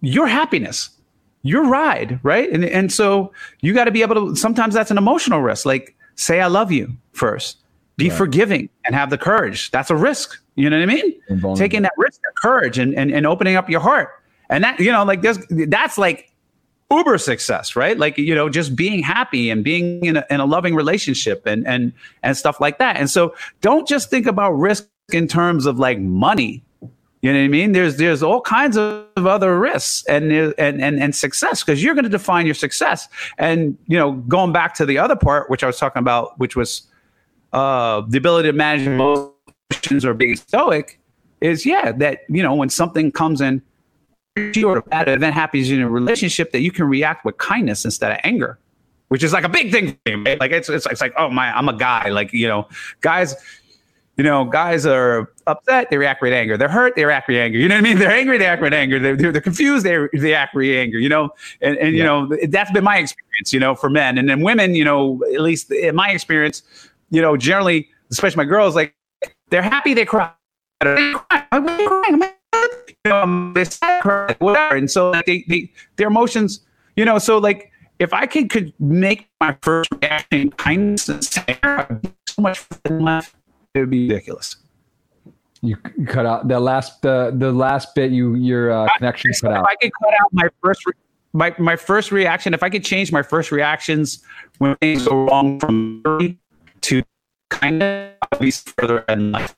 your 0.00 0.26
happiness, 0.26 0.88
your 1.42 1.68
ride, 1.68 2.18
right? 2.22 2.50
And 2.50 2.64
and 2.64 2.90
so 2.90 3.32
you 3.60 3.74
got 3.74 3.84
to 3.84 3.90
be 3.90 4.00
able 4.00 4.30
to. 4.30 4.36
Sometimes 4.36 4.72
that's 4.74 4.90
an 4.90 4.96
emotional 4.96 5.40
risk. 5.40 5.66
Like 5.66 5.96
say 6.22 6.40
I 6.40 6.46
love 6.46 6.72
you 6.72 6.96
first, 7.12 7.58
be 7.96 8.08
right. 8.08 8.16
forgiving, 8.16 8.68
and 8.84 8.94
have 8.94 9.10
the 9.10 9.18
courage. 9.18 9.70
That's 9.70 9.90
a 9.90 9.96
risk. 9.96 10.38
You 10.54 10.68
know 10.68 10.78
what 10.78 10.90
I 10.90 10.94
mean? 10.94 11.56
Taking 11.56 11.82
that 11.82 11.92
risk, 11.96 12.20
that 12.22 12.34
courage, 12.36 12.78
and, 12.78 12.94
and 12.94 13.10
and 13.10 13.26
opening 13.26 13.56
up 13.56 13.70
your 13.70 13.80
heart, 13.80 14.10
and 14.48 14.64
that 14.64 14.80
you 14.80 14.92
know, 14.92 15.04
like 15.04 15.22
there's 15.22 15.38
that's 15.48 15.98
like 15.98 16.32
uber 16.92 17.18
success, 17.18 17.74
right? 17.74 17.98
Like, 17.98 18.18
you 18.18 18.34
know, 18.34 18.48
just 18.48 18.76
being 18.76 19.02
happy 19.02 19.50
and 19.50 19.64
being 19.64 20.04
in 20.04 20.18
a, 20.18 20.26
in 20.30 20.40
a 20.40 20.46
loving 20.46 20.74
relationship 20.74 21.46
and, 21.46 21.66
and, 21.66 21.92
and 22.22 22.36
stuff 22.36 22.60
like 22.60 22.78
that. 22.78 22.96
And 22.96 23.08
so 23.10 23.34
don't 23.60 23.88
just 23.88 24.10
think 24.10 24.26
about 24.26 24.52
risk 24.52 24.86
in 25.12 25.26
terms 25.26 25.66
of 25.66 25.78
like 25.78 25.98
money. 25.98 26.62
You 27.22 27.32
know 27.32 27.38
what 27.38 27.44
I 27.44 27.48
mean? 27.48 27.70
There's 27.70 27.96
there's 27.98 28.20
all 28.20 28.40
kinds 28.40 28.76
of 28.76 29.06
other 29.16 29.56
risks 29.56 30.04
and 30.06 30.32
and 30.32 30.82
and, 30.82 31.00
and 31.00 31.14
success 31.14 31.62
because 31.62 31.82
you're 31.82 31.94
going 31.94 32.04
to 32.04 32.10
define 32.10 32.46
your 32.46 32.54
success. 32.56 33.08
And 33.38 33.78
you 33.86 33.96
know, 33.96 34.12
going 34.12 34.52
back 34.52 34.74
to 34.74 34.86
the 34.86 34.98
other 34.98 35.14
part, 35.14 35.48
which 35.48 35.62
I 35.62 35.68
was 35.68 35.78
talking 35.78 36.00
about, 36.00 36.36
which 36.40 36.56
was 36.56 36.82
uh, 37.52 38.02
the 38.08 38.18
ability 38.18 38.48
to 38.48 38.52
manage 38.52 38.88
emotions 38.88 40.04
or 40.04 40.14
being 40.14 40.34
stoic, 40.34 40.98
is 41.40 41.64
yeah 41.64 41.92
that 41.92 42.22
you 42.28 42.42
know 42.42 42.54
when 42.54 42.68
something 42.68 43.12
comes 43.12 43.40
in 43.40 43.62
or 44.64 44.78
a 44.78 44.82
bad 44.82 45.08
event 45.08 45.34
happens 45.34 45.70
in 45.70 45.80
a 45.80 45.88
relationship 45.88 46.50
that 46.50 46.60
you 46.60 46.72
can 46.72 46.86
react 46.86 47.24
with 47.24 47.36
kindness 47.36 47.84
instead 47.84 48.10
of 48.10 48.18
anger 48.24 48.58
which 49.12 49.22
is 49.22 49.34
like 49.34 49.44
a 49.44 49.48
big 49.50 49.70
thing 49.70 49.98
for 50.06 50.16
me. 50.16 50.30
Right? 50.30 50.40
Like 50.40 50.52
it's, 50.52 50.70
it's 50.70 50.86
it's 50.86 51.02
like 51.02 51.12
oh 51.18 51.28
my 51.28 51.54
I'm 51.54 51.68
a 51.68 51.74
guy. 51.74 52.08
Like 52.08 52.32
you 52.32 52.48
know, 52.48 52.66
guys, 53.02 53.36
you 54.22 54.28
know, 54.28 54.44
guys 54.44 54.86
are 54.86 55.32
upset, 55.48 55.90
they 55.90 55.98
react 55.98 56.22
with 56.22 56.32
anger. 56.32 56.56
They're 56.56 56.68
hurt, 56.68 56.94
they 56.94 57.04
react 57.04 57.26
with 57.26 57.38
anger. 57.38 57.58
You 57.58 57.66
know 57.66 57.74
what 57.74 57.80
I 57.80 57.88
mean? 57.88 57.98
They're 57.98 58.12
angry, 58.12 58.38
they 58.38 58.46
act 58.46 58.62
with 58.62 58.72
anger. 58.72 59.00
They're, 59.00 59.16
they're, 59.16 59.32
they're 59.32 59.40
confused, 59.40 59.84
they 59.84 59.96
react 59.96 60.54
with 60.54 60.70
anger. 60.70 61.00
You 61.00 61.08
know, 61.08 61.30
and 61.60 61.76
and 61.78 61.96
you 61.96 62.04
know 62.04 62.30
that's 62.48 62.70
been 62.70 62.84
my 62.84 62.98
experience. 62.98 63.52
You 63.52 63.58
know, 63.58 63.74
for 63.74 63.90
men 63.90 64.18
and 64.18 64.28
then 64.28 64.40
women. 64.40 64.76
You 64.76 64.84
know, 64.84 65.20
at 65.34 65.40
least 65.40 65.72
in 65.72 65.96
my 65.96 66.10
experience, 66.10 66.62
you 67.10 67.20
know, 67.20 67.36
generally, 67.36 67.88
especially 68.12 68.36
my 68.36 68.44
girls, 68.44 68.76
like 68.76 68.94
they're 69.48 69.60
happy, 69.60 69.92
they 69.92 70.04
cry. 70.04 70.30
They 70.82 71.14
cry. 71.14 71.46
You 71.52 73.10
know, 73.10 73.52
they 73.54 73.64
cry, 74.02 74.36
whatever. 74.38 74.76
And 74.76 74.88
so 74.88 75.10
like, 75.10 75.26
they, 75.26 75.44
they 75.48 75.72
their 75.96 76.06
emotions. 76.06 76.60
You 76.94 77.04
know, 77.04 77.18
so 77.18 77.38
like 77.38 77.72
if 77.98 78.12
I 78.12 78.26
could, 78.26 78.50
could 78.50 78.72
make 78.78 79.28
my 79.40 79.56
first 79.62 79.90
reaction 80.00 80.50
kindness 80.52 81.08
and 81.08 81.24
say, 81.24 81.58
so 82.28 82.40
much 82.40 82.64
left, 82.88 83.34
it 83.74 83.80
would 83.80 83.90
be 83.90 84.08
ridiculous. 84.08 84.56
You 85.62 85.76
cut 86.06 86.26
out 86.26 86.48
the 86.48 86.58
last 86.58 87.02
the 87.02 87.32
the 87.36 87.52
last 87.52 87.94
bit. 87.94 88.10
You 88.10 88.34
your 88.34 88.72
uh, 88.72 88.88
connection 88.96 89.30
I, 89.30 89.40
cut 89.40 89.52
if 89.52 89.58
out. 89.58 89.64
I 89.64 89.74
could 89.76 89.92
cut 90.02 90.14
out 90.20 90.32
my 90.32 90.48
first 90.62 90.86
re- 90.86 90.92
my 91.32 91.54
my 91.58 91.76
first 91.76 92.10
reaction. 92.10 92.52
If 92.52 92.62
I 92.62 92.68
could 92.68 92.84
change 92.84 93.12
my 93.12 93.22
first 93.22 93.52
reactions 93.52 94.24
when 94.58 94.74
things 94.76 95.06
go 95.06 95.26
wrong 95.26 95.60
from 95.60 96.02
to 96.82 97.02
kind 97.50 97.82
of 97.82 98.10
be 98.40 98.50
further 98.50 99.04
in 99.08 99.32
life. 99.32 99.54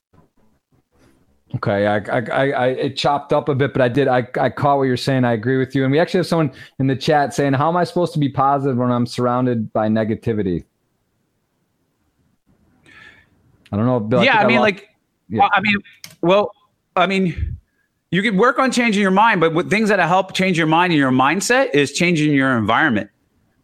Okay, 1.56 1.86
I, 1.86 1.96
I, 1.96 2.18
I, 2.18 2.50
I, 2.50 2.66
it 2.66 2.96
chopped 2.96 3.32
up 3.32 3.48
a 3.48 3.54
bit, 3.54 3.72
but 3.72 3.80
I 3.80 3.88
did, 3.88 4.08
I, 4.08 4.26
I 4.40 4.50
caught 4.50 4.78
what 4.78 4.84
you're 4.84 4.96
saying. 4.96 5.24
I 5.24 5.34
agree 5.34 5.56
with 5.56 5.72
you. 5.76 5.84
And 5.84 5.92
we 5.92 6.00
actually 6.00 6.18
have 6.18 6.26
someone 6.26 6.52
in 6.80 6.88
the 6.88 6.96
chat 6.96 7.32
saying, 7.32 7.52
"How 7.52 7.68
am 7.68 7.76
I 7.76 7.84
supposed 7.84 8.12
to 8.14 8.18
be 8.18 8.28
positive 8.28 8.76
when 8.76 8.90
I'm 8.90 9.06
surrounded 9.06 9.72
by 9.72 9.88
negativity?" 9.88 10.64
I 13.74 13.76
don't 13.76 13.86
know. 13.86 13.98
Bill, 13.98 14.24
yeah, 14.24 14.38
I 14.38 14.46
mean, 14.46 14.60
like, 14.60 14.88
Yeah. 15.28 15.48
I 15.52 15.60
mean, 15.60 15.78
well, 16.22 16.52
I 16.94 17.06
mean, 17.06 17.58
you 18.12 18.22
can 18.22 18.36
work 18.36 18.60
on 18.60 18.70
changing 18.70 19.02
your 19.02 19.10
mind, 19.10 19.40
but 19.40 19.52
what 19.52 19.68
things 19.68 19.88
that 19.88 19.98
help 19.98 20.32
change 20.32 20.56
your 20.56 20.68
mind 20.68 20.92
and 20.92 21.00
your 21.00 21.10
mindset 21.10 21.74
is 21.74 21.92
changing 21.92 22.32
your 22.32 22.56
environment 22.56 23.10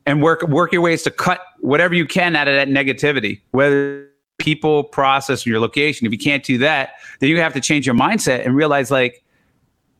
and 0.07 0.21
work 0.21 0.43
work 0.43 0.73
your 0.73 0.83
ways 0.83 1.05
to 1.05 1.11
cut 1.13 1.41
whatever 1.61 1.95
you 1.95 2.07
can 2.07 2.35
out 2.35 2.49
of 2.49 2.55
that 2.55 2.67
negativity, 2.67 3.41
whether 3.53 4.09
people, 4.39 4.83
process, 4.83 5.47
or 5.47 5.51
your 5.51 5.61
location. 5.61 6.07
If 6.07 6.13
you 6.13 6.19
can't 6.19 6.43
do 6.43 6.59
that, 6.59 6.95
then 7.21 7.29
you 7.31 7.39
have 7.39 7.53
to 7.53 7.61
change 7.61 7.87
your 7.87 7.95
mindset 7.95 8.45
and 8.45 8.57
realize 8.57 8.91
like 8.91 9.23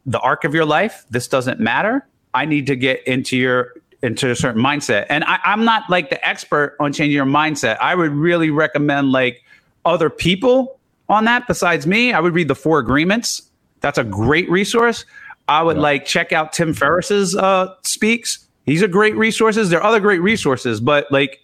the 0.07 0.19
arc 0.19 0.43
of 0.43 0.53
your 0.53 0.65
life, 0.65 1.05
this 1.11 1.29
doesn't 1.29 1.61
matter. 1.61 2.09
I 2.35 2.45
need 2.45 2.67
to 2.67 2.75
get 2.75 3.07
into 3.07 3.37
your 3.37 3.75
into 4.03 4.31
a 4.31 4.35
certain 4.35 4.63
mindset. 4.63 5.07
And 5.11 5.25
I, 5.25 5.39
I'm 5.45 5.65
not 5.65 5.89
like 5.91 6.11
the 6.11 6.27
expert 6.27 6.75
on 6.81 6.93
changing 6.93 7.15
your 7.15 7.27
mindset. 7.27 7.77
I 7.81 7.95
would 7.95 8.13
really 8.13 8.51
recommend 8.51 9.13
like 9.13 9.45
other 9.85 10.11
people 10.11 10.79
on 11.09 11.25
that 11.25 11.47
besides 11.47 11.87
me. 11.87 12.13
I 12.13 12.21
would 12.21 12.35
read 12.35 12.49
the 12.49 12.55
Four 12.55 12.79
Agreements. 12.79 13.43
That's 13.81 13.99
a 13.99 14.05
great 14.05 14.49
resource. 14.51 15.05
I 15.49 15.63
would 15.63 15.79
like 15.79 16.05
check 16.05 16.33
out 16.33 16.53
Tim 16.53 16.73
Ferriss's 16.73 17.35
uh, 17.35 17.75
speaks. 17.83 18.47
These 18.67 18.83
are 18.83 18.89
great 18.89 19.17
resources. 19.17 19.71
There 19.71 19.81
are 19.81 19.85
other 19.85 19.99
great 19.99 20.21
resources, 20.23 20.81
but 20.81 21.11
like 21.11 21.41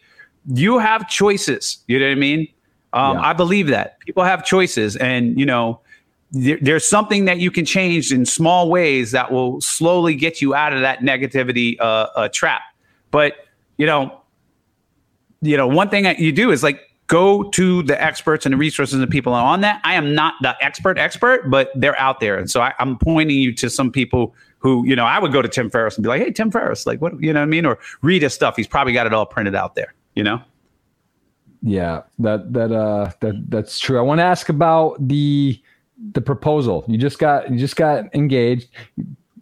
you 0.54 0.78
have 0.78 1.08
choices. 1.08 1.78
You 1.88 1.98
know 1.98 2.06
what 2.06 2.12
I 2.12 2.14
mean? 2.16 2.48
Um, 2.92 3.16
Yeah. 3.16 3.22
I 3.22 3.32
believe 3.32 3.66
that 3.68 3.98
people 4.00 4.22
have 4.22 4.44
choices, 4.44 4.94
and 4.96 5.38
you 5.38 5.44
know, 5.44 5.80
there, 6.30 6.58
there's 6.60 6.88
something 6.88 7.24
that 7.24 7.38
you 7.38 7.50
can 7.50 7.64
change 7.64 8.12
in 8.12 8.24
small 8.26 8.70
ways 8.70 9.10
that 9.10 9.32
will 9.32 9.60
slowly 9.60 10.14
get 10.14 10.40
you 10.40 10.54
out 10.54 10.72
of 10.72 10.80
that 10.82 11.00
negativity 11.00 11.76
uh, 11.80 12.06
uh, 12.14 12.28
trap. 12.28 12.62
But 13.10 13.34
you 13.76 13.86
know, 13.86 14.20
you 15.42 15.56
know, 15.56 15.66
one 15.66 15.88
thing 15.88 16.04
that 16.04 16.20
you 16.20 16.30
do 16.30 16.52
is 16.52 16.62
like 16.62 16.80
go 17.06 17.44
to 17.50 17.82
the 17.82 18.02
experts 18.02 18.46
and 18.46 18.52
the 18.52 18.56
resources 18.56 18.94
and 18.94 19.02
the 19.02 19.06
people 19.06 19.32
on 19.32 19.60
that. 19.60 19.80
I 19.84 19.94
am 19.94 20.14
not 20.14 20.34
the 20.42 20.56
expert 20.64 20.98
expert, 20.98 21.50
but 21.50 21.70
they're 21.74 21.98
out 21.98 22.20
there, 22.20 22.38
and 22.38 22.50
so 22.50 22.60
I, 22.60 22.74
I'm 22.78 22.98
pointing 22.98 23.38
you 23.38 23.52
to 23.54 23.70
some 23.70 23.90
people 23.90 24.34
who, 24.58 24.86
you 24.86 24.96
know, 24.96 25.04
I 25.04 25.18
would 25.18 25.32
go 25.32 25.42
to 25.42 25.48
Tim 25.48 25.70
Ferriss 25.70 25.96
and 25.96 26.02
be 26.02 26.08
like, 26.08 26.22
"Hey, 26.22 26.32
Tim 26.32 26.50
Ferriss, 26.50 26.86
like, 26.86 27.00
what, 27.00 27.20
you 27.22 27.32
know 27.32 27.40
what 27.40 27.46
I 27.46 27.48
mean?" 27.48 27.66
Or 27.66 27.78
read 28.02 28.22
his 28.22 28.34
stuff. 28.34 28.56
He's 28.56 28.66
probably 28.66 28.92
got 28.92 29.06
it 29.06 29.12
all 29.12 29.26
printed 29.26 29.54
out 29.54 29.74
there, 29.74 29.94
you 30.14 30.22
know. 30.22 30.42
Yeah, 31.62 32.02
that 32.20 32.52
that 32.52 32.72
uh 32.72 33.10
that 33.20 33.44
that's 33.48 33.78
true. 33.78 33.98
I 33.98 34.02
want 34.02 34.18
to 34.18 34.24
ask 34.24 34.48
about 34.48 34.96
the 35.06 35.60
the 36.12 36.20
proposal. 36.20 36.84
You 36.86 36.98
just 36.98 37.18
got 37.18 37.50
you 37.50 37.58
just 37.58 37.76
got 37.76 38.14
engaged. 38.14 38.68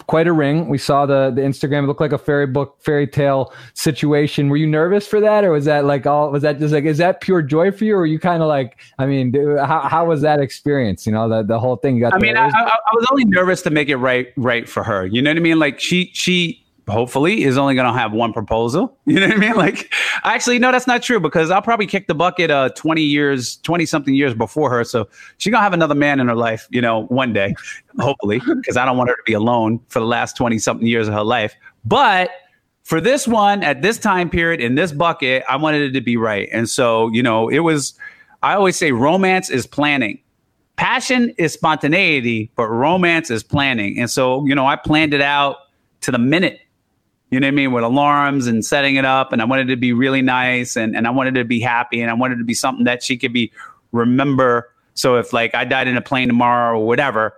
Quite 0.06 0.26
a 0.26 0.32
ring. 0.32 0.68
We 0.68 0.78
saw 0.78 1.06
the 1.06 1.30
the 1.34 1.40
Instagram. 1.42 1.84
It 1.84 1.86
looked 1.86 2.00
like 2.00 2.12
a 2.12 2.18
fairy 2.18 2.46
book 2.46 2.76
fairy 2.80 3.06
tale 3.06 3.52
situation. 3.74 4.48
Were 4.48 4.56
you 4.56 4.66
nervous 4.66 5.06
for 5.06 5.20
that, 5.20 5.44
or 5.44 5.50
was 5.52 5.64
that 5.64 5.84
like 5.84 6.06
all? 6.06 6.30
Was 6.30 6.42
that 6.42 6.58
just 6.58 6.74
like 6.74 6.84
is 6.84 6.98
that 6.98 7.20
pure 7.20 7.42
joy 7.42 7.70
for 7.70 7.84
you, 7.84 7.94
or 7.94 7.98
were 7.98 8.06
you 8.06 8.18
kind 8.18 8.42
of 8.42 8.48
like? 8.48 8.78
I 8.98 9.06
mean, 9.06 9.30
dude, 9.30 9.58
how 9.58 9.80
how 9.80 10.06
was 10.06 10.22
that 10.22 10.40
experience? 10.40 11.06
You 11.06 11.12
know, 11.12 11.28
the 11.28 11.42
the 11.42 11.58
whole 11.58 11.76
thing. 11.76 11.96
You 11.96 12.02
got 12.02 12.14
I 12.14 12.18
mean, 12.18 12.36
I, 12.36 12.48
I, 12.48 12.62
I 12.62 12.94
was 12.94 13.06
only 13.10 13.24
nervous 13.24 13.62
to 13.62 13.70
make 13.70 13.88
it 13.88 13.96
right, 13.96 14.28
right 14.36 14.68
for 14.68 14.82
her. 14.82 15.06
You 15.06 15.22
know 15.22 15.30
what 15.30 15.36
I 15.36 15.40
mean? 15.40 15.58
Like 15.58 15.80
she, 15.80 16.10
she 16.14 16.63
hopefully 16.88 17.44
is 17.44 17.56
only 17.56 17.74
going 17.74 17.86
to 17.86 17.98
have 17.98 18.12
one 18.12 18.32
proposal. 18.32 18.96
You 19.06 19.20
know 19.20 19.28
what 19.28 19.36
I 19.36 19.38
mean? 19.38 19.54
Like, 19.54 19.92
actually, 20.24 20.58
no, 20.58 20.72
that's 20.72 20.86
not 20.86 21.02
true 21.02 21.20
because 21.20 21.50
I'll 21.50 21.62
probably 21.62 21.86
kick 21.86 22.08
the 22.08 22.14
bucket 22.14 22.50
uh 22.50 22.70
20 22.70 23.02
years, 23.02 23.56
20 23.58 23.86
something 23.86 24.14
years 24.14 24.34
before 24.34 24.70
her. 24.70 24.82
So 24.82 25.08
she's 25.38 25.50
going 25.50 25.60
to 25.60 25.62
have 25.62 25.72
another 25.72 25.94
man 25.94 26.18
in 26.20 26.26
her 26.26 26.34
life, 26.34 26.66
you 26.70 26.80
know, 26.80 27.04
one 27.04 27.32
day, 27.32 27.54
hopefully, 27.98 28.40
because 28.56 28.76
I 28.76 28.84
don't 28.84 28.96
want 28.96 29.10
her 29.10 29.16
to 29.16 29.22
be 29.24 29.34
alone 29.34 29.80
for 29.88 30.00
the 30.00 30.06
last 30.06 30.36
20 30.36 30.58
something 30.58 30.86
years 30.86 31.06
of 31.06 31.14
her 31.14 31.22
life. 31.22 31.54
But 31.84 32.30
for 32.82 33.00
this 33.00 33.28
one 33.28 33.62
at 33.62 33.82
this 33.82 33.98
time 33.98 34.28
period 34.28 34.60
in 34.60 34.74
this 34.74 34.90
bucket, 34.90 35.44
I 35.48 35.56
wanted 35.56 35.82
it 35.82 35.92
to 35.92 36.00
be 36.00 36.16
right. 36.16 36.48
And 36.52 36.68
so, 36.68 37.08
you 37.12 37.22
know, 37.22 37.48
it 37.48 37.60
was, 37.60 37.94
I 38.42 38.54
always 38.54 38.76
say 38.76 38.90
romance 38.90 39.48
is 39.48 39.66
planning 39.66 40.18
passion 40.76 41.32
is 41.38 41.52
spontaneity, 41.52 42.50
but 42.56 42.66
romance 42.68 43.30
is 43.30 43.42
planning. 43.42 43.98
And 43.98 44.10
so, 44.10 44.44
you 44.46 44.54
know, 44.54 44.66
I 44.66 44.76
planned 44.76 45.14
it 45.14 45.20
out 45.20 45.56
to 46.02 46.10
the 46.10 46.18
minute. 46.18 46.60
You 47.34 47.40
know 47.40 47.48
what 47.48 47.54
I 47.54 47.56
mean? 47.56 47.72
With 47.72 47.82
alarms 47.82 48.46
and 48.46 48.64
setting 48.64 48.94
it 48.94 49.04
up. 49.04 49.32
And 49.32 49.42
I 49.42 49.44
wanted 49.44 49.66
to 49.66 49.74
be 49.74 49.92
really 49.92 50.22
nice 50.22 50.76
and, 50.76 50.94
and 50.94 51.04
I 51.04 51.10
wanted 51.10 51.34
to 51.34 51.44
be 51.44 51.58
happy 51.58 52.00
and 52.00 52.08
I 52.08 52.14
wanted 52.14 52.38
to 52.38 52.44
be 52.44 52.54
something 52.54 52.84
that 52.84 53.02
she 53.02 53.16
could 53.16 53.32
be 53.32 53.50
remember. 53.90 54.70
So 54.94 55.16
if 55.16 55.32
like 55.32 55.52
I 55.52 55.64
died 55.64 55.88
in 55.88 55.96
a 55.96 56.00
plane 56.00 56.28
tomorrow 56.28 56.78
or 56.78 56.86
whatever, 56.86 57.34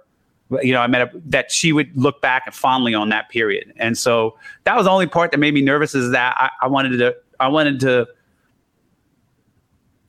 you 0.60 0.74
know, 0.74 0.82
I 0.82 0.86
met 0.86 1.12
that 1.30 1.50
she 1.50 1.72
would 1.72 1.96
look 1.96 2.20
back 2.20 2.52
fondly 2.52 2.92
on 2.92 3.08
that 3.08 3.30
period. 3.30 3.72
And 3.78 3.96
so 3.96 4.36
that 4.64 4.76
was 4.76 4.84
the 4.84 4.90
only 4.90 5.06
part 5.06 5.30
that 5.30 5.38
made 5.38 5.54
me 5.54 5.62
nervous 5.62 5.94
is 5.94 6.10
that 6.10 6.34
I, 6.36 6.50
I 6.60 6.66
wanted 6.66 6.98
to 6.98 7.16
I 7.40 7.48
wanted 7.48 7.80
to 7.80 8.06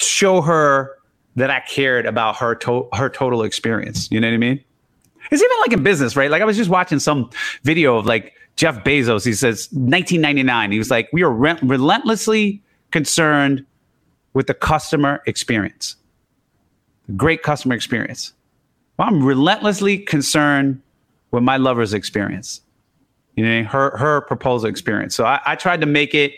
show 0.02 0.42
her 0.42 0.98
that 1.38 1.50
I 1.50 1.62
cared 1.62 2.06
about 2.06 2.36
her 2.36 2.56
to- 2.56 2.90
her 2.92 3.08
total 3.08 3.44
experience. 3.44 4.12
You 4.12 4.20
know 4.20 4.28
what 4.28 4.34
I 4.34 4.38
mean? 4.38 4.62
It's 5.32 5.42
even 5.42 5.58
like 5.62 5.72
in 5.72 5.84
business, 5.84 6.18
right? 6.18 6.30
Like 6.30 6.42
I 6.42 6.46
was 6.46 6.58
just 6.58 6.70
watching 6.70 7.00
some 7.00 7.30
video 7.64 7.98
of 7.98 8.06
like 8.06 8.34
Jeff 8.58 8.84
Bezos. 8.84 9.24
He 9.24 9.34
says 9.34 9.70
1999. 9.72 10.72
He 10.72 10.78
was 10.78 10.92
like, 10.92 11.10
"We 11.14 11.24
are 11.24 11.32
re- 11.32 11.60
relentlessly 11.62 12.62
concerned 12.92 13.66
with 14.34 14.48
the 14.48 14.54
customer 14.54 15.22
experience, 15.26 15.96
great 17.16 17.44
customer 17.44 17.76
experience." 17.76 18.34
Well, 18.98 19.08
I'm 19.08 19.24
relentlessly 19.24 20.00
concerned 20.00 20.82
with 21.32 21.44
my 21.44 21.58
lover's 21.58 21.94
experience. 21.94 22.62
You 23.36 23.46
know, 23.46 23.64
her 23.64 23.96
her 23.96 24.22
proposal 24.22 24.68
experience. 24.68 25.16
So 25.16 25.26
I, 25.26 25.40
I 25.46 25.56
tried 25.56 25.82
to 25.82 25.88
make 25.88 26.16
it 26.16 26.34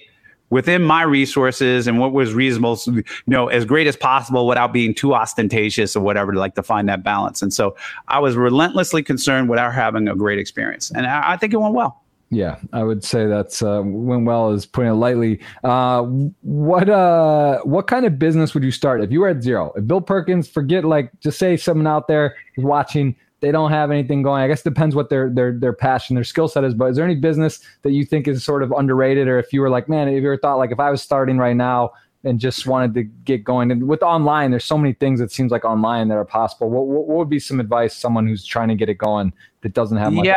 within 0.50 0.82
my 0.82 1.04
resources 1.04 1.88
and 1.88 2.00
what 2.00 2.12
was 2.12 2.34
reasonable, 2.34 2.78
you 2.88 3.04
know, 3.28 3.48
as 3.48 3.66
great 3.66 3.88
as 3.88 3.96
possible 3.96 4.48
without 4.48 4.74
being 4.74 4.94
too 4.94 5.14
ostentatious 5.14 5.96
or 5.96 6.02
whatever 6.02 6.32
to 6.32 6.40
like 6.40 6.56
to 6.56 6.64
find 6.64 6.90
that 6.90 7.04
balance. 7.04 7.41
And 7.41 7.54
so 7.54 7.76
I 8.08 8.20
was 8.20 8.36
relentlessly 8.36 9.04
concerned 9.04 9.50
without 9.50 9.74
having 9.74 10.08
a 10.08 10.16
great 10.16 10.40
experience. 10.40 10.91
And 10.91 11.06
I, 11.06 11.34
I 11.34 11.38
think 11.38 11.54
it 11.54 11.58
went 11.58 11.76
well. 11.76 11.99
Yeah, 12.31 12.60
I 12.73 12.84
would 12.84 13.03
say 13.03 13.26
that's 13.26 13.64
uh, 13.64 13.81
well 13.84 14.51
is 14.51 14.65
putting 14.65 14.91
it 14.91 14.95
lightly. 14.95 15.39
Uh, 15.64 16.03
what 16.41 16.88
uh, 16.88 17.60
what 17.64 17.88
kind 17.88 18.06
of 18.06 18.19
business 18.19 18.53
would 18.53 18.64
you 18.64 18.72
start 18.72 19.01
if 19.01 19.11
you 19.11 19.22
were 19.22 19.30
at 19.30 19.41
zero? 19.41 19.73
If 19.76 19.88
Bill 19.88 20.01
Perkins, 20.01 20.47
forget 20.47 20.85
like 20.85 21.11
just 21.22 21.39
say 21.39 21.57
someone 21.57 21.88
out 21.88 22.07
there 22.07 22.35
is 22.56 22.64
watching, 22.64 23.15
they 23.39 23.51
don't 23.51 23.72
have 23.72 23.89
anything 23.89 24.22
going. 24.22 24.43
I 24.43 24.47
guess 24.47 24.60
it 24.61 24.69
depends 24.69 24.95
what 24.95 25.10
their 25.10 25.31
their 25.31 25.53
their 25.53 25.73
passion, 25.73 26.14
their 26.14 26.23
skill 26.23 26.47
set 26.47 26.64
is. 26.64 26.76
But 26.76 26.91
is 26.91 26.97
there 26.97 27.06
any 27.06 27.15
business 27.15 27.61
that 27.81 27.93
you 27.93 28.06
think 28.06 28.27
is 28.27 28.43
sort 28.43 28.61
of 28.61 28.72
underrated, 28.73 29.27
or 29.27 29.39
if 29.39 29.51
you 29.51 29.61
were 29.61 29.69
like, 29.69 29.89
man, 29.89 30.07
if 30.07 30.22
you 30.22 30.27
ever 30.27 30.38
thought 30.38 30.57
like 30.57 30.72
if 30.72 30.80
I 30.80 30.91
was 30.91 31.01
starting 31.01 31.39
right 31.39 31.56
now, 31.56 31.93
and 32.23 32.39
just 32.39 32.68
wanted 32.68 32.93
to 32.93 33.03
get 33.03 33.43
going. 33.43 33.72
And 33.72 33.88
with 33.88 34.03
online, 34.03 34.51
there's 34.51 34.65
so 34.65 34.77
many 34.77 34.93
things 34.93 35.19
that 35.19 35.31
seems 35.31 35.51
like 35.51 35.64
online 35.64 36.10
that 36.10 36.15
are 36.15 36.26
possible. 36.26 36.69
What, 36.69 36.88
what, 36.88 37.07
what 37.07 37.18
would 37.18 37.30
be 37.30 37.39
some 37.39 37.60
advice 37.60 37.95
someone 37.95 38.27
who's 38.27 38.45
trying 38.45 38.68
to 38.68 38.76
get 38.76 38.89
it 38.89 38.97
going 38.97 39.34
that 39.61 39.73
doesn't 39.73 39.97
have 39.97 40.14
much? 40.14 40.26
Yeah, 40.26 40.35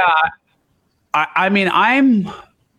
I, 1.15 1.27
I 1.35 1.49
mean, 1.49 1.71
I'm. 1.73 2.29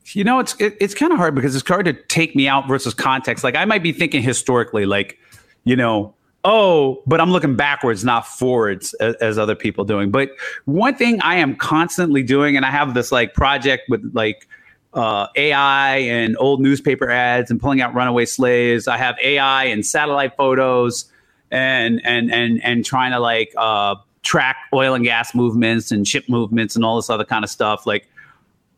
You 0.08 0.26
know, 0.26 0.40
it's 0.40 0.60
it, 0.60 0.76
it's 0.82 0.94
kind 0.94 1.14
of 1.14 1.18
hard 1.18 1.34
because 1.34 1.56
it's 1.56 1.68
hard 1.68 1.86
to 1.86 1.94
take 1.94 2.36
me 2.36 2.48
out 2.48 2.68
versus 2.68 2.94
context. 2.94 3.42
Like 3.42 3.56
I 3.56 3.64
might 3.64 3.82
be 3.82 3.94
thinking 3.94 4.22
historically, 4.22 4.86
like 4.86 5.18
you 5.64 5.78
know, 5.78 6.14
oh, 6.44 7.02
but 7.08 7.22
I'm 7.22 7.32
looking 7.32 7.56
backwards, 7.56 8.04
not 8.04 8.28
forwards 8.28 8.94
as, 8.96 9.16
as, 9.16 9.38
other 9.38 9.56
people 9.56 9.86
doing. 9.86 10.12
But 10.12 10.32
one 10.66 10.96
thing 10.96 11.22
I 11.22 11.36
am 11.36 11.56
constantly 11.56 12.22
doing, 12.22 12.58
and 12.58 12.66
I 12.66 12.70
have 12.70 12.94
this 12.94 13.14
like 13.14 13.34
project 13.34 13.84
with 13.90 14.12
like 14.14 14.46
uh, 14.94 15.28
AI 15.36 15.98
and 15.98 16.36
old 16.38 16.62
newspaper 16.62 17.10
ads 17.10 17.50
and 17.50 17.60
pulling 17.60 17.82
out 17.82 17.94
runaway 17.94 18.26
slaves. 18.26 18.88
I 18.88 18.98
have 18.98 19.18
AI 19.24 19.66
and 19.66 19.86
satellite 19.86 20.36
photos 20.36 21.06
and 21.52 22.02
and 22.04 22.32
and 22.32 22.64
and 22.64 22.84
trying 22.86 23.12
to 23.12 23.20
like 23.20 23.54
uh, 23.58 23.96
track 24.24 24.58
oil 24.74 24.94
and 24.96 25.04
gas 25.04 25.34
movements 25.34 25.92
and 25.92 26.08
ship 26.08 26.26
movements 26.28 26.76
and 26.76 26.84
all 26.84 26.98
this 26.98 27.10
other 27.10 27.26
kind 27.26 27.44
of 27.44 27.50
stuff. 27.50 27.86
Like 27.86 28.08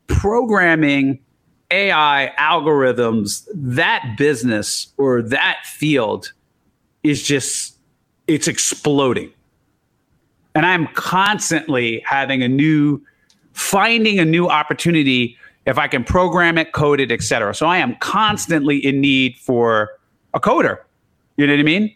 programming 0.08 1.20
AI 1.72 2.32
algorithms, 2.38 3.48
that 3.54 4.16
business 4.18 4.94
or 4.98 5.22
that 5.22 5.66
field 5.66 6.32
is 7.04 7.24
just 7.24 7.78
it's 8.28 8.48
exploding. 8.48 9.32
And 10.56 10.66
I'm 10.66 10.88
constantly 10.94 12.02
having 12.06 12.42
a 12.42 12.48
new 12.48 13.02
finding 13.54 14.20
a 14.20 14.26
new 14.26 14.48
opportunity 14.48 15.38
if 15.66 15.78
I 15.78 15.88
can 15.88 16.04
program 16.04 16.58
it, 16.58 16.74
code 16.74 17.00
it, 17.00 17.12
etc. 17.12 17.56
So 17.56 17.68
I 17.68 17.78
am 17.78 17.96
constantly 18.00 18.78
in 18.78 19.02
need 19.02 19.38
for 19.38 19.90
a 20.34 20.40
coder. 20.40 20.80
You 21.38 21.48
know 21.48 21.54
what 21.54 21.60
I 21.60 21.64
mean? 21.64 21.96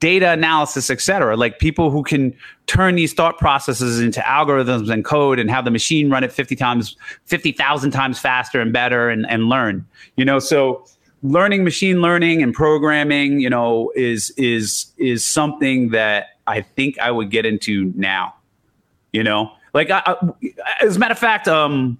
Data 0.00 0.30
analysis, 0.30 0.90
etc. 0.90 1.36
Like 1.36 1.58
people 1.58 1.90
who 1.90 2.02
can 2.02 2.34
turn 2.66 2.94
these 2.94 3.12
thought 3.12 3.38
processes 3.38 4.00
into 4.00 4.20
algorithms 4.20 4.90
and 4.90 5.04
code 5.04 5.38
and 5.38 5.50
have 5.50 5.64
the 5.64 5.70
machine 5.70 6.08
run 6.10 6.22
it 6.22 6.32
50 6.32 6.54
times, 6.54 6.96
50,000 7.24 7.90
times 7.90 8.18
faster 8.18 8.60
and 8.60 8.72
better 8.72 9.08
and, 9.08 9.28
and 9.28 9.48
learn. 9.48 9.84
You 10.16 10.24
know, 10.24 10.38
so 10.38 10.84
learning 11.22 11.64
machine 11.64 12.00
learning 12.00 12.42
and 12.42 12.54
programming, 12.54 13.40
you 13.40 13.50
know, 13.50 13.92
is 13.96 14.30
is 14.36 14.86
is 14.98 15.24
something 15.24 15.90
that 15.90 16.26
I 16.46 16.62
think 16.62 16.98
I 16.98 17.10
would 17.10 17.30
get 17.30 17.46
into 17.46 17.92
now. 17.96 18.34
You 19.12 19.24
know, 19.24 19.52
like 19.74 19.90
I, 19.90 20.02
I, 20.06 20.16
as 20.82 20.96
a 20.96 20.98
matter 20.98 21.12
of 21.12 21.18
fact, 21.18 21.48
um, 21.48 21.98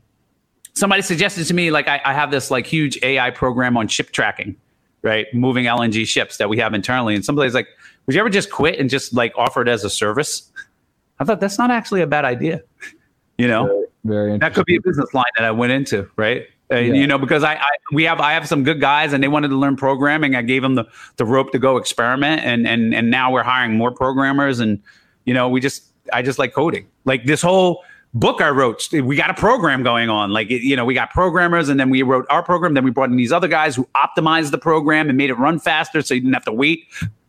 somebody 0.74 1.02
suggested 1.02 1.46
to 1.46 1.54
me 1.54 1.70
like 1.70 1.88
I, 1.88 2.00
I, 2.04 2.12
have 2.12 2.30
this 2.30 2.50
like 2.50 2.66
huge 2.66 2.98
AI 3.02 3.30
program 3.30 3.76
on 3.76 3.88
ship 3.88 4.10
tracking, 4.10 4.56
right? 5.02 5.26
Moving 5.32 5.64
LNG 5.64 6.06
ships 6.06 6.36
that 6.36 6.48
we 6.48 6.58
have 6.58 6.74
internally, 6.74 7.14
and 7.14 7.24
somebody's 7.24 7.54
like, 7.54 7.68
"Would 8.08 8.14
you 8.14 8.20
ever 8.20 8.30
just 8.30 8.50
quit 8.50 8.80
and 8.80 8.90
just 8.90 9.12
like 9.12 9.32
offer 9.36 9.62
it 9.62 9.68
as 9.68 9.84
a 9.84 9.90
service?" 9.90 10.50
I 11.20 11.24
thought 11.24 11.40
that's 11.40 11.58
not 11.58 11.70
actually 11.70 12.00
a 12.00 12.06
bad 12.06 12.24
idea. 12.24 12.62
you 13.36 13.46
know, 13.46 13.66
very, 14.04 14.30
very 14.30 14.38
that 14.38 14.54
could 14.54 14.64
be 14.64 14.76
a 14.76 14.80
business 14.80 15.12
line 15.12 15.30
that 15.36 15.44
I 15.44 15.50
went 15.50 15.72
into, 15.72 16.08
right? 16.16 16.46
Uh, 16.70 16.76
yeah. 16.76 16.94
You 16.94 17.06
know, 17.06 17.18
because 17.18 17.44
I, 17.44 17.54
I, 17.54 17.68
we 17.92 18.04
have 18.04 18.20
I 18.20 18.32
have 18.32 18.46
some 18.46 18.62
good 18.62 18.80
guys 18.80 19.12
and 19.12 19.22
they 19.22 19.28
wanted 19.28 19.48
to 19.48 19.56
learn 19.56 19.76
programming. 19.76 20.34
I 20.34 20.42
gave 20.42 20.62
them 20.62 20.74
the 20.74 20.84
the 21.16 21.24
rope 21.24 21.52
to 21.52 21.58
go 21.58 21.76
experiment, 21.76 22.42
and 22.44 22.66
and 22.66 22.94
and 22.94 23.10
now 23.10 23.30
we're 23.30 23.42
hiring 23.42 23.76
more 23.76 23.90
programmers, 23.90 24.60
and 24.60 24.82
you 25.24 25.34
know, 25.34 25.48
we 25.48 25.60
just 25.60 25.84
I 26.12 26.22
just 26.22 26.38
like 26.38 26.52
coding. 26.52 26.86
Like 27.04 27.24
this 27.24 27.42
whole 27.42 27.84
book 28.14 28.40
I 28.40 28.48
wrote, 28.50 28.90
we 28.92 29.16
got 29.16 29.30
a 29.30 29.34
program 29.34 29.82
going 29.82 30.08
on. 30.08 30.30
Like 30.30 30.50
you 30.50 30.76
know, 30.76 30.84
we 30.84 30.94
got 30.94 31.10
programmers, 31.10 31.68
and 31.68 31.80
then 31.80 31.90
we 31.90 32.02
wrote 32.02 32.26
our 32.28 32.42
program. 32.42 32.74
Then 32.74 32.84
we 32.84 32.90
brought 32.90 33.10
in 33.10 33.16
these 33.16 33.32
other 33.32 33.48
guys 33.48 33.74
who 33.74 33.88
optimized 33.94 34.50
the 34.50 34.58
program 34.58 35.08
and 35.08 35.16
made 35.16 35.30
it 35.30 35.38
run 35.38 35.58
faster, 35.58 36.02
so 36.02 36.14
you 36.14 36.20
didn't 36.20 36.34
have 36.34 36.44
to 36.44 36.52
wait 36.52 36.84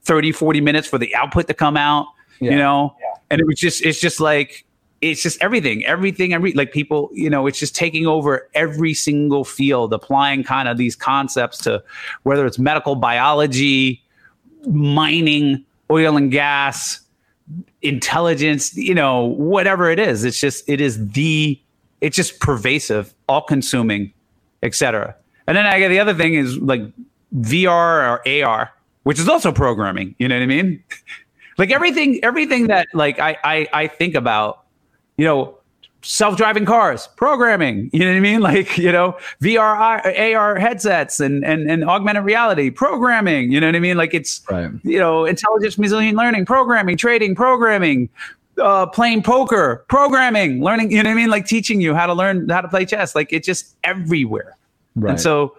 30, 0.09 0.31
40 0.31 0.59
minutes 0.59 0.87
for 0.87 0.97
the 0.97 1.13
output 1.13 1.47
to 1.47 1.53
come 1.53 1.77
out. 1.77 2.07
Yeah. 2.39 2.51
You 2.51 2.57
know, 2.57 2.95
yeah. 2.99 3.13
and 3.29 3.39
it 3.39 3.45
was 3.45 3.59
just 3.59 3.85
it's 3.85 4.01
just 4.01 4.19
like 4.19 4.65
it's 5.01 5.21
just 5.21 5.41
everything, 5.41 5.85
everything 5.85 6.33
I 6.33 6.37
read. 6.37 6.55
Like 6.55 6.71
people, 6.71 7.09
you 7.13 7.29
know, 7.29 7.45
it's 7.45 7.59
just 7.59 7.75
taking 7.75 8.07
over 8.07 8.49
every 8.55 8.95
single 8.95 9.43
field, 9.43 9.93
applying 9.93 10.43
kind 10.43 10.67
of 10.67 10.77
these 10.77 10.95
concepts 10.95 11.59
to 11.59 11.83
whether 12.23 12.45
it's 12.47 12.57
medical 12.57 12.95
biology, 12.95 14.03
mining, 14.67 15.63
oil 15.91 16.17
and 16.17 16.31
gas, 16.31 17.01
intelligence, 17.81 18.75
you 18.75 18.95
know, 18.95 19.25
whatever 19.25 19.89
it 19.89 19.99
is. 19.99 20.23
It's 20.23 20.39
just, 20.39 20.67
it 20.67 20.81
is 20.81 21.11
the, 21.11 21.59
it's 22.01 22.15
just 22.15 22.39
pervasive, 22.39 23.13
all 23.27 23.41
consuming, 23.41 24.11
etc. 24.63 25.15
And 25.47 25.55
then 25.55 25.65
I 25.65 25.79
get 25.79 25.89
the 25.89 25.99
other 25.99 26.13
thing 26.13 26.33
is 26.33 26.57
like 26.57 26.81
VR 27.35 28.21
or 28.25 28.45
AR, 28.45 28.73
which 29.03 29.19
is 29.19 29.29
also 29.29 29.51
programming. 29.51 30.15
You 30.19 30.27
know 30.27 30.35
what 30.35 30.43
I 30.43 30.47
mean? 30.47 30.83
like 31.57 31.71
everything, 31.71 32.23
everything 32.23 32.67
that 32.67 32.87
like 32.93 33.19
I, 33.19 33.37
I, 33.43 33.67
I 33.73 33.87
think 33.87 34.15
about 34.15 34.65
you 35.19 35.25
know, 35.25 35.53
self-driving 36.01 36.63
cars, 36.63 37.09
programming, 37.17 37.89
you 37.91 37.99
know 37.99 38.11
what 38.11 38.15
I 38.15 38.19
mean? 38.21 38.39
Like, 38.49 38.77
you 38.77 38.89
know, 38.89 39.17
VR, 39.41 40.33
AR 40.33 40.55
headsets 40.57 41.19
and, 41.19 41.43
and, 41.43 41.69
and 41.69 41.83
augmented 41.83 42.23
reality, 42.23 42.69
programming, 42.69 43.51
you 43.51 43.59
know 43.59 43.67
what 43.67 43.75
I 43.75 43.79
mean? 43.79 43.97
Like 43.97 44.13
it's, 44.13 44.41
right. 44.49 44.71
you 44.83 44.97
know, 44.97 45.25
intelligence, 45.25 45.77
machine 45.77 46.15
learning, 46.15 46.45
programming, 46.45 46.95
trading, 46.95 47.35
programming, 47.35 48.07
uh, 48.57 48.85
playing 48.85 49.23
poker, 49.23 49.83
programming, 49.89 50.63
learning, 50.63 50.89
you 50.89 51.03
know 51.03 51.09
what 51.09 51.15
I 51.15 51.21
mean? 51.21 51.29
Like 51.29 51.45
teaching 51.45 51.81
you 51.81 51.93
how 51.93 52.05
to 52.05 52.13
learn 52.13 52.47
how 52.47 52.61
to 52.61 52.69
play 52.69 52.85
chess. 52.85 53.13
Like 53.13 53.33
it's 53.33 53.45
just 53.45 53.75
everywhere. 53.83 54.55
Right. 54.95 55.11
And 55.11 55.19
so 55.19 55.57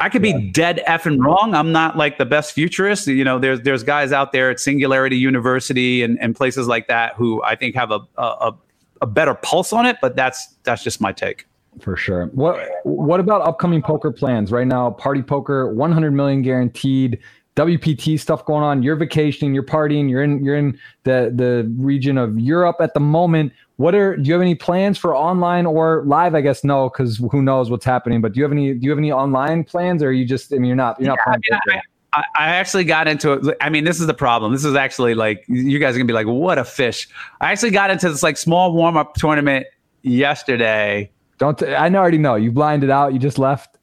I 0.00 0.08
could 0.08 0.22
be 0.22 0.30
yeah. 0.30 0.50
dead 0.52 0.82
effing 0.88 1.22
wrong. 1.22 1.54
I'm 1.54 1.72
not 1.72 1.96
like 1.96 2.16
the 2.16 2.24
best 2.24 2.52
futurist. 2.52 3.06
You 3.06 3.22
know, 3.22 3.38
there's 3.38 3.60
there's 3.60 3.82
guys 3.82 4.12
out 4.12 4.32
there 4.32 4.50
at 4.50 4.58
Singularity 4.58 5.16
University 5.16 6.02
and, 6.02 6.18
and 6.20 6.34
places 6.34 6.66
like 6.66 6.88
that 6.88 7.14
who 7.16 7.42
I 7.44 7.54
think 7.54 7.74
have 7.74 7.90
a, 7.90 8.00
a 8.16 8.54
a 9.02 9.06
better 9.06 9.34
pulse 9.34 9.72
on 9.72 9.84
it. 9.84 9.98
But 10.00 10.16
that's 10.16 10.56
that's 10.64 10.82
just 10.82 11.00
my 11.00 11.12
take. 11.12 11.46
For 11.80 11.96
sure. 11.96 12.26
What 12.32 12.66
what 12.84 13.20
about 13.20 13.42
upcoming 13.42 13.82
poker 13.82 14.10
plans 14.10 14.50
right 14.50 14.66
now? 14.66 14.90
Party 14.90 15.22
poker, 15.22 15.72
100 15.72 16.10
million 16.12 16.42
guaranteed. 16.42 17.18
WPT 17.60 18.18
stuff 18.18 18.44
going 18.46 18.64
on. 18.64 18.82
You're 18.82 18.96
vacationing, 18.96 19.52
you're 19.52 19.62
partying, 19.62 20.08
you're 20.08 20.22
in 20.22 20.42
you're 20.42 20.56
in 20.56 20.78
the 21.04 21.30
the 21.34 21.70
region 21.76 22.16
of 22.16 22.38
Europe 22.38 22.76
at 22.80 22.94
the 22.94 23.00
moment. 23.00 23.52
What 23.76 23.94
are 23.94 24.16
do 24.16 24.22
you 24.22 24.32
have 24.32 24.40
any 24.40 24.54
plans 24.54 24.96
for 24.96 25.14
online 25.14 25.66
or 25.66 26.02
live? 26.06 26.34
I 26.34 26.40
guess 26.40 26.64
no, 26.64 26.88
because 26.88 27.18
who 27.30 27.42
knows 27.42 27.70
what's 27.70 27.84
happening. 27.84 28.22
But 28.22 28.32
do 28.32 28.38
you 28.38 28.44
have 28.44 28.52
any 28.52 28.72
do 28.72 28.80
you 28.82 28.90
have 28.90 28.98
any 28.98 29.12
online 29.12 29.64
plans, 29.64 30.02
or 30.02 30.08
are 30.08 30.12
you 30.12 30.24
just 30.24 30.52
I 30.52 30.56
mean 30.56 30.66
you're 30.66 30.76
not 30.76 30.98
you're 31.00 31.08
not. 31.08 31.18
Yeah, 31.26 31.58
I, 31.66 31.70
mean, 31.70 31.80
I, 32.14 32.24
I, 32.38 32.46
actually 32.56 32.84
got 32.84 33.06
into 33.06 33.32
it. 33.32 33.56
I 33.60 33.68
mean, 33.68 33.84
this 33.84 34.00
is 34.00 34.06
the 34.06 34.14
problem. 34.14 34.52
This 34.52 34.64
is 34.64 34.74
actually 34.74 35.14
like 35.14 35.44
you 35.46 35.78
guys 35.78 35.94
are 35.94 35.98
gonna 35.98 36.06
be 36.06 36.14
like, 36.14 36.26
what 36.26 36.58
a 36.58 36.64
fish. 36.64 37.08
I 37.42 37.52
actually 37.52 37.72
got 37.72 37.90
into 37.90 38.08
this 38.08 38.22
like 38.22 38.38
small 38.38 38.72
warm 38.72 38.96
up 38.96 39.14
tournament 39.14 39.66
yesterday. 40.02 41.10
Don't 41.36 41.58
t- 41.58 41.74
I 41.74 41.88
already 41.90 42.18
know 42.18 42.36
you 42.36 42.52
blinded 42.52 42.90
out. 42.90 43.12
You 43.12 43.18
just 43.18 43.38
left. 43.38 43.76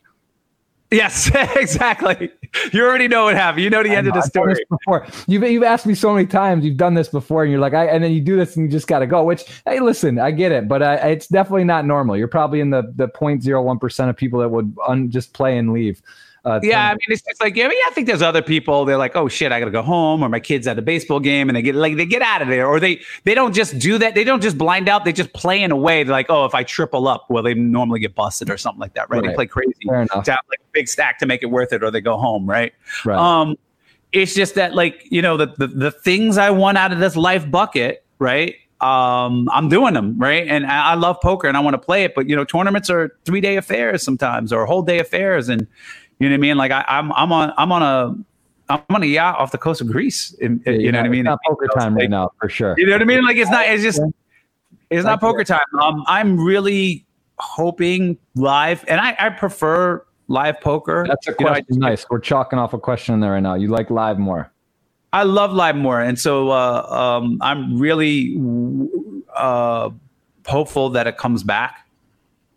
Yes, 0.89 1.29
exactly. 1.55 2.31
You 2.71 2.85
already 2.85 3.09
know 3.09 3.25
what 3.25 3.35
happened. 3.35 3.63
You 3.63 3.69
know 3.69 3.83
the 3.83 3.89
end 3.89 4.07
know, 4.07 4.11
of 4.11 4.15
the 4.15 4.21
story. 4.21 4.55
Before 4.69 5.05
you've 5.27 5.43
you've 5.43 5.63
asked 5.63 5.85
me 5.85 5.93
so 5.93 6.13
many 6.13 6.25
times. 6.25 6.63
You've 6.63 6.77
done 6.77 6.93
this 6.93 7.09
before, 7.09 7.43
and 7.43 7.51
you're 7.51 7.59
like, 7.59 7.73
I 7.73 7.87
and 7.87 8.03
then 8.03 8.13
you 8.13 8.21
do 8.21 8.37
this, 8.37 8.55
and 8.55 8.65
you 8.65 8.71
just 8.71 8.87
got 8.87 8.99
to 8.99 9.07
go. 9.07 9.23
Which, 9.23 9.45
hey, 9.65 9.81
listen, 9.81 10.17
I 10.17 10.31
get 10.31 10.53
it, 10.53 10.67
but 10.67 10.81
uh, 10.81 10.99
it's 11.03 11.27
definitely 11.27 11.65
not 11.65 11.85
normal. 11.85 12.15
You're 12.15 12.29
probably 12.29 12.61
in 12.61 12.69
the 12.69 12.93
the 12.95 13.09
0.01 13.09 13.81
percent 13.81 14.09
of 14.09 14.15
people 14.15 14.39
that 14.39 14.49
would 14.49 14.75
un, 14.87 15.11
just 15.11 15.33
play 15.33 15.57
and 15.57 15.73
leave. 15.73 16.01
Uh, 16.45 16.59
yeah, 16.63 16.87
I 16.87 16.91
mean, 16.91 16.99
it's 17.09 17.21
just 17.21 17.41
like, 17.41 17.55
yeah, 17.55 17.67
I 17.67 17.91
think 17.93 18.07
there's 18.07 18.21
other 18.21 18.41
people. 18.41 18.85
They're 18.85 18.97
like, 18.97 19.15
oh 19.15 19.27
shit, 19.27 19.51
I 19.51 19.59
gotta 19.59 19.71
go 19.71 19.81
home, 19.81 20.23
or 20.23 20.29
my 20.29 20.39
kid's 20.39 20.65
at 20.67 20.79
a 20.79 20.81
baseball 20.81 21.19
game, 21.19 21.49
and 21.49 21.55
they 21.55 21.61
get 21.61 21.75
like 21.75 21.97
they 21.97 22.05
get 22.05 22.21
out 22.21 22.41
of 22.41 22.47
there, 22.47 22.67
or 22.67 22.79
they 22.79 23.01
they 23.23 23.33
don't 23.33 23.53
just 23.53 23.77
do 23.79 23.97
that. 23.97 24.15
They 24.15 24.23
don't 24.23 24.41
just 24.41 24.57
blind 24.57 24.87
out. 24.87 25.03
They 25.03 25.13
just 25.13 25.33
play 25.33 25.61
in 25.61 25.71
a 25.71 25.75
way. 25.75 26.03
They're 26.03 26.11
like, 26.11 26.29
oh, 26.29 26.45
if 26.45 26.55
I 26.55 26.63
triple 26.63 27.07
up, 27.07 27.25
well, 27.29 27.43
they 27.43 27.53
normally 27.53 27.99
get 27.99 28.15
busted 28.15 28.49
or 28.49 28.57
something 28.57 28.79
like 28.79 28.93
that, 28.93 29.09
right? 29.09 29.21
right. 29.21 29.29
They 29.29 29.35
play 29.35 29.47
crazy 29.47 29.73
to 29.83 30.07
have 30.09 30.25
like 30.27 30.59
a 30.59 30.71
big 30.71 30.87
stack 30.87 31.19
to 31.19 31.25
make 31.25 31.43
it 31.43 31.47
worth 31.47 31.73
it, 31.73 31.83
or 31.83 31.91
they 31.91 32.01
go 32.01 32.17
home, 32.17 32.45
right? 32.45 32.73
Right. 33.03 33.17
Um, 33.17 33.57
it's 34.13 34.33
just 34.33 34.55
that 34.55 34.73
like 34.73 35.05
you 35.11 35.21
know 35.21 35.37
the 35.37 35.47
the, 35.57 35.67
the 35.67 35.91
things 35.91 36.37
I 36.37 36.49
want 36.51 36.77
out 36.77 36.93
of 36.93 36.99
this 36.99 37.15
life 37.15 37.49
bucket, 37.49 38.05
right? 38.19 38.55
um, 38.79 39.49
I'm 39.51 39.69
doing 39.69 39.95
them 39.95 40.17
right, 40.19 40.47
and 40.47 40.65
I, 40.65 40.91
I 40.91 40.93
love 40.93 41.19
poker 41.21 41.47
and 41.47 41.57
I 41.57 41.61
want 41.61 41.73
to 41.73 41.79
play 41.79 42.03
it. 42.03 42.13
But 42.13 42.29
you 42.29 42.35
know, 42.35 42.43
tournaments 42.43 42.89
are 42.89 43.17
three 43.25 43.41
day 43.41 43.57
affairs 43.57 44.03
sometimes, 44.03 44.53
or 44.53 44.65
whole 44.65 44.83
day 44.83 44.99
affairs, 44.99 45.49
and 45.49 45.65
you 46.19 46.29
know 46.29 46.33
what 46.33 46.37
I 46.37 46.41
mean? 46.41 46.57
Like 46.57 46.71
I, 46.71 46.83
am 46.87 47.11
I'm, 47.11 47.13
I'm 47.13 47.31
on 47.31 47.53
I'm 47.57 47.71
on 47.71 47.83
a 47.83 48.15
I'm 48.69 48.83
on 48.89 49.03
a 49.03 49.05
yacht 49.05 49.37
off 49.37 49.51
the 49.51 49.57
coast 49.57 49.81
of 49.81 49.87
Greece. 49.87 50.33
In, 50.33 50.61
yeah, 50.65 50.73
you 50.73 50.91
know, 50.91 50.99
what 50.99 51.05
I 51.05 51.09
mean? 51.09 51.23
Not 51.23 51.39
poker 51.47 51.67
time 51.77 51.95
right 51.95 52.09
now 52.09 52.31
for 52.39 52.49
sure. 52.49 52.75
You 52.77 52.85
know 52.85 52.93
what 52.93 53.01
I 53.01 53.05
mean? 53.05 53.23
Like 53.23 53.37
it's 53.37 53.51
not. 53.51 53.67
It's 53.67 53.83
just 53.83 54.01
it's 54.89 55.05
not 55.05 55.21
poker 55.21 55.43
time. 55.43 55.59
Um, 55.81 56.03
I'm 56.07 56.39
really 56.39 57.05
hoping 57.37 58.17
live, 58.35 58.83
and 58.87 58.99
I, 58.99 59.15
I 59.19 59.29
prefer 59.29 60.03
live 60.27 60.59
poker. 60.59 61.05
That's 61.07 61.27
a 61.27 61.33
question. 61.33 61.65
You 61.69 61.79
know, 61.79 61.87
I, 61.87 61.89
nice. 61.91 62.05
We're 62.09 62.19
chalking 62.19 62.59
off 62.59 62.73
a 62.73 62.79
question 62.79 63.13
in 63.13 63.19
there 63.19 63.31
right 63.31 63.43
now. 63.43 63.55
You 63.55 63.67
like 63.67 63.89
live 63.89 64.17
more? 64.17 64.51
I 65.13 65.23
love 65.23 65.53
live 65.53 65.75
more, 65.75 66.01
and 66.01 66.19
so 66.19 66.49
uh, 66.49 67.19
um, 67.21 67.37
I'm 67.41 67.79
really 67.79 68.35
uh, 69.33 69.91
hopeful 70.45 70.89
that 70.89 71.07
it 71.07 71.17
comes 71.17 71.43
back 71.43 71.87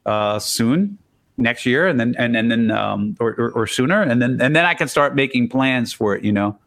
uh, 0.07 0.39
soon 0.39 0.99
next 1.41 1.67
year 1.67 1.87
and 1.87 1.99
then 1.99 2.15
and, 2.19 2.37
and 2.37 2.51
then 2.51 2.71
um 2.71 3.17
or, 3.21 3.35
or, 3.39 3.51
or 3.53 3.67
sooner 3.67 4.03
and 4.03 4.21
then 4.21 4.41
and 4.41 4.55
then 4.55 4.65
I 4.65 4.75
can 4.75 4.89
start 4.89 5.15
making 5.15 5.49
plans 5.49 5.93
for 5.93 6.15
it, 6.15 6.25
you 6.25 6.33
know. 6.33 6.59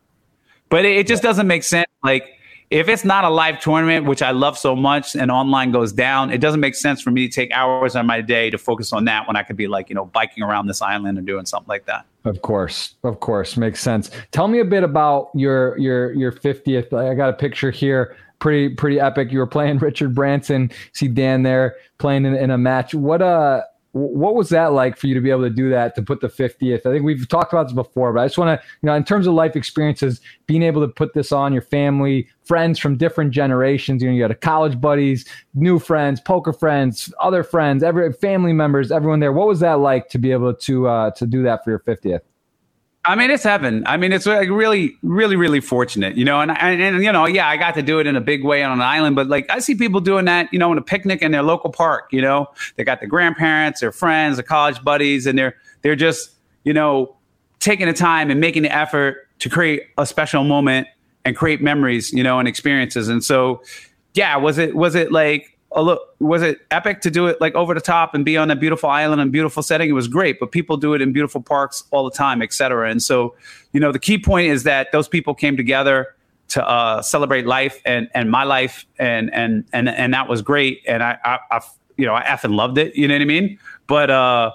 But 0.70 0.86
it, 0.86 0.98
it 0.98 1.08
just 1.08 1.22
doesn't 1.22 1.48
make 1.48 1.64
sense. 1.64 1.88
Like 2.04 2.40
if 2.74 2.90
it's 2.90 3.06
not 3.06 3.24
a 3.24 3.30
live 3.30 3.60
tournament, 3.60 4.08
which 4.08 4.24
I 4.24 4.32
love 4.32 4.58
so 4.58 4.76
much, 4.76 5.16
and 5.16 5.30
online 5.30 5.72
goes 5.72 5.94
down, 5.94 6.32
it 6.32 6.40
doesn't 6.40 6.60
make 6.60 6.74
sense 6.74 7.04
for 7.04 7.12
me 7.12 7.28
to 7.28 7.34
take 7.34 7.52
hours 7.52 7.96
on 7.96 8.08
my 8.08 8.20
day 8.20 8.50
to 8.50 8.58
focus 8.58 8.92
on 8.92 9.06
that 9.06 9.28
when 9.28 9.36
I 9.36 9.44
could 9.44 9.56
be 9.56 9.68
like, 9.68 9.90
you 9.90 9.96
know, 9.96 10.06
biking 10.06 10.44
around 10.44 10.66
this 10.66 10.82
island 10.82 11.20
or 11.20 11.22
doing 11.22 11.46
something 11.46 11.68
like 11.68 11.86
that. 11.86 12.06
Of 12.26 12.42
course, 12.42 12.96
of 13.04 13.20
course, 13.20 13.58
makes 13.58 13.80
sense. 13.80 14.10
Tell 14.32 14.48
me 14.48 14.60
a 14.60 14.66
bit 14.66 14.84
about 14.84 15.30
your 15.36 15.78
your 15.78 16.14
your 16.14 16.32
50th. 16.32 16.94
I 16.94 17.14
got 17.14 17.30
a 17.30 17.34
picture 17.34 17.70
here, 17.70 18.16
pretty 18.40 18.70
pretty 18.74 19.00
epic. 19.00 19.32
You 19.32 19.38
were 19.38 19.48
playing 19.48 19.78
Richard 19.80 20.16
Branson. 20.16 20.72
See 20.94 21.08
Dan 21.08 21.44
there 21.44 21.76
playing 22.00 22.26
in, 22.26 22.34
in 22.34 22.50
a 22.50 22.58
match. 22.58 22.96
What 22.96 23.22
uh 23.22 23.62
what 23.94 24.34
was 24.34 24.50
that 24.50 24.74
like 24.74 24.98
for 24.98 25.06
you 25.08 25.14
to 25.14 25.22
be 25.22 25.30
able 25.30 25.44
to 25.44 25.52
do 25.52 25.70
that 25.70 25.96
to 25.96 26.02
put 26.02 26.20
the 26.20 26.28
50th 26.28 26.80
i 26.80 26.92
think 26.92 27.04
we've 27.04 27.28
talked 27.28 27.54
about 27.54 27.64
this 27.64 27.74
before 27.74 28.12
but 28.12 28.22
i 28.22 28.26
just 28.26 28.38
want 28.38 28.60
to 28.60 28.68
you 28.82 28.88
know 28.88 28.96
in 28.96 29.04
terms 29.04 29.28
of 29.28 29.34
life 29.34 29.56
experiences 29.56 30.20
being 30.48 30.64
able 30.64 30.82
to 30.82 30.92
put 30.92 31.14
this 31.14 31.32
on 31.32 31.54
your 31.54 31.62
family 31.62 32.28
friends 32.44 32.80
from 32.80 32.98
different 32.98 33.32
generations 33.32 34.02
you 34.02 34.10
know 34.10 34.16
you 34.16 34.22
got 34.22 34.32
a 34.32 34.36
college 34.36 34.82
buddies 34.82 35.26
new 35.54 35.78
friends 35.78 36.20
poker 36.20 36.52
friends 36.52 37.14
other 37.20 37.44
friends 37.44 37.84
every 37.84 38.12
family 38.14 38.54
members 38.54 38.92
everyone 38.92 39.20
there. 39.20 39.34
What 39.34 39.48
was 39.48 39.60
that 39.60 39.80
like 39.80 40.10
to 40.10 40.18
be 40.18 40.32
able 40.32 40.54
to 40.54 40.88
uh 40.88 41.12
to 41.12 41.26
do 41.26 41.44
that 41.44 41.64
for 41.64 41.72
your 41.72 41.80
50th 41.80 42.22
I 43.06 43.16
mean, 43.16 43.32
it's 43.32 43.44
heaven. 43.44 43.84
I 43.86 43.98
mean, 43.98 44.14
it's 44.14 44.26
like 44.26 44.50
really, 44.50 44.98
really, 45.04 45.36
really 45.36 45.60
fortunate, 45.60 46.16
you 46.16 46.24
know. 46.24 46.40
And, 46.40 46.52
and, 46.52 46.82
and 46.82 47.04
you 47.04 47.12
know, 47.12 47.26
yeah, 47.26 47.50
I 47.50 47.58
got 47.58 47.74
to 47.76 47.82
do 47.82 48.00
it 48.00 48.08
in 48.08 48.16
a 48.16 48.22
big 48.22 48.46
way 48.46 48.64
on 48.64 48.72
an 48.72 48.82
island, 48.82 49.18
but 49.18 49.28
like 49.28 49.50
I 49.50 49.60
see 49.60 49.76
people 49.76 50.00
doing 50.00 50.26
that, 50.26 50.48
you 50.54 50.60
know, 50.60 50.72
in 50.72 50.78
a 50.78 50.82
picnic 50.82 51.22
in 51.22 51.32
their 51.32 51.44
local 51.44 51.70
park. 51.70 52.14
You 52.14 52.22
know, 52.22 52.48
they 52.78 52.86
got 52.86 53.02
their 53.02 53.10
grandparents, 53.10 53.82
their 53.82 53.92
friends, 53.92 54.38
their 54.38 54.44
college 54.44 54.82
buddies, 54.84 55.26
and 55.26 55.38
they're 55.38 55.56
they're 55.82 55.98
just, 55.98 56.32
you 56.64 56.74
know, 56.74 57.18
taking 57.60 57.88
the 57.88 57.94
time 57.94 58.32
and 58.32 58.40
making 58.40 58.64
the 58.64 58.74
effort 58.74 59.28
to 59.40 59.50
create 59.50 59.84
a 59.98 60.06
special 60.06 60.46
moment 60.46 60.88
and 61.26 61.36
create 61.36 61.62
memories, 61.62 62.14
you 62.14 62.24
know, 62.24 62.40
and 62.40 62.48
experiences. 62.48 63.10
And 63.10 63.24
so, 63.24 63.62
yeah, 64.14 64.38
was 64.38 64.58
it 64.58 64.76
was 64.76 64.96
it 64.96 65.12
like 65.12 65.53
look 65.82 66.16
was 66.20 66.42
it 66.42 66.60
epic 66.72 67.02
to 67.02 67.12
do 67.12 67.28
it 67.28 67.42
like 67.42 67.56
over 67.56 67.74
the 67.74 67.82
top 67.82 68.14
and 68.14 68.24
be 68.24 68.38
on 68.38 68.52
a 68.52 68.56
beautiful 68.56 68.90
island 68.90 69.22
and 69.22 69.32
beautiful 69.32 69.64
setting? 69.64 69.90
It 69.90 69.94
was 69.94 70.08
great 70.08 70.40
but 70.40 70.52
people 70.52 70.78
do 70.78 70.94
it 70.94 71.02
in 71.02 71.14
beautiful 71.14 71.42
parks 71.42 71.84
all 71.92 72.04
the 72.04 72.16
time 72.16 72.42
etc 72.42 72.90
and 72.90 73.02
so 73.02 73.36
you 73.72 73.80
know 73.80 73.92
the 73.92 74.00
key 74.00 74.18
point 74.18 74.48
is 74.48 74.64
that 74.64 74.92
those 74.92 75.08
people 75.08 75.34
came 75.34 75.58
together 75.58 76.16
to 76.50 76.68
uh, 76.68 77.02
celebrate 77.02 77.48
life 77.48 77.82
and 77.86 78.10
and 78.14 78.30
my 78.30 78.44
life 78.44 78.86
and 79.00 79.34
and 79.34 79.66
and 79.74 79.90
and 79.90 80.14
that 80.14 80.30
was 80.30 80.42
great. 80.42 80.82
And 80.88 81.02
I, 81.02 81.18
I 81.24 81.40
i 81.52 81.60
you 81.98 82.06
know 82.06 82.14
i 82.14 82.24
effing 82.24 82.56
loved 82.56 82.78
it 82.78 82.96
you 82.96 83.08
know 83.08 83.16
what 83.16 83.22
i 83.22 83.26
mean? 83.26 83.58
But 83.88 84.10
uh 84.10 84.52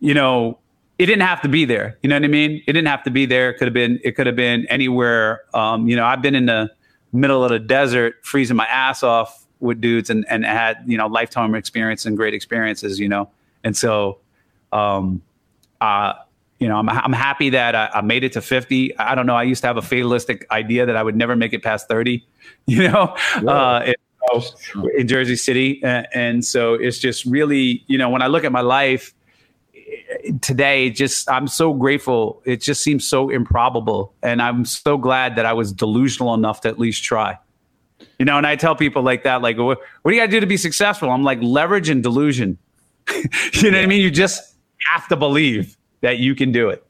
you 0.00 0.14
know 0.14 0.58
it 0.98 1.06
didn't 1.06 1.22
have 1.22 1.40
to 1.42 1.48
be 1.48 1.64
there 1.64 1.98
you 2.02 2.08
know 2.08 2.16
what 2.16 2.24
i 2.24 2.28
mean? 2.28 2.62
It 2.66 2.72
didn't 2.72 2.88
have 2.88 3.02
to 3.04 3.10
be 3.10 3.26
there. 3.26 3.50
It 3.50 3.58
could 3.58 3.66
have 3.66 3.74
been 3.74 3.98
it 4.04 4.12
could 4.12 4.26
have 4.26 4.36
been 4.36 4.66
anywhere. 4.66 5.42
Um 5.54 5.88
you 5.88 5.96
know 5.96 6.04
i've 6.04 6.22
been 6.22 6.34
in 6.34 6.46
the 6.46 6.70
middle 7.12 7.44
of 7.44 7.50
the 7.50 7.58
desert 7.58 8.14
freezing 8.22 8.56
my 8.56 8.66
ass 8.66 9.02
off 9.02 9.43
with 9.60 9.80
dudes 9.80 10.10
and, 10.10 10.24
and 10.28 10.44
had, 10.44 10.78
you 10.86 10.96
know, 10.96 11.06
lifetime 11.06 11.54
experience 11.54 12.06
and 12.06 12.16
great 12.16 12.34
experiences, 12.34 12.98
you 12.98 13.08
know? 13.08 13.30
And 13.62 13.76
so, 13.76 14.18
um, 14.72 15.22
uh, 15.80 16.14
you 16.58 16.68
know, 16.68 16.76
I'm, 16.76 16.88
I'm 16.88 17.12
happy 17.12 17.50
that 17.50 17.74
I, 17.74 17.90
I, 17.94 18.00
made 18.00 18.24
it 18.24 18.32
to 18.34 18.40
50. 18.40 18.96
I 18.98 19.14
don't 19.14 19.26
know. 19.26 19.34
I 19.34 19.42
used 19.42 19.62
to 19.62 19.66
have 19.66 19.76
a 19.76 19.82
fatalistic 19.82 20.46
idea 20.50 20.86
that 20.86 20.96
I 20.96 21.02
would 21.02 21.16
never 21.16 21.36
make 21.36 21.52
it 21.52 21.62
past 21.62 21.88
30, 21.88 22.24
you 22.66 22.88
know, 22.88 23.14
uh, 23.46 23.84
in, 23.86 24.42
in, 24.98 25.08
Jersey 25.08 25.36
City. 25.36 25.80
And, 25.82 26.06
and 26.14 26.44
so 26.44 26.74
it's 26.74 26.98
just 26.98 27.24
really, 27.24 27.84
you 27.86 27.98
know, 27.98 28.08
when 28.08 28.22
I 28.22 28.28
look 28.28 28.44
at 28.44 28.52
my 28.52 28.60
life 28.60 29.12
today, 30.40 30.90
just, 30.90 31.30
I'm 31.30 31.48
so 31.48 31.72
grateful. 31.74 32.40
It 32.44 32.60
just 32.60 32.82
seems 32.82 33.06
so 33.06 33.30
improbable. 33.30 34.14
And 34.22 34.40
I'm 34.40 34.64
so 34.64 34.96
glad 34.96 35.36
that 35.36 35.46
I 35.46 35.52
was 35.52 35.72
delusional 35.72 36.34
enough 36.34 36.62
to 36.62 36.68
at 36.68 36.78
least 36.78 37.02
try. 37.04 37.38
You 38.24 38.30
know, 38.30 38.38
and 38.38 38.46
I 38.46 38.56
tell 38.56 38.74
people 38.74 39.02
like 39.02 39.22
that, 39.24 39.42
like, 39.42 39.58
what, 39.58 39.80
what 40.00 40.10
do 40.10 40.16
you 40.16 40.22
got 40.22 40.28
to 40.28 40.32
do 40.32 40.40
to 40.40 40.46
be 40.46 40.56
successful? 40.56 41.10
I'm 41.10 41.24
like, 41.24 41.42
leverage 41.42 41.90
and 41.90 42.02
delusion. 42.02 42.56
you 43.10 43.20
know 43.20 43.28
yeah. 43.52 43.70
what 43.70 43.74
I 43.80 43.86
mean? 43.86 44.00
You 44.00 44.10
just 44.10 44.54
have 44.90 45.06
to 45.08 45.16
believe 45.16 45.76
that 46.00 46.20
you 46.20 46.34
can 46.34 46.50
do 46.50 46.70
it. 46.70 46.82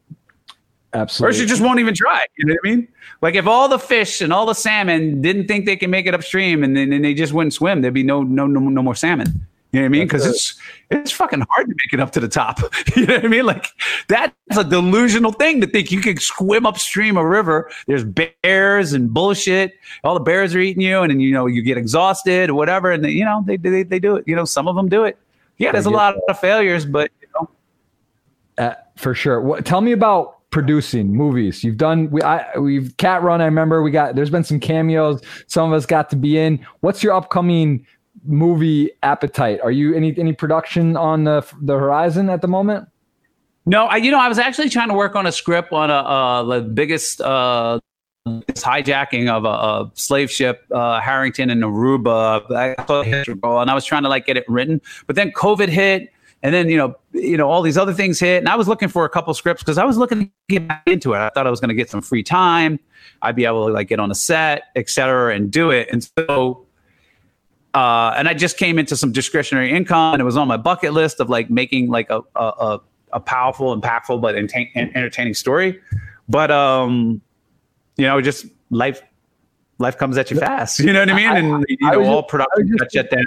Absolutely. 0.92 1.36
Or 1.36 1.40
you 1.42 1.48
just 1.48 1.60
won't 1.60 1.80
even 1.80 1.92
try. 1.92 2.24
You 2.38 2.46
know 2.46 2.54
what 2.62 2.70
I 2.70 2.76
mean? 2.76 2.88
Like 3.20 3.34
if 3.34 3.48
all 3.48 3.68
the 3.68 3.80
fish 3.80 4.20
and 4.20 4.32
all 4.32 4.46
the 4.46 4.54
salmon 4.54 5.22
didn't 5.22 5.48
think 5.48 5.66
they 5.66 5.74
can 5.74 5.90
make 5.90 6.06
it 6.06 6.14
upstream 6.14 6.62
and 6.62 6.76
then 6.76 6.92
and 6.92 7.04
they 7.04 7.14
just 7.14 7.32
wouldn't 7.32 7.52
swim, 7.52 7.80
there'd 7.80 7.92
be 7.92 8.04
no 8.04 8.22
no 8.22 8.46
no, 8.46 8.60
no 8.60 8.80
more 8.80 8.94
salmon. 8.94 9.44
You 9.74 9.80
know 9.80 9.86
what 9.86 9.88
I 9.88 9.98
mean? 9.98 10.06
Because 10.06 10.24
it's 10.24 10.54
it's 10.92 11.10
fucking 11.10 11.44
hard 11.50 11.66
to 11.68 11.74
make 11.74 11.92
it 11.92 11.98
up 11.98 12.12
to 12.12 12.20
the 12.20 12.28
top. 12.28 12.60
you 12.96 13.06
know 13.06 13.16
what 13.16 13.24
I 13.24 13.28
mean? 13.28 13.44
Like 13.44 13.66
that's 14.06 14.32
a 14.56 14.62
delusional 14.62 15.32
thing 15.32 15.60
to 15.62 15.66
think 15.66 15.90
you 15.90 16.00
can 16.00 16.16
swim 16.16 16.64
upstream 16.64 17.16
a 17.16 17.26
river. 17.26 17.68
There's 17.88 18.04
bears 18.04 18.92
and 18.92 19.12
bullshit. 19.12 19.72
All 20.04 20.14
the 20.14 20.20
bears 20.20 20.54
are 20.54 20.60
eating 20.60 20.80
you, 20.80 21.00
and 21.00 21.10
then 21.10 21.18
you 21.18 21.32
know 21.32 21.46
you 21.46 21.60
get 21.60 21.76
exhausted 21.76 22.50
or 22.50 22.54
whatever. 22.54 22.92
And 22.92 23.04
they, 23.04 23.10
you 23.10 23.24
know 23.24 23.42
they, 23.44 23.56
they 23.56 23.82
they 23.82 23.98
do 23.98 24.14
it. 24.14 24.22
You 24.28 24.36
know 24.36 24.44
some 24.44 24.68
of 24.68 24.76
them 24.76 24.88
do 24.88 25.02
it. 25.02 25.18
Yeah, 25.58 25.72
there's 25.72 25.86
a 25.86 25.90
lot 25.90 26.14
of 26.28 26.38
failures, 26.38 26.86
but 26.86 27.10
you 27.20 27.28
know. 27.34 27.50
Uh, 28.56 28.74
for 28.94 29.12
sure. 29.12 29.40
What, 29.40 29.64
tell 29.64 29.80
me 29.80 29.90
about 29.90 30.48
producing 30.50 31.12
movies. 31.12 31.64
You've 31.64 31.78
done 31.78 32.08
we 32.12 32.22
I 32.22 32.56
we've 32.58 32.96
Cat 32.96 33.24
Run. 33.24 33.40
I 33.40 33.44
remember 33.44 33.82
we 33.82 33.90
got 33.90 34.14
there's 34.14 34.30
been 34.30 34.44
some 34.44 34.60
cameos. 34.60 35.20
Some 35.48 35.72
of 35.72 35.76
us 35.76 35.84
got 35.84 36.10
to 36.10 36.16
be 36.16 36.38
in. 36.38 36.64
What's 36.78 37.02
your 37.02 37.12
upcoming 37.12 37.84
movie 38.22 38.90
appetite? 39.02 39.60
Are 39.62 39.70
you 39.70 39.94
any 39.94 40.16
any 40.18 40.32
production 40.32 40.96
on 40.96 41.24
the 41.24 41.46
the 41.60 41.74
horizon 41.74 42.28
at 42.30 42.40
the 42.40 42.48
moment? 42.48 42.88
No, 43.66 43.86
I 43.86 43.96
you 43.96 44.10
know 44.10 44.20
I 44.20 44.28
was 44.28 44.38
actually 44.38 44.68
trying 44.68 44.88
to 44.88 44.94
work 44.94 45.16
on 45.16 45.26
a 45.26 45.32
script 45.32 45.72
on 45.72 45.90
a 45.90 45.94
uh, 45.94 46.42
the 46.44 46.60
biggest 46.60 47.20
uh, 47.20 47.80
hijacking 48.26 49.28
of 49.28 49.44
a, 49.44 49.48
a 49.48 49.90
slave 49.94 50.30
ship, 50.30 50.66
uh, 50.70 51.00
Harrington 51.00 51.50
and 51.50 51.62
Aruba. 51.62 52.44
And 53.60 53.70
I 53.70 53.74
was 53.74 53.84
trying 53.84 54.02
to 54.02 54.08
like 54.08 54.26
get 54.26 54.36
it 54.36 54.44
written, 54.48 54.80
but 55.06 55.16
then 55.16 55.30
COVID 55.32 55.68
hit, 55.68 56.10
and 56.42 56.54
then 56.54 56.68
you 56.68 56.76
know 56.76 56.94
you 57.12 57.36
know 57.36 57.50
all 57.50 57.62
these 57.62 57.78
other 57.78 57.94
things 57.94 58.20
hit, 58.20 58.38
and 58.38 58.48
I 58.48 58.56
was 58.56 58.68
looking 58.68 58.88
for 58.88 59.04
a 59.04 59.08
couple 59.08 59.32
scripts 59.34 59.62
because 59.62 59.78
I 59.78 59.84
was 59.84 59.96
looking 59.96 60.26
to 60.26 60.30
get 60.48 60.68
back 60.68 60.82
into 60.86 61.14
it. 61.14 61.18
I 61.18 61.30
thought 61.30 61.46
I 61.46 61.50
was 61.50 61.60
going 61.60 61.70
to 61.70 61.74
get 61.74 61.90
some 61.90 62.02
free 62.02 62.22
time. 62.22 62.78
I'd 63.22 63.36
be 63.36 63.44
able 63.44 63.66
to 63.66 63.72
like 63.72 63.88
get 63.88 64.00
on 64.00 64.10
a 64.10 64.14
set, 64.14 64.64
etc., 64.76 65.34
and 65.34 65.50
do 65.50 65.70
it. 65.70 65.88
And 65.90 66.06
so 66.18 66.63
uh, 67.74 68.14
and 68.16 68.28
I 68.28 68.34
just 68.34 68.56
came 68.56 68.78
into 68.78 68.96
some 68.96 69.12
discretionary 69.12 69.72
income, 69.72 70.14
and 70.14 70.20
it 70.20 70.24
was 70.24 70.36
on 70.36 70.46
my 70.46 70.56
bucket 70.56 70.92
list 70.92 71.20
of 71.20 71.28
like 71.28 71.50
making 71.50 71.88
like 71.88 72.08
a 72.10 72.20
a, 72.36 72.80
a 73.12 73.20
powerful, 73.20 73.78
impactful, 73.78 74.20
but 74.20 74.36
entertaining 74.36 75.34
story. 75.34 75.80
But 76.28 76.50
um, 76.50 77.20
you 77.96 78.06
know, 78.06 78.20
just 78.20 78.46
life 78.70 79.02
life 79.78 79.98
comes 79.98 80.16
at 80.16 80.30
you 80.30 80.38
fast. 80.38 80.78
You 80.84 80.92
know 80.92 81.00
what 81.00 81.10
I 81.10 81.14
mean? 81.14 81.52
And 81.52 81.66
you 81.68 81.90
know, 81.90 82.04
all 82.04 82.22
production 82.22 82.76
got 82.76 82.92
shut 82.92 83.10
down. 83.10 83.24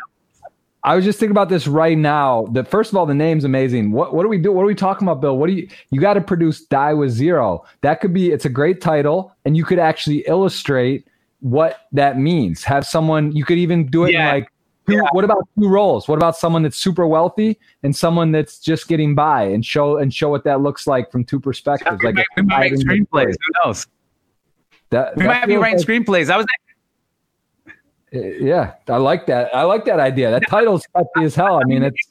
I 0.84 0.96
was 0.96 1.04
just 1.04 1.20
thinking 1.20 1.32
about 1.32 1.50
this 1.50 1.68
right 1.68 1.98
now. 1.98 2.46
That 2.52 2.70
first 2.70 2.92
of 2.92 2.98
all, 2.98 3.06
the 3.06 3.14
name's 3.14 3.44
amazing. 3.44 3.92
What 3.92 4.14
what 4.14 4.24
do 4.24 4.30
we 4.30 4.38
do? 4.38 4.52
What 4.52 4.64
are 4.64 4.68
we 4.68 4.76
talking 4.76 5.08
about, 5.08 5.20
Bill? 5.20 5.38
What 5.38 5.48
do 5.48 5.54
you 5.54 5.68
you 5.92 6.00
got 6.00 6.14
to 6.14 6.22
produce 6.22 6.62
Die 6.62 6.94
with 6.94 7.12
Zero? 7.12 7.66
That 7.82 8.00
could 8.00 8.14
be. 8.14 8.32
It's 8.32 8.46
a 8.46 8.50
great 8.50 8.80
title, 8.80 9.34
and 9.44 9.58
you 9.58 9.66
could 9.66 9.80
actually 9.80 10.24
illustrate 10.28 11.06
what 11.40 11.88
that 11.92 12.18
means. 12.18 12.64
Have 12.64 12.86
someone 12.86 13.32
you 13.32 13.46
could 13.46 13.58
even 13.58 13.88
do 13.88 14.06
it 14.06 14.14
yeah. 14.14 14.32
like 14.32 14.52
two, 14.88 14.96
yeah. 14.96 15.02
what 15.12 15.24
about 15.24 15.48
two 15.60 15.68
roles? 15.68 16.08
What 16.08 16.18
about 16.18 16.36
someone 16.36 16.64
that's 16.64 16.78
super 16.78 17.06
wealthy 17.08 17.60
and 17.84 17.96
someone 17.96 18.32
that's 18.32 18.60
just 18.60 18.88
getting 18.88 19.16
by 19.16 19.44
and 19.44 19.66
show 19.66 19.98
and 19.98 20.14
show 20.14 20.30
what 20.30 20.44
that 20.46 20.62
looks 20.62 20.88
like 20.88 21.12
from 21.12 21.24
two 21.24 21.40
perspectives. 21.40 22.02
like 22.04 22.16
we 22.36 22.44
might 22.44 22.72
make 22.72 22.80
screenplays. 22.80 23.36
Who 23.36 23.66
knows? 23.66 23.88
That, 24.90 25.16
we 25.18 25.24
that 25.24 25.42
might 25.42 25.46
be 25.48 25.58
writing 25.58 25.78
like, 25.78 25.88
screenplays. 25.88 26.30
I 26.30 26.38
was 26.38 26.46
uh, 28.16 28.20
yeah, 28.20 28.76
I 28.88 28.98
like 28.98 29.26
that. 29.28 29.54
I 29.54 29.64
like 29.64 29.86
that 29.86 30.00
idea. 30.00 30.32
That 30.32 30.48
title's 30.48 30.88
catchy 30.96 31.26
as 31.26 31.36
hell. 31.36 31.60
I 31.60 31.66
mean, 31.66 31.84
it's 31.84 32.10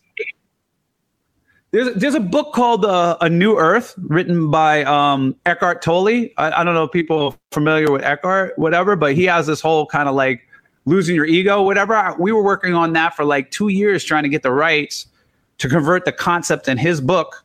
there's 1.72 1.94
there's 1.94 2.14
a 2.14 2.20
book 2.20 2.52
called 2.52 2.84
uh, 2.84 3.16
A 3.20 3.28
New 3.28 3.58
Earth 3.58 3.94
written 3.98 4.50
by 4.50 4.84
um, 4.84 5.36
Eckhart 5.46 5.82
Tolle. 5.82 6.08
I, 6.38 6.60
I, 6.60 6.64
don't 6.64 6.74
know 6.74 6.84
if 6.84 6.92
people 6.92 7.20
are 7.20 7.34
familiar 7.52 7.90
with 7.90 8.02
Eckhart, 8.02 8.58
whatever, 8.58 8.96
but 8.96 9.14
he 9.14 9.24
has 9.24 9.46
this 9.46 9.60
whole 9.60 9.86
kind 9.86 10.08
of 10.08 10.14
like 10.14 10.46
losing 10.84 11.16
your 11.16 11.26
ego, 11.26 11.62
whatever. 11.62 12.14
We 12.18 12.32
were 12.32 12.42
working 12.42 12.74
on 12.74 12.92
that 12.92 13.14
for 13.14 13.24
like 13.24 13.50
two 13.50 13.68
years, 13.68 14.04
trying 14.04 14.22
to 14.22 14.28
get 14.28 14.42
the 14.42 14.52
rights 14.52 15.06
to 15.58 15.68
convert 15.68 16.04
the 16.04 16.12
concept 16.12 16.68
in 16.68 16.78
his 16.78 17.00
book 17.00 17.44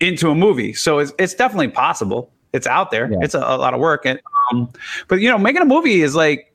into 0.00 0.30
a 0.30 0.34
movie. 0.34 0.72
So 0.72 0.98
it's 0.98 1.12
it's 1.18 1.34
definitely 1.34 1.68
possible. 1.68 2.30
It's 2.52 2.66
out 2.66 2.90
there. 2.90 3.10
Yeah. 3.10 3.18
It's 3.22 3.34
a, 3.34 3.40
a, 3.40 3.56
lot 3.56 3.74
of 3.74 3.80
work, 3.80 4.04
and 4.04 4.20
um, 4.52 4.70
but 5.08 5.20
you 5.20 5.28
know, 5.28 5.38
making 5.38 5.62
a 5.62 5.66
movie 5.66 6.02
is 6.02 6.14
like. 6.14 6.50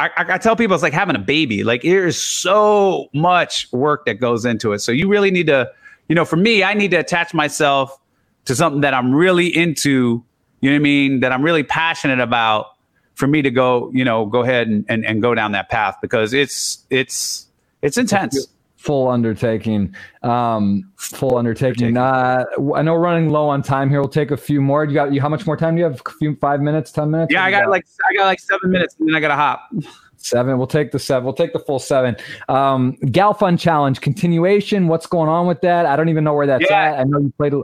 I, 0.00 0.10
I 0.16 0.38
tell 0.38 0.56
people 0.56 0.74
it's 0.74 0.82
like 0.82 0.92
having 0.92 1.14
a 1.14 1.20
baby. 1.20 1.62
Like 1.62 1.82
there's 1.82 2.20
so 2.20 3.08
much 3.14 3.70
work 3.70 4.04
that 4.06 4.14
goes 4.14 4.44
into 4.44 4.72
it. 4.72 4.80
So 4.80 4.90
you 4.90 5.06
really 5.06 5.30
need 5.30 5.46
to 5.46 5.70
you 6.12 6.14
know, 6.14 6.26
for 6.26 6.36
me, 6.36 6.62
I 6.62 6.74
need 6.74 6.90
to 6.90 6.98
attach 6.98 7.32
myself 7.32 7.98
to 8.44 8.54
something 8.54 8.82
that 8.82 8.92
I'm 8.92 9.14
really 9.14 9.46
into, 9.46 10.22
you 10.60 10.68
know 10.68 10.74
what 10.74 10.74
I 10.74 10.78
mean, 10.80 11.20
that 11.20 11.32
I'm 11.32 11.40
really 11.40 11.62
passionate 11.62 12.20
about 12.20 12.66
for 13.14 13.26
me 13.26 13.40
to 13.40 13.50
go, 13.50 13.90
you 13.94 14.04
know, 14.04 14.26
go 14.26 14.42
ahead 14.42 14.68
and, 14.68 14.84
and, 14.90 15.06
and 15.06 15.22
go 15.22 15.34
down 15.34 15.52
that 15.52 15.70
path 15.70 15.96
because 16.02 16.34
it's 16.34 16.84
it's 16.90 17.46
it's 17.80 17.96
intense. 17.96 18.46
full 18.76 19.08
undertaking. 19.08 19.96
Um, 20.22 20.92
full 20.96 21.38
undertaking. 21.38 21.96
Uh, 21.96 22.44
I 22.74 22.82
know 22.82 22.92
we're 22.92 23.00
running 23.00 23.30
low 23.30 23.48
on 23.48 23.62
time 23.62 23.88
here. 23.88 24.02
We'll 24.02 24.10
take 24.10 24.32
a 24.32 24.36
few 24.36 24.60
more. 24.60 24.84
You 24.84 24.92
got 24.92 25.14
you? 25.14 25.22
How 25.22 25.30
much 25.30 25.46
more 25.46 25.56
time 25.56 25.76
do 25.76 25.78
you 25.78 25.84
have? 25.84 26.02
A 26.04 26.10
few 26.10 26.36
five 26.36 26.60
minutes, 26.60 26.92
ten 26.92 27.10
minutes? 27.10 27.32
Yeah, 27.32 27.42
I 27.42 27.50
got, 27.50 27.62
got 27.62 27.70
like 27.70 27.86
I 28.10 28.14
got 28.14 28.26
like 28.26 28.40
seven 28.40 28.70
minutes, 28.70 28.96
and 28.98 29.08
then 29.08 29.14
I 29.14 29.20
got 29.20 29.28
to 29.28 29.36
hop. 29.36 29.70
Seven. 30.24 30.58
We'll 30.58 30.66
take 30.66 30.92
the 30.92 30.98
seven. 30.98 31.24
We'll 31.24 31.34
take 31.34 31.52
the 31.52 31.58
full 31.58 31.78
seven. 31.78 32.16
Um, 32.48 32.96
Galfond 33.02 33.58
Challenge 33.58 34.00
continuation. 34.00 34.88
What's 34.88 35.06
going 35.06 35.28
on 35.28 35.46
with 35.46 35.60
that? 35.62 35.86
I 35.86 35.96
don't 35.96 36.08
even 36.08 36.24
know 36.24 36.34
where 36.34 36.46
that's 36.46 36.64
yeah. 36.68 36.92
at. 36.92 37.00
I 37.00 37.04
know 37.04 37.18
you 37.18 37.32
played. 37.36 37.54
A, 37.54 37.56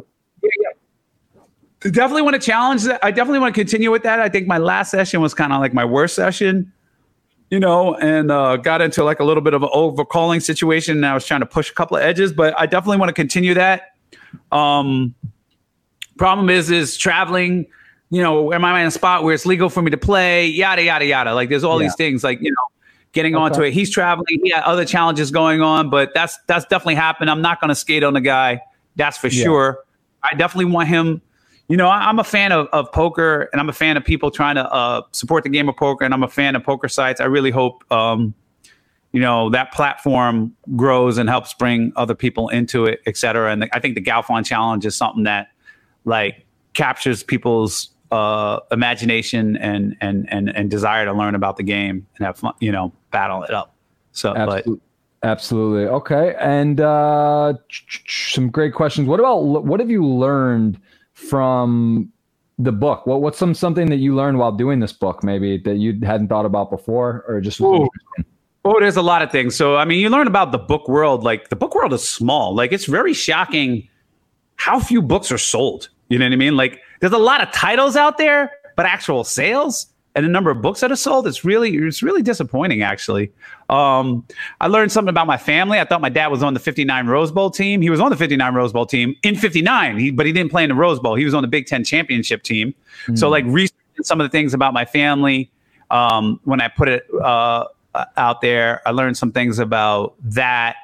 yeah, 0.43 0.51
yeah. 0.61 1.91
Definitely 1.91 2.23
want 2.23 2.35
to 2.35 2.41
challenge 2.41 2.83
that. 2.85 3.05
I 3.05 3.11
definitely 3.11 3.39
want 3.39 3.55
to 3.55 3.61
continue 3.61 3.91
with 3.91 4.03
that. 4.03 4.19
I 4.19 4.29
think 4.29 4.49
my 4.49 4.59
last 4.59 4.91
session 4.91 5.21
was 5.21 5.33
kind 5.35 5.53
of 5.53 5.61
like 5.61 5.73
my 5.73 5.85
worst 5.85 6.15
session 6.15 6.73
you 7.51 7.59
know, 7.59 7.95
and 7.97 8.31
uh, 8.31 8.57
got 8.57 8.83
into 8.83 9.05
like 9.05 9.21
a 9.21 9.25
little 9.25 9.43
bit 9.43 9.55
of 9.55 9.63
an 9.63 9.71
overcalling 9.75 10.43
situation. 10.43 10.97
And 10.97 11.07
I 11.07 11.15
was 11.15 11.27
trying 11.27 11.41
to 11.41 11.47
push 11.47 11.71
a 11.71 11.75
couple 11.75 11.97
of 11.97 12.03
edges, 12.03 12.33
but 12.33 12.55
I 12.59 12.67
definitely 12.67 12.99
want 12.99 13.09
to 13.09 13.15
continue 13.15 13.55
that. 13.55 13.95
Um, 14.53 15.15
problem 16.19 16.51
is, 16.51 16.71
is 16.71 16.97
traveling. 16.97 17.67
You 18.11 18.23
know, 18.23 18.53
am 18.53 18.65
I 18.65 18.81
in 18.81 18.87
a 18.87 18.91
spot 18.91 19.23
where 19.23 19.35
it's 19.35 19.45
legal 19.45 19.69
for 19.69 19.83
me 19.83 19.91
to 19.91 19.99
play? 19.99 20.47
Yada 20.47 20.83
yada 20.83 21.05
yada. 21.05 21.35
Like, 21.35 21.49
there's 21.49 21.65
all 21.65 21.81
yeah. 21.81 21.89
these 21.89 21.97
things. 21.97 22.25
Like, 22.25 22.41
you 22.41 22.51
know, 22.51 22.57
getting 23.13 23.35
okay. 23.35 23.43
onto 23.43 23.63
it. 23.63 23.73
He's 23.73 23.91
traveling. 23.91 24.41
He 24.43 24.51
had 24.51 24.63
other 24.63 24.85
challenges 24.85 25.31
going 25.31 25.61
on, 25.61 25.91
but 25.91 26.13
that's 26.15 26.39
that's 26.47 26.65
definitely 26.67 26.95
happened. 26.95 27.31
I'm 27.31 27.43
not 27.43 27.61
going 27.61 27.69
to 27.69 27.75
skate 27.75 28.03
on 28.03 28.15
the 28.15 28.21
guy. 28.21 28.63
That's 28.97 29.19
for 29.19 29.29
yeah. 29.29 29.45
sure. 29.45 29.85
I 30.23 30.35
definitely 30.35 30.73
want 30.73 30.89
him 30.89 31.23
you 31.69 31.77
know, 31.77 31.89
I, 31.89 32.09
am 32.09 32.19
a 32.19 32.25
fan 32.25 32.51
of, 32.51 32.67
of 32.73 32.91
poker 32.93 33.49
and 33.53 33.61
I'm 33.61 33.69
a 33.69 33.75
fan 33.75 33.97
of 33.97 34.05
people 34.05 34.31
trying 34.31 34.55
to 34.57 34.71
uh, 34.73 35.03
support 35.13 35.45
the 35.45 35.51
game 35.51 35.69
of 35.69 35.77
poker 35.77 36.05
and 36.05 36.15
I'm 36.15 36.23
a 36.23 36.29
fan 36.29 36.57
of 36.57 36.65
poker 36.65 36.89
sites. 36.89 37.21
I 37.21 37.27
really 37.27 37.51
hope, 37.51 37.85
um, 37.93 38.35
you 39.13 39.21
know, 39.21 39.51
that 39.51 39.73
platform 39.73 40.55
grows 40.77 41.19
and 41.19 41.29
helps 41.29 41.53
bring 41.55 41.93
other 41.95 42.15
people 42.15 42.49
into 42.49 42.87
it, 42.87 43.01
et 43.07 43.19
cetera. 43.19 43.53
And 43.53 43.63
the, 43.63 43.77
I 43.77 43.81
think 43.81 43.95
the 43.95 44.03
Galfond 44.03 44.47
Challenge 44.47 44.85
is 44.87 44.97
something 44.97 45.25
that 45.25 45.49
like 46.07 46.47
captures 46.73 47.23
people's 47.23 47.91
uh, 48.11 48.61
imagination 48.71 49.57
and, 49.57 49.97
and, 50.01 50.27
and, 50.31 50.49
and 50.57 50.71
desire 50.71 51.05
to 51.05 51.13
learn 51.13 51.35
about 51.35 51.57
the 51.57 51.63
game 51.63 52.07
and 52.17 52.27
have 52.27 52.39
fun, 52.39 52.55
you 52.61 52.73
know, 52.73 52.93
battle 53.11 53.43
it 53.43 53.51
up. 53.53 53.75
So, 54.13 54.35
Absolutely. 54.35 54.75
but 54.75 54.81
Absolutely. 55.23 55.87
Okay. 55.87 56.35
And 56.39 56.81
uh, 56.81 57.55
some 58.07 58.51
great 58.51 58.73
questions. 58.73 59.09
What 59.09 59.19
about 59.19 59.43
what 59.43 59.81
have 59.81 59.91
you 59.91 60.07
learned 60.07 60.81
from 61.15 62.13
the 62.59 62.71
book? 62.71 63.05
What 63.07 63.21
what's 63.21 63.37
some 63.37 63.55
something 63.55 63.91
that 63.91 63.97
you 63.97 64.15
learned 64.15 64.39
while 64.39 64.53
doing 64.53 64.79
this 64.79 64.93
book, 64.93 65.25
maybe 65.25 65.59
that 65.59 65.77
you 65.77 65.99
hadn't 66.05 66.29
thought 66.29 66.47
about 66.47 66.71
before, 66.71 67.25
or 67.27 67.41
just 67.41 67.61
oh, 67.61 67.89
oh, 68.65 68.81
there's 68.81 68.97
a 68.97 69.03
lot 69.03 69.23
of 69.23 69.33
things. 69.33 69.57
So 69.57 69.77
I 69.77 69.85
mean, 69.85 69.99
you 69.99 70.09
learn 70.09 70.29
about 70.29 70.53
the 70.53 70.59
book 70.59 70.89
world. 70.89 71.25
Like 71.25 71.49
the 71.49 71.57
book 71.57 71.75
world 71.75 71.93
is 71.93 72.09
small. 72.09 72.55
Like 72.55 72.71
it's 72.71 72.87
very 72.87 73.13
shocking 73.13 73.89
how 74.55 74.79
few 74.79 75.03
books 75.03 75.33
are 75.33 75.39
sold. 75.39 75.89
You 76.09 76.19
know 76.21 76.27
what 76.27 76.33
I 76.33 76.37
mean? 76.37 76.57
Like 76.57 76.81
there's 77.01 77.13
a 77.13 77.19
lot 77.19 77.41
of 77.41 77.53
titles 77.53 77.97
out 77.97 78.19
there, 78.19 78.53
but 78.77 78.87
actual 78.87 79.25
sales 79.25 79.87
and 80.15 80.25
the 80.25 80.29
number 80.29 80.51
of 80.51 80.61
books 80.61 80.81
that 80.81 80.91
are 80.91 80.97
sold, 80.97 81.29
it's 81.29 81.45
really 81.45 81.77
it's 81.77 82.03
really 82.03 82.23
disappointing. 82.23 82.83
Actually, 82.83 83.31
um, 83.69 84.27
I 84.61 84.67
learned 84.67 84.91
something 84.91 85.11
about 85.11 85.29
my 85.29 85.37
family. 85.37 85.79
I 85.79 85.85
thought 85.85 86.01
my 86.01 86.09
dad 86.09 86.29
was 86.29 86.43
on 86.43 86.55
the 86.55 86.61
'59 86.61 87.07
Rose 87.07 87.31
Bowl 87.31 87.51
team. 87.51 87.81
He 87.83 87.91
was 87.91 88.01
on 88.01 88.11
the 88.11 88.17
'59 88.17 88.53
Rose 88.53 88.73
Bowl 88.73 88.85
team 88.85 89.15
in 89.23 89.37
'59, 89.37 89.99
he, 89.99 90.11
but 90.11 90.27
he 90.27 90.33
didn't 90.33 90.51
play 90.51 90.65
in 90.65 90.71
the 90.71 90.75
Rose 90.75 90.99
Bowl. 90.99 91.15
He 91.15 91.25
was 91.25 91.35
on 91.35 91.43
the 91.43 91.49
Big 91.49 91.67
Ten 91.67 91.85
championship 91.85 92.43
team. 92.43 92.75
Mm. 93.07 93.17
So, 93.17 93.29
like, 93.29 93.45
researching 93.47 94.03
some 94.03 94.21
of 94.21 94.25
the 94.25 94.31
things 94.31 94.55
about 94.55 94.75
my 94.75 94.85
family 94.85 95.53
um, 95.91 96.41
when 96.45 96.61
I 96.61 96.67
put 96.67 96.89
it 96.89 97.07
uh, 97.23 97.67
out 98.17 98.41
there, 98.41 98.83
I 98.87 98.91
learned 98.91 99.17
some 99.17 99.31
things 99.31 99.61
about 99.61 100.15
that. 100.23 100.77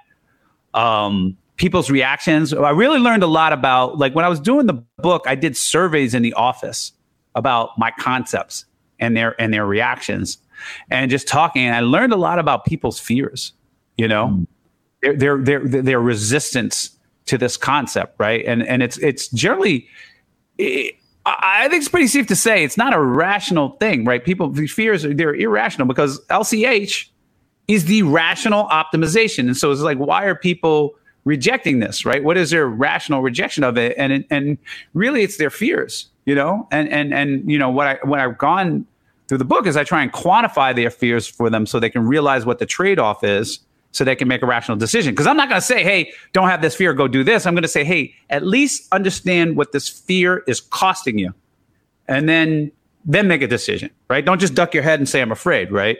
Um, 0.74 1.36
people's 1.56 1.90
reactions. 1.90 2.52
I 2.52 2.70
really 2.70 2.98
learned 2.98 3.22
a 3.22 3.28
lot 3.28 3.52
about 3.52 3.98
like 3.98 4.14
when 4.14 4.24
I 4.24 4.28
was 4.28 4.40
doing 4.40 4.66
the 4.66 4.82
book, 4.98 5.24
I 5.26 5.34
did 5.34 5.56
surveys 5.56 6.14
in 6.14 6.22
the 6.22 6.34
office 6.34 6.92
about 7.34 7.78
my 7.78 7.90
concepts 7.98 8.64
and 9.00 9.16
their 9.16 9.40
and 9.40 9.52
their 9.52 9.66
reactions 9.66 10.38
and 10.90 11.10
just 11.10 11.26
talking 11.26 11.62
and 11.62 11.74
i 11.74 11.80
learned 11.80 12.12
a 12.12 12.16
lot 12.16 12.38
about 12.38 12.64
people's 12.64 12.98
fears 12.98 13.52
you 13.96 14.08
know 14.08 14.28
mm. 14.28 14.46
their, 15.02 15.14
their 15.16 15.38
their 15.38 15.82
their 15.82 16.00
resistance 16.00 16.90
to 17.26 17.36
this 17.38 17.56
concept 17.56 18.14
right 18.18 18.44
and 18.46 18.62
and 18.66 18.82
it's 18.82 18.98
it's 18.98 19.28
generally 19.28 19.88
it, 20.58 20.96
I 21.26 21.68
think 21.70 21.80
it's 21.80 21.88
pretty 21.88 22.06
safe 22.08 22.26
to 22.26 22.36
say 22.36 22.64
it's 22.64 22.76
not 22.76 22.92
a 22.92 23.00
rational 23.00 23.70
thing, 23.80 24.04
right? 24.04 24.22
People 24.22 24.54
fears 24.54 25.06
are 25.06 25.14
they're 25.14 25.34
irrational 25.34 25.88
because 25.88 26.22
LCH 26.26 27.08
is 27.66 27.86
the 27.86 28.02
rational 28.02 28.66
optimization, 28.66 29.46
and 29.46 29.56
so 29.56 29.72
it's 29.72 29.80
like, 29.80 29.96
why 29.96 30.24
are 30.24 30.34
people 30.34 30.96
rejecting 31.24 31.80
this, 31.80 32.04
right? 32.04 32.22
What 32.22 32.36
is 32.36 32.50
their 32.50 32.66
rational 32.66 33.22
rejection 33.22 33.64
of 33.64 33.76
it? 33.78 33.94
And 33.98 34.24
and 34.30 34.58
really, 34.92 35.22
it's 35.22 35.36
their 35.36 35.50
fears, 35.50 36.08
you 36.24 36.34
know. 36.34 36.68
And 36.70 36.88
and 36.88 37.12
and 37.12 37.50
you 37.50 37.58
know 37.58 37.70
what 37.70 37.86
I 37.86 37.98
what 38.04 38.20
I've 38.20 38.38
gone 38.38 38.86
through 39.28 39.38
the 39.38 39.44
book 39.44 39.66
is 39.66 39.76
I 39.76 39.84
try 39.84 40.02
and 40.02 40.12
quantify 40.12 40.74
their 40.74 40.90
fears 40.90 41.26
for 41.26 41.48
them 41.48 41.66
so 41.66 41.80
they 41.80 41.90
can 41.90 42.06
realize 42.06 42.44
what 42.44 42.58
the 42.58 42.66
trade 42.66 42.98
off 42.98 43.24
is 43.24 43.60
so 43.92 44.04
they 44.04 44.16
can 44.16 44.26
make 44.26 44.42
a 44.42 44.46
rational 44.46 44.76
decision. 44.76 45.14
Because 45.14 45.26
I'm 45.26 45.36
not 45.36 45.48
going 45.48 45.60
to 45.60 45.66
say, 45.66 45.84
hey, 45.84 46.12
don't 46.32 46.48
have 46.48 46.60
this 46.60 46.74
fear, 46.74 46.92
go 46.92 47.06
do 47.06 47.22
this. 47.22 47.46
I'm 47.46 47.54
going 47.54 47.62
to 47.62 47.68
say, 47.68 47.84
hey, 47.84 48.12
at 48.28 48.44
least 48.44 48.92
understand 48.92 49.56
what 49.56 49.70
this 49.70 49.88
fear 49.88 50.42
is 50.48 50.60
costing 50.60 51.16
you. 51.16 51.32
And 52.08 52.28
then 52.28 52.72
then 53.06 53.28
make 53.28 53.42
a 53.42 53.46
decision, 53.46 53.90
right? 54.08 54.24
Don't 54.24 54.40
just 54.40 54.54
duck 54.54 54.74
your 54.74 54.82
head 54.82 54.98
and 54.98 55.08
say 55.08 55.20
I'm 55.20 55.30
afraid, 55.30 55.70
right? 55.70 55.98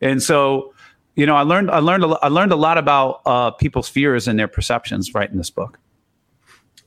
And 0.00 0.22
so, 0.22 0.74
you 1.20 1.26
know, 1.26 1.36
I 1.36 1.42
learned 1.42 1.70
I 1.70 1.80
learned 1.80 2.02
a, 2.02 2.08
I 2.22 2.28
learned 2.28 2.50
a 2.50 2.56
lot 2.56 2.78
about 2.78 3.20
uh, 3.26 3.50
people's 3.50 3.90
fears 3.90 4.26
and 4.26 4.38
their 4.38 4.48
perceptions 4.48 5.12
right 5.12 5.30
in 5.30 5.36
this 5.36 5.50
book. 5.50 5.78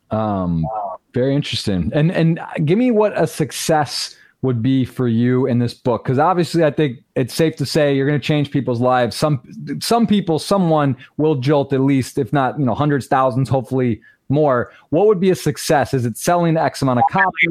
Um, 0.09 0.65
very 1.13 1.35
interesting. 1.35 1.91
And 1.93 2.11
and 2.11 2.39
give 2.65 2.79
me 2.79 2.89
what 2.89 3.15
a 3.15 3.27
success 3.27 4.17
would 4.41 4.63
be 4.63 4.85
for 4.85 5.07
you 5.07 5.45
in 5.45 5.59
this 5.59 5.75
book? 5.75 6.03
Because 6.03 6.17
obviously, 6.17 6.63
I 6.63 6.71
think 6.71 7.03
it's 7.15 7.35
safe 7.35 7.57
to 7.57 7.65
say 7.67 7.95
you're 7.95 8.07
going 8.07 8.19
to 8.19 8.25
change 8.25 8.49
people's 8.49 8.81
lives. 8.81 9.15
Some 9.15 9.39
some 9.79 10.07
people, 10.07 10.39
someone 10.39 10.97
will 11.17 11.35
jolt 11.35 11.71
at 11.71 11.81
least, 11.81 12.17
if 12.17 12.33
not 12.33 12.57
you 12.57 12.65
know 12.65 12.73
hundreds, 12.73 13.05
thousands, 13.05 13.49
hopefully 13.49 14.01
more. 14.29 14.71
What 14.89 15.05
would 15.05 15.19
be 15.19 15.29
a 15.29 15.35
success? 15.35 15.93
Is 15.93 16.07
it 16.07 16.17
selling 16.17 16.57
X 16.57 16.81
amount 16.81 17.01
of 17.01 17.05
copies? 17.11 17.49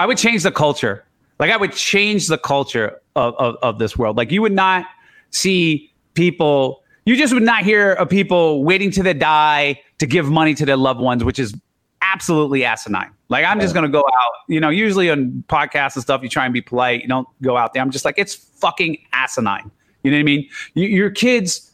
I 0.00 0.06
would 0.06 0.18
change 0.18 0.42
the 0.42 0.50
culture. 0.50 1.04
Like 1.38 1.52
I 1.52 1.56
would 1.56 1.74
change 1.74 2.26
the 2.26 2.38
culture 2.38 3.00
of, 3.16 3.34
of, 3.36 3.56
of 3.62 3.78
this 3.78 3.96
world. 3.96 4.16
Like 4.16 4.30
you 4.30 4.42
would 4.42 4.52
not 4.52 4.86
see 5.30 5.92
people. 6.14 6.82
You 7.04 7.16
just 7.16 7.34
would 7.34 7.42
not 7.42 7.64
hear 7.64 7.92
of 7.92 8.08
people 8.08 8.64
waiting 8.64 8.90
to 8.92 9.02
the 9.02 9.14
die 9.14 9.80
to 9.98 10.06
give 10.06 10.30
money 10.30 10.54
to 10.54 10.64
their 10.64 10.76
loved 10.76 11.00
ones, 11.00 11.22
which 11.22 11.38
is 11.38 11.54
absolutely 12.00 12.64
asinine. 12.64 13.10
Like 13.28 13.44
I'm 13.44 13.60
just 13.60 13.74
gonna 13.74 13.88
go 13.88 14.00
out. 14.00 14.32
You 14.48 14.60
know, 14.60 14.68
usually 14.68 15.10
on 15.10 15.44
podcasts 15.48 15.94
and 15.94 16.02
stuff, 16.02 16.22
you 16.22 16.28
try 16.28 16.44
and 16.44 16.54
be 16.54 16.60
polite. 16.60 17.02
You 17.02 17.08
don't 17.08 17.28
go 17.42 17.56
out 17.56 17.72
there. 17.72 17.82
I'm 17.82 17.90
just 17.90 18.04
like 18.04 18.18
it's 18.18 18.34
fucking 18.34 18.98
asinine. 19.12 19.70
You 20.02 20.10
know 20.10 20.18
what 20.18 20.20
I 20.20 20.24
mean? 20.24 20.48
You, 20.74 20.86
your 20.86 21.10
kids 21.10 21.72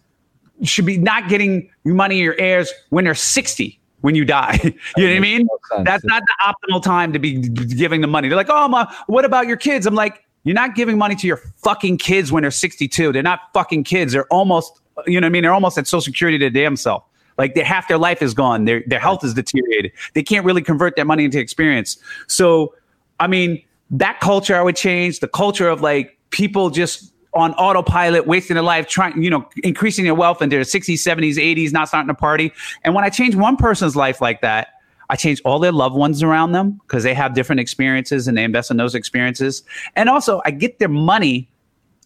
should 0.63 0.87
be 0.87 0.99
not 0.99 1.29
getting 1.29 1.71
money 1.85 2.19
your 2.19 2.39
heirs 2.39 2.73
when 2.91 3.05
they're 3.05 3.15
60 3.15 3.81
when 4.01 4.15
you 4.15 4.25
die. 4.25 4.59
you 4.65 4.71
know 5.05 5.09
what 5.09 5.17
I 5.17 5.21
mean? 5.21 5.49
That's 5.85 6.05
not 6.05 6.23
the 6.23 6.35
optimal 6.43 6.83
time 6.83 7.13
to 7.13 7.19
be 7.19 7.41
giving 7.41 8.01
the 8.01 8.07
money. 8.07 8.29
They're 8.29 8.37
like, 8.37 8.51
oh, 8.51 8.69
my, 8.69 8.93
what 9.07 9.25
about 9.25 9.47
your 9.47 9.57
kids? 9.57 9.87
I'm 9.87 9.95
like, 9.95 10.25
you're 10.45 10.55
not 10.55 10.75
giving 10.75 10.97
money 10.99 11.15
to 11.17 11.27
your 11.27 11.37
fucking 11.37 11.99
kids 11.99 12.33
when 12.33 12.43
they're 12.43 12.51
62. 12.51 13.13
They're 13.13 13.23
not 13.23 13.41
fucking 13.53 13.85
kids. 13.85 14.13
They're 14.13 14.27
almost, 14.27 14.81
you 15.07 15.21
know 15.21 15.27
what 15.27 15.31
I 15.31 15.33
mean? 15.33 15.43
They're 15.43 15.53
almost 15.53 15.79
at 15.79 15.87
Social 15.87 16.01
Security 16.01 16.39
to 16.39 16.51
damn 16.51 16.77
self. 16.77 17.05
Like 17.39 17.55
they, 17.55 17.63
half 17.63 17.89
their 17.89 17.99
life 17.99 18.23
is 18.23 18.35
gone. 18.35 18.67
Their 18.67 18.83
their 18.87 18.99
health 18.99 19.25
is 19.25 19.33
deteriorated. 19.35 19.93
They 20.15 20.23
can't 20.23 20.45
really 20.45 20.63
convert 20.63 20.97
that 20.97 21.07
money 21.07 21.25
into 21.25 21.39
experience. 21.39 21.97
So, 22.27 22.75
I 23.19 23.27
mean, 23.27 23.63
that 23.91 24.21
culture 24.21 24.57
I 24.57 24.63
would 24.63 24.77
change. 24.77 25.21
The 25.21 25.29
culture 25.29 25.69
of 25.69 25.81
like 25.81 26.19
people 26.31 26.69
just 26.71 27.13
on 27.33 27.55
autopilot, 27.55 28.27
wasting 28.27 28.55
their 28.55 28.63
life, 28.65 28.89
trying, 28.89 29.23
you 29.23 29.31
know, 29.31 29.49
increasing 29.63 30.05
their 30.05 30.15
wealth 30.15 30.43
in 30.43 30.49
their 30.49 30.63
60s, 30.63 30.95
70s, 30.95 31.37
80s, 31.37 31.73
not 31.73 31.89
starting 31.89 32.09
to 32.09 32.15
party. 32.15 32.53
And 32.85 32.95
when 32.95 33.05
I 33.05 33.09
change 33.09 33.37
one 33.37 33.57
person's 33.57 33.95
life 33.95 34.21
like 34.21 34.41
that, 34.41 34.69
I 35.11 35.17
change 35.17 35.43
all 35.45 35.59
their 35.59 35.73
loved 35.73 35.95
ones 35.95 36.23
around 36.23 36.53
them 36.53 36.81
because 36.87 37.03
they 37.03 37.13
have 37.13 37.35
different 37.35 37.61
experiences 37.61 38.27
and 38.27 38.39
they 38.39 38.45
invest 38.45 38.71
in 38.71 38.79
those 38.79 38.95
experiences. 38.95 39.63
And 39.97 40.09
also, 40.09 40.41
I 40.47 40.51
get 40.51 40.79
their 40.79 40.89
money 40.89 41.49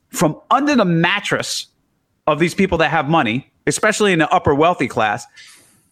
from 0.09 0.41
under 0.51 0.75
the 0.75 0.85
mattress 0.85 1.69
of 2.27 2.41
these 2.41 2.55
people 2.55 2.79
that 2.79 2.91
have 2.91 3.09
money 3.09 3.51
especially 3.67 4.13
in 4.13 4.19
the 4.19 4.31
upper 4.31 4.55
wealthy 4.55 4.89
class. 4.89 5.27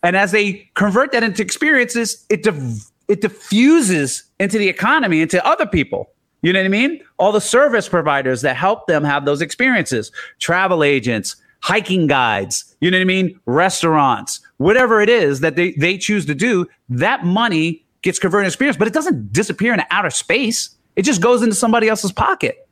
And 0.02 0.16
as 0.16 0.32
they 0.32 0.68
convert 0.74 1.12
that 1.12 1.22
into 1.22 1.43
experiences, 1.43 2.24
it 2.28 2.43
diff- 2.43 2.90
it 3.09 3.20
diffuses 3.20 4.24
into 4.39 4.59
the 4.59 4.68
economy, 4.68 5.20
into 5.20 5.44
other 5.47 5.66
people. 5.66 6.10
You 6.43 6.52
know 6.52 6.60
what 6.60 6.66
I 6.66 6.68
mean? 6.68 7.01
All 7.18 7.30
the 7.30 7.40
service 7.40 7.89
providers 7.89 8.43
that 8.43 8.56
help 8.56 8.86
them 8.86 9.05
have 9.05 9.24
those 9.24 9.40
experiences, 9.40 10.10
travel 10.40 10.82
agents, 10.82 11.36
hiking 11.60 12.06
guides, 12.06 12.74
you 12.80 12.90
know 12.90 12.97
what 12.97 13.02
I 13.02 13.05
mean? 13.05 13.39
Restaurants, 13.47 14.40
whatever 14.62 15.01
it 15.01 15.09
is 15.09 15.40
that 15.40 15.56
they, 15.56 15.72
they 15.72 15.98
choose 15.98 16.26
to 16.26 16.34
do, 16.34 16.66
that 16.89 17.24
money 17.24 17.84
gets 18.02 18.18
converted 18.18 18.44
into 18.44 18.52
experience, 18.52 18.76
but 18.76 18.86
it 18.89 18.94
doesn't 18.94 19.32
disappear 19.32 19.72
into 19.72 19.86
outer 19.90 20.10
space. 20.10 20.70
It 20.97 21.02
just 21.02 21.20
goes 21.20 21.43
into 21.43 21.55
somebody 21.55 21.89
else's 21.89 22.12
pocket. 22.12 22.68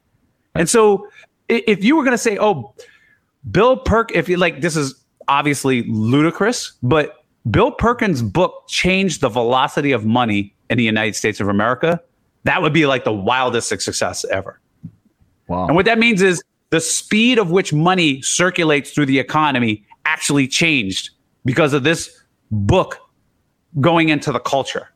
And 0.55 0.69
so 0.69 1.09
if 1.49 1.83
you 1.83 1.97
were 1.97 2.03
going 2.03 2.15
to 2.15 2.19
say, 2.19 2.39
oh, 2.39 2.75
Bill 3.51 3.77
Perk, 3.77 4.13
if 4.13 4.29
you 4.29 4.37
like, 4.37 4.61
this 4.61 4.77
is 4.77 4.95
obviously 5.29 5.85
ludicrous, 5.89 6.73
but 6.83 7.25
Bill 7.51 7.71
Perkins' 7.71 8.23
book 8.23 8.65
changed 8.69 9.21
the 9.21 9.29
velocity 9.29 9.93
of 9.93 10.05
money 10.05 10.55
in 10.69 10.79
the 10.79 10.85
United 10.85 11.17
States 11.17 11.41
of 11.41 11.49
America. 11.49 12.01
That 12.45 12.63
would 12.63 12.73
be 12.73 12.87
like 12.87 13.05
the 13.05 13.13
wildest 13.13 13.69
success 13.69 14.25
ever. 14.31 14.61
Wow. 15.49 15.67
And 15.67 15.77
what 15.77 15.87
that 15.87 15.99
means 15.99 16.23
is 16.23 16.43
the 16.71 16.81
speed 16.81 17.39
of 17.39 17.51
which 17.51 17.73
money 17.73 18.23
circulates 18.23 18.91
through 18.91 19.07
the 19.07 19.19
economy 19.19 19.85
actually 20.05 20.47
changed 20.47 21.11
because 21.45 21.73
of 21.73 21.83
this 21.85 22.23
book 22.51 22.99
going 23.81 24.09
into 24.09 24.33
the 24.33 24.41
culture. 24.41 24.89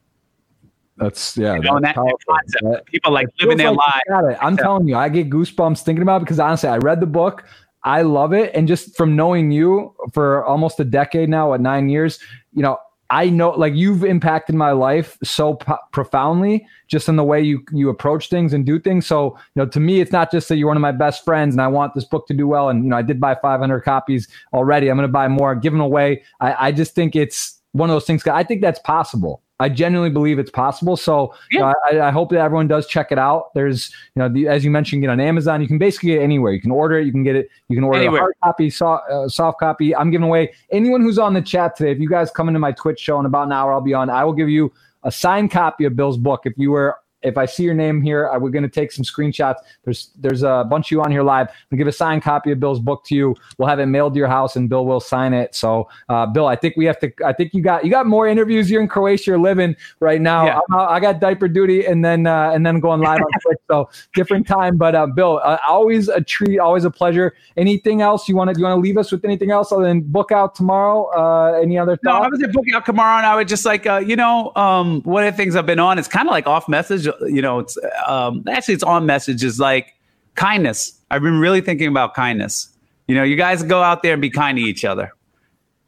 That's 0.97 1.37
yeah. 1.37 1.55
You 1.55 1.63
know, 1.63 1.81
that's 1.81 1.97
that 1.97 2.17
concept, 2.29 2.63
That- 2.63 2.87
people 2.87 3.13
like 3.13 3.29
living 3.41 3.57
their 3.57 3.73
like 3.73 4.03
lives. 4.09 4.39
I'm 4.41 4.57
telling 4.57 4.87
you, 4.87 4.97
I 4.97 5.09
get 5.09 5.31
goosebumps 5.31 5.83
thinking 5.83 6.03
about 6.03 6.19
it 6.19 6.25
because 6.25 6.39
honestly, 6.39 6.69
I 6.69 6.79
read 6.79 7.01
the 7.01 7.07
book. 7.07 7.45
I 7.83 8.03
love 8.03 8.33
it. 8.33 8.53
And 8.55 8.67
just 8.67 8.97
from 8.97 9.15
knowing 9.15 9.51
you 9.51 9.95
for 10.13 10.45
almost 10.45 10.81
a 10.81 10.85
decade 10.85 11.29
now, 11.29 11.53
at 11.53 11.61
nine 11.61 11.89
years, 11.89 12.19
you 12.53 12.63
know, 12.63 12.79
I 13.11 13.29
know 13.29 13.51
like 13.51 13.75
you've 13.75 14.05
impacted 14.05 14.55
my 14.55 14.73
life 14.73 15.19
so 15.23 15.55
po- 15.55 15.79
profoundly 15.93 16.67
just 16.89 17.09
in 17.09 17.17
the 17.17 17.25
way 17.25 17.41
you 17.41 17.63
you 17.73 17.89
approach 17.89 18.29
things 18.29 18.53
and 18.53 18.65
do 18.65 18.79
things. 18.79 19.07
So, 19.07 19.37
you 19.55 19.63
know, 19.63 19.67
to 19.67 19.81
me, 19.81 20.01
it's 20.01 20.13
not 20.13 20.31
just 20.31 20.49
that 20.49 20.57
you're 20.57 20.69
one 20.69 20.77
of 20.77 20.81
my 20.81 20.93
best 20.93 21.25
friends 21.25 21.55
and 21.55 21.61
I 21.61 21.69
want 21.69 21.95
this 21.95 22.05
book 22.05 22.27
to 22.29 22.35
do 22.35 22.47
well. 22.47 22.69
And, 22.69 22.83
you 22.85 22.91
know, 22.91 22.97
I 22.97 23.03
did 23.03 23.21
buy 23.21 23.35
500 23.35 23.81
copies 23.81 24.29
already. 24.53 24.89
I'm 24.89 24.97
going 24.97 25.09
to 25.09 25.13
buy 25.13 25.29
more, 25.29 25.55
give 25.55 25.73
them 25.73 25.81
away. 25.81 26.23
I, 26.41 26.69
I 26.69 26.73
just 26.73 26.95
think 26.95 27.15
it's 27.15 27.61
one 27.73 27.91
of 27.91 27.95
those 27.95 28.07
things. 28.07 28.27
I 28.27 28.43
think 28.43 28.63
that's 28.63 28.81
possible. 28.81 29.43
I 29.61 29.69
genuinely 29.69 30.11
believe 30.11 30.39
it's 30.39 30.51
possible. 30.51 30.97
So 30.97 31.33
you 31.51 31.61
know, 31.61 31.73
I, 31.91 32.01
I 32.01 32.11
hope 32.11 32.31
that 32.31 32.41
everyone 32.41 32.67
does 32.67 32.89
check 32.89 33.13
it 33.13 33.19
out. 33.19 33.55
There's, 33.55 33.91
you 34.15 34.21
know, 34.21 34.29
the, 34.29 34.49
as 34.49 34.65
you 34.65 34.71
mentioned, 34.71 35.03
get 35.03 35.11
on 35.11 35.21
Amazon. 35.21 35.61
You 35.61 35.69
can 35.69 35.79
basically 35.79 36.11
get 36.11 36.23
anywhere. 36.23 36.53
You 36.53 36.61
can 36.61 36.73
order 36.73 36.99
it. 36.99 37.07
You 37.07 37.13
can 37.13 37.23
get 37.23 37.37
it. 37.37 37.49
You 37.69 37.77
can 37.77 37.85
order 37.85 37.99
Anywhere. 37.99 38.19
a 38.19 38.23
hard 38.23 38.35
copy, 38.43 38.69
soft, 38.69 39.09
uh, 39.11 39.29
soft 39.29 39.61
copy. 39.61 39.95
I'm 39.95 40.11
giving 40.11 40.27
away 40.27 40.53
anyone 40.73 41.03
who's 41.03 41.19
on 41.19 41.35
the 41.35 41.43
chat 41.43 41.77
today. 41.77 41.93
If 41.93 42.01
you 42.01 42.09
guys 42.09 42.31
come 42.33 42.49
into 42.49 42.59
my 42.59 42.73
Twitch 42.73 42.99
show 42.99 43.21
in 43.21 43.27
about 43.27 43.47
an 43.47 43.53
hour, 43.53 43.73
I'll 43.73 43.81
be 43.81 43.95
on. 43.95 44.11
I 44.11 44.25
will 44.25 44.33
give 44.33 44.49
you 44.49 44.73
a 45.05 45.13
signed 45.13 45.53
copy 45.53 45.85
of 45.85 45.95
Bill's 45.95 46.19
book. 46.19 46.43
If 46.45 46.55
you 46.57 46.73
were, 46.73 46.97
if 47.25 47.39
I 47.39 47.47
see 47.47 47.63
your 47.63 47.75
name 47.75 48.03
here, 48.03 48.29
I, 48.29 48.37
we're 48.37 48.51
going 48.51 48.63
to 48.63 48.69
take 48.69 48.93
some 48.93 49.05
screenshots. 49.05 49.57
There's 49.85 50.11
there's 50.19 50.43
a 50.43 50.67
bunch 50.69 50.89
of 50.89 50.91
you 50.93 51.03
on 51.03 51.11
here 51.11 51.23
live. 51.23 51.49
We'll 51.71 51.79
give 51.79 51.87
a 51.87 51.93
signed 51.93 52.23
copy 52.23 52.53
of 52.53 52.61
Bill's 52.61 52.81
book 52.81 53.05
to 53.07 53.15
you. 53.15 53.35
We'll 53.59 53.69
have 53.69 53.81
it 53.81 53.87
mailed 53.87 54.15
to 54.15 54.19
your 54.19 54.29
house, 54.29 54.57
and 54.57 54.69
Bill 54.69 54.87
will 54.87 55.01
sign 55.01 55.33
it. 55.33 55.55
So, 55.55 55.89
uh, 56.09 56.27
Bill, 56.27 56.47
I 56.47 56.57
think 56.57 56.77
we 56.77 56.85
have 56.85 56.99
to. 57.01 57.13
I 57.25 57.33
think 57.33 57.55
you 57.55 57.63
got 57.63 57.85
you 57.85 57.91
got 57.91 58.07
more 58.07 58.29
interviews. 58.29 58.71
You're 58.71 58.83
in 58.83 58.89
Croatia, 58.89 59.33
you're 59.33 59.39
living 59.39 59.75
right 60.01 60.21
now. 60.21 60.47
Yeah. 60.47 60.61
Out- 60.73 60.91
I 60.91 61.01
got 61.01 61.21
diaper 61.21 61.49
duty, 61.49 61.87
and 61.87 62.05
then 62.05 62.27
uh, 62.27 62.51
and 62.51 62.65
then 62.65 62.81
going 62.81 63.01
live 63.01 63.21
on 63.21 63.41
Twitch. 63.43 63.59
So 63.71 63.89
different 64.15 64.47
time, 64.47 64.77
but 64.77 64.95
uh, 64.95 65.07
Bill, 65.07 65.41
uh, 65.43 65.59
always 65.67 66.09
a 66.09 66.21
treat, 66.21 66.59
always 66.59 66.85
a 66.85 66.91
pleasure. 66.91 67.35
Anything 67.57 68.03
else 68.03 68.29
you 68.29 68.37
want 68.37 68.53
to 68.53 68.59
you 68.59 68.65
want 68.65 68.77
to 68.77 68.81
leave 68.81 68.99
us 68.99 69.11
with 69.11 69.25
anything 69.25 69.51
else 69.51 69.73
other 69.73 69.85
than 69.85 70.03
book 70.03 70.33
out 70.33 70.55
tomorrow? 70.55 71.07
Uh, 71.17 71.59
any 71.61 71.79
other 71.79 71.99
No, 72.03 72.13
I 72.13 72.29
was 72.29 72.43
at 72.43 72.53
booking 72.53 72.75
out 72.75 72.85
tomorrow, 72.85 73.17
and 73.19 73.27
I 73.27 73.35
would 73.37 73.49
just 73.49 73.65
like, 73.65 73.87
uh, 73.87 73.97
you 73.97 74.17
know, 74.17 74.53
um, 74.57 75.03
one 75.03 75.25
of 75.25 75.33
the 75.33 75.37
things 75.37 75.57
I've 75.57 75.67
been 75.67 75.79
on. 75.79 75.99
It's 75.99 76.09
kind 76.09 76.29
of 76.29 76.33
like 76.33 76.47
off 76.47 76.69
message. 76.69 77.09
You 77.23 77.43
know, 77.43 77.59
it's 77.59 77.79
um, 78.07 78.45
actually 78.49 78.75
it's 78.75 78.83
on 78.85 79.07
message. 79.07 79.45
Is 79.45 79.61
like 79.61 79.95
kindness. 80.35 80.99
I've 81.11 81.23
been 81.23 81.39
really 81.39 81.61
thinking 81.61 81.89
about 81.89 82.15
kindness. 82.15 82.69
You 83.07 83.15
know, 83.15 83.23
you 83.23 83.37
guys 83.37 83.63
go 83.63 83.83
out 83.83 84.03
there 84.03 84.15
and 84.15 84.23
be 84.23 84.31
kind 84.31 84.57
to 84.59 84.63
each 84.63 84.85
other. 84.85 85.13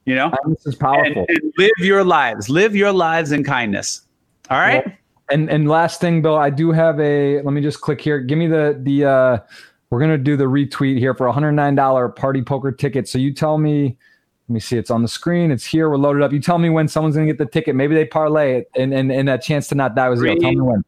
You 0.05 0.15
know, 0.15 0.33
this 0.47 0.67
is 0.67 0.75
powerful. 0.77 1.27
and 1.29 1.53
live 1.59 1.71
your 1.79 2.05
lives. 2.05 2.49
Live 2.49 2.77
your 2.77 2.93
lives 2.93 3.33
in 3.33 3.43
kindness. 3.43 4.03
All 4.51 4.59
right. 4.59 4.87
Well, 4.87 4.95
and 5.31 5.51
and 5.51 5.69
last 5.69 6.01
thing, 6.01 6.23
Bill, 6.23 6.37
I 6.37 6.51
do 6.51 6.71
have 6.71 7.01
a. 7.01 7.43
Let 7.43 7.53
me 7.53 7.61
just 7.61 7.81
click 7.81 8.01
here. 8.01 8.21
Give 8.21 8.39
me 8.39 8.47
the 8.47 8.79
the. 8.81 9.05
uh 9.05 9.39
We're 9.91 10.01
gonna 10.01 10.19
do 10.19 10.37
the 10.37 10.45
retweet 10.45 10.99
here 10.99 11.15
for 11.15 11.27
a 11.27 11.33
hundred 11.33 11.53
nine 11.53 11.75
dollar 11.75 12.09
party 12.09 12.43
poker 12.43 12.71
ticket. 12.71 13.09
So 13.09 13.19
you 13.19 13.33
tell 13.35 13.59
me. 13.59 13.97
Let 14.49 14.53
me 14.55 14.61
see. 14.61 14.79
It's 14.79 14.93
on 14.93 15.03
the 15.03 15.09
screen. 15.09 15.51
It's 15.51 15.65
here. 15.65 15.91
We're 15.91 15.97
loaded 15.97 16.23
up. 16.23 16.31
You 16.33 16.39
tell 16.39 16.59
me 16.59 16.71
when 16.71 16.87
someone's 16.87 17.17
gonna 17.17 17.27
get 17.27 17.39
the 17.39 17.47
ticket. 17.47 17.75
Maybe 17.75 17.97
they 17.97 18.05
parlay 18.05 18.59
it, 18.59 18.71
and 18.77 18.95
and 18.95 19.11
and 19.11 19.27
that 19.27 19.43
chance 19.43 19.67
to 19.69 19.75
not 19.75 19.97
die 19.97 20.09
was 20.09 20.21
zero. 20.21 20.37
Tell 20.37 20.53
me 20.53 20.61
when. 20.61 20.85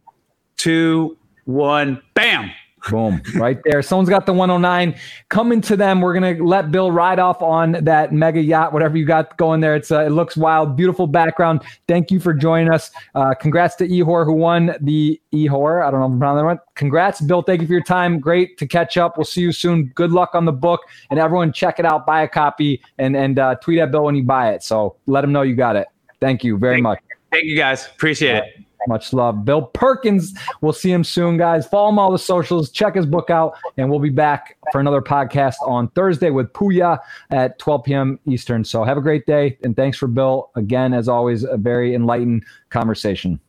Two, 0.59 1.17
one, 1.45 2.03
bam. 2.15 2.51
Boom, 2.91 3.21
right 3.35 3.59
there. 3.65 3.83
Someone's 3.83 4.09
got 4.09 4.25
the 4.25 4.33
109 4.33 4.99
coming 5.31 5.61
to 5.63 5.77
them. 5.77 6.01
We're 6.01 6.15
gonna 6.15 6.43
let 6.43 6.71
Bill 6.71 6.93
ride 6.93 7.19
off 7.19 7.43
on 7.43 7.73
that 7.73 8.13
mega 8.13 8.41
yacht, 8.41 8.73
whatever 8.73 8.97
you 8.97 9.05
got 9.05 9.37
going 9.37 9.61
there. 9.61 9.75
It's 9.75 9.91
uh, 9.91 10.05
it 10.05 10.11
looks 10.11 10.37
wild, 10.37 10.77
beautiful 10.77 11.09
background. 11.09 11.63
Thank 11.89 12.13
you 12.13 12.21
for 12.21 12.33
joining 12.33 12.73
us. 12.73 12.93
Uh, 13.17 13.35
congrats 13.35 13.75
to 13.77 13.89
Ehor 13.89 14.25
who 14.25 14.33
won 14.33 14.77
the 14.81 15.21
Ehor. 15.35 15.85
I 15.85 15.91
don't 15.91 16.01
know 16.01 16.07
if 16.07 16.13
I'm 16.13 16.19
pronouncing 16.19 16.37
that 16.39 16.45
right. 16.45 16.59
Congrats, 16.77 17.21
Bill. 17.21 17.43
Thank 17.43 17.63
you 17.63 17.67
for 17.67 17.73
your 17.73 17.83
time. 17.83 18.21
Great 18.21 18.57
to 18.59 18.67
catch 18.67 18.97
up. 18.97 19.19
We'll 19.19 19.25
see 19.25 19.41
you 19.41 19.53
soon. 19.53 19.87
Good 19.97 20.13
luck 20.13 20.35
on 20.35 20.45
the 20.45 20.53
book, 20.53 20.81
and 21.11 21.19
everyone 21.19 21.53
check 21.53 21.81
it 21.81 21.85
out. 21.85 22.07
Buy 22.07 22.23
a 22.23 22.29
copy 22.29 22.81
and 22.99 23.17
and 23.17 23.39
uh, 23.41 23.57
tweet 23.57 23.81
at 23.81 23.91
Bill 23.91 24.05
when 24.05 24.15
you 24.15 24.23
buy 24.23 24.53
it. 24.53 24.63
So 24.63 24.97
let 25.07 25.25
him 25.25 25.33
know 25.33 25.43
you 25.43 25.57
got 25.57 25.75
it. 25.75 25.89
Thank 26.21 26.45
you 26.45 26.57
very 26.57 26.77
Thank- 26.77 26.83
much. 26.85 26.99
Thank 27.33 27.45
you 27.45 27.57
guys. 27.57 27.87
Appreciate 27.87 28.37
it. 28.37 28.68
Much 28.87 29.13
love. 29.13 29.45
Bill 29.45 29.63
Perkins. 29.63 30.35
We'll 30.61 30.73
see 30.73 30.91
him 30.91 31.05
soon, 31.05 31.37
guys. 31.37 31.67
Follow 31.67 31.89
him 31.89 31.99
all 31.99 32.13
the 32.13 32.19
socials. 32.19 32.71
Check 32.71 32.95
his 32.95 33.07
book 33.07 33.31
out. 33.31 33.57
And 33.77 33.91
we'll 33.91 33.99
be 33.99 34.11
back 34.11 34.57
for 34.73 34.81
another 34.81 35.03
podcast 35.03 35.57
on 35.63 35.89
Thursday 35.89 36.31
with 36.31 36.53
Puya 36.53 36.99
at 37.31 37.59
12 37.59 37.85
p.m. 37.85 38.21
Eastern. 38.27 38.65
So 38.65 38.85
have 38.85 38.97
a 38.97 39.03
great 39.03 39.27
day. 39.27 39.59
And 39.63 39.75
thanks 39.75 39.99
for 39.99 40.07
Bill. 40.07 40.51
Again, 40.55 40.95
as 40.95 41.09
always, 41.09 41.45
a 41.45 41.57
very 41.57 41.95
enlightened 41.95 42.45
conversation. 42.71 43.41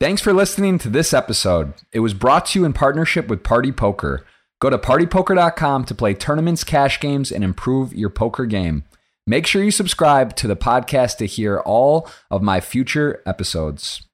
Thanks 0.00 0.20
for 0.20 0.32
listening 0.32 0.78
to 0.80 0.88
this 0.88 1.14
episode. 1.14 1.72
It 1.92 2.00
was 2.00 2.14
brought 2.14 2.46
to 2.46 2.58
you 2.58 2.64
in 2.64 2.72
partnership 2.72 3.28
with 3.28 3.42
Party 3.42 3.72
Poker. 3.72 4.26
Go 4.60 4.70
to 4.70 4.78
partypoker.com 4.78 5.84
to 5.84 5.94
play 5.94 6.14
tournaments, 6.14 6.64
cash 6.64 6.98
games, 7.00 7.30
and 7.30 7.44
improve 7.44 7.92
your 7.94 8.10
poker 8.10 8.46
game. 8.46 8.84
Make 9.26 9.46
sure 9.46 9.62
you 9.62 9.70
subscribe 9.70 10.36
to 10.36 10.46
the 10.46 10.56
podcast 10.56 11.16
to 11.18 11.26
hear 11.26 11.60
all 11.60 12.10
of 12.30 12.42
my 12.42 12.60
future 12.60 13.22
episodes. 13.24 14.04